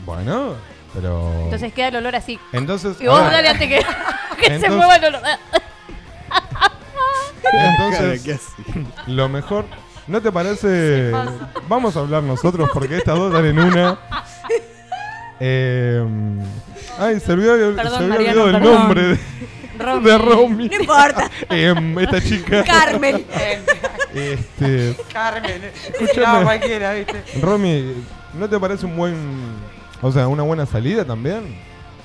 Bueno, 0.06 0.53
pero. 0.94 1.34
Entonces 1.44 1.74
queda 1.74 1.88
el 1.90 1.95
olor 1.98 2.16
así. 2.16 2.40
Entonces. 2.53 2.95
Y 3.02 3.07
vos 3.07 3.20
ahora- 3.20 3.32
dale 3.34 3.49
antes 3.49 3.68
que, 3.68 3.86
que 4.48 4.60
se 4.60 4.70
mueva 4.70 4.95
el 4.95 5.03
olor. 5.06 5.22
Entonces, 7.52 8.41
lo 9.07 9.28
mejor. 9.30 9.66
¿No 10.10 10.19
te 10.22 10.31
parece? 10.31 11.11
Vamos 11.68 11.95
a 11.95 11.99
hablar 11.99 12.23
nosotros 12.23 12.68
porque 12.73 12.98
estas 12.98 13.15
dos 13.15 13.31
dan 13.31 13.45
en 13.45 13.60
una. 13.60 13.99
Eh, 15.40 16.03
ay, 16.98 17.19
se 17.19 17.31
olvidó, 17.31 17.76
Perdón, 17.76 17.98
se 17.98 18.03
había 18.03 18.07
Mariano, 18.10 18.44
olvidado 18.44 18.48
el 18.48 18.53
perdón. 18.53 18.73
nombre 18.73 19.02
de, 19.03 19.18
Romy. 19.77 20.03
de 20.03 20.18
Romy. 20.18 20.69
No 20.69 20.76
importa. 20.80 21.31
Em, 21.49 21.99
esta 21.99 22.22
chica. 22.22 22.64
Carmen. 22.64 23.26
Este, 24.14 24.95
Carmen. 25.14 25.61
Escúchame. 25.94 26.40
No, 26.40 26.44
cualquiera, 26.44 26.94
¿viste? 26.95 27.23
Romy, 27.40 27.94
¿no 28.34 28.49
te 28.49 28.60
parece 28.60 28.88
un 28.88 28.98
buen. 28.98 29.15
O 30.02 30.11
sea, 30.11 30.27
una 30.27 30.41
buena 30.41 30.65
salida 30.65 31.06
también? 31.06 31.56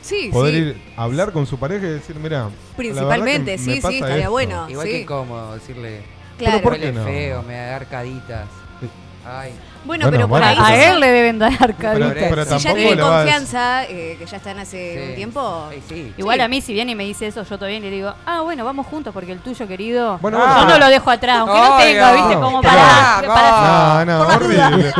Sí, 0.02 0.28
Poder 0.30 0.52
sí. 0.52 0.60
ir 0.60 0.82
a 0.96 1.04
hablar 1.04 1.32
con 1.32 1.46
su 1.46 1.58
pareja 1.58 1.86
y 1.86 1.90
decir, 1.90 2.16
mira. 2.16 2.50
Principalmente, 2.76 3.56
sí, 3.56 3.80
sí, 3.80 3.94
estaría 3.96 4.28
bueno. 4.28 4.68
Igual 4.68 4.86
sí. 4.86 4.92
que 4.92 5.00
incómodo 5.00 5.54
decirle. 5.54 6.02
Claro. 6.38 6.60
¿por 6.62 6.72
Huele 6.72 6.86
qué 6.86 6.92
no? 6.92 7.04
feo, 7.04 7.42
me 7.42 7.54
da 7.56 7.76
arcaditas. 7.76 8.46
Ay. 9.26 9.52
Bueno, 9.86 10.04
Bueno, 10.04 10.10
pero 10.10 10.20
por 10.28 10.40
bueno, 10.40 10.46
ahí. 10.46 10.56
A 10.60 10.90
él 10.92 11.00
le 11.00 11.10
deben 11.10 11.38
dar 11.38 11.50
Pero, 11.58 11.64
arcaditas. 11.64 12.28
pero 12.28 12.44
Si 12.44 12.58
ya 12.58 12.74
decir- 12.74 13.00
confianza, 13.00 13.84
eh, 13.84 14.16
que 14.18 14.26
ya 14.26 14.36
están 14.36 14.58
hace 14.58 14.94
Sí. 15.02 15.08
un 15.10 15.14
tiempo. 15.14 15.68
Sí, 15.72 15.82
sí. 15.88 16.14
Igual 16.18 16.36
Sí. 16.36 16.42
a 16.42 16.48
mí, 16.48 16.60
si 16.60 16.72
viene 16.74 16.92
y 16.92 16.94
me 16.94 17.04
dice 17.04 17.26
eso, 17.28 17.42
yo 17.42 17.56
todavía 17.58 17.80
le 17.80 17.90
digo, 17.90 18.12
ah, 18.26 18.42
bueno, 18.42 18.66
vamos 18.66 18.86
juntos 18.86 19.14
porque 19.14 19.32
el 19.32 19.38
tuyo, 19.38 19.66
querido, 19.66 20.18
Bueno, 20.18 20.38
yo 20.38 20.66
no 20.66 20.78
lo 20.78 20.88
dejo 20.88 21.10
atrás. 21.10 21.38
Aunque 21.38 21.54
no 21.56 21.74
Ay, 21.74 21.84
tenga, 21.94 22.12
no. 22.12 22.16
¿viste? 22.16 22.34
Como 22.42 22.60
Pero- 22.60 22.74
para. 22.74 23.22
No, 23.26 23.34
para- 23.34 24.04
No, 24.04 24.18
no, 24.18 24.28
horrible. 24.34 24.92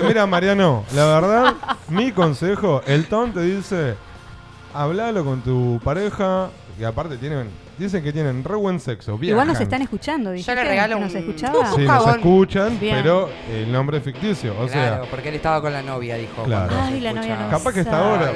Mira, 0.06 0.26
Mariano, 0.26 0.84
la 0.94 1.04
verdad, 1.06 1.54
mi 1.88 2.12
consejo, 2.12 2.82
el 2.86 3.06
Tom 3.08 3.32
te 3.32 3.40
dice, 3.40 3.96
hablalo 4.74 5.24
con 5.24 5.40
tu 5.42 5.80
pareja, 5.82 6.50
que 6.78 6.86
aparte 6.86 7.16
tienen, 7.16 7.50
dicen 7.78 8.02
que 8.02 8.12
tienen 8.12 8.44
re 8.44 8.56
buen 8.56 8.78
sexo. 8.80 9.18
Igual 9.20 9.46
nos 9.46 9.58
viajan. 9.58 9.62
están 9.62 9.82
escuchando, 9.82 10.34
Yo 10.34 10.54
le 10.54 10.64
regalo 10.64 10.96
que 10.96 11.02
nos 11.02 11.12
un- 11.12 11.18
escuchaba. 11.18 11.72
Sí, 11.74 11.82
nos 11.82 12.06
escuchan, 12.16 12.78
Bien. 12.80 12.96
pero 12.96 13.30
el 13.50 13.70
nombre 13.72 13.98
es 13.98 14.04
ficticio. 14.04 14.52
O 14.52 14.66
claro, 14.66 15.02
sea, 15.02 15.10
porque 15.10 15.28
él 15.30 15.34
estaba 15.36 15.60
con 15.60 15.72
la 15.72 15.82
novia, 15.82 16.16
dijo. 16.16 16.42
Claro. 16.44 16.74
Ay, 16.80 17.00
la 17.00 17.12
novia 17.12 17.36
no 17.36 17.50
capaz 17.50 17.72
que 17.72 17.80
está 17.80 17.98
ahora. 17.98 18.32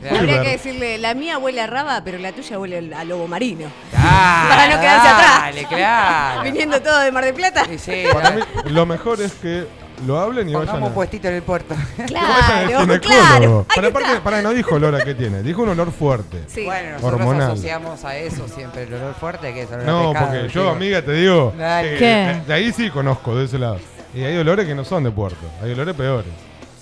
Claro. 0.00 0.18
Habría 0.18 0.42
que 0.42 0.48
decirle, 0.50 0.98
la 0.98 1.14
mía 1.14 1.38
huele 1.38 1.60
a 1.60 1.66
raba, 1.66 2.02
pero 2.04 2.18
la 2.18 2.32
tuya 2.32 2.58
huele 2.58 2.78
al- 2.78 2.92
a 2.92 3.04
lobo 3.04 3.26
marino. 3.28 3.68
Para 3.92 4.68
no 4.68 4.80
quedarse 4.80 5.08
atrás. 5.08 5.40
Dale, 5.42 5.64
claro. 5.66 6.42
Viniendo 6.44 6.80
todo 6.82 6.98
de 7.00 7.12
Mar 7.12 7.24
del 7.24 7.34
Plata. 7.34 7.64
Sí, 7.66 7.78
sí, 7.78 8.04
Para 8.12 8.30
mí, 8.32 8.40
lo 8.66 8.86
mejor 8.86 9.20
es 9.20 9.32
que 9.34 9.66
lo 10.06 10.18
hablen 10.18 10.48
y 10.48 10.52
vayan 10.54 10.66
Pongamos 10.66 10.86
a, 10.86 10.88
un 10.88 10.94
puestito 10.94 11.28
en 11.28 11.34
el 11.34 11.42
puerto. 11.42 11.74
vayan 11.98 12.10
al 12.18 12.66
Claro, 12.66 12.80
ginecólogo. 12.80 13.00
claro. 13.00 13.66
Pero 13.74 13.88
aparte, 13.88 14.20
para, 14.22 14.42
no 14.42 14.50
dijo 14.54 14.74
olor 14.74 14.94
a 14.94 15.04
qué 15.04 15.14
tiene, 15.14 15.42
dijo 15.42 15.62
un 15.62 15.68
olor 15.70 15.92
fuerte. 15.92 16.44
Sí. 16.48 16.64
Bueno, 16.64 16.92
nosotros 16.92 17.20
Hormonal. 17.20 17.50
asociamos 17.52 18.04
a 18.04 18.16
eso 18.16 18.48
siempre, 18.48 18.84
el 18.84 18.94
olor 18.94 19.14
fuerte 19.14 19.52
que 19.54 19.62
es 19.62 19.68
olor 19.70 19.80
a 19.80 19.84
No, 19.84 20.12
pescado, 20.12 20.30
porque 20.32 20.48
yo, 20.48 20.70
amiga, 20.70 21.02
te 21.02 21.12
digo, 21.12 21.52
Dale. 21.56 21.90
que 21.92 21.98
¿Qué? 21.98 22.42
de- 22.46 22.54
ahí 22.54 22.72
sí 22.72 22.90
conozco, 22.90 23.36
de 23.36 23.44
ese 23.44 23.58
lado. 23.58 23.78
Y 24.14 24.22
hay 24.22 24.36
olores 24.38 24.66
que 24.66 24.74
no 24.74 24.84
son 24.84 25.04
de 25.04 25.10
puerto, 25.10 25.46
hay 25.62 25.72
olores 25.72 25.94
peores. 25.94 26.28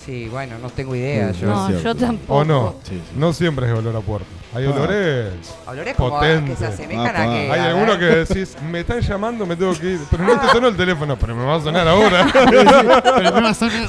Sí, 0.05 0.27
bueno, 0.29 0.57
no 0.59 0.69
tengo 0.69 0.95
idea 0.95 1.31
Sí, 1.33 1.41
yo. 1.41 1.47
No, 1.47 1.69
yo 1.71 1.93
tampoco. 1.95 2.39
¿O 2.39 2.43
no? 2.45 2.75
Sí, 2.83 2.95
sí. 2.95 3.15
No 3.15 3.31
siempre 3.33 3.67
es 3.67 3.73
olor 3.77 3.95
a 3.95 3.99
puerto. 3.99 4.25
Hay 4.53 4.65
Ah. 4.65 4.69
olores 4.71 5.33
Olores 5.67 5.95
como 5.95 6.09
potentes. 6.09 6.57
que 6.57 6.65
se 6.65 6.71
asemejan 6.73 7.15
a 7.15 7.25
que... 7.29 7.51
Hay 7.51 7.59
a 7.59 7.65
algunos 7.67 7.97
que 7.97 8.05
ver. 8.05 8.27
decís, 8.27 8.57
me 8.63 8.79
están 8.79 8.99
llamando, 9.01 9.45
me 9.45 9.55
tengo 9.55 9.73
que 9.77 9.85
ir. 9.91 9.99
Pero 10.09 10.23
no 10.23 10.39
te 10.39 10.47
sonó 10.51 10.67
el 10.69 10.75
teléfono, 10.77 11.15
pero 11.17 11.35
me 11.35 11.45
va 11.45 11.55
a 11.55 11.59
sonar 11.61 11.87
ahora. 11.87 12.25
Pero 12.33 13.31
no 13.31 13.41
va 13.43 13.49
a 13.49 13.53
sonar. 13.53 13.87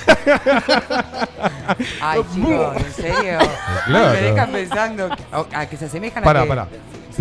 Ay, 2.03 2.23
chicos, 2.35 2.77
¿en 2.77 2.93
serio? 2.93 3.39
Claro. 3.87 4.13
Me 4.13 4.21
dejan 4.21 4.51
pensando 4.53 5.09
que- 5.09 5.25
a, 5.57 5.61
a 5.61 5.67
que 5.67 5.77
se 5.77 5.85
asemejan 5.87 6.23
Pará, 6.25 6.41
a 6.41 6.43
que... 6.43 6.49
pará. 6.49 6.69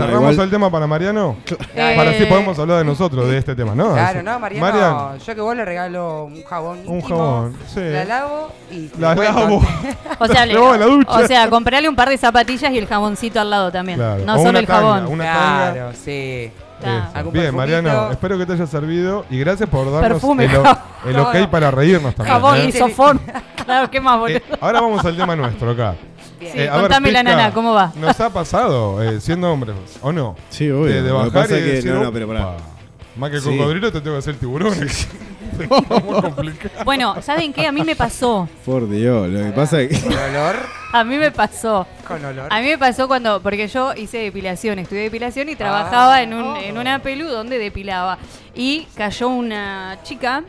¿Cerramos 0.05 0.31
igual- 0.33 0.45
el 0.45 0.51
tema 0.51 0.71
para 0.71 0.87
Mariano? 0.87 1.35
Eh, 1.75 1.93
Para 1.95 2.11
así 2.11 2.25
podemos 2.25 2.57
hablar 2.59 2.77
de 2.79 2.85
nosotros, 2.85 3.27
de 3.29 3.37
este 3.37 3.55
tema, 3.55 3.75
¿no? 3.75 3.93
Claro, 3.93 4.19
Así. 4.19 4.25
no, 4.25 4.39
Mariano, 4.39 4.65
Marian, 4.65 5.19
yo 5.19 5.35
que 5.35 5.41
vos 5.41 5.55
le 5.55 5.65
regalo 5.65 6.23
un 6.25 6.43
jabón 6.43 6.79
un 6.85 6.95
íntimo, 6.95 7.17
jabón. 7.17 7.57
Sí. 7.67 7.81
La 7.81 8.05
lavo 8.05 8.51
y... 8.71 8.89
La 8.99 9.15
lavo. 9.15 9.61
O 10.19 10.27
sea, 10.27 10.45
le- 10.45 10.53
la 10.53 10.85
ducha. 10.85 11.11
o 11.11 11.27
sea, 11.27 11.49
comprarle 11.49 11.87
un 11.87 11.95
par 11.95 12.09
de 12.09 12.17
zapatillas 12.17 12.71
y 12.73 12.77
el 12.77 12.87
jaboncito 12.87 13.39
al 13.39 13.49
lado 13.49 13.71
también. 13.71 13.97
Claro. 13.97 14.23
No 14.25 14.33
O 14.33 14.37
solo 14.37 14.49
una 14.49 14.59
el 14.59 14.67
tanga, 14.67 14.79
jabón. 14.81 15.07
una 15.07 15.23
tanga. 15.23 15.71
Claro, 15.73 15.91
sí. 15.93 16.51
Eso. 16.81 16.89
Algún 17.13 17.33
Bien. 17.33 17.53
Mariano, 17.53 18.09
espero 18.11 18.37
que 18.37 18.45
te 18.45 18.53
haya 18.53 18.65
servido 18.65 19.25
y 19.29 19.37
gracias 19.39 19.67
por 19.67 19.91
darnos 19.91 20.07
Perfume, 20.13 20.45
el, 20.45 21.13
No, 21.13 21.23
ok 21.23 21.35
no. 21.35 21.51
para 21.51 21.71
reírnos 21.71 22.15
también. 22.15 22.33
Jabón 22.37 22.57
¿eh? 22.57 22.65
y 22.67 22.71
sofón. 22.71 23.19
claro, 23.65 23.91
¿qué 23.91 23.99
más, 23.99 24.17
boludo? 24.17 24.37
Eh, 24.37 24.43
ahora 24.61 24.79
vamos 24.79 25.03
al 25.05 25.17
tema 25.17 25.35
nuestro 25.35 25.71
acá. 25.71 25.95
Bien. 26.39 26.53
Sí, 26.53 26.67
contame 26.67 27.11
la 27.11 27.19
Pisca, 27.21 27.35
nana, 27.37 27.53
¿cómo 27.53 27.73
va? 27.73 27.91
¿Nos 27.95 28.19
ha 28.19 28.29
pasado, 28.29 29.03
eh, 29.03 29.19
siendo 29.19 29.51
hombres, 29.51 29.75
o 30.01 30.11
no? 30.11 30.35
Sí, 30.49 30.69
obvio. 30.71 30.85
De, 30.85 31.01
de 31.01 31.01
Lo 31.01 31.05
que 31.07 31.11
bajar 31.25 31.31
pasa 31.33 31.53
y 31.55 31.57
es 31.59 31.63
que- 31.65 31.71
decir, 31.73 31.91
no, 31.93 32.03
no, 32.03 32.11
pero 32.13 32.27
pará. 32.27 32.47
"Opa, 32.49 32.57
Más 33.17 33.29
que 33.31 33.35
el 33.37 33.41
Sí. 33.41 33.57
cocodrilo 33.57 33.91
te 33.91 33.99
tengo 34.01 34.15
que 34.15 34.19
hacer 34.19 34.35
tiburón. 34.35 34.73
Es 34.81 35.07
muy 35.69 36.21
complicado. 36.21 36.85
Bueno, 36.85 37.21
¿saben 37.21 37.51
qué? 37.51 37.67
A 37.67 37.71
mí 37.73 37.81
me 37.83 37.93
pasó. 37.95 38.47
Por 38.65 38.89
Dios, 38.89 39.27
lo 39.27 39.39
que 39.43 39.51
pasa 39.51 39.81
es 39.81 39.89
que. 39.89 39.99
Con 40.07 40.13
olor, 40.17 40.55
A 40.93 41.03
mí 41.03 41.17
me 41.17 41.31
pasó. 41.31 41.85
con 42.07 42.23
olor. 42.23 42.47
A 42.49 42.61
mí 42.61 42.67
me 42.67 42.77
pasó 42.77 43.09
cuando, 43.09 43.41
porque 43.41 43.67
yo 43.67 43.93
hice 43.93 44.19
depilación, 44.19 44.79
estudié 44.79 45.01
depilación 45.03 45.49
y 45.49 45.57
trabajaba 45.57 46.15
Ah. 46.15 46.21
en, 46.23 46.33
un, 46.33 46.55
en 46.55 46.77
una 46.77 46.99
pelu 46.99 47.27
donde 47.27 47.57
depilaba. 47.57 48.17
Y 48.55 48.87
cayó 48.95 49.27
una 49.27 49.97
chica 50.03 50.43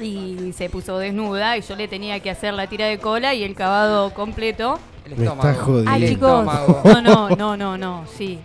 y 0.00 0.52
se 0.56 0.68
puso 0.70 0.98
desnuda 0.98 1.56
y 1.56 1.62
yo 1.62 1.76
le 1.76 1.88
tenía 1.88 2.20
que 2.20 2.30
hacer 2.30 2.54
la 2.54 2.66
tira 2.66 2.86
de 2.86 2.98
cola 2.98 3.34
y 3.34 3.42
el 3.44 3.54
cavado 3.54 4.12
completo. 4.14 4.78
El 5.04 5.16
Me 5.16 5.24
estómago. 5.24 5.48
está 5.50 5.62
jodiendo. 5.64 5.90
Ay, 5.90 6.04
El 6.04 6.08
chicos. 6.10 6.44
No, 6.84 7.02
no, 7.02 7.28
no, 7.30 7.56
no, 7.56 7.76
no, 7.78 8.04
sí. 8.16 8.38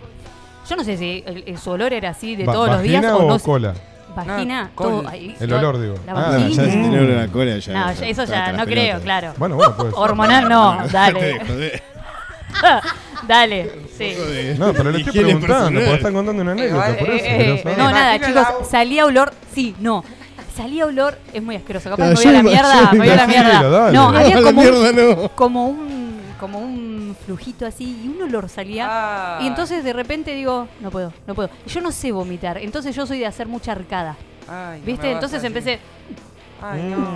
Yo 0.68 0.76
no 0.76 0.84
sé 0.84 0.96
si 0.96 1.22
el, 1.26 1.44
el- 1.46 1.58
su 1.58 1.70
olor 1.70 1.92
era 1.92 2.10
así 2.10 2.36
de 2.36 2.44
Va- 2.44 2.52
todos 2.52 2.68
los 2.70 2.82
días 2.82 3.02
¿Vagina 3.02 3.16
o 3.16 3.26
o 3.26 3.30
no 3.30 3.38
cola? 3.38 3.74
Vagina, 4.16 4.62
No, 4.64 4.82
todo. 4.82 5.08
ahí, 5.08 5.36
El 5.38 5.48
todo- 5.48 5.58
olor, 5.60 5.80
digo. 5.80 5.94
La 6.04 6.12
Ah, 6.12 6.30
vagina. 6.32 6.48
ya 6.48 6.64
si 6.64 6.70
tenés 6.82 7.00
olor 7.02 7.18
a 7.18 7.28
cola, 7.28 7.58
ya. 7.58 7.72
No, 7.72 7.92
ya- 7.92 8.06
eso 8.08 8.24
ya 8.24 8.52
no 8.52 8.64
creo, 8.64 8.74
pelotas. 8.84 9.02
claro. 9.02 9.32
Bueno, 9.38 9.56
bueno, 9.56 9.74
pues. 9.76 9.94
Hormonal 9.96 10.48
no, 10.48 10.78
dale. 10.90 11.40
Dale, 13.26 13.70
sí. 13.96 14.14
No, 14.58 14.72
pero 14.72 14.90
le 14.90 14.98
estoy 15.00 15.22
preguntando, 15.22 15.80
porque 15.80 15.94
están 15.94 16.12
contando 16.14 16.42
una 16.42 16.52
anécdota, 16.52 16.96
por 16.98 17.10
eso. 17.10 17.24
Eh, 17.26 17.36
quiero 17.36 17.54
eh, 17.54 17.62
saber. 17.62 17.78
no, 17.78 17.90
nada, 17.90 18.18
chicos, 18.18 18.34
la- 18.34 18.64
salía 18.64 19.06
olor. 19.06 19.32
Sí, 19.52 19.74
no. 19.80 20.04
Salía 20.58 20.86
olor, 20.86 21.16
es 21.32 21.40
muy 21.42 21.54
asqueroso. 21.56 21.88
Capaz 21.88 22.04
me 22.08 22.14
voy 22.14 22.26
a 22.26 22.32
la 22.32 22.42
mierda, 22.42 22.92
me 22.92 22.98
voy 22.98 23.08
a 23.10 23.16
la 23.16 23.26
mierda. 23.28 23.62
No, 23.62 23.90
No, 23.92 24.08
había 24.18 24.42
como 24.42 24.60
un, 24.60 24.96
no. 24.96 25.28
como 25.36 25.66
un 25.68 26.18
como 26.40 26.58
un 26.60 27.16
flujito 27.24 27.64
así 27.66 28.00
y 28.04 28.08
un 28.08 28.20
olor 28.22 28.48
salía. 28.48 28.86
Ah. 28.90 29.38
Y 29.42 29.46
entonces 29.46 29.82
de 29.84 29.92
repente 29.92 30.34
digo, 30.34 30.66
no 30.80 30.90
puedo, 30.90 31.12
no 31.28 31.34
puedo. 31.34 31.48
Yo 31.66 31.80
no 31.80 31.90
sé 31.92 32.10
vomitar, 32.12 32.58
entonces 32.58 32.94
yo 32.96 33.06
soy 33.06 33.18
de 33.20 33.26
hacer 33.26 33.46
mucha 33.48 33.72
arcada. 33.72 34.16
Ay, 34.48 34.80
no 34.80 34.86
¿Viste? 34.86 35.10
Entonces 35.12 35.42
empecé. 35.44 35.78
Ay, 36.60 36.82
no. 36.82 37.06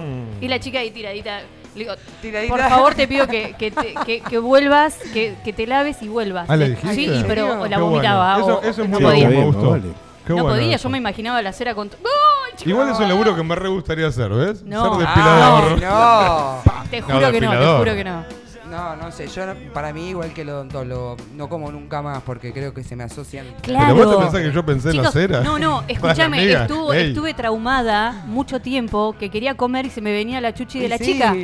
Y 0.40 0.46
la 0.48 0.58
chica 0.60 0.78
ahí 0.78 0.90
tiradita. 0.92 1.40
Le 1.74 1.84
digo, 1.84 1.94
Tiradita. 2.20 2.52
por 2.54 2.62
favor 2.68 2.94
te 2.94 3.08
pido 3.08 3.26
que, 3.26 3.54
que, 3.58 3.70
te- 3.70 3.94
que- 4.06 4.20
que 4.20 4.38
vuelvas, 4.38 4.98
que, 5.14 5.34
que 5.42 5.52
te 5.52 5.66
laves 5.66 6.02
y 6.02 6.08
vuelvas. 6.08 6.48
Ah, 6.50 6.54
¿le 6.56 6.66
Sí, 6.66 6.70
dijiste? 6.74 6.94
Sí, 6.94 7.20
y 7.20 7.24
pero 7.26 7.46
o 7.46 7.48
la 7.48 7.54
Qué 7.62 7.66
bueno. 7.76 7.86
vomitaba. 7.86 8.36
Eso, 8.38 8.58
o- 8.58 8.60
eso 8.62 8.70
es 8.82 8.88
no 8.90 8.98
muy 8.98 9.02
podía. 9.02 9.24
bueno, 9.24 9.28
me 9.30 9.34
Bien, 9.36 9.46
gustó. 9.52 9.70
vale. 9.70 9.82
Qué 10.26 10.32
no 10.34 10.42
bueno 10.42 10.56
podía, 10.56 10.76
eso. 10.76 10.84
yo 10.84 10.90
me 10.90 10.98
imaginaba 10.98 11.42
la 11.42 11.52
cera 11.52 11.74
con. 11.74 11.88
¡Ay, 11.88 12.52
chico! 12.56 12.70
Igual 12.70 12.90
es 12.90 12.98
un 12.98 13.08
laburo 13.08 13.34
que 13.36 13.42
me 13.42 13.54
re 13.54 13.68
gustaría 13.68 14.06
hacer, 14.06 14.30
¿ves? 14.30 14.62
No. 14.62 14.96
Ser 14.98 15.06
Ah, 15.06 15.14
depilador. 15.14 15.80
no. 15.80 16.72
Te 16.90 17.00
No, 17.00 17.06
juro 17.06 17.32
que 17.32 17.40
no, 17.40 17.50
te 17.50 17.66
juro 17.78 17.94
que 17.94 18.04
no. 18.04 18.41
No, 18.72 18.96
no 18.96 19.12
sé, 19.12 19.28
yo 19.28 19.44
no- 19.46 19.54
para 19.74 19.92
mí 19.92 20.08
igual 20.08 20.32
que 20.32 20.40
el 20.40 20.48
odontólogo, 20.48 21.16
no 21.36 21.46
como 21.50 21.70
nunca 21.70 22.00
más 22.00 22.22
porque 22.22 22.52
creo 22.54 22.72
que 22.72 22.82
se 22.82 22.96
me 22.96 23.04
asocian. 23.04 23.46
Claro. 23.60 23.94
Pero 23.94 24.06
vos 24.06 24.16
te 24.16 24.22
pensás 24.22 24.40
que 24.40 24.52
yo 24.52 24.64
pensé 24.64 24.90
en 24.90 24.96
la 24.96 25.02
Chicos, 25.02 25.12
cera. 25.14 25.40
No, 25.42 25.58
no, 25.58 25.84
escúchame, 25.88 26.38
amiga, 26.38 26.62
estuvo- 26.62 26.92
ey. 26.94 27.08
estuve 27.10 27.34
traumada 27.34 28.22
mucho 28.26 28.60
tiempo 28.62 29.14
que 29.18 29.28
quería 29.30 29.54
comer 29.58 29.84
y 29.86 29.90
se 29.90 30.00
me 30.00 30.10
venía 30.10 30.40
la 30.40 30.54
chuchi 30.54 30.78
de 30.78 30.86
Y 30.86 30.88
la 30.88 30.96
sí. 30.98 31.04
chica 31.04 31.34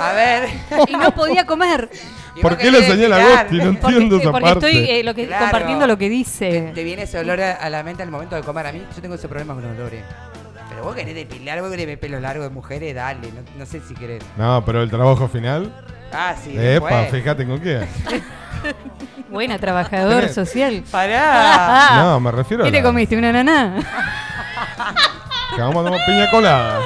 A 0.00 0.12
ver. 0.14 0.48
y 0.88 0.92
no 0.96 1.12
podía 1.14 1.46
comer. 1.46 1.88
y 2.34 2.40
¿Por 2.40 2.52
vos 2.54 2.60
qué 2.60 2.70
le 2.72 2.78
querés 2.80 2.92
señala 2.92 3.16
a. 3.18 3.42
Gosti? 3.44 3.56
No 3.58 3.64
Porque, 3.80 3.86
entiendo 3.86 4.16
esa 4.16 4.30
porque 4.32 4.44
parte. 4.50 4.66
estoy 4.70 4.90
eh, 4.90 5.04
lo 5.04 5.14
que, 5.14 5.26
Claro. 5.28 5.44
compartiendo 5.44 5.86
lo 5.86 5.96
que 5.96 6.08
dice. 6.08 6.72
Te 6.74 6.82
viene 6.82 7.02
ese 7.02 7.18
olor 7.20 7.40
a, 7.40 7.52
a 7.52 7.70
la 7.70 7.84
mente 7.84 8.02
al 8.02 8.10
momento 8.10 8.34
de 8.34 8.42
comer. 8.42 8.66
A 8.66 8.72
mí 8.72 8.82
yo 8.94 9.00
tengo 9.00 9.14
ese 9.14 9.28
problema 9.28 9.54
con 9.54 9.62
los 9.62 9.72
olores. 9.78 10.02
Pero 10.70 10.82
vos 10.82 10.96
querés 10.96 11.14
depilar, 11.14 11.60
vos 11.60 11.70
querés 11.70 11.86
ver 11.86 12.00
pelo 12.00 12.18
largo 12.18 12.42
de 12.42 12.50
mujeres, 12.50 12.92
dale. 12.96 13.28
No, 13.28 13.42
no 13.60 13.64
sé 13.66 13.80
si 13.86 13.94
querés. 13.94 14.24
No, 14.36 14.64
pero 14.66 14.82
el 14.82 14.90
trabajo 14.90 15.28
final. 15.28 15.72
Ah, 16.14 16.34
sí. 16.42 16.50
Epa, 16.56 16.88
después. 16.88 17.10
fíjate 17.10 17.46
con 17.46 17.60
qué. 17.60 17.86
Buena, 19.30 19.58
trabajador 19.58 20.24
Tenés- 20.24 20.32
social. 20.34 20.82
Pará. 20.90 21.90
No, 21.96 22.20
me 22.20 22.30
refiero 22.30 22.62
a. 22.62 22.66
¿Qué 22.66 22.72
te 22.72 22.78
la- 22.78 22.84
comiste? 22.84 23.16
¿Una 23.16 23.32
naná? 23.32 23.76
Que 25.54 25.60
vamos 25.60 25.82
a 25.82 25.84
tomar 25.90 26.00
piña 26.06 26.30
colada. 26.30 26.80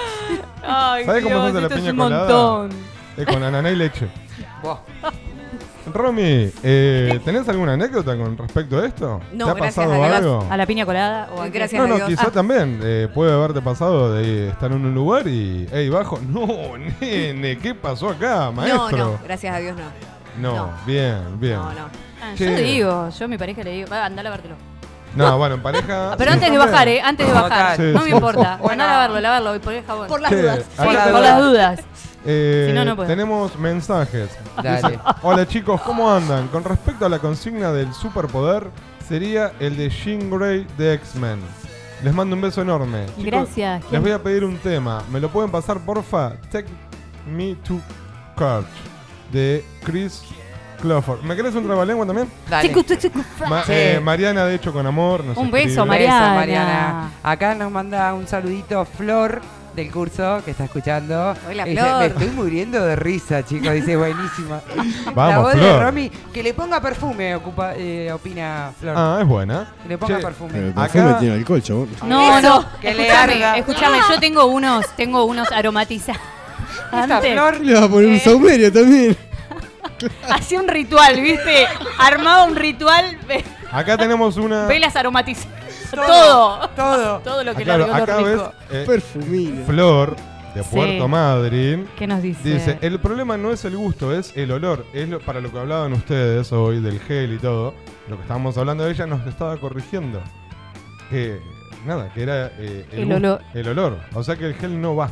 Ay, 0.66 1.04
¿Sabes 1.04 1.24
cómo 1.24 1.42
se 1.42 1.48
hace 1.50 1.60
la 1.60 1.68
piña 1.68 1.90
un 1.92 1.96
colada? 1.96 2.20
montón. 2.28 2.70
Es 3.16 3.26
con 3.26 3.42
ananá 3.42 3.70
y 3.70 3.76
leche. 3.76 4.08
Vos. 4.62 4.78
Romy, 5.98 6.50
eh, 6.62 7.20
¿tenés 7.24 7.48
alguna 7.48 7.72
anécdota 7.74 8.16
con 8.16 8.36
respecto 8.38 8.78
a 8.78 8.86
esto? 8.86 9.20
No, 9.32 9.46
¿Te 9.46 9.50
ha 9.50 9.54
gracias 9.54 9.74
pasado 9.86 9.92
a 9.92 10.06
Dios. 10.06 10.16
algo? 10.16 10.46
¿A 10.50 10.56
la 10.56 10.66
piña 10.66 10.86
colada? 10.86 11.28
O 11.34 11.42
a 11.42 11.44
qué? 11.46 11.50
Gracias 11.50 11.78
No, 11.80 11.84
a 11.86 11.88
no, 11.88 11.96
Dios. 11.96 12.08
quizá 12.08 12.26
Ah, 12.28 12.30
también 12.30 12.80
eh, 12.82 13.08
puede 13.12 13.32
haberte 13.32 13.60
pasado 13.60 14.14
de 14.14 14.48
estar 14.48 14.70
en 14.72 14.84
un 14.86 14.94
lugar 14.94 15.26
y, 15.26 15.66
hey, 15.72 15.88
bajo. 15.88 16.18
No, 16.28 16.46
nene, 17.00 17.58
¿qué 17.58 17.74
pasó 17.74 18.10
acá, 18.10 18.50
maestro? 18.50 18.88
no, 18.96 18.96
no, 19.12 19.18
gracias 19.24 19.54
a 19.54 19.58
Dios 19.58 19.76
no. 19.76 20.50
No, 20.50 20.56
no. 20.66 20.72
bien, 20.86 21.18
bien. 21.40 21.56
No, 21.56 21.64
no. 21.72 21.88
Ah, 22.22 22.34
yo 22.36 22.46
digo, 22.56 23.08
yo 23.10 23.24
a 23.24 23.28
mi 23.28 23.36
pareja 23.38 23.62
le 23.64 23.70
digo, 23.72 23.88
va, 23.90 24.04
anda 24.06 24.20
a 24.20 24.24
lavártelo. 24.24 24.54
No, 25.16 25.36
bueno, 25.38 25.56
en 25.56 25.62
pareja. 25.62 26.12
Ah, 26.12 26.14
Pero 26.18 26.30
sí, 26.30 26.34
antes 26.36 26.50
de 26.52 26.58
bajar, 26.58 26.86
¿eh? 26.88 27.00
Antes 27.00 27.26
de 27.26 27.32
bajar. 27.32 27.80
no 27.80 27.84
Sí, 27.84 27.92
me 27.98 28.04
sí. 28.04 28.10
importa. 28.10 28.56
Bueno. 28.60 28.72
Anda 28.72 28.84
a 28.84 28.92
lavarlo, 28.92 29.20
lavarlo 29.20 29.56
y 29.56 29.58
poner 29.58 29.84
jabón. 29.86 30.06
Por 30.06 30.20
las 30.20 30.30
dudas. 30.30 30.58
Por 30.76 30.92
las 30.92 31.40
dudas. 31.40 31.80
Eh, 32.30 32.66
Si 32.68 32.74
no, 32.74 32.84
no 32.84 32.94
puedo. 32.94 33.08
tenemos 33.08 33.58
mensajes. 33.58 34.28
Dale. 34.62 34.76
Dice, 34.82 35.00
Hola 35.22 35.46
chicos, 35.48 35.80
¿cómo 35.80 36.12
andan? 36.12 36.48
Con 36.48 36.62
respecto 36.62 37.06
a 37.06 37.08
la 37.08 37.18
consigna 37.20 37.72
del 37.72 37.92
superpoder, 37.94 38.68
sería 39.08 39.52
el 39.60 39.78
de 39.78 39.88
Jean 39.88 40.28
Grey 40.30 40.66
de 40.76 40.92
X-Men. 40.94 41.40
Les 42.04 42.12
mando 42.14 42.36
un 42.36 42.42
beso 42.42 42.60
enorme. 42.60 43.06
Chicos, 43.16 43.24
Gracias. 43.24 43.82
Les 43.90 44.00
voy 44.02 44.10
a 44.10 44.22
pedir 44.22 44.44
un 44.44 44.58
tema. 44.58 45.02
¿Me 45.10 45.20
lo 45.20 45.30
pueden 45.30 45.50
pasar, 45.50 45.78
porfa? 45.80 46.34
Take 46.52 46.68
Me 47.26 47.54
to 47.66 47.80
Church 48.38 48.66
de 49.32 49.64
Chris 49.82 50.22
Crawford. 50.82 51.22
¿Me 51.22 51.34
querés 51.34 51.54
un 51.54 51.64
trabalengua 51.66 52.06
también? 52.06 52.28
Dale. 52.48 52.68
Chicu, 52.68 52.82
chicu, 52.82 53.00
chicu. 53.00 53.24
Ma- 53.48 53.64
Sí. 53.64 53.72
eh, 53.74 54.00
Mariana, 54.04 54.44
de 54.44 54.54
hecho, 54.54 54.72
con 54.72 54.86
amor. 54.86 55.24
nos 55.24 55.36
Un 55.38 55.50
beso, 55.50 55.66
escribe. 55.68 55.86
Mariana. 55.86 56.34
Mariana. 56.34 57.10
Acá 57.22 57.54
nos 57.54 57.72
manda 57.72 58.12
un 58.14 58.26
saludito 58.28 58.84
Flor 58.84 59.40
del 59.78 59.92
curso 59.92 60.42
que 60.44 60.50
está 60.50 60.64
escuchando. 60.64 61.34
Hola, 61.48 61.64
Flor. 61.64 61.98
Me 62.00 62.06
estoy 62.06 62.26
muriendo 62.30 62.84
de 62.84 62.96
risa, 62.96 63.44
chicos. 63.44 63.72
Dice, 63.72 63.96
buenísima. 63.96 64.60
la 65.06 65.10
Vamos, 65.12 65.42
voz 65.44 65.54
de. 65.54 65.78
Romy, 65.80 66.10
que 66.32 66.42
le 66.42 66.52
ponga 66.52 66.80
perfume, 66.80 67.34
ocupa, 67.36 67.74
eh, 67.76 68.10
opina 68.12 68.72
Flor. 68.78 68.94
Ah, 68.96 69.18
es 69.20 69.26
buena. 69.26 69.72
Que 69.82 69.88
le 69.90 69.98
ponga 69.98 70.16
Che, 70.16 70.22
perfume. 70.22 70.72
Acá- 70.74 71.18
tiene 71.20 71.34
alcohol, 71.36 71.62
chabón. 71.62 71.88
No, 72.04 72.40
no. 72.40 72.64
que 72.80 72.92
le 72.92 73.06
escúchame, 73.06 73.32
arda. 73.34 73.56
escúchame, 73.58 73.98
yo 74.10 74.18
tengo 74.20 74.46
unos, 74.46 74.84
tengo 74.96 75.24
unos 75.24 75.50
aromatizantes. 75.52 76.22
Esta 76.92 77.20
Flor. 77.20 77.60
Le 77.60 77.74
vas 77.74 77.82
a 77.84 77.88
poner 77.88 78.08
un 78.08 78.14
Eh. 78.16 78.20
saumerio 78.20 78.72
también. 78.72 79.16
Hacía 80.28 80.60
un 80.60 80.68
ritual, 80.68 81.20
¿viste? 81.20 81.66
Armaba 81.98 82.44
un 82.44 82.56
ritual, 82.56 83.16
Acá 83.70 83.96
tenemos 83.96 84.36
una. 84.38 84.66
velas 84.66 84.96
aromatizadas. 84.96 85.56
Todo, 85.90 86.68
Todo. 86.70 87.18
todo. 87.20 87.44
Lo 87.44 87.54
que 87.54 87.64
claro, 87.64 87.86
le 87.86 87.92
dio 87.92 88.02
acá 88.02 88.16
lo 88.20 88.24
ves 88.24 88.32
rico. 88.34 88.52
eh, 88.70 88.84
Perfumina. 88.86 89.64
Flor 89.66 90.16
de 90.54 90.62
Sí. 90.62 90.68
Puerto 90.72 91.08
Madryn. 91.08 91.88
¿Qué 91.96 92.06
nos 92.06 92.22
dice? 92.22 92.40
Dice, 92.54 92.78
el 92.80 92.98
problema 93.00 93.36
no 93.36 93.52
es 93.52 93.64
el 93.64 93.76
gusto, 93.76 94.12
es 94.14 94.36
el 94.36 94.50
olor. 94.52 94.84
Es 94.92 95.08
lo- 95.08 95.20
para 95.20 95.40
lo 95.40 95.50
que 95.52 95.58
hablaban 95.58 95.92
ustedes 95.92 96.52
hoy 96.52 96.80
del 96.80 97.00
gel 97.00 97.34
y 97.34 97.38
todo. 97.38 97.74
Lo 98.08 98.16
que 98.16 98.22
estábamos 98.22 98.56
hablando 98.58 98.84
de 98.84 98.92
ella 98.92 99.06
nos 99.06 99.26
estaba 99.26 99.56
corrigiendo. 99.58 100.20
Que 101.10 101.38
nada, 101.86 102.12
que 102.12 102.22
era 102.22 102.50
eh, 102.58 102.86
El 102.92 103.12
olor. 103.12 103.42
el 103.54 103.68
olor. 103.68 103.98
O 104.14 104.22
sea 104.24 104.36
que 104.36 104.46
el 104.46 104.54
gel 104.54 104.80
no 104.80 104.96
va. 104.96 105.10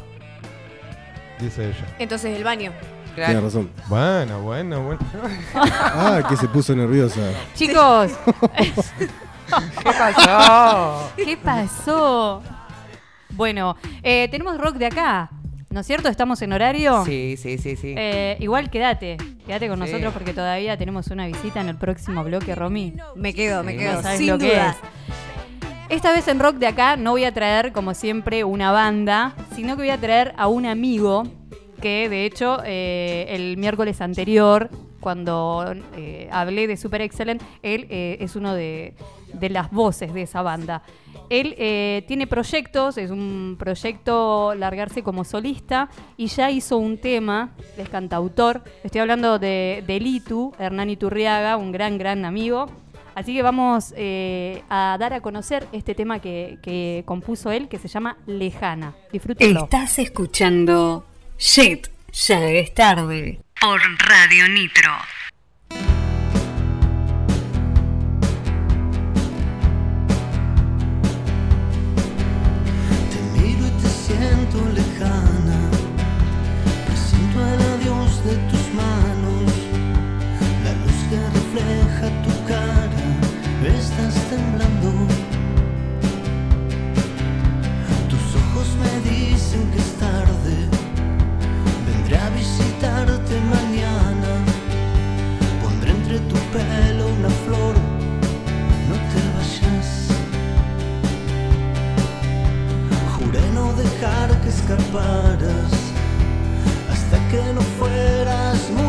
Dice 1.39 1.66
ella. 1.69 1.85
Entonces 1.98 2.36
el 2.36 2.44
baño. 2.44 2.73
Tiene 3.15 3.31
Claro. 3.31 3.47
razón. 3.47 3.70
Bueno, 3.89 4.40
bueno, 4.43 4.81
bueno. 4.82 5.01
Ah, 5.55 6.23
que 6.28 6.36
se 6.36 6.48
puso 6.48 6.74
nerviosa. 6.77 7.20
Chicos, 7.55 8.12
¿Qué 9.47 9.90
pasó? 9.93 11.12
¿qué 11.16 11.36
pasó? 11.36 12.43
Bueno, 13.31 13.77
eh, 14.02 14.28
tenemos 14.31 14.59
rock 14.59 14.77
de 14.77 14.86
acá, 14.86 15.31
¿no 15.70 15.81
es 15.81 15.86
cierto? 15.86 16.09
¿Estamos 16.09 16.40
en 16.43 16.52
horario? 16.52 17.05
Sí, 17.05 17.36
sí, 17.36 17.59
sí, 17.59 17.77
sí. 17.77 17.94
Eh, 17.97 18.36
igual 18.40 18.70
quédate, 18.70 19.16
quédate 19.47 19.68
con 19.68 19.78
Sí. 19.78 19.85
nosotros 19.90 20.12
porque 20.14 20.32
todavía 20.32 20.77
tenemos 20.77 21.09
una 21.09 21.27
visita 21.27 21.60
en 21.60 21.68
el 21.68 21.77
próximo 21.77 22.24
bloque, 22.24 22.55
Romy. 22.55 22.94
Me 23.14 23.35
quedo, 23.35 23.62
me 23.62 23.73
Sí, 23.73 23.78
quedo. 23.78 24.02
Sabes 24.02 24.18
Sin 24.18 24.28
lo 24.28 24.39
que 24.39 24.47
duda. 24.52 24.70
es. 24.70 24.77
Esta 25.89 26.12
vez 26.12 26.27
en 26.28 26.40
rock 26.40 26.56
de 26.56 26.66
acá 26.66 26.97
no 26.97 27.12
voy 27.12 27.24
a 27.24 27.32
traer, 27.32 27.73
como 27.73 27.94
siempre, 27.94 28.43
una 28.43 28.73
banda, 28.73 29.35
sino 29.55 29.77
que 29.77 29.82
voy 29.82 29.90
a 29.90 29.98
traer 29.98 30.35
a 30.36 30.48
un 30.48 30.66
amigo 30.66 31.24
que, 31.81 32.09
de 32.09 32.24
hecho, 32.24 32.60
eh, 32.64 33.27
el 33.28 33.56
miércoles 33.56 34.01
anterior, 34.01 34.68
cuando 34.98 35.74
eh, 35.97 36.28
hablé 36.32 36.66
de 36.66 36.77
Super 36.77 37.02
Excellent, 37.02 37.40
él 37.62 37.86
eh, 37.90 38.16
es 38.18 38.35
uno 38.35 38.55
de, 38.55 38.94
de 39.32 39.51
las 39.51 39.70
voces 39.70 40.12
de 40.12 40.23
esa 40.23 40.43
banda. 40.43 40.82
Él 41.28 41.55
eh, 41.59 42.05
tiene 42.07 42.27
proyectos, 42.27 42.98
es 42.98 43.11
un 43.11 43.57
proyecto 43.59 44.55
largarse 44.55 45.03
como 45.03 45.24
solista 45.24 45.89
y 46.16 46.27
ya 46.28 46.51
hizo 46.51 46.78
un 46.78 46.98
tema, 46.98 47.51
es 47.77 47.89
cantautor. 47.89 48.62
Estoy 48.85 49.01
hablando 49.01 49.39
de, 49.39 49.82
de 49.86 50.01
Litu, 50.01 50.55
Hernán 50.59 50.90
Iturriaga, 50.90 51.57
un 51.57 51.73
gran, 51.73 51.98
gran 51.98 52.24
amigo. 52.24 52.66
Así 53.15 53.35
que 53.35 53.43
vamos 53.43 53.94
eh, 53.97 54.62
a 54.69 54.97
dar 55.01 55.15
a 55.15 55.23
conocer 55.23 55.66
este 55.73 55.94
tema 55.94 56.20
que, 56.20 56.59
que 56.62 57.03
compuso 57.07 57.51
él, 57.51 57.66
que 57.66 57.78
se 57.78 57.89
llama 57.89 58.19
Lejana. 58.27 58.94
Disfrútenlo. 59.11 59.65
Estás 59.65 59.98
escuchando 59.98 61.07
Shit, 61.39 61.89
ya 62.12 62.44
es 62.51 62.74
tarde. 62.74 63.40
Por 63.59 63.81
Radio 64.07 64.48
Nitro. 64.51 64.93
dejar 104.07 104.41
que 104.41 104.49
escaparas 104.49 105.73
hasta 106.91 107.28
que 107.28 107.53
no 107.53 107.61
fueras 107.78 108.70
muy 108.70 108.85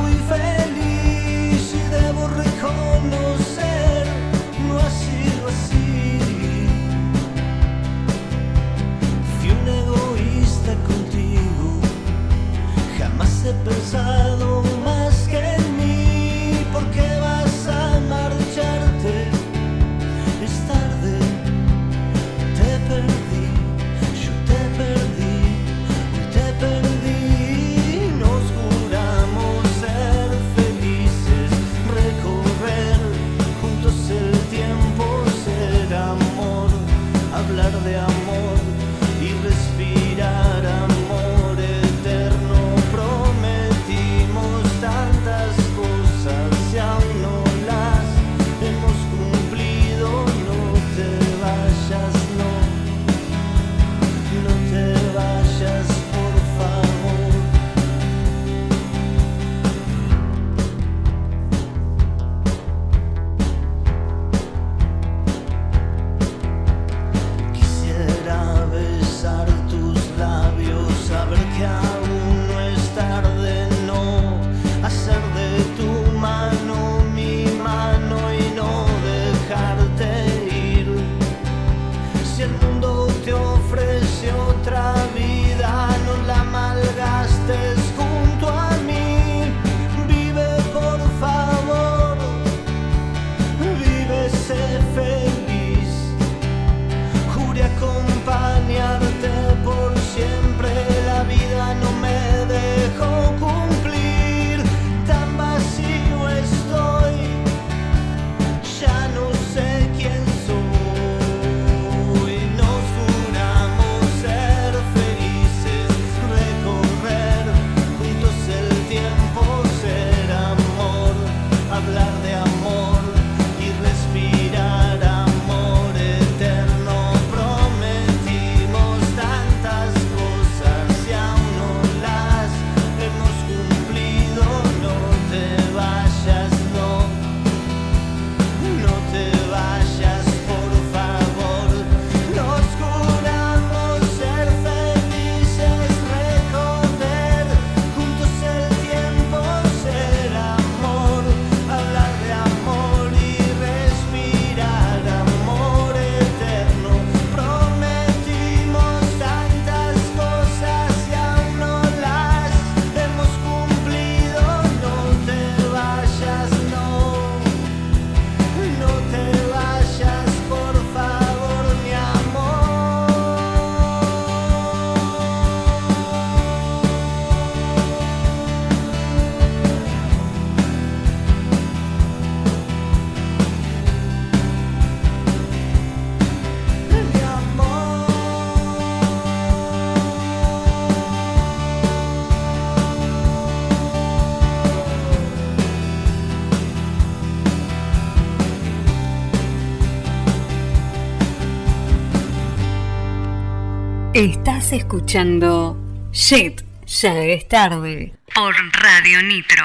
Estás 204.58 204.74
escuchando 204.74 205.78
Shit, 206.12 206.62
ya 206.88 207.14
es 207.26 207.48
tarde. 207.48 208.14
Por 208.34 208.56
Radio 208.82 209.22
Nitro. 209.22 209.64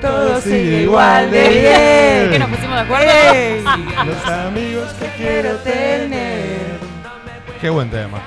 Todo 0.00 0.40
sigue 0.40 0.82
igual 0.82 1.30
de 1.30 1.48
bien. 1.48 2.30
¿Qué 2.32 2.38
nos 2.38 2.48
pusimos 2.48 2.74
de 2.76 2.80
acuerdo? 2.80 3.10
Ey. 3.34 3.64
Los 4.06 4.26
amigos 4.28 4.92
que 5.00 5.06
quiero 5.22 5.56
tener. 5.58 6.78
Qué 7.60 7.70
buen 7.70 7.90
tema. 7.90 8.18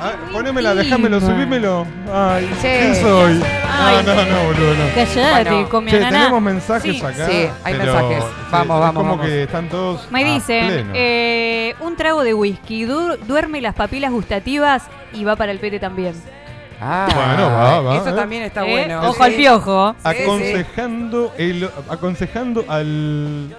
Ah, 0.00 0.12
ponémela, 0.32 0.74
déjamelo, 0.74 1.20
subímelo. 1.20 1.86
Ay, 2.12 2.48
Sí. 2.60 2.68
¿quién 2.68 2.96
soy? 2.96 3.40
No, 3.82 4.14
no, 4.14 4.24
no, 4.24 4.44
boludo, 4.44 4.74
no. 4.74 4.94
Callate, 4.94 5.50
Bueno, 5.50 5.68
con 5.68 5.84
mi 5.84 5.90
Che, 5.90 5.96
ananá. 5.98 6.18
tenemos 6.18 6.42
mensajes 6.42 6.96
Sí. 6.98 7.04
acá. 7.04 7.26
Sí, 7.28 7.48
hay 7.64 7.74
pero, 7.76 7.92
mensajes. 7.94 8.24
Vamos, 8.50 8.76
es 8.76 8.80
vamos, 8.80 8.92
como 8.94 9.10
vamos. 9.10 9.26
que 9.26 9.42
están 9.42 9.68
todos. 9.68 10.10
Me 10.10 10.22
a 10.24 10.34
dicen, 10.34 10.66
pleno. 10.66 10.90
eh, 10.94 11.74
un 11.80 11.96
trago 11.96 12.22
de 12.24 12.34
whisky 12.34 12.84
du- 12.84 13.16
duerme 13.26 13.60
las 13.60 13.74
papilas 13.74 14.10
gustativas 14.10 14.84
y 15.12 15.24
va 15.24 15.36
para 15.36 15.52
el 15.52 15.58
pete 15.58 15.78
también. 15.80 16.14
Ah, 16.80 17.06
Bueno, 17.14 17.48
va, 17.50 17.80
va, 17.80 17.96
Eso 17.96 18.08
eh. 18.08 18.12
también 18.12 18.42
está 18.42 18.66
¿Eh? 18.66 18.70
bueno. 18.70 19.08
Ojo 19.08 19.22
al 19.22 19.32
piojo. 19.34 19.94
Sí, 20.04 20.08
sí. 20.16 20.22
aconsejando, 20.22 21.32
el, 21.38 21.70
aconsejando 21.88 22.64
al 22.68 23.54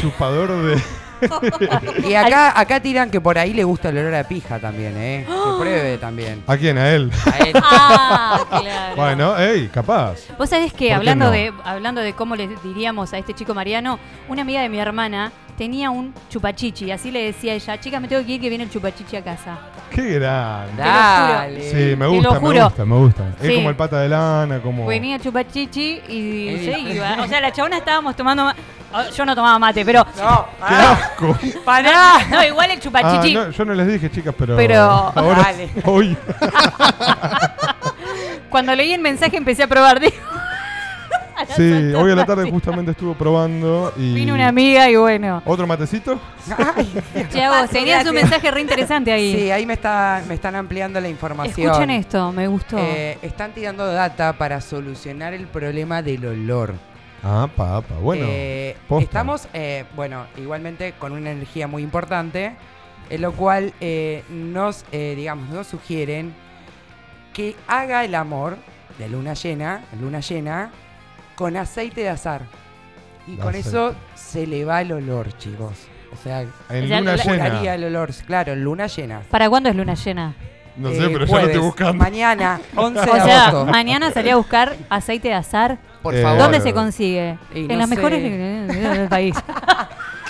chupador 0.00 0.48
de. 0.64 0.82
Y 2.08 2.14
acá, 2.14 2.58
acá 2.58 2.80
tiran 2.80 3.10
que 3.10 3.20
por 3.20 3.38
ahí 3.38 3.52
le 3.52 3.64
gusta 3.64 3.90
el 3.90 3.98
olor 3.98 4.14
a 4.14 4.24
pija 4.24 4.58
también, 4.58 4.96
¿eh? 4.96 5.26
Que 5.26 5.58
pruebe 5.58 5.98
también. 5.98 6.42
¿A 6.46 6.56
quién? 6.56 6.78
A 6.78 6.90
él. 6.90 7.10
A 7.26 7.38
él. 7.38 7.54
Ah, 7.72 8.44
claro. 8.48 8.96
Bueno, 8.96 9.38
ey, 9.38 9.68
capaz. 9.68 10.18
Vos 10.38 10.48
sabés 10.48 10.72
que 10.72 10.92
hablando 10.92 11.26
no? 11.26 11.30
de 11.30 11.52
hablando 11.64 12.00
de 12.00 12.12
cómo 12.14 12.36
le 12.36 12.48
diríamos 12.62 13.12
a 13.12 13.18
este 13.18 13.34
chico 13.34 13.54
Mariano, 13.54 13.98
una 14.28 14.42
amiga 14.42 14.60
de 14.60 14.68
mi 14.68 14.78
hermana 14.78 15.32
tenía 15.56 15.90
un 15.90 16.14
chupachichi, 16.30 16.90
así 16.90 17.10
le 17.10 17.22
decía 17.22 17.52
ella, 17.54 17.78
chicas, 17.78 18.00
me 18.00 18.08
tengo 18.08 18.24
que 18.24 18.32
ir 18.32 18.40
que 18.40 18.48
viene 18.48 18.64
el 18.64 18.70
chupachichi 18.70 19.16
a 19.16 19.22
casa. 19.22 19.58
Qué 19.90 20.18
grande. 20.18 20.82
Dale. 20.82 21.70
Sí, 21.70 21.96
me 21.96 22.06
gusta, 22.06 22.40
me 22.40 22.60
gusta, 22.62 22.84
me 22.84 22.96
gusta. 22.96 23.24
Es 23.42 23.54
como 23.54 23.70
el 23.70 23.76
pata 23.76 24.00
de 24.00 24.08
lana, 24.08 24.60
como. 24.60 24.86
Venía 24.86 25.18
chupachichi 25.18 26.02
y 26.08 26.62
se 26.64 26.78
iba. 26.78 27.16
O 27.22 27.28
sea, 27.28 27.40
la 27.40 27.52
chabona 27.52 27.78
estábamos 27.78 28.14
tomando 28.16 28.44
ma- 28.44 28.56
oh, 28.94 29.10
yo 29.16 29.24
no 29.24 29.34
tomaba 29.34 29.58
mate, 29.58 29.84
pero 29.84 30.06
No, 30.16 30.46
¡Qué 30.68 30.74
asco! 30.74 31.36
pará. 31.64 32.12
no, 32.30 32.44
igual 32.44 32.70
el 32.70 32.78
Ah, 32.78 32.80
chupachichi 32.80 33.34
no, 33.34 33.50
yo 33.50 33.64
no 33.64 33.74
les 33.74 33.86
dije, 33.88 34.10
chicas, 34.10 34.34
pero. 34.38 34.56
Pero- 34.56 35.12
Ahora, 35.14 35.42
Dale. 35.42 35.70
hoy. 35.84 36.16
cuando 38.50 38.74
leí 38.74 38.92
el 38.92 39.00
mensaje 39.00 39.36
empecé 39.36 39.62
a 39.64 39.68
probar, 39.68 40.00
digo. 40.00 40.14
Sí, 41.56 41.94
hoy 41.94 42.10
a 42.10 42.14
la 42.14 42.26
tarde 42.26 42.50
justamente 42.50 42.92
estuve 42.92 43.14
probando 43.14 43.92
y. 43.96 44.14
Vino 44.14 44.34
una 44.34 44.48
amiga 44.48 44.88
y 44.90 44.96
bueno. 44.96 45.42
¿Otro 45.44 45.66
matecito? 45.66 46.18
Tiago, 47.30 47.68
tenías 47.72 48.06
un 48.06 48.14
mensaje 48.14 48.50
re 48.50 48.60
interesante 48.60 49.12
ahí. 49.12 49.34
Sí, 49.34 49.50
ahí 49.50 49.66
me, 49.66 49.74
está, 49.74 50.22
me 50.28 50.34
están 50.34 50.54
ampliando 50.54 51.00
la 51.00 51.08
información. 51.08 51.66
Escuchen 51.66 51.90
esto, 51.90 52.32
me 52.32 52.46
gustó. 52.48 52.78
Eh, 52.78 53.18
están 53.22 53.52
tirando 53.52 53.86
data 53.86 54.32
para 54.34 54.60
solucionar 54.60 55.34
el 55.34 55.46
problema 55.46 56.02
del 56.02 56.26
olor. 56.26 56.74
Ah, 57.22 57.48
papá, 57.54 57.96
bueno. 58.00 58.24
Eh, 58.26 58.76
estamos, 58.98 59.48
eh, 59.52 59.84
bueno, 59.94 60.26
igualmente 60.38 60.94
con 60.98 61.12
una 61.12 61.30
energía 61.30 61.66
muy 61.66 61.82
importante, 61.82 62.54
en 63.10 63.20
lo 63.20 63.32
cual 63.32 63.74
eh, 63.80 64.24
nos, 64.30 64.84
eh, 64.92 65.14
digamos, 65.16 65.50
nos 65.50 65.66
sugieren 65.66 66.32
que 67.34 67.56
haga 67.66 68.04
el 68.04 68.14
amor 68.14 68.56
de 68.98 69.08
luna 69.08 69.34
llena, 69.34 69.82
luna 70.00 70.20
llena, 70.20 70.70
con 71.40 71.56
aceite 71.56 72.02
de 72.02 72.10
azar. 72.10 72.42
Y 73.26 73.36
con 73.36 73.48
Aceite. 73.48 73.68
eso 73.70 73.94
se 74.14 74.46
le 74.46 74.62
va 74.66 74.82
el 74.82 74.92
olor, 74.92 75.34
chicos. 75.38 75.72
O 76.12 76.16
sea, 76.22 76.42
En 76.42 76.84
O 76.84 76.86
sea, 76.86 77.00
luna 77.00 77.16
llena. 77.16 77.74
el 77.74 77.84
olor, 77.84 78.10
claro, 78.26 78.52
en 78.52 78.62
luna 78.62 78.86
llena. 78.88 79.22
¿Para 79.30 79.48
cuándo 79.48 79.70
es 79.70 79.74
luna 79.76 79.94
llena? 79.94 80.34
No 80.76 80.90
sé, 80.90 80.96
Eh, 80.96 81.08
pero 81.10 81.12
ya 81.12 81.18
lo 81.20 81.26
jueves, 81.26 81.48
estoy 81.48 81.62
buscando. 81.62 81.94
Mañana, 81.94 82.60
11 82.76 83.00
O 83.10 83.14
de 83.14 83.20
sea, 83.22 83.46
agosto. 83.48 83.72
mañana 83.72 84.10
salí 84.10 84.28
a 84.28 84.36
buscar 84.36 84.76
aceite 84.90 85.28
de 85.28 85.34
azar. 85.34 85.78
Por 86.02 86.14
Eh, 86.14 86.22
favor. 86.22 86.38
¿Dónde 86.42 86.60
se 86.60 86.74
consigue? 86.74 87.38
Y 87.54 87.60
en 87.60 87.68
no 87.68 87.76
las 87.76 87.88
sé. 87.88 87.96
mejores 87.96 88.22
del 88.22 89.08
país. 89.08 89.34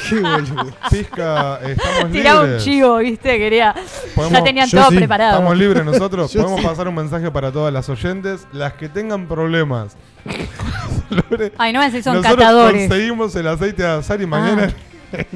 Qué 0.08 0.20
boludo. 0.20 0.72
Pizca, 0.90 1.60
estamos 1.62 2.12
Tiraba 2.12 2.40
un 2.40 2.46
libres. 2.46 2.64
chivo, 2.64 2.96
¿viste? 2.98 3.38
Quería. 3.38 3.74
Podemos- 4.14 4.38
ya 4.38 4.44
tenían 4.44 4.68
yo 4.68 4.78
todo 4.80 4.90
sí. 4.90 4.96
preparado. 4.96 5.32
Estamos 5.38 5.56
libres 5.58 5.84
nosotros. 5.84 6.32
Yo 6.32 6.40
Podemos 6.42 6.60
sí. 6.62 6.66
pasar 6.66 6.88
un 6.88 6.94
mensaje 6.94 7.30
para 7.30 7.52
todas 7.52 7.72
las 7.72 7.88
oyentes. 7.88 8.46
Las 8.52 8.72
que 8.74 8.88
tengan 8.88 9.26
problemas. 9.26 9.96
Ay, 11.58 11.72
no 11.72 11.80
me 11.80 11.90
si 11.90 12.02
son 12.02 12.16
Nosotros 12.16 12.38
catadores. 12.38 12.88
conseguimos 12.88 13.34
el 13.36 13.46
aceite 13.48 13.82
de 13.82 13.88
azar 13.88 14.20
y 14.20 14.26
mañana. 14.26 14.72
Ey, 15.12 15.26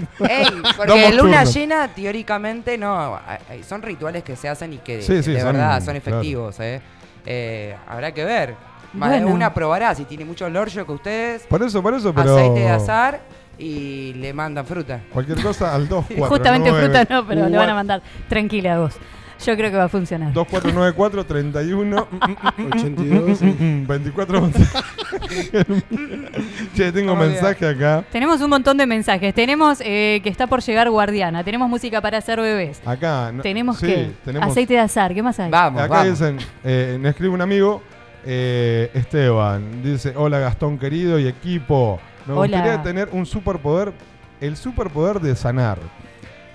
porque 0.76 0.92
Damos 1.02 1.14
luna 1.16 1.38
turno. 1.44 1.52
llena, 1.52 1.88
teóricamente, 1.88 2.78
no. 2.78 3.18
Son 3.66 3.82
rituales 3.82 4.22
que 4.22 4.36
se 4.36 4.48
hacen 4.48 4.72
y 4.74 4.78
que 4.78 5.02
Sí, 5.02 5.14
que 5.14 5.22
sí, 5.22 5.32
de 5.32 5.40
son- 5.40 5.52
verdad 5.52 5.82
son 5.82 5.98
claro. 5.98 5.98
efectivos, 5.98 6.60
¿eh? 6.60 6.80
Eh, 7.26 7.74
Habrá 7.88 8.12
que 8.12 8.24
ver. 8.24 8.54
Más 8.92 9.10
de 9.10 9.18
Bueno. 9.22 9.34
una 9.34 9.52
probará 9.52 9.92
si 9.96 10.04
tiene 10.04 10.24
mucho 10.24 10.44
olor 10.44 10.68
yo 10.68 10.86
que 10.86 10.92
ustedes. 10.92 11.42
Por 11.48 11.60
eso, 11.64 11.82
por 11.82 11.94
eso, 11.94 12.14
pero. 12.14 12.36
Aceite 12.36 12.60
de 12.60 12.68
azar 12.68 13.20
y 13.58 14.12
le 14.14 14.32
mandan 14.32 14.64
fruta. 14.66 15.00
Cualquier 15.12 15.40
cosa 15.42 15.74
al 15.74 15.88
249. 15.88 16.28
Justamente 16.28 16.72
fruta 16.72 17.06
no, 17.14 17.26
pero 17.26 17.48
le 17.48 17.56
van 17.56 17.70
a 17.70 17.74
mandar. 17.74 18.02
Tranquila 18.28 18.78
vos. 18.78 18.94
Yo 19.44 19.56
creo 19.56 19.70
que 19.70 19.76
va 19.76 19.84
a 19.84 19.88
funcionar. 19.88 20.32
2494 20.32 21.26
31 21.26 22.08
82. 22.72 23.38
24 23.86 24.50
Che, 26.74 26.92
tengo 26.92 27.14
mensaje 27.16 27.66
acá. 27.68 28.04
Tenemos 28.10 28.40
un 28.40 28.50
montón 28.50 28.76
de 28.76 28.86
mensajes. 28.86 29.34
Tenemos 29.34 29.78
eh, 29.84 30.20
que 30.22 30.28
está 30.30 30.46
por 30.46 30.62
llegar 30.62 30.88
Guardiana. 30.90 31.44
Tenemos 31.44 31.68
música 31.68 32.00
para 32.00 32.18
hacer 32.18 32.40
bebés. 32.40 32.80
Acá. 32.86 33.32
no- 33.32 33.42
Tenemos 33.42 33.78
sí, 33.78 33.86
que 33.86 34.10
tenemos- 34.24 34.48
aceite 34.50 34.74
de 34.74 34.80
azar. 34.80 35.12
¿Qué 35.14 35.22
más 35.22 35.38
hay? 35.38 35.50
Vamos, 35.50 35.82
Acá 35.82 35.94
vamos. 35.94 36.10
dicen, 36.18 36.38
eh, 36.62 36.96
me 37.00 37.10
escribe 37.10 37.34
un 37.34 37.40
amigo, 37.40 37.82
eh, 38.24 38.90
Esteban, 38.94 39.82
dice, 39.82 40.14
hola 40.16 40.38
Gastón 40.38 40.78
querido 40.78 41.18
y 41.18 41.26
equipo, 41.26 42.00
me 42.26 42.34
Hola. 42.34 42.58
gustaría 42.58 42.82
tener 42.82 43.08
un 43.12 43.26
superpoder, 43.26 43.92
el 44.40 44.56
superpoder 44.56 45.20
de 45.20 45.36
sanar. 45.36 45.78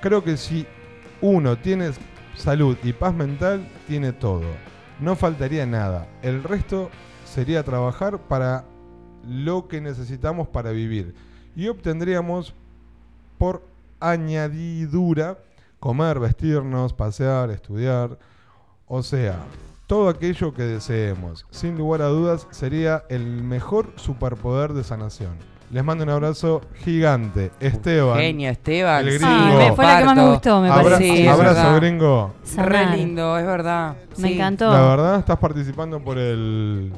Creo 0.02 0.24
que 0.24 0.38
si 0.38 0.66
uno 1.22 1.58
tiene 1.58 1.92
salud 2.36 2.78
y 2.84 2.94
paz 2.94 3.14
mental, 3.14 3.68
tiene 3.88 4.14
todo. 4.14 4.46
No 5.00 5.16
faltaría 5.16 5.66
nada. 5.66 6.08
El 6.22 6.44
resto 6.44 6.90
sería 7.26 7.64
trabajar 7.64 8.20
para 8.28 8.66
lo 9.28 9.68
que 9.68 9.82
necesitamos 9.82 10.48
para 10.48 10.72
vivir. 10.72 11.14
Y 11.56 11.68
obtendríamos 11.68 12.54
por 13.38 13.64
añadidura 14.00 15.38
comer, 15.80 16.20
vestirnos, 16.20 16.94
pasear, 16.94 17.50
estudiar. 17.52 18.18
O 18.88 19.04
sea, 19.04 19.40
todo 19.88 20.10
aquello 20.10 20.54
que 20.54 20.64
deseemos. 20.64 21.46
Sin 21.52 21.78
lugar 21.78 22.02
a 22.02 22.08
dudas, 22.08 22.48
sería 22.52 23.04
el 23.10 23.44
mejor 23.44 23.94
superpoder 23.96 24.74
de 24.74 24.84
sanación. 24.84 25.38
Les 25.72 25.84
mando 25.84 26.04
un 26.04 26.10
abrazo 26.10 26.62
gigante. 26.84 27.52
Esteban. 27.60 28.18
Genio, 28.18 28.50
Esteban. 28.50 29.08
El 29.08 29.20
sí, 29.20 29.26
gringo. 29.26 29.58
Me- 29.60 29.74
fue 29.74 29.86
la 29.86 30.00
que 30.00 30.06
más 30.06 30.16
me 30.16 30.28
gustó, 30.30 30.62
me 30.62 30.70
Abra- 30.70 30.84
parece. 30.84 31.16
Sí, 31.16 31.28
abrazo, 31.28 31.54
verdad. 31.56 31.76
gringo. 31.76 32.34
Re 32.58 32.98
lindo, 32.98 33.38
es 33.38 33.46
verdad. 33.46 33.96
Me 34.18 34.28
Sí. 34.30 34.34
encantó. 34.34 34.72
La 34.72 34.82
verdad, 34.82 35.20
estás 35.20 35.38
participando 35.38 36.00
por 36.04 36.18
el, 36.18 36.92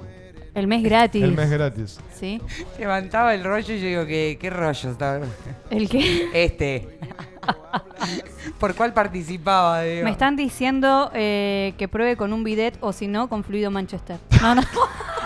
El 0.53 0.67
mes 0.67 0.83
gratis. 0.83 1.21
el 1.21 1.33
mes 1.33 1.49
gratis. 1.49 1.99
¿Sí? 2.13 2.41
Levantaba 2.79 3.33
el 3.35 3.43
rollo 3.43 3.73
y 3.73 3.79
yo 3.81 3.87
digo, 3.87 4.05
¿qué, 4.05 4.37
qué 4.39 4.49
rollo 4.49 4.89
está? 4.91 5.19
¿El 5.69 5.89
qué? 5.89 6.29
Este. 6.33 6.97
¿Por 8.59 8.75
cuál 8.75 8.93
participaba? 8.93 9.81
digo? 9.81 10.03
Me 10.03 10.11
están 10.11 10.35
diciendo 10.35 11.11
eh, 11.13 11.73
que 11.77 11.87
pruebe 11.87 12.17
con 12.17 12.33
un 12.33 12.43
bidet 12.43 12.77
o 12.81 12.91
si 12.93 13.07
no, 13.07 13.27
con 13.29 13.43
fluido 13.43 13.71
Manchester. 13.71 14.17
No, 14.41 14.55
no. 14.55 14.61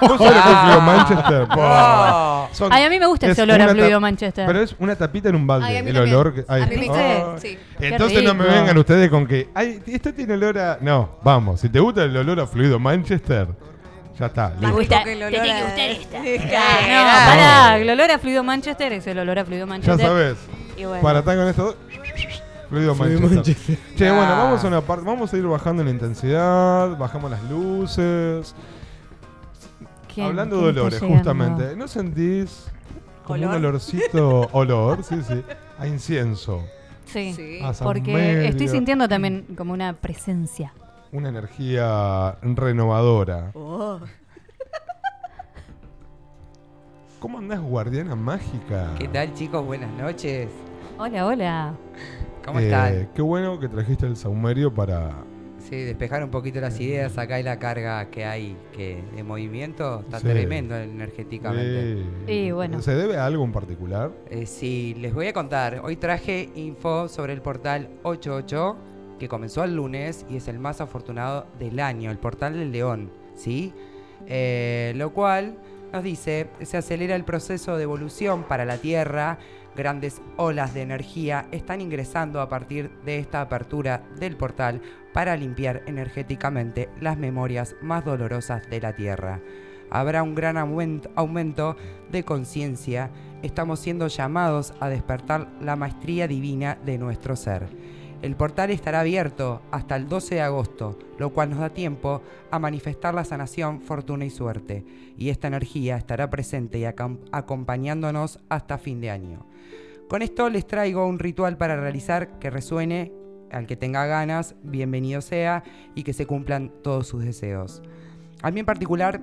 ¿Vos 0.01 0.17
sabés 0.17 0.41
Ah. 0.43 0.43
con 0.43 0.61
Fluido 0.61 0.81
Manchester? 0.81 1.47
Son- 2.55 2.73
Ay, 2.73 2.83
a 2.83 2.89
mí 2.89 2.99
me 2.99 3.05
gusta 3.07 3.27
ese 3.27 3.33
es 3.33 3.39
olor 3.47 3.61
a 3.61 3.63
una 3.65 3.73
fluido 3.73 3.99
Manchester. 4.01 4.45
Pero 4.45 4.61
es 4.61 4.75
una 4.79 4.95
tapita 4.95 5.29
en 5.29 5.35
un 5.35 5.47
balde. 5.47 5.67
Ay, 5.67 5.77
a 5.77 5.83
mí 5.83 5.89
el 5.89 5.95
también. 5.95 6.15
olor 6.15 6.33
que. 6.35 6.45
ay, 6.47 6.61
A 6.61 6.65
mí 6.65 6.75
me 6.75 6.81
¿Viste? 6.81 7.15
gusta, 7.23 7.37
sí. 7.39 7.57
Qué 7.79 7.87
Entonces 7.87 8.23
no 8.23 8.33
me 8.33 8.43
rico. 8.43 8.55
vengan 8.55 8.77
ustedes 8.77 9.09
con 9.09 9.25
que. 9.27 9.49
Ay, 9.55 9.81
esto 9.87 10.13
tiene 10.13 10.33
olor 10.33 10.57
a. 10.59 10.77
No, 10.81 11.17
vamos. 11.23 11.61
Si 11.61 11.69
te 11.69 11.79
gusta 11.79 12.03
el 12.03 12.15
olor 12.17 12.41
a 12.41 12.47
fluido 12.47 12.77
Manchester, 12.79 13.47
ya 14.19 14.25
está. 14.27 14.49
Me 14.59 14.67
listo. 14.67 14.75
gusta. 14.77 15.03
que 15.03 15.13
el 15.13 15.23
olor 15.23 15.31
tiene 15.31 15.47
que 15.47 16.17
a-. 16.17 16.39
Claro. 16.49 16.87
No, 16.87 17.03
pará. 17.29 17.77
El 17.77 17.89
olor 17.89 18.11
a 18.11 18.19
fluido 18.19 18.43
Manchester 18.43 18.93
es 18.93 19.07
el 19.07 19.17
olor 19.19 19.39
a 19.39 19.45
fluido 19.45 19.65
Ya 19.65 19.69
Manchester. 19.69 20.05
sabes. 20.05 20.37
Y 20.77 20.83
bueno. 20.85 21.01
Para 21.01 21.19
estar 21.19 21.37
con 21.37 21.47
esto. 21.47 21.77
Fluido 22.69 22.95
Manchester. 22.95 23.29
Manchester. 23.35 23.77
Che, 23.95 24.09
bueno, 24.11 24.31
Ah. 24.33 24.43
vamos 24.43 24.63
a 24.63 24.67
una 24.67 24.81
parte. 24.81 25.05
Vamos 25.05 25.33
a 25.33 25.37
ir 25.37 25.45
bajando 25.47 25.83
la 25.83 25.89
intensidad, 25.91 26.97
bajamos 26.97 27.31
las 27.31 27.43
luces. 27.49 28.55
¿Quién? 30.13 30.27
Hablando 30.27 30.55
de 30.57 30.61
¿Quién 30.61 30.69
está 30.69 30.81
olores, 30.81 31.01
llegando? 31.01 31.17
justamente. 31.17 31.75
¿No 31.75 31.87
sentís 31.87 32.65
como 33.25 33.35
¿Olor? 33.39 33.49
un 33.49 33.55
olorcito 33.57 34.49
olor? 34.53 35.03
Sí, 35.03 35.15
sí. 35.27 35.43
A 35.77 35.87
incienso. 35.87 36.63
Sí. 37.05 37.33
Sí. 37.33 37.59
A 37.63 37.71
Porque 37.73 38.13
Medio. 38.13 38.41
estoy 38.49 38.67
sintiendo 38.67 39.07
también 39.07 39.45
como 39.57 39.73
una 39.73 39.93
presencia. 39.93 40.73
Una 41.11 41.29
energía 41.29 42.37
renovadora. 42.41 43.51
Oh. 43.53 43.99
¿Cómo 47.19 47.37
andás, 47.39 47.59
guardiana 47.59 48.15
mágica? 48.15 48.91
¿Qué 48.99 49.07
tal, 49.07 49.33
chicos? 49.33 49.65
Buenas 49.65 49.89
noches. 49.97 50.49
Hola, 50.97 51.25
hola. 51.25 51.73
¿Cómo 52.45 52.59
Eh, 52.59 52.65
están? 52.65 53.09
Qué 53.13 53.21
bueno 53.21 53.59
que 53.59 53.67
trajiste 53.67 54.05
el 54.05 54.15
saumerio 54.15 54.73
para. 54.73 55.11
Sí, 55.57 55.77
despejar 55.77 56.23
un 56.23 56.29
poquito 56.29 56.61
las 56.61 56.79
ideas. 56.79 57.17
Acá 57.17 57.35
hay 57.35 57.43
la 57.43 57.57
carga 57.57 58.11
que 58.11 58.23
hay 58.25 58.55
que 58.71 59.03
de 59.15 59.23
movimiento. 59.23 60.01
Está 60.01 60.19
Sí. 60.19 60.27
tremendo 60.27 60.75
energéticamente. 60.77 62.03
Y 62.27 62.51
bueno. 62.51 62.81
¿Se 62.81 62.93
debe 62.93 63.17
a 63.17 63.25
algo 63.25 63.43
en 63.43 63.51
particular? 63.51 64.11
Eh, 64.29 64.45
sí, 64.45 64.95
les 64.99 65.13
voy 65.13 65.27
a 65.27 65.33
contar. 65.33 65.81
Hoy 65.83 65.95
traje 65.95 66.49
info 66.55 67.07
sobre 67.07 67.33
el 67.33 67.41
portal 67.41 67.89
88, 68.03 68.75
que 69.17 69.27
comenzó 69.27 69.63
el 69.63 69.75
lunes 69.75 70.25
y 70.29 70.37
es 70.37 70.47
el 70.47 70.59
más 70.59 70.81
afortunado 70.81 71.47
del 71.57 71.79
año, 71.79 72.11
el 72.11 72.17
portal 72.19 72.53
del 72.53 72.71
león, 72.71 73.09
¿sí? 73.33 73.73
Eh, 74.27 74.93
lo 74.97 75.13
cual 75.13 75.55
nos 75.93 76.03
dice, 76.03 76.47
se 76.61 76.77
acelera 76.77 77.15
el 77.15 77.23
proceso 77.23 77.77
de 77.77 77.83
evolución 77.83 78.43
para 78.43 78.65
la 78.65 78.77
Tierra, 78.77 79.39
grandes 79.75 80.21
olas 80.37 80.73
de 80.73 80.81
energía 80.81 81.47
están 81.51 81.81
ingresando 81.81 82.41
a 82.41 82.49
partir 82.49 82.89
de 83.05 83.19
esta 83.19 83.41
apertura 83.41 84.03
del 84.19 84.35
portal 84.37 84.81
para 85.13 85.35
limpiar 85.35 85.83
energéticamente 85.85 86.89
las 86.99 87.17
memorias 87.17 87.75
más 87.81 88.03
dolorosas 88.05 88.69
de 88.69 88.81
la 88.81 88.93
Tierra. 88.95 89.39
Habrá 89.91 90.23
un 90.23 90.35
gran 90.35 90.55
aument- 90.57 91.09
aumento 91.15 91.75
de 92.11 92.23
conciencia, 92.23 93.11
estamos 93.43 93.79
siendo 93.79 94.07
llamados 94.07 94.73
a 94.79 94.89
despertar 94.89 95.47
la 95.61 95.75
maestría 95.75 96.27
divina 96.27 96.77
de 96.85 96.97
nuestro 96.97 97.35
ser. 97.35 97.67
El 98.21 98.35
portal 98.35 98.71
estará 98.71 99.01
abierto 99.01 99.61
hasta 99.71 99.95
el 99.95 100.07
12 100.07 100.35
de 100.35 100.41
agosto, 100.41 100.97
lo 101.19 101.31
cual 101.31 101.51
nos 101.51 101.59
da 101.59 101.69
tiempo 101.69 102.23
a 102.49 102.57
manifestar 102.57 103.13
la 103.13 103.23
sanación, 103.25 103.81
fortuna 103.81 104.25
y 104.25 104.31
suerte. 104.31 104.83
Y 105.17 105.29
esta 105.29 105.47
energía 105.47 105.95
estará 105.97 106.29
presente 106.31 106.79
y 106.79 106.83
acom- 106.83 107.19
acompañándonos 107.31 108.39
hasta 108.49 108.79
fin 108.79 108.99
de 109.01 109.11
año. 109.11 109.45
Con 110.09 110.21
esto 110.21 110.49
les 110.49 110.67
traigo 110.67 111.07
un 111.07 111.17
ritual 111.17 111.57
para 111.57 111.75
realizar 111.75 112.37
que 112.39 112.51
resuene 112.51 113.11
al 113.51 113.65
que 113.65 113.75
tenga 113.75 114.05
ganas, 114.05 114.55
bienvenido 114.61 115.19
sea 115.21 115.63
y 115.95 116.03
que 116.03 116.13
se 116.13 116.27
cumplan 116.27 116.71
todos 116.83 117.07
sus 117.07 117.23
deseos. 117.23 117.81
A 118.43 118.51
mí 118.51 118.59
en 118.59 118.65
particular, 118.67 119.21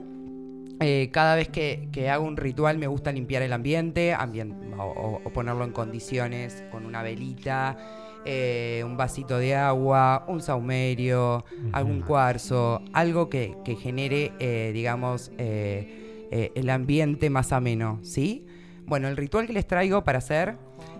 eh, 0.80 1.10
cada 1.12 1.36
vez 1.36 1.48
que, 1.48 1.88
que 1.92 2.10
hago 2.10 2.26
un 2.26 2.36
ritual 2.36 2.78
me 2.78 2.88
gusta 2.88 3.12
limpiar 3.12 3.42
el 3.42 3.52
ambiente 3.52 4.12
ambien- 4.14 4.74
o, 4.76 5.20
ponerlo 5.32 5.64
en 5.64 5.70
condiciones 5.70 6.64
con 6.72 6.84
una 6.84 7.02
velita, 7.04 7.76
eh, 8.24 8.82
un 8.84 8.96
vasito 8.96 9.38
de 9.38 9.54
agua, 9.54 10.24
un 10.26 10.40
saumerio, 10.40 11.44
algún 11.72 12.00
cuarzo, 12.00 12.82
algo 12.92 13.30
que, 13.30 13.54
que 13.64 13.76
genere, 13.76 14.32
eh, 14.40 14.72
digamos, 14.74 15.30
el 15.38 16.70
ambiente 16.70 17.30
más 17.30 17.52
ameno, 17.52 18.00
¿sí? 18.02 18.46
Bueno, 18.84 19.08
el 19.08 19.16
ritual 19.16 19.46
que 19.46 19.52
les 19.52 19.66
traigo 19.66 20.02
para 20.02 20.18
hacer 20.18 20.56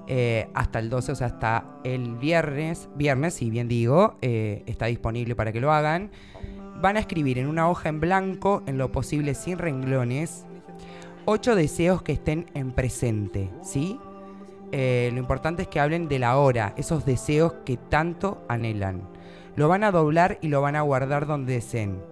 eh, 0.09 0.49
hasta 0.55 0.79
el 0.79 0.91
12, 0.91 1.13
o 1.13 1.15
sea, 1.15 1.29
hasta 1.29 1.65
el 1.85 2.17
viernes, 2.17 2.89
viernes, 2.97 3.35
si 3.35 3.51
bien 3.51 3.69
digo, 3.69 4.17
eh, 4.21 4.63
está 4.67 4.87
disponible 4.87 5.37
para 5.37 5.53
que 5.53 5.61
lo 5.61 5.73
hagan. 5.73 6.11
Van 6.81 6.97
a 6.97 7.01
escribir 7.01 7.39
en 7.39 7.47
una 7.47 7.71
hoja 7.71 7.89
en 7.89 8.01
blanco, 8.01 8.63
en 8.67 8.79
lo 8.79 8.91
posible 8.91 9.35
sin 9.35 9.59
renglones, 9.59 10.45
ocho 11.25 11.55
deseos 11.55 12.03
que 12.03 12.13
estén 12.13 12.47
en 12.55 12.73
presente, 12.73 13.51
¿sí? 13.63 13.99
Eh, 14.73 15.11
lo 15.13 15.21
importante 15.21 15.63
es 15.63 15.69
que 15.69 15.81
hablen 15.81 16.09
de 16.09 16.19
la 16.19 16.37
hora, 16.39 16.75
esos 16.77 17.05
deseos 17.05 17.53
que 17.65 17.77
tanto 17.77 18.45
anhelan. 18.49 19.03
Lo 19.55 19.69
van 19.69 19.85
a 19.85 19.93
doblar 19.93 20.39
y 20.41 20.49
lo 20.49 20.63
van 20.63 20.77
a 20.77 20.81
guardar 20.81 21.27
donde 21.27 21.55
deseen. 21.55 22.03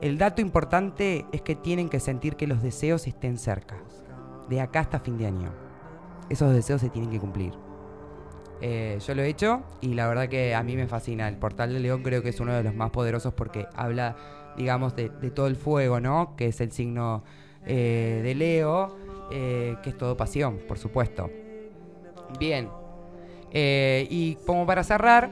El 0.00 0.16
dato 0.16 0.40
importante 0.40 1.26
es 1.32 1.42
que 1.42 1.56
tienen 1.56 1.90
que 1.90 2.00
sentir 2.00 2.36
que 2.36 2.46
los 2.46 2.62
deseos 2.62 3.06
estén 3.06 3.36
cerca, 3.36 3.76
de 4.48 4.60
acá 4.60 4.80
hasta 4.80 5.00
fin 5.00 5.18
de 5.18 5.26
año. 5.26 5.69
Esos 6.30 6.54
deseos 6.54 6.80
se 6.80 6.88
tienen 6.88 7.10
que 7.10 7.20
cumplir. 7.20 7.52
Eh, 8.62 8.98
yo 9.06 9.14
lo 9.14 9.22
he 9.22 9.28
hecho 9.28 9.62
y 9.80 9.94
la 9.94 10.06
verdad 10.06 10.28
que 10.28 10.54
a 10.54 10.62
mí 10.62 10.76
me 10.76 10.86
fascina. 10.86 11.28
El 11.28 11.36
portal 11.36 11.74
de 11.74 11.80
León 11.80 12.02
creo 12.02 12.22
que 12.22 12.30
es 12.30 12.40
uno 12.40 12.54
de 12.54 12.62
los 12.62 12.74
más 12.74 12.90
poderosos 12.90 13.34
porque 13.34 13.66
habla, 13.74 14.16
digamos, 14.56 14.96
de, 14.96 15.10
de 15.10 15.30
todo 15.30 15.46
el 15.46 15.56
fuego, 15.56 16.00
¿no? 16.00 16.34
Que 16.36 16.46
es 16.46 16.60
el 16.60 16.72
signo 16.72 17.24
eh, 17.66 18.20
de 18.22 18.34
Leo, 18.34 18.96
eh, 19.30 19.76
que 19.82 19.90
es 19.90 19.98
todo 19.98 20.16
pasión, 20.16 20.60
por 20.66 20.78
supuesto. 20.78 21.30
Bien. 22.38 22.68
Eh, 23.52 24.06
y 24.10 24.36
como 24.46 24.66
para 24.66 24.84
cerrar 24.84 25.30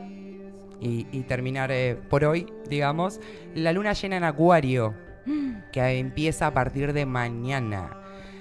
y, 0.81 1.07
y 1.12 1.23
terminar 1.23 1.70
eh, 1.73 1.97
por 2.09 2.25
hoy, 2.25 2.47
digamos, 2.69 3.20
la 3.55 3.73
luna 3.73 3.93
llena 3.93 4.16
en 4.16 4.25
Acuario, 4.25 4.95
que 5.73 5.99
empieza 5.99 6.49
a 6.49 6.55
partir 6.55 6.93
de 6.93 7.07
mañana. 7.07 7.91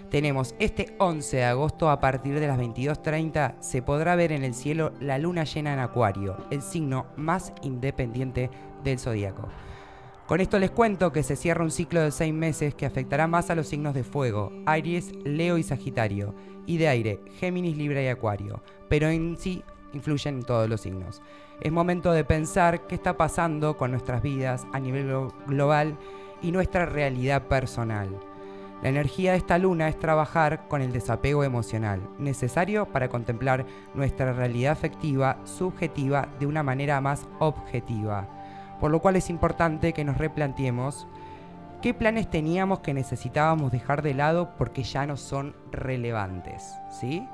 Tenemos 0.09 0.55
este 0.59 0.95
11 0.99 1.37
de 1.37 1.43
agosto 1.43 1.89
a 1.89 1.99
partir 1.99 2.39
de 2.39 2.47
las 2.47 2.57
22.30 2.57 3.55
se 3.59 3.81
podrá 3.81 4.15
ver 4.15 4.31
en 4.31 4.43
el 4.45 4.53
cielo 4.53 4.93
la 5.01 5.17
luna 5.17 5.43
llena 5.43 5.73
en 5.73 5.79
Acuario, 5.79 6.37
el 6.49 6.61
signo 6.61 7.07
más 7.17 7.51
independiente 7.61 8.49
del 8.83 8.99
zodíaco. 8.99 9.49
Con 10.25 10.39
esto 10.41 10.59
les 10.59 10.71
cuento 10.71 11.11
que 11.11 11.23
se 11.23 11.35
cierra 11.35 11.63
un 11.63 11.71
ciclo 11.71 12.01
de 12.01 12.11
seis 12.11 12.33
meses 12.33 12.73
que 12.73 12.85
afectará 12.85 13.27
más 13.27 13.49
a 13.49 13.55
los 13.55 13.67
signos 13.67 13.93
de 13.93 14.03
fuego, 14.03 14.51
Aries, 14.65 15.11
Leo 15.25 15.57
y 15.57 15.63
Sagitario, 15.63 16.33
y 16.65 16.77
de 16.77 16.87
aire, 16.87 17.21
Géminis, 17.39 17.77
Libra 17.77 18.01
y 18.01 18.07
Acuario, 18.07 18.61
pero 18.89 19.07
en 19.09 19.37
sí 19.37 19.63
influyen 19.93 20.35
en 20.37 20.43
todos 20.43 20.69
los 20.69 20.81
signos. 20.81 21.21
Es 21.61 21.71
momento 21.71 22.11
de 22.11 22.23
pensar 22.25 22.87
qué 22.87 22.95
está 22.95 23.15
pasando 23.17 23.77
con 23.77 23.91
nuestras 23.91 24.21
vidas 24.21 24.67
a 24.73 24.79
nivel 24.79 25.09
glo- 25.09 25.33
global 25.47 25.97
y 26.41 26.51
nuestra 26.51 26.85
realidad 26.85 27.47
personal. 27.47 28.09
La 28.81 28.89
energía 28.89 29.31
de 29.31 29.37
esta 29.37 29.57
luna 29.57 29.87
es 29.87 29.97
trabajar 29.97 30.67
con 30.67 30.81
el 30.81 30.91
desapego 30.91 31.43
emocional, 31.43 32.01
necesario 32.19 32.85
para 32.85 33.09
contemplar 33.09 33.65
nuestra 33.95 34.33
realidad 34.33 34.73
afectiva, 34.73 35.39
subjetiva, 35.45 36.27
de 36.39 36.45
una 36.45 36.61
manera 36.61 37.01
más 37.01 37.27
objetiva. 37.39 38.27
Por 38.79 38.91
lo 38.91 38.99
cual 38.99 39.15
es 39.15 39.31
importante 39.31 39.93
que 39.93 40.03
nos 40.03 40.17
replanteemos 40.17 41.07
qué 41.81 41.93
planes 41.93 42.29
teníamos 42.29 42.79
que 42.79 42.93
necesitábamos 42.93 43.71
dejar 43.71 44.03
de 44.03 44.13
lado 44.13 44.55
porque 44.57 44.83
ya 44.83 45.07
no 45.07 45.17
son 45.17 45.55
relevantes. 45.71 46.75
¿sí? 46.91 47.27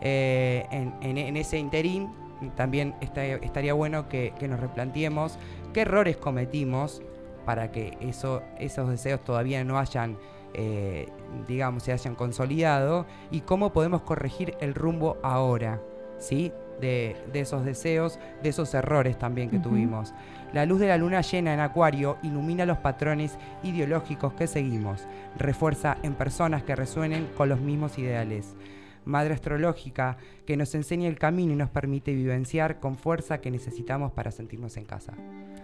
Eh, 0.00 0.66
en, 0.70 1.36
ese 1.36 1.58
interín 1.58 2.10
también 2.56 2.94
estaría 3.00 3.74
bueno 3.74 4.08
que, 4.08 4.32
nos 4.48 4.58
replanteemos 4.58 5.38
qué 5.72 5.82
errores 5.82 6.16
cometimos 6.16 7.02
para 7.44 7.70
que 7.70 7.96
eso, 8.00 8.42
esos 8.58 8.88
deseos 8.88 9.22
todavía 9.22 9.64
no 9.64 9.78
hayan, 9.78 10.18
eh, 10.54 11.08
digamos, 11.46 11.82
se 11.82 11.92
hayan 11.92 12.14
consolidado 12.14 13.06
y 13.30 13.40
cómo 13.40 13.72
podemos 13.72 14.02
corregir 14.02 14.54
el 14.60 14.74
rumbo 14.74 15.18
ahora, 15.22 15.80
¿sí? 16.18 16.52
De, 16.80 17.14
de 17.32 17.40
esos 17.40 17.64
deseos, 17.64 18.18
de 18.42 18.48
esos 18.48 18.72
errores 18.72 19.18
también 19.18 19.50
que 19.50 19.58
tuvimos. 19.58 20.14
La 20.52 20.64
luz 20.66 20.80
de 20.80 20.88
la 20.88 20.96
luna 20.96 21.20
llena 21.20 21.52
en 21.52 21.60
Acuario 21.60 22.16
ilumina 22.22 22.64
los 22.64 22.78
patrones 22.78 23.38
ideológicos 23.62 24.32
que 24.32 24.46
seguimos, 24.46 25.06
refuerza 25.36 25.98
en 26.02 26.14
personas 26.14 26.62
que 26.62 26.74
resuenen 26.74 27.28
con 27.36 27.48
los 27.48 27.60
mismos 27.60 27.98
ideales. 27.98 28.56
Madre 29.04 29.34
astrológica 29.34 30.16
que 30.46 30.56
nos 30.56 30.74
enseña 30.74 31.08
el 31.08 31.18
camino 31.18 31.52
y 31.52 31.56
nos 31.56 31.70
permite 31.70 32.14
vivenciar 32.14 32.80
con 32.80 32.96
fuerza 32.96 33.40
que 33.40 33.50
necesitamos 33.50 34.12
para 34.12 34.30
sentirnos 34.30 34.76
en 34.76 34.84
casa. 34.84 35.14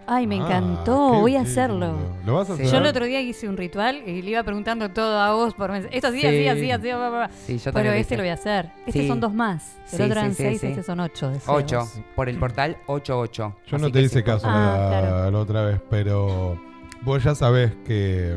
Ay, 0.09 0.25
me 0.25 0.35
Ah, 0.39 0.45
encantó, 0.45 0.95
voy 1.19 1.35
a 1.35 1.39
lindo. 1.39 1.51
hacerlo. 1.51 1.97
¿Lo 2.25 2.35
vas 2.35 2.49
a 2.49 2.53
hacer? 2.53 2.65
Yo 2.67 2.77
el 2.77 2.85
otro 2.85 3.05
día 3.05 3.19
hice 3.21 3.49
un 3.49 3.57
ritual 3.57 4.01
y 4.07 4.21
le 4.21 4.31
iba 4.31 4.43
preguntando 4.43 4.89
todo 4.89 5.19
a 5.19 5.33
vos 5.33 5.53
por 5.53 5.69
mensaje. 5.71 5.95
Esto 5.97 6.11
sí, 6.11 6.25
así, 6.25 6.37
Sí. 6.43 6.47
así, 6.47 6.71
así, 6.71 6.81
bla, 6.87 6.97
bla, 6.97 7.09
bla. 7.09 7.29
Sí, 7.45 7.57
yo 7.57 7.73
Pero 7.73 7.91
este 7.91 8.15
lo 8.15 8.23
voy 8.23 8.29
a 8.29 8.33
hacer. 8.35 8.69
Estos 8.85 8.93
Sí. 9.01 9.07
son 9.07 9.19
dos 9.19 9.33
más. 9.33 9.75
El 9.83 9.89
Sí, 9.89 9.95
otro 10.03 10.05
eran 10.13 10.29
sí, 10.31 10.35
sí, 10.37 10.43
seis, 10.43 10.61
sí. 10.61 10.67
este 10.67 10.83
son 10.83 10.99
ocho. 11.01 11.29
deseos. 11.29 11.57
8, 11.57 11.87
por 12.15 12.29
el 12.29 12.37
portal 12.37 12.77
88. 12.87 13.55
Yo 13.67 13.75
Así 13.75 13.83
no 13.85 13.91
te 13.91 14.01
hice 14.01 14.19
sí. 14.19 14.23
caso 14.23 14.47
Ah, 14.49 14.89
la, 14.91 14.99
claro. 15.01 15.31
la 15.31 15.39
otra 15.39 15.61
vez, 15.63 15.81
pero 15.89 16.57
vos 17.01 17.21
ya 17.23 17.35
sabés 17.35 17.73
que 17.85 18.35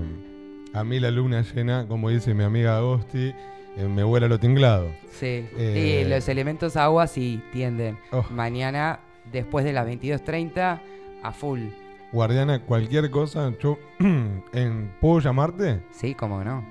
a 0.75 0.83
mí 0.85 0.99
la 0.99 1.11
luna 1.13 1.43
llena, 1.55 1.87
como 1.87 2.09
dice 2.11 2.35
mi 2.35 2.43
amiga 2.43 2.79
Agosti, 2.79 3.33
eh, 3.77 3.85
me 3.89 4.03
vuela 4.03 4.27
lo 4.27 4.39
tinglado. 4.41 4.89
Sí, 5.13 5.47
Eh, 5.57 6.03
sí, 6.05 6.09
los 6.11 6.29
elementos 6.29 6.77
agua 6.77 7.07
sí 7.07 7.41
tienden. 7.53 7.97
Oh. 8.11 8.25
Mañana, 8.31 8.99
después 9.31 9.65
de 9.65 9.73
las 9.73 9.87
22.30, 9.87 10.81
a 11.23 11.33
full. 11.33 11.69
Guardiana, 12.13 12.65
cualquier 12.65 13.11
cosa, 13.11 13.53
yo 13.61 13.79
en, 14.53 14.93
¿puedo 15.01 15.21
llamarte? 15.21 15.83
Sí, 15.93 16.15
cómo 16.15 16.43
no. 16.43 16.65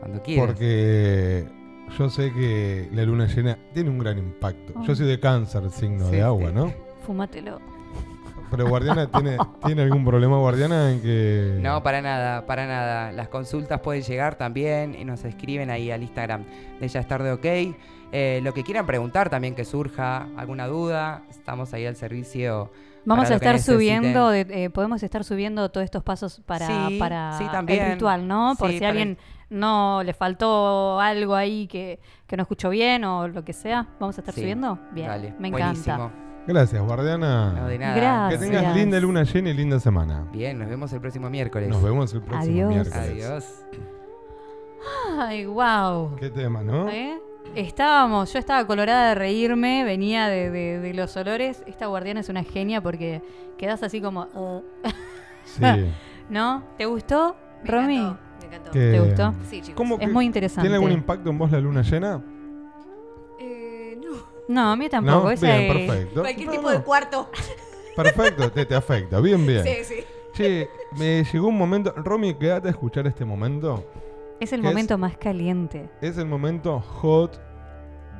Cuando 0.00 0.22
quieras. 0.22 0.46
Porque 0.46 1.46
yo 1.98 2.10
sé 2.10 2.32
que 2.32 2.88
la 2.92 3.04
luna 3.04 3.26
llena 3.26 3.58
tiene 3.72 3.90
un 3.90 3.98
gran 3.98 4.18
impacto. 4.18 4.74
Yo 4.82 4.94
soy 4.94 5.06
de 5.06 5.18
cáncer, 5.18 5.70
signo 5.70 6.06
Sí, 6.06 6.16
de 6.16 6.22
agua, 6.22 6.48
sí. 6.48 6.54
¿no? 6.54 6.72
Fúmatelo. 7.06 7.60
Pero 8.50 8.68
Guardiana 8.68 9.10
tiene, 9.10 9.38
¿tiene 9.64 9.82
algún 9.82 10.04
problema 10.04 10.36
Guardiana 10.36 10.92
en 10.92 11.00
que... 11.00 11.58
No, 11.62 11.82
para 11.82 12.02
nada, 12.02 12.44
para 12.44 12.66
nada. 12.66 13.10
Las 13.12 13.28
consultas 13.28 13.80
pueden 13.80 14.02
llegar 14.02 14.34
también 14.34 14.94
y 14.94 15.06
nos 15.06 15.24
escriben 15.24 15.70
ahí 15.70 15.90
al 15.90 16.02
Instagram 16.02 16.44
de 16.78 16.88
Ya 16.88 17.00
es 17.00 17.08
tarde 17.08 17.32
ok. 17.32 17.74
Eh, 18.14 18.40
lo 18.42 18.52
que 18.52 18.62
quieran 18.62 18.84
preguntar 18.84 19.30
también 19.30 19.54
que 19.54 19.64
surja, 19.64 20.28
alguna 20.36 20.66
duda, 20.66 21.22
estamos 21.30 21.72
ahí 21.72 21.86
al 21.86 21.96
servicio. 21.96 22.70
Vamos 23.04 23.30
a 23.30 23.34
estar 23.34 23.58
subiendo, 23.58 24.28
de- 24.30 24.46
eh, 24.64 24.70
podemos 24.70 25.02
estar 25.02 25.24
subiendo 25.24 25.68
todos 25.70 25.84
estos 25.84 26.02
pasos 26.02 26.40
para, 26.46 26.66
Sí, 26.88 26.98
para 26.98 27.32
sí, 27.38 27.44
también. 27.50 27.82
el 27.84 27.92
ritual, 27.92 28.26
¿no? 28.28 28.54
Por 28.58 28.70
Sí, 28.70 28.78
si 28.78 28.84
alguien 28.84 29.18
el- 29.50 29.58
no 29.58 30.02
le 30.04 30.14
faltó 30.14 31.00
algo 31.00 31.34
ahí 31.34 31.66
que, 31.66 31.98
que 32.26 32.36
no 32.36 32.42
escuchó 32.42 32.70
bien 32.70 33.04
o 33.04 33.28
lo 33.28 33.44
que 33.44 33.52
sea, 33.52 33.88
vamos 33.98 34.16
a 34.18 34.20
estar 34.20 34.34
Sí. 34.34 34.40
subiendo. 34.42 34.78
Bien, 34.92 35.08
Dale, 35.08 35.34
me 35.38 35.50
buenísimo. 35.50 35.94
encanta. 35.96 36.12
Gracias, 36.46 36.82
guardiana. 36.82 37.52
No, 37.52 37.66
de 37.68 37.78
nada. 37.78 37.94
Gracias. 37.94 38.40
Que 38.40 38.46
tengas 38.50 38.76
linda 38.76 38.98
luna 39.00 39.22
llena 39.24 39.50
y 39.50 39.54
linda 39.54 39.78
semana. 39.78 40.26
Bien, 40.32 40.58
nos 40.58 40.68
vemos 40.68 40.92
el 40.92 41.00
próximo 41.00 41.30
miércoles. 41.30 41.68
Nos 41.68 41.82
vemos 41.82 42.12
el 42.14 42.22
próximo 42.22 42.52
Adiós. 42.52 42.68
miércoles. 42.68 43.08
Adiós. 43.10 43.64
Ay, 45.18 45.46
wow. 45.46 46.16
Qué 46.16 46.30
tema, 46.30 46.62
¿no? 46.62 46.88
¿Eh? 46.88 47.16
Estábamos, 47.54 48.32
yo 48.32 48.38
estaba 48.38 48.66
colorada 48.66 49.10
de 49.10 49.14
reírme, 49.14 49.84
venía 49.84 50.28
de, 50.28 50.50
de- 50.50 50.78
de 50.78 50.94
los 50.94 51.14
olores. 51.16 51.62
Esta 51.66 51.86
guardiana 51.86 52.20
es 52.20 52.28
una 52.30 52.44
genia 52.44 52.80
porque 52.80 53.20
quedas 53.58 53.82
así 53.82 54.00
como. 54.00 54.22
uh. 54.34 54.62
Sí. 55.44 55.62
¿No? 56.30 56.64
¿Te 56.78 56.86
gustó, 56.86 57.36
Romy? 57.64 57.98
Me 58.40 58.46
encantó. 58.46 58.70
¿Te 58.70 59.00
gustó? 59.00 59.34
Sí, 59.50 59.60
chicos. 59.60 59.74
¿Cómo 59.74 59.98
Es 60.00 60.10
muy 60.10 60.24
interesante. 60.24 60.62
¿Tiene 60.62 60.76
algún 60.76 60.92
impacto 60.92 61.28
en 61.28 61.36
vos 61.38 61.50
la 61.50 61.60
luna 61.60 61.82
llena? 61.82 62.22
Eh, 63.38 63.98
no. 64.02 64.16
No, 64.48 64.72
a 64.72 64.76
mí 64.76 64.88
tampoco. 64.88 65.24
¿No? 65.24 65.30
esa 65.30 65.46
Bien, 65.46 65.60
es- 65.60 65.88
perfecto. 65.90 66.20
Cualquier 66.22 66.46
No, 66.46 66.52
tipo 66.52 66.62
no. 66.62 66.70
de 66.70 66.82
cuarto. 66.82 67.30
Perfecto, 67.96 68.50
te, 68.50 68.64
te 68.64 68.74
afecta. 68.74 69.20
Bien, 69.20 69.46
bien. 69.46 69.62
Sí, 69.64 69.84
sí. 69.84 69.94
Che, 70.32 70.70
me 70.96 71.22
llegó 71.24 71.48
un 71.48 71.58
momento. 71.58 71.92
Romy, 71.96 72.32
quédate 72.32 72.68
a 72.68 72.70
escuchar 72.70 73.06
este 73.06 73.26
momento. 73.26 73.84
Es 74.42 74.52
el 74.52 74.60
momento 74.60 74.98
más 74.98 75.16
caliente. 75.16 75.88
Es 76.00 76.18
el 76.18 76.26
momento 76.26 76.80
hot 76.80 77.40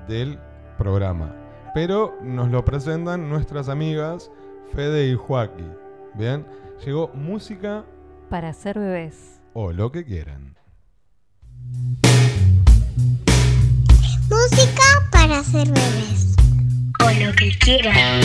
del 0.07 0.39
programa. 0.79 1.35
Pero 1.75 2.17
nos 2.23 2.49
lo 2.49 2.65
presentan 2.65 3.29
nuestras 3.29 3.69
amigas 3.69 4.31
Fede 4.73 5.09
y 5.09 5.17
Joaquín. 5.17 5.73
Bien, 6.15 6.47
llegó 6.87 7.09
música 7.13 7.85
Para 8.31 8.51
hacer 8.51 8.79
bebés. 8.79 9.41
o 9.53 9.73
lo 9.73 9.91
que 9.91 10.05
quieran. 10.05 10.57
Música 14.31 14.85
para 15.11 15.41
hacer 15.41 15.67
bebés. 15.67 16.37
O 17.05 17.11
lo 17.27 17.33
que 17.35 17.51
quieran. 17.59 18.21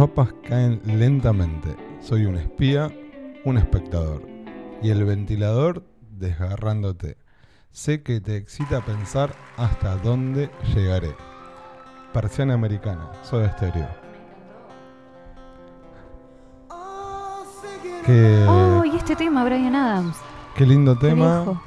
Ropas 0.00 0.32
caen 0.48 0.80
lentamente. 0.86 1.76
Soy 2.00 2.24
un 2.24 2.36
espía, 2.36 2.90
un 3.44 3.58
espectador. 3.58 4.22
Y 4.82 4.88
el 4.88 5.04
ventilador 5.04 5.84
desgarrándote. 6.16 7.18
Sé 7.70 8.02
que 8.02 8.18
te 8.22 8.36
excita 8.38 8.80
pensar 8.80 9.34
hasta 9.58 9.96
dónde 9.96 10.48
llegaré. 10.74 11.14
Persiana 12.14 12.54
americana, 12.54 13.10
soy 13.22 13.44
estéreo. 13.44 13.88
Qué, 18.06 18.46
Oh, 18.48 18.82
y 18.86 18.96
este 18.96 19.14
tema, 19.14 19.44
Brian 19.44 19.76
Adams. 19.76 20.16
qué 20.54 20.64
lindo 20.64 20.96
tema. 20.96 21.60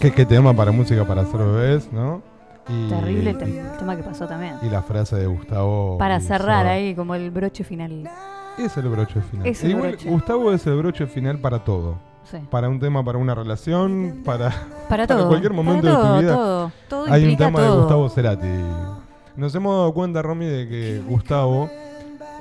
Qué, 0.00 0.10
qué 0.10 0.24
tema 0.24 0.54
para 0.54 0.72
música 0.72 1.06
para 1.06 1.20
hacer 1.20 1.38
bebés, 1.38 1.92
¿no? 1.92 2.22
Y, 2.70 2.88
Terrible 2.88 3.30
el, 3.30 3.38
tem- 3.38 3.70
el 3.72 3.78
tema 3.78 3.96
que 3.96 4.02
pasó 4.02 4.26
también. 4.26 4.54
y 4.62 4.68
la 4.68 4.82
frase 4.82 5.16
de 5.16 5.26
Gustavo. 5.26 5.98
Para 5.98 6.18
y 6.18 6.20
cerrar 6.20 6.66
ahí, 6.66 6.94
como 6.94 7.14
el 7.14 7.30
broche 7.30 7.64
final. 7.64 8.08
Es 8.58 8.76
el 8.76 8.88
broche 8.88 9.20
final. 9.22 9.46
Es 9.46 9.62
el 9.64 9.70
Igual, 9.70 9.90
broche. 9.92 10.08
Gustavo 10.10 10.52
es 10.52 10.66
el 10.66 10.76
broche 10.76 11.06
final 11.06 11.38
para 11.38 11.64
todo. 11.64 11.96
Sí. 12.24 12.36
Para 12.50 12.68
un 12.68 12.78
tema, 12.78 13.02
para 13.04 13.18
una 13.18 13.34
relación, 13.34 14.22
para, 14.24 14.52
Para 14.88 15.06
todo. 15.08 15.28
cualquier 15.28 15.52
momento 15.52 15.82
Para 15.88 15.94
todo, 15.96 16.04
de 16.12 16.18
tu 16.18 16.22
vida. 16.22 16.34
todo. 16.34 16.72
Todo 16.88 17.12
hay 17.12 17.24
un 17.24 17.36
tema 17.36 17.60
de. 17.60 17.70
Gustavo 17.70 18.08
Cerati. 18.10 18.46
Nos 19.36 19.54
hemos 19.54 19.74
dado 19.74 19.94
cuenta, 19.94 20.22
Romy, 20.22 20.44
de 20.46 20.68
que 20.68 21.02
Gustavo, 21.08 21.70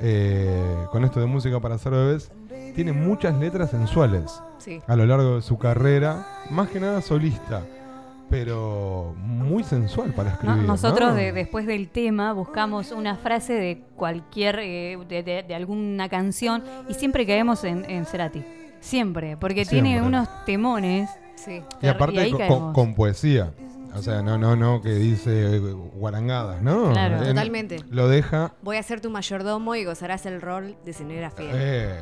eh, 0.01 0.85
con 0.91 1.03
esto 1.05 1.19
de 1.19 1.25
música 1.25 1.59
para 1.59 1.75
hacer 1.75 1.91
bebés, 1.91 2.31
tiene 2.75 2.91
muchas 2.93 3.35
letras 3.37 3.71
sensuales 3.71 4.41
Sí. 4.57 4.81
a 4.87 4.95
lo 4.95 5.05
largo 5.05 5.35
de 5.35 5.41
su 5.41 5.57
carrera, 5.57 6.25
más 6.49 6.69
que 6.69 6.79
nada 6.79 7.01
solista, 7.01 7.61
pero 8.29 9.13
muy 9.17 9.63
sensual 9.63 10.13
para 10.13 10.29
No, 10.29 10.35
escribir. 10.35 10.63
nosotros 10.63 11.09
¿no? 11.09 11.15
de- 11.15 11.31
después 11.31 11.65
del 11.65 11.89
tema 11.89 12.33
buscamos 12.33 12.91
una 12.91 13.15
frase 13.15 13.53
de 13.53 13.81
cualquier, 13.95 14.59
eh, 14.59 14.97
de, 15.07 15.23
de- 15.23 15.43
de 15.43 15.55
alguna 15.55 16.07
canción 16.09 16.63
y 16.87 16.93
siempre 16.93 17.25
caemos 17.25 17.63
en, 17.63 17.89
en 17.89 18.05
Cerati. 18.05 18.43
Siempre, 18.79 19.35
porque 19.37 19.65
tiene 19.65 20.01
unos 20.01 20.27
temones. 20.45 21.09
Sí. 21.35 21.61
Y 21.81 21.87
aparte 21.87 22.31
con, 22.73 22.95
poesía. 22.95 23.51
O 23.95 24.01
sea, 24.03 24.21
no, 24.21 24.37
no, 24.37 24.55
no, 24.55 24.81
que 24.81 24.89
dice 24.93 25.55
eh, 25.55 25.59
guarangadas, 25.59 26.61
¿no? 26.61 26.91
Claro, 26.91 27.17
En- 27.23 27.29
totalmente. 27.29 27.77
Lo 27.89 28.07
deja. 28.07 28.53
Voy 28.61 28.77
a 28.77 28.83
ser 28.83 29.01
tu 29.01 29.09
mayordomo 29.09 29.73
y 29.75 29.83
gozarás 29.83 30.25
el 30.27 30.41
rol 30.41 30.75
de 30.85 30.93
señora 30.93 31.31
fiel. 31.31 31.49
Eh, 31.53 31.97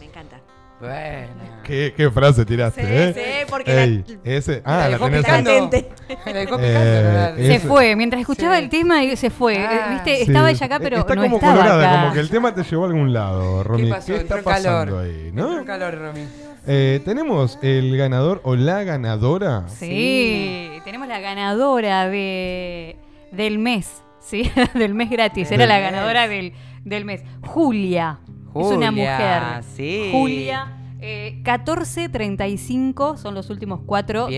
Me 0.00 0.06
encanta. 0.06 0.40
Bueno. 0.80 1.28
¿Qué, 1.64 1.92
qué 1.96 2.08
frase 2.10 2.44
tiraste, 2.46 2.80
Sí, 2.82 2.86
eh? 2.88 3.12
sí, 3.14 3.46
porque 3.50 3.74
la- 3.74 3.82
Ey, 3.84 4.04
ese, 4.24 4.62
ah, 4.64 4.88
la, 4.88 4.88
dejó. 4.90 5.08
La 6.26 6.32
dejó 6.32 6.56
Eh, 6.60 7.32
Se 7.36 7.54
ese- 7.56 7.66
fue, 7.68 7.96
mientras 7.96 8.20
escuchaba 8.20 8.56
Sí. 8.56 8.62
el 8.64 8.70
tema 8.70 9.00
se 9.16 9.28
fue. 9.30 9.58
Ah. 9.58 9.72
Eh, 9.72 9.94
¿Viste? 9.94 10.16
Sí. 10.16 10.22
Estaba 10.30 10.50
ella 10.50 10.66
acá, 10.66 10.78
pero 10.80 10.98
Está 10.98 11.14
no 11.16 11.22
como 11.22 11.36
estaba 11.36 11.54
colorada, 11.56 11.90
acá. 11.90 12.00
como 12.02 12.14
que 12.14 12.20
el 12.20 12.30
tema 12.30 12.54
te 12.54 12.62
llevó 12.62 12.84
a 12.84 12.86
algún 12.86 13.12
lado, 13.12 13.64
Romy. 13.64 13.84
¿Qué 13.84 13.90
pasó? 13.90 14.14
está 14.14 14.36
Entró 14.36 14.42
pasando 14.50 14.68
calor. 14.92 15.04
ahí, 15.04 15.28
Entró 15.28 15.50
no? 15.50 15.58
en 15.58 15.64
calor, 15.64 15.98
Romy. 15.98 16.20
Eh, 16.66 17.00
tenemos 17.04 17.58
el 17.62 17.96
ganador 17.96 18.40
o 18.44 18.54
la 18.54 18.84
ganadora. 18.84 19.64
Sí, 19.68 20.70
tenemos 20.84 21.08
la 21.08 21.18
ganadora 21.20 22.08
de 22.08 22.96
del 23.32 23.58
mes, 23.58 24.02
¿sí? 24.20 24.50
del 24.74 24.94
mes 24.94 25.10
gratis. 25.10 25.48
Era 25.50 25.60
Del 25.66 25.68
la 25.68 25.80
ganadora 25.80 26.28
del, 26.28 26.52
del 26.84 27.04
mes. 27.04 27.22
Julia. 27.42 28.18
Es 28.60 28.76
una 28.76 28.90
mujer. 28.90 29.42
sí. 29.76 30.08
Julia. 30.12 30.77
Eh, 31.00 31.40
14.35 31.44 33.16
son 33.18 33.34
los 33.34 33.50
últimos 33.50 33.80
cuatro 33.86 34.26
de 34.26 34.30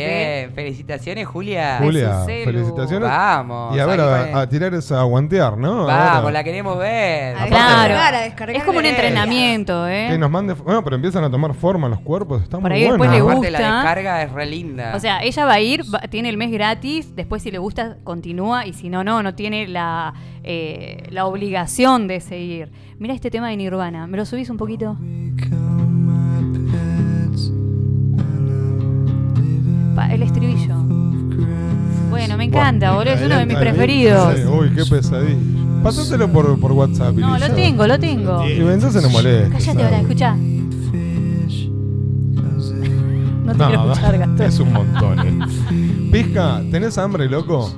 Bien, 0.47 0.55
felicitaciones, 0.55 1.27
Julia. 1.27 1.78
Julia, 1.82 2.24
felicitaciones. 2.27 3.09
Vamos. 3.09 3.74
Y 3.77 3.81
a 3.81 3.87
ver, 3.87 4.01
a, 4.01 4.41
a 4.43 4.49
tirar 4.49 4.74
esa 4.74 5.01
a 5.01 5.05
guantear, 5.05 5.57
¿no? 5.57 5.87
Vamos, 5.87 6.31
la 6.32 6.45
queremos 6.45 6.78
ver. 6.78 7.35
A 7.37 7.47
Claro. 7.47 7.89
descargar, 7.95 8.15
a 8.15 8.20
descargar 8.20 8.57
Es 8.57 8.65
como 8.65 8.78
un 8.78 8.85
entrenamiento, 8.87 9.89
¿eh? 9.89 10.09
Que 10.11 10.19
nos 10.19 10.31
mande. 10.31 10.53
Bueno, 10.55 10.85
pero 10.85 10.97
empiezan 10.97 11.24
a 11.24 11.31
tomar 11.31 11.55
forma 11.55 11.89
los 11.89 12.01
cuerpos. 12.01 12.43
Está 12.43 12.59
Por 12.59 12.70
muy 12.70 12.78
ahí 12.78 12.89
después 12.89 12.99
bueno. 12.99 13.12
le 13.15 13.20
gusta. 13.23 13.39
Aparte, 13.49 13.51
la 13.51 13.74
descarga 13.77 14.23
es 14.23 14.32
re 14.32 14.47
linda. 14.47 14.93
O 14.95 15.01
sea, 15.01 15.23
ella 15.23 15.45
va 15.47 15.53
a 15.55 15.61
ir, 15.61 15.82
va- 15.95 16.01
tiene 16.11 16.28
el 16.28 16.37
mes 16.37 16.51
gratis, 16.51 17.16
después 17.16 17.43
si 17.43 17.51
le 17.51 17.59
gusta 17.59 17.97
continúa 18.05 18.66
y 18.66 18.73
si 18.74 18.89
no, 18.91 19.03
no, 19.03 19.23
no 19.23 19.35
tiene 19.35 19.66
la, 19.66 20.12
eh, 20.45 21.05
la 21.11 21.24
obligación 21.27 22.07
de 22.07 22.20
seguir. 22.20 22.70
Mira 22.99 23.15
este 23.15 23.31
tema 23.31 23.49
de 23.49 23.57
Nirvana, 23.57 24.07
¿me 24.07 24.19
lo 24.19 24.27
subís 24.27 24.51
un 24.51 24.59
poquito? 24.59 24.99
Pa- 30.01 30.06
el 30.14 30.22
estribillo. 30.22 30.77
Bueno, 32.09 32.39
me 32.39 32.44
encanta, 32.44 32.93
boludo, 32.93 33.12
es 33.12 33.20
uno 33.22 33.36
de 33.36 33.44
mis 33.44 33.55
Adelante, 33.56 33.56
preferidos. 33.78 34.35
Uy, 34.51 34.70
qué 34.70 34.85
pesadilla. 34.86 35.36
Pasáselo 35.82 36.27
por, 36.32 36.59
por 36.59 36.72
WhatsApp. 36.72 37.14
No, 37.16 37.39
lo 37.39 37.51
tengo, 37.51 37.86
lo 37.86 37.98
tengo. 37.98 38.48
Y 38.48 38.52
entonces 38.60 39.02
no 39.02 39.10
molestes. 39.10 39.52
Cállate 39.66 39.85
ahora, 39.85 40.01
escucha. 40.01 40.36
No 43.44 43.52
te 43.52 43.59
quiero 43.64 43.93
escuchar, 43.93 44.18
Gastón. 44.18 44.47
es 44.47 44.59
un 44.60 44.72
montón. 44.72 45.18
eh. 45.18 46.09
Pizca, 46.10 46.62
¿tenés 46.70 46.97
hambre, 46.97 47.28
loco? 47.28 47.70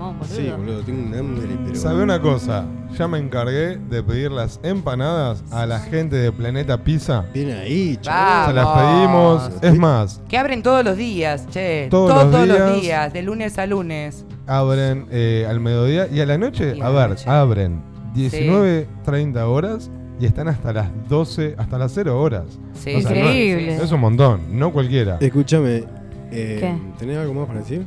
Un 0.00 0.14
temón, 0.14 0.18
boludo. 0.18 0.34
Sí, 0.36 0.50
boludo, 0.56 0.80
tengo 0.82 1.02
un 1.08 1.14
hambre, 1.14 1.48
pero. 1.64 1.76
¿Sabe 1.76 2.02
una 2.02 2.20
cosa? 2.20 2.64
Ya 2.96 3.08
me 3.08 3.18
encargué 3.18 3.76
de 3.90 4.02
pedir 4.02 4.30
las 4.30 4.60
empanadas 4.62 5.42
a 5.50 5.66
la 5.66 5.78
gente 5.80 6.16
de 6.16 6.30
Planeta 6.32 6.82
Pizza. 6.84 7.24
Viene 7.34 7.54
ahí, 7.54 7.98
chaval. 8.00 8.46
Se 8.48 8.52
las 8.54 8.66
pedimos. 8.66 9.50
Es 9.62 9.78
más, 9.78 10.22
Que 10.28 10.38
abren 10.38 10.62
todos 10.62 10.84
los 10.84 10.96
días, 10.96 11.46
che. 11.50 11.88
Todos 11.90 12.10
Todos, 12.10 12.22
los 12.24 12.32
todos 12.32 12.48
los 12.72 12.80
días. 12.82 13.12
de 13.12 13.22
lunes 13.22 13.58
a 13.58 13.66
lunes. 13.66 14.24
abren 14.46 15.06
eh, 15.10 15.46
al 15.48 15.60
mediodía 15.60 16.06
y 16.10 16.20
a 16.20 16.26
la 16.26 16.38
noche, 16.38 16.74
Y 16.76 16.80
a 16.80 16.86
a 16.86 16.90
la 16.90 16.98
ver, 17.00 17.10
noche. 17.10 17.28
abren 17.28 17.82
19.30 18.14 19.42
horas 19.46 19.90
y 20.20 20.26
están 20.26 20.48
hasta 20.48 20.72
las 20.72 20.88
12, 21.08 21.54
hasta 21.58 21.76
las 21.78 21.92
0 21.92 22.18
horas. 22.20 22.44
Sí, 22.72 22.94
O 22.94 23.00
sea, 23.00 23.10
no 23.10 23.16
es- 23.16 23.22
Increíble. 23.26 23.76
es 23.76 23.92
un 23.92 24.00
montón, 24.00 24.40
no 24.58 24.72
cualquiera. 24.72 25.18
Escúchame, 25.20 25.84
eh, 26.30 26.58
¿Qué? 26.60 26.74
¿tenés 26.98 27.18
algo 27.18 27.34
más 27.34 27.46
para 27.46 27.60
decir? 27.60 27.84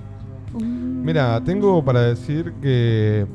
Mira, 0.60 1.41
tengo 1.44 1.84
para 1.84 2.02
decir 2.02 2.53
que 2.61 3.26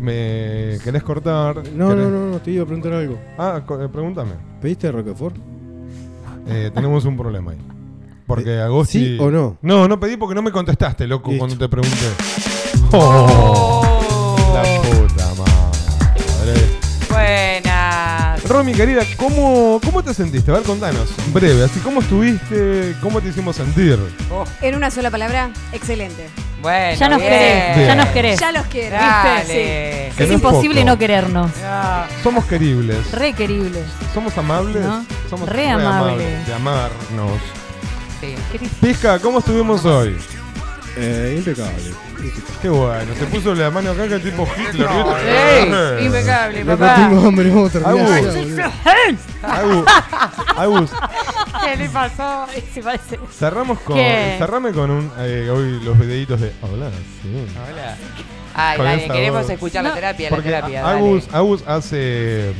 me 0.00 0.78
querés 0.84 1.02
cortar. 1.02 1.56
No, 1.74 1.90
querés- 1.90 1.96
no, 1.96 2.10
no, 2.10 2.30
no, 2.32 2.38
te 2.38 2.50
iba 2.52 2.62
a 2.62 2.66
preguntar 2.66 2.92
algo. 2.92 3.18
Ah, 3.36 3.60
eh, 3.68 3.88
pregúntame. 3.92 4.32
¿Pediste 4.60 4.90
Roquefort? 4.92 5.36
Eh, 6.46 6.70
tenemos 6.74 7.04
un 7.04 7.16
problema 7.16 7.50
ahí. 7.52 7.58
Porque 8.26 8.58
Agosti. 8.60 8.98
¿Sí 8.98 9.18
o 9.20 9.30
no? 9.30 9.56
No, 9.62 9.88
no 9.88 9.98
pedí 9.98 10.16
porque 10.16 10.34
no 10.34 10.42
me 10.42 10.52
contestaste, 10.52 11.06
loco, 11.06 11.30
Listo. 11.30 11.40
cuando 11.46 11.58
te 11.58 11.68
pregunté. 11.68 12.06
Oh, 12.92 13.77
Romy, 18.48 18.72
querida, 18.72 19.02
¿cómo, 19.16 19.78
¿cómo 19.84 20.02
te 20.02 20.14
sentiste? 20.14 20.50
A 20.50 20.54
ver, 20.54 20.62
contanos. 20.62 21.10
Breve, 21.32 21.64
así, 21.64 21.80
¿cómo 21.80 22.00
estuviste? 22.00 22.94
¿Cómo 23.02 23.20
te 23.20 23.28
hicimos 23.28 23.56
sentir? 23.56 23.98
En 24.62 24.74
una 24.74 24.90
sola 24.90 25.10
palabra, 25.10 25.50
excelente. 25.72 26.28
Bueno, 26.62 26.96
Ya 26.98 27.08
nos 27.10 27.18
bien. 27.20 27.30
querés, 27.30 27.86
ya 27.86 27.94
nos 27.94 28.06
querés. 28.08 28.40
Ya 28.40 28.52
los 28.52 28.66
quiero, 28.66 28.96
Dale. 28.96 29.38
¿viste? 29.44 30.12
Que 30.16 30.24
Es 30.24 30.30
imposible 30.32 30.80
poco. 30.80 30.90
no 30.92 30.98
querernos. 30.98 31.50
Somos 32.22 32.46
queribles. 32.46 33.10
Re 33.12 33.34
queribles. 33.34 33.84
Somos 34.14 34.36
amables. 34.38 34.82
¿No? 34.82 35.04
Somos 35.28 35.48
Re 35.48 35.68
amables. 35.68 36.46
De 36.46 36.54
amarnos. 36.54 37.40
Sí. 38.20 38.34
Pizca, 38.80 39.18
¿cómo 39.18 39.40
estuvimos 39.40 39.84
hoy? 39.84 40.16
Eh, 40.96 41.34
impecable. 41.36 41.92
Qué 42.60 42.68
bueno, 42.68 43.14
se 43.16 43.24
puso 43.26 43.54
la 43.54 43.70
mano 43.70 43.92
acá 43.92 44.08
que 44.08 44.14
el 44.14 44.22
tipo 44.22 44.46
Hitler. 44.56 44.88
No, 44.90 45.16
ey, 45.18 46.04
impecable, 46.06 46.64
Loco, 46.64 46.78
papá. 46.78 46.94
tengo 46.96 47.28
hambre, 47.28 47.48
vamos 47.50 47.74
a 47.74 47.78
terminar. 47.78 48.12
Agus. 48.12 48.24
ya, 48.24 48.40
boludo. 48.40 48.62
Agus, 49.42 49.86
Agus, 50.56 50.90
¿Qué 51.64 51.76
le 51.76 51.88
pasó? 51.90 52.46
Sí, 52.74 52.80
parece. 52.82 53.18
cerramos 53.38 53.78
con, 53.80 53.96
¿Qué? 53.96 54.34
cerrame 54.38 54.72
con 54.72 54.90
un, 54.90 55.12
eh, 55.18 55.48
hoy 55.50 55.80
los 55.84 55.96
videitos 55.98 56.40
de 56.40 56.52
Hola, 56.62 56.90
sí. 57.22 57.46
Hola. 57.70 57.96
Ay, 58.54 58.76
Con 58.76 58.86
dale, 58.86 59.04
esa 59.04 59.12
queremos 59.14 59.42
voz. 59.42 59.50
escuchar 59.50 59.82
la 59.84 59.90
No, 59.90 59.94
terapia, 59.94 60.30
la 60.30 60.36
Porque 60.36 60.48
terapia. 60.50 60.82
dale. 60.82 60.98
Agus, 60.98 61.28
Agus 61.32 61.62
hace 61.68 62.52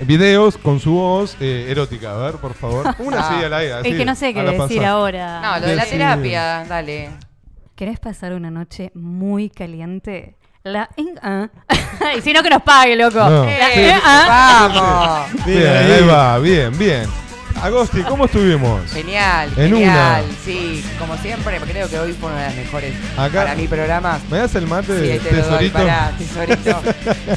videos 0.00 0.58
con 0.58 0.80
su 0.80 0.94
voz 0.94 1.36
eh, 1.40 1.66
erótica. 1.68 2.12
A 2.14 2.16
ver, 2.18 2.34
por 2.36 2.54
favor. 2.54 2.92
Una 2.98 3.18
Ah. 3.20 3.28
así 3.36 3.44
al 3.44 3.54
aire. 3.54 3.72
así, 3.74 3.90
Es 3.90 3.96
que 3.96 4.04
no 4.04 4.14
sé 4.16 4.34
qué 4.34 4.40
a 4.40 4.42
la 4.42 4.50
decir 4.52 4.78
pasada. 4.78 4.88
ahora. 4.90 5.40
No, 5.40 5.60
lo 5.60 5.66
de 5.68 5.76
la 5.76 5.84
terapia, 5.86 6.64
dale. 6.68 7.10
¿Querés 7.74 7.98
pasar 7.98 8.32
una 8.34 8.50
noche 8.50 8.90
muy 8.94 9.50
caliente? 9.50 10.36
La 10.64 10.88
in- 10.96 11.18
ah. 11.22 11.48
y 12.16 12.20
si 12.20 12.32
no 12.32 12.42
que 12.42 12.50
nos 12.50 12.62
pague, 12.62 12.94
loco. 12.96 13.18
No. 13.18 13.44
La 13.44 13.68
Sí. 13.74 13.80
ah. 14.04 15.26
¡Vamos! 15.28 15.46
Bien, 15.46 15.66
ahí 15.68 16.06
va, 16.06 16.38
bien, 16.38 16.78
bien. 16.78 17.06
Agosti, 17.62 18.02
¿cómo 18.02 18.24
estuvimos? 18.24 18.90
Genial, 18.92 19.48
En 19.56 19.70
genial. 19.70 20.24
una. 20.24 20.36
Sí, 20.44 20.84
como 20.98 21.16
siempre, 21.18 21.58
creo 21.60 21.88
que 21.88 21.98
hoy 21.98 22.12
fue 22.12 22.28
una 22.30 22.40
de 22.40 22.46
las 22.46 22.56
mejores 22.56 22.92
Acá- 23.16 23.38
para 23.44 23.54
mi 23.54 23.68
programa. 23.68 24.18
¿Me 24.30 24.38
das 24.38 24.54
el 24.56 24.66
mate, 24.66 24.98
Sí, 25.00 25.10
ahí 25.12 25.18
te 25.20 25.30
lo 25.30 25.36
doy, 25.42 25.70
tesorito? 25.70 25.78
pará, 25.78 26.12
tesorito. 26.18 26.82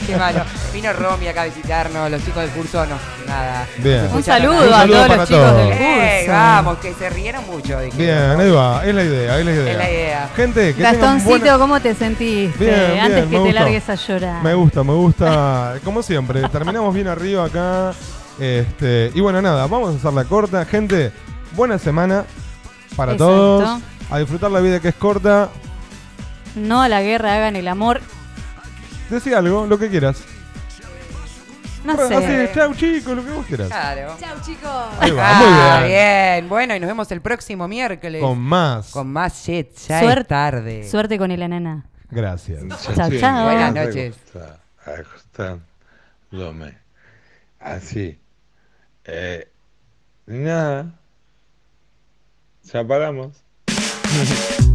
Qué 0.07 0.15
malo. 0.17 0.41
Vino 0.73 0.93
Romy 0.93 1.27
acá 1.27 1.43
a 1.43 1.45
visitarnos, 1.45 2.09
los 2.09 2.25
chicos 2.25 2.41
del 2.41 2.51
curso 2.51 2.85
no, 2.87 2.95
nada. 3.27 3.67
Bien. 3.77 4.09
Un 4.11 4.23
saludo 4.23 4.75
a 4.75 4.85
todos 4.87 5.01
para 5.07 5.15
los 5.17 5.27
chicos 5.27 5.43
todos. 5.43 5.57
del 5.69 5.71
¡Ey, 5.77 6.25
curso. 6.25 6.31
vamos, 6.31 6.77
que 6.79 6.93
se 6.95 7.09
rieron 7.11 7.45
mucho. 7.45 7.79
dije. 7.81 7.97
Bien, 7.97 8.39
ahí 8.39 8.49
va, 8.51 8.83
es 8.85 8.95
la 8.95 9.03
idea, 9.03 9.39
es 9.39 9.45
la 9.45 9.51
idea. 9.51 9.71
Es 9.71 9.77
la 9.77 9.91
idea. 9.91 10.29
Gente, 10.35 10.73
que 10.73 10.81
Gastoncito, 10.81 11.29
buena... 11.29 11.57
¿cómo 11.59 11.79
te 11.79 11.93
sentiste? 11.93 12.65
Bien, 12.65 12.91
bien, 12.93 12.99
Antes 13.05 13.23
que 13.25 13.29
te 13.29 13.37
gustó. 13.37 13.53
largues 13.53 13.89
a 13.89 13.95
llorar. 13.95 14.41
Me 14.43 14.53
gusta, 14.55 14.83
me 14.83 14.93
gusta. 14.93 15.75
Como 15.83 16.01
siempre, 16.01 16.41
terminamos 16.49 16.93
bien 16.95 17.07
arriba 17.07 17.45
acá. 17.45 17.93
Este, 18.39 19.11
y 19.13 19.21
bueno, 19.21 19.41
nada, 19.41 19.67
vamos 19.67 19.93
a 19.93 19.97
hacerla 19.97 20.25
corta. 20.25 20.65
Gente, 20.65 21.11
buena 21.55 21.77
semana 21.79 22.25
para 22.95 23.13
Exacto. 23.13 23.33
todos. 23.35 23.81
A 24.11 24.19
disfrutar 24.19 24.51
la 24.51 24.59
vida 24.59 24.79
que 24.79 24.89
es 24.89 24.95
corta. 24.95 25.49
No 26.55 26.81
a 26.81 26.87
la 26.89 27.01
guerra, 27.01 27.35
hagan 27.35 27.55
el 27.55 27.67
amor. 27.67 28.01
Decí 29.09 29.33
algo, 29.33 29.65
lo 29.67 29.77
que 29.77 29.89
quieras. 29.89 30.23
No 31.83 31.93
Así, 31.93 32.15
sé. 32.25 32.51
chau 32.55 32.73
chicos, 32.73 33.15
lo 33.15 33.23
que 33.23 33.31
vos 33.31 33.45
quieras. 33.45 33.67
Claro. 33.67 34.15
Chau, 34.19 34.35
chicos. 34.43 34.71
Ahí 34.99 35.11
va, 35.11 35.33
muy 35.35 35.47
Ah, 35.49 35.83
bien. 35.85 35.91
bien. 35.91 36.49
Bueno, 36.49 36.75
y 36.75 36.79
nos 36.79 36.87
vemos 36.87 37.11
el 37.11 37.21
próximo 37.21 37.67
miércoles. 37.67 38.23
Con 38.23 38.39
más. 38.39 38.89
Con 38.89 39.11
más 39.13 39.45
shit. 39.45 39.69
Ya 39.87 39.99
Suerte- 39.99 40.21
es 40.21 40.27
tarde. 40.27 40.89
Suerte 40.89 41.17
con 41.19 41.29
el 41.29 41.43
anana. 41.43 41.85
Gracias. 42.09 42.63
Chao, 42.95 43.09
chao. 43.19 43.43
Buenas 43.43 43.73
noches. 43.75 44.15
Así. 47.59 48.19
Eh, 49.07 49.47
nada. 50.25 50.99
Ya 52.63 52.87
paramos. 52.87 53.43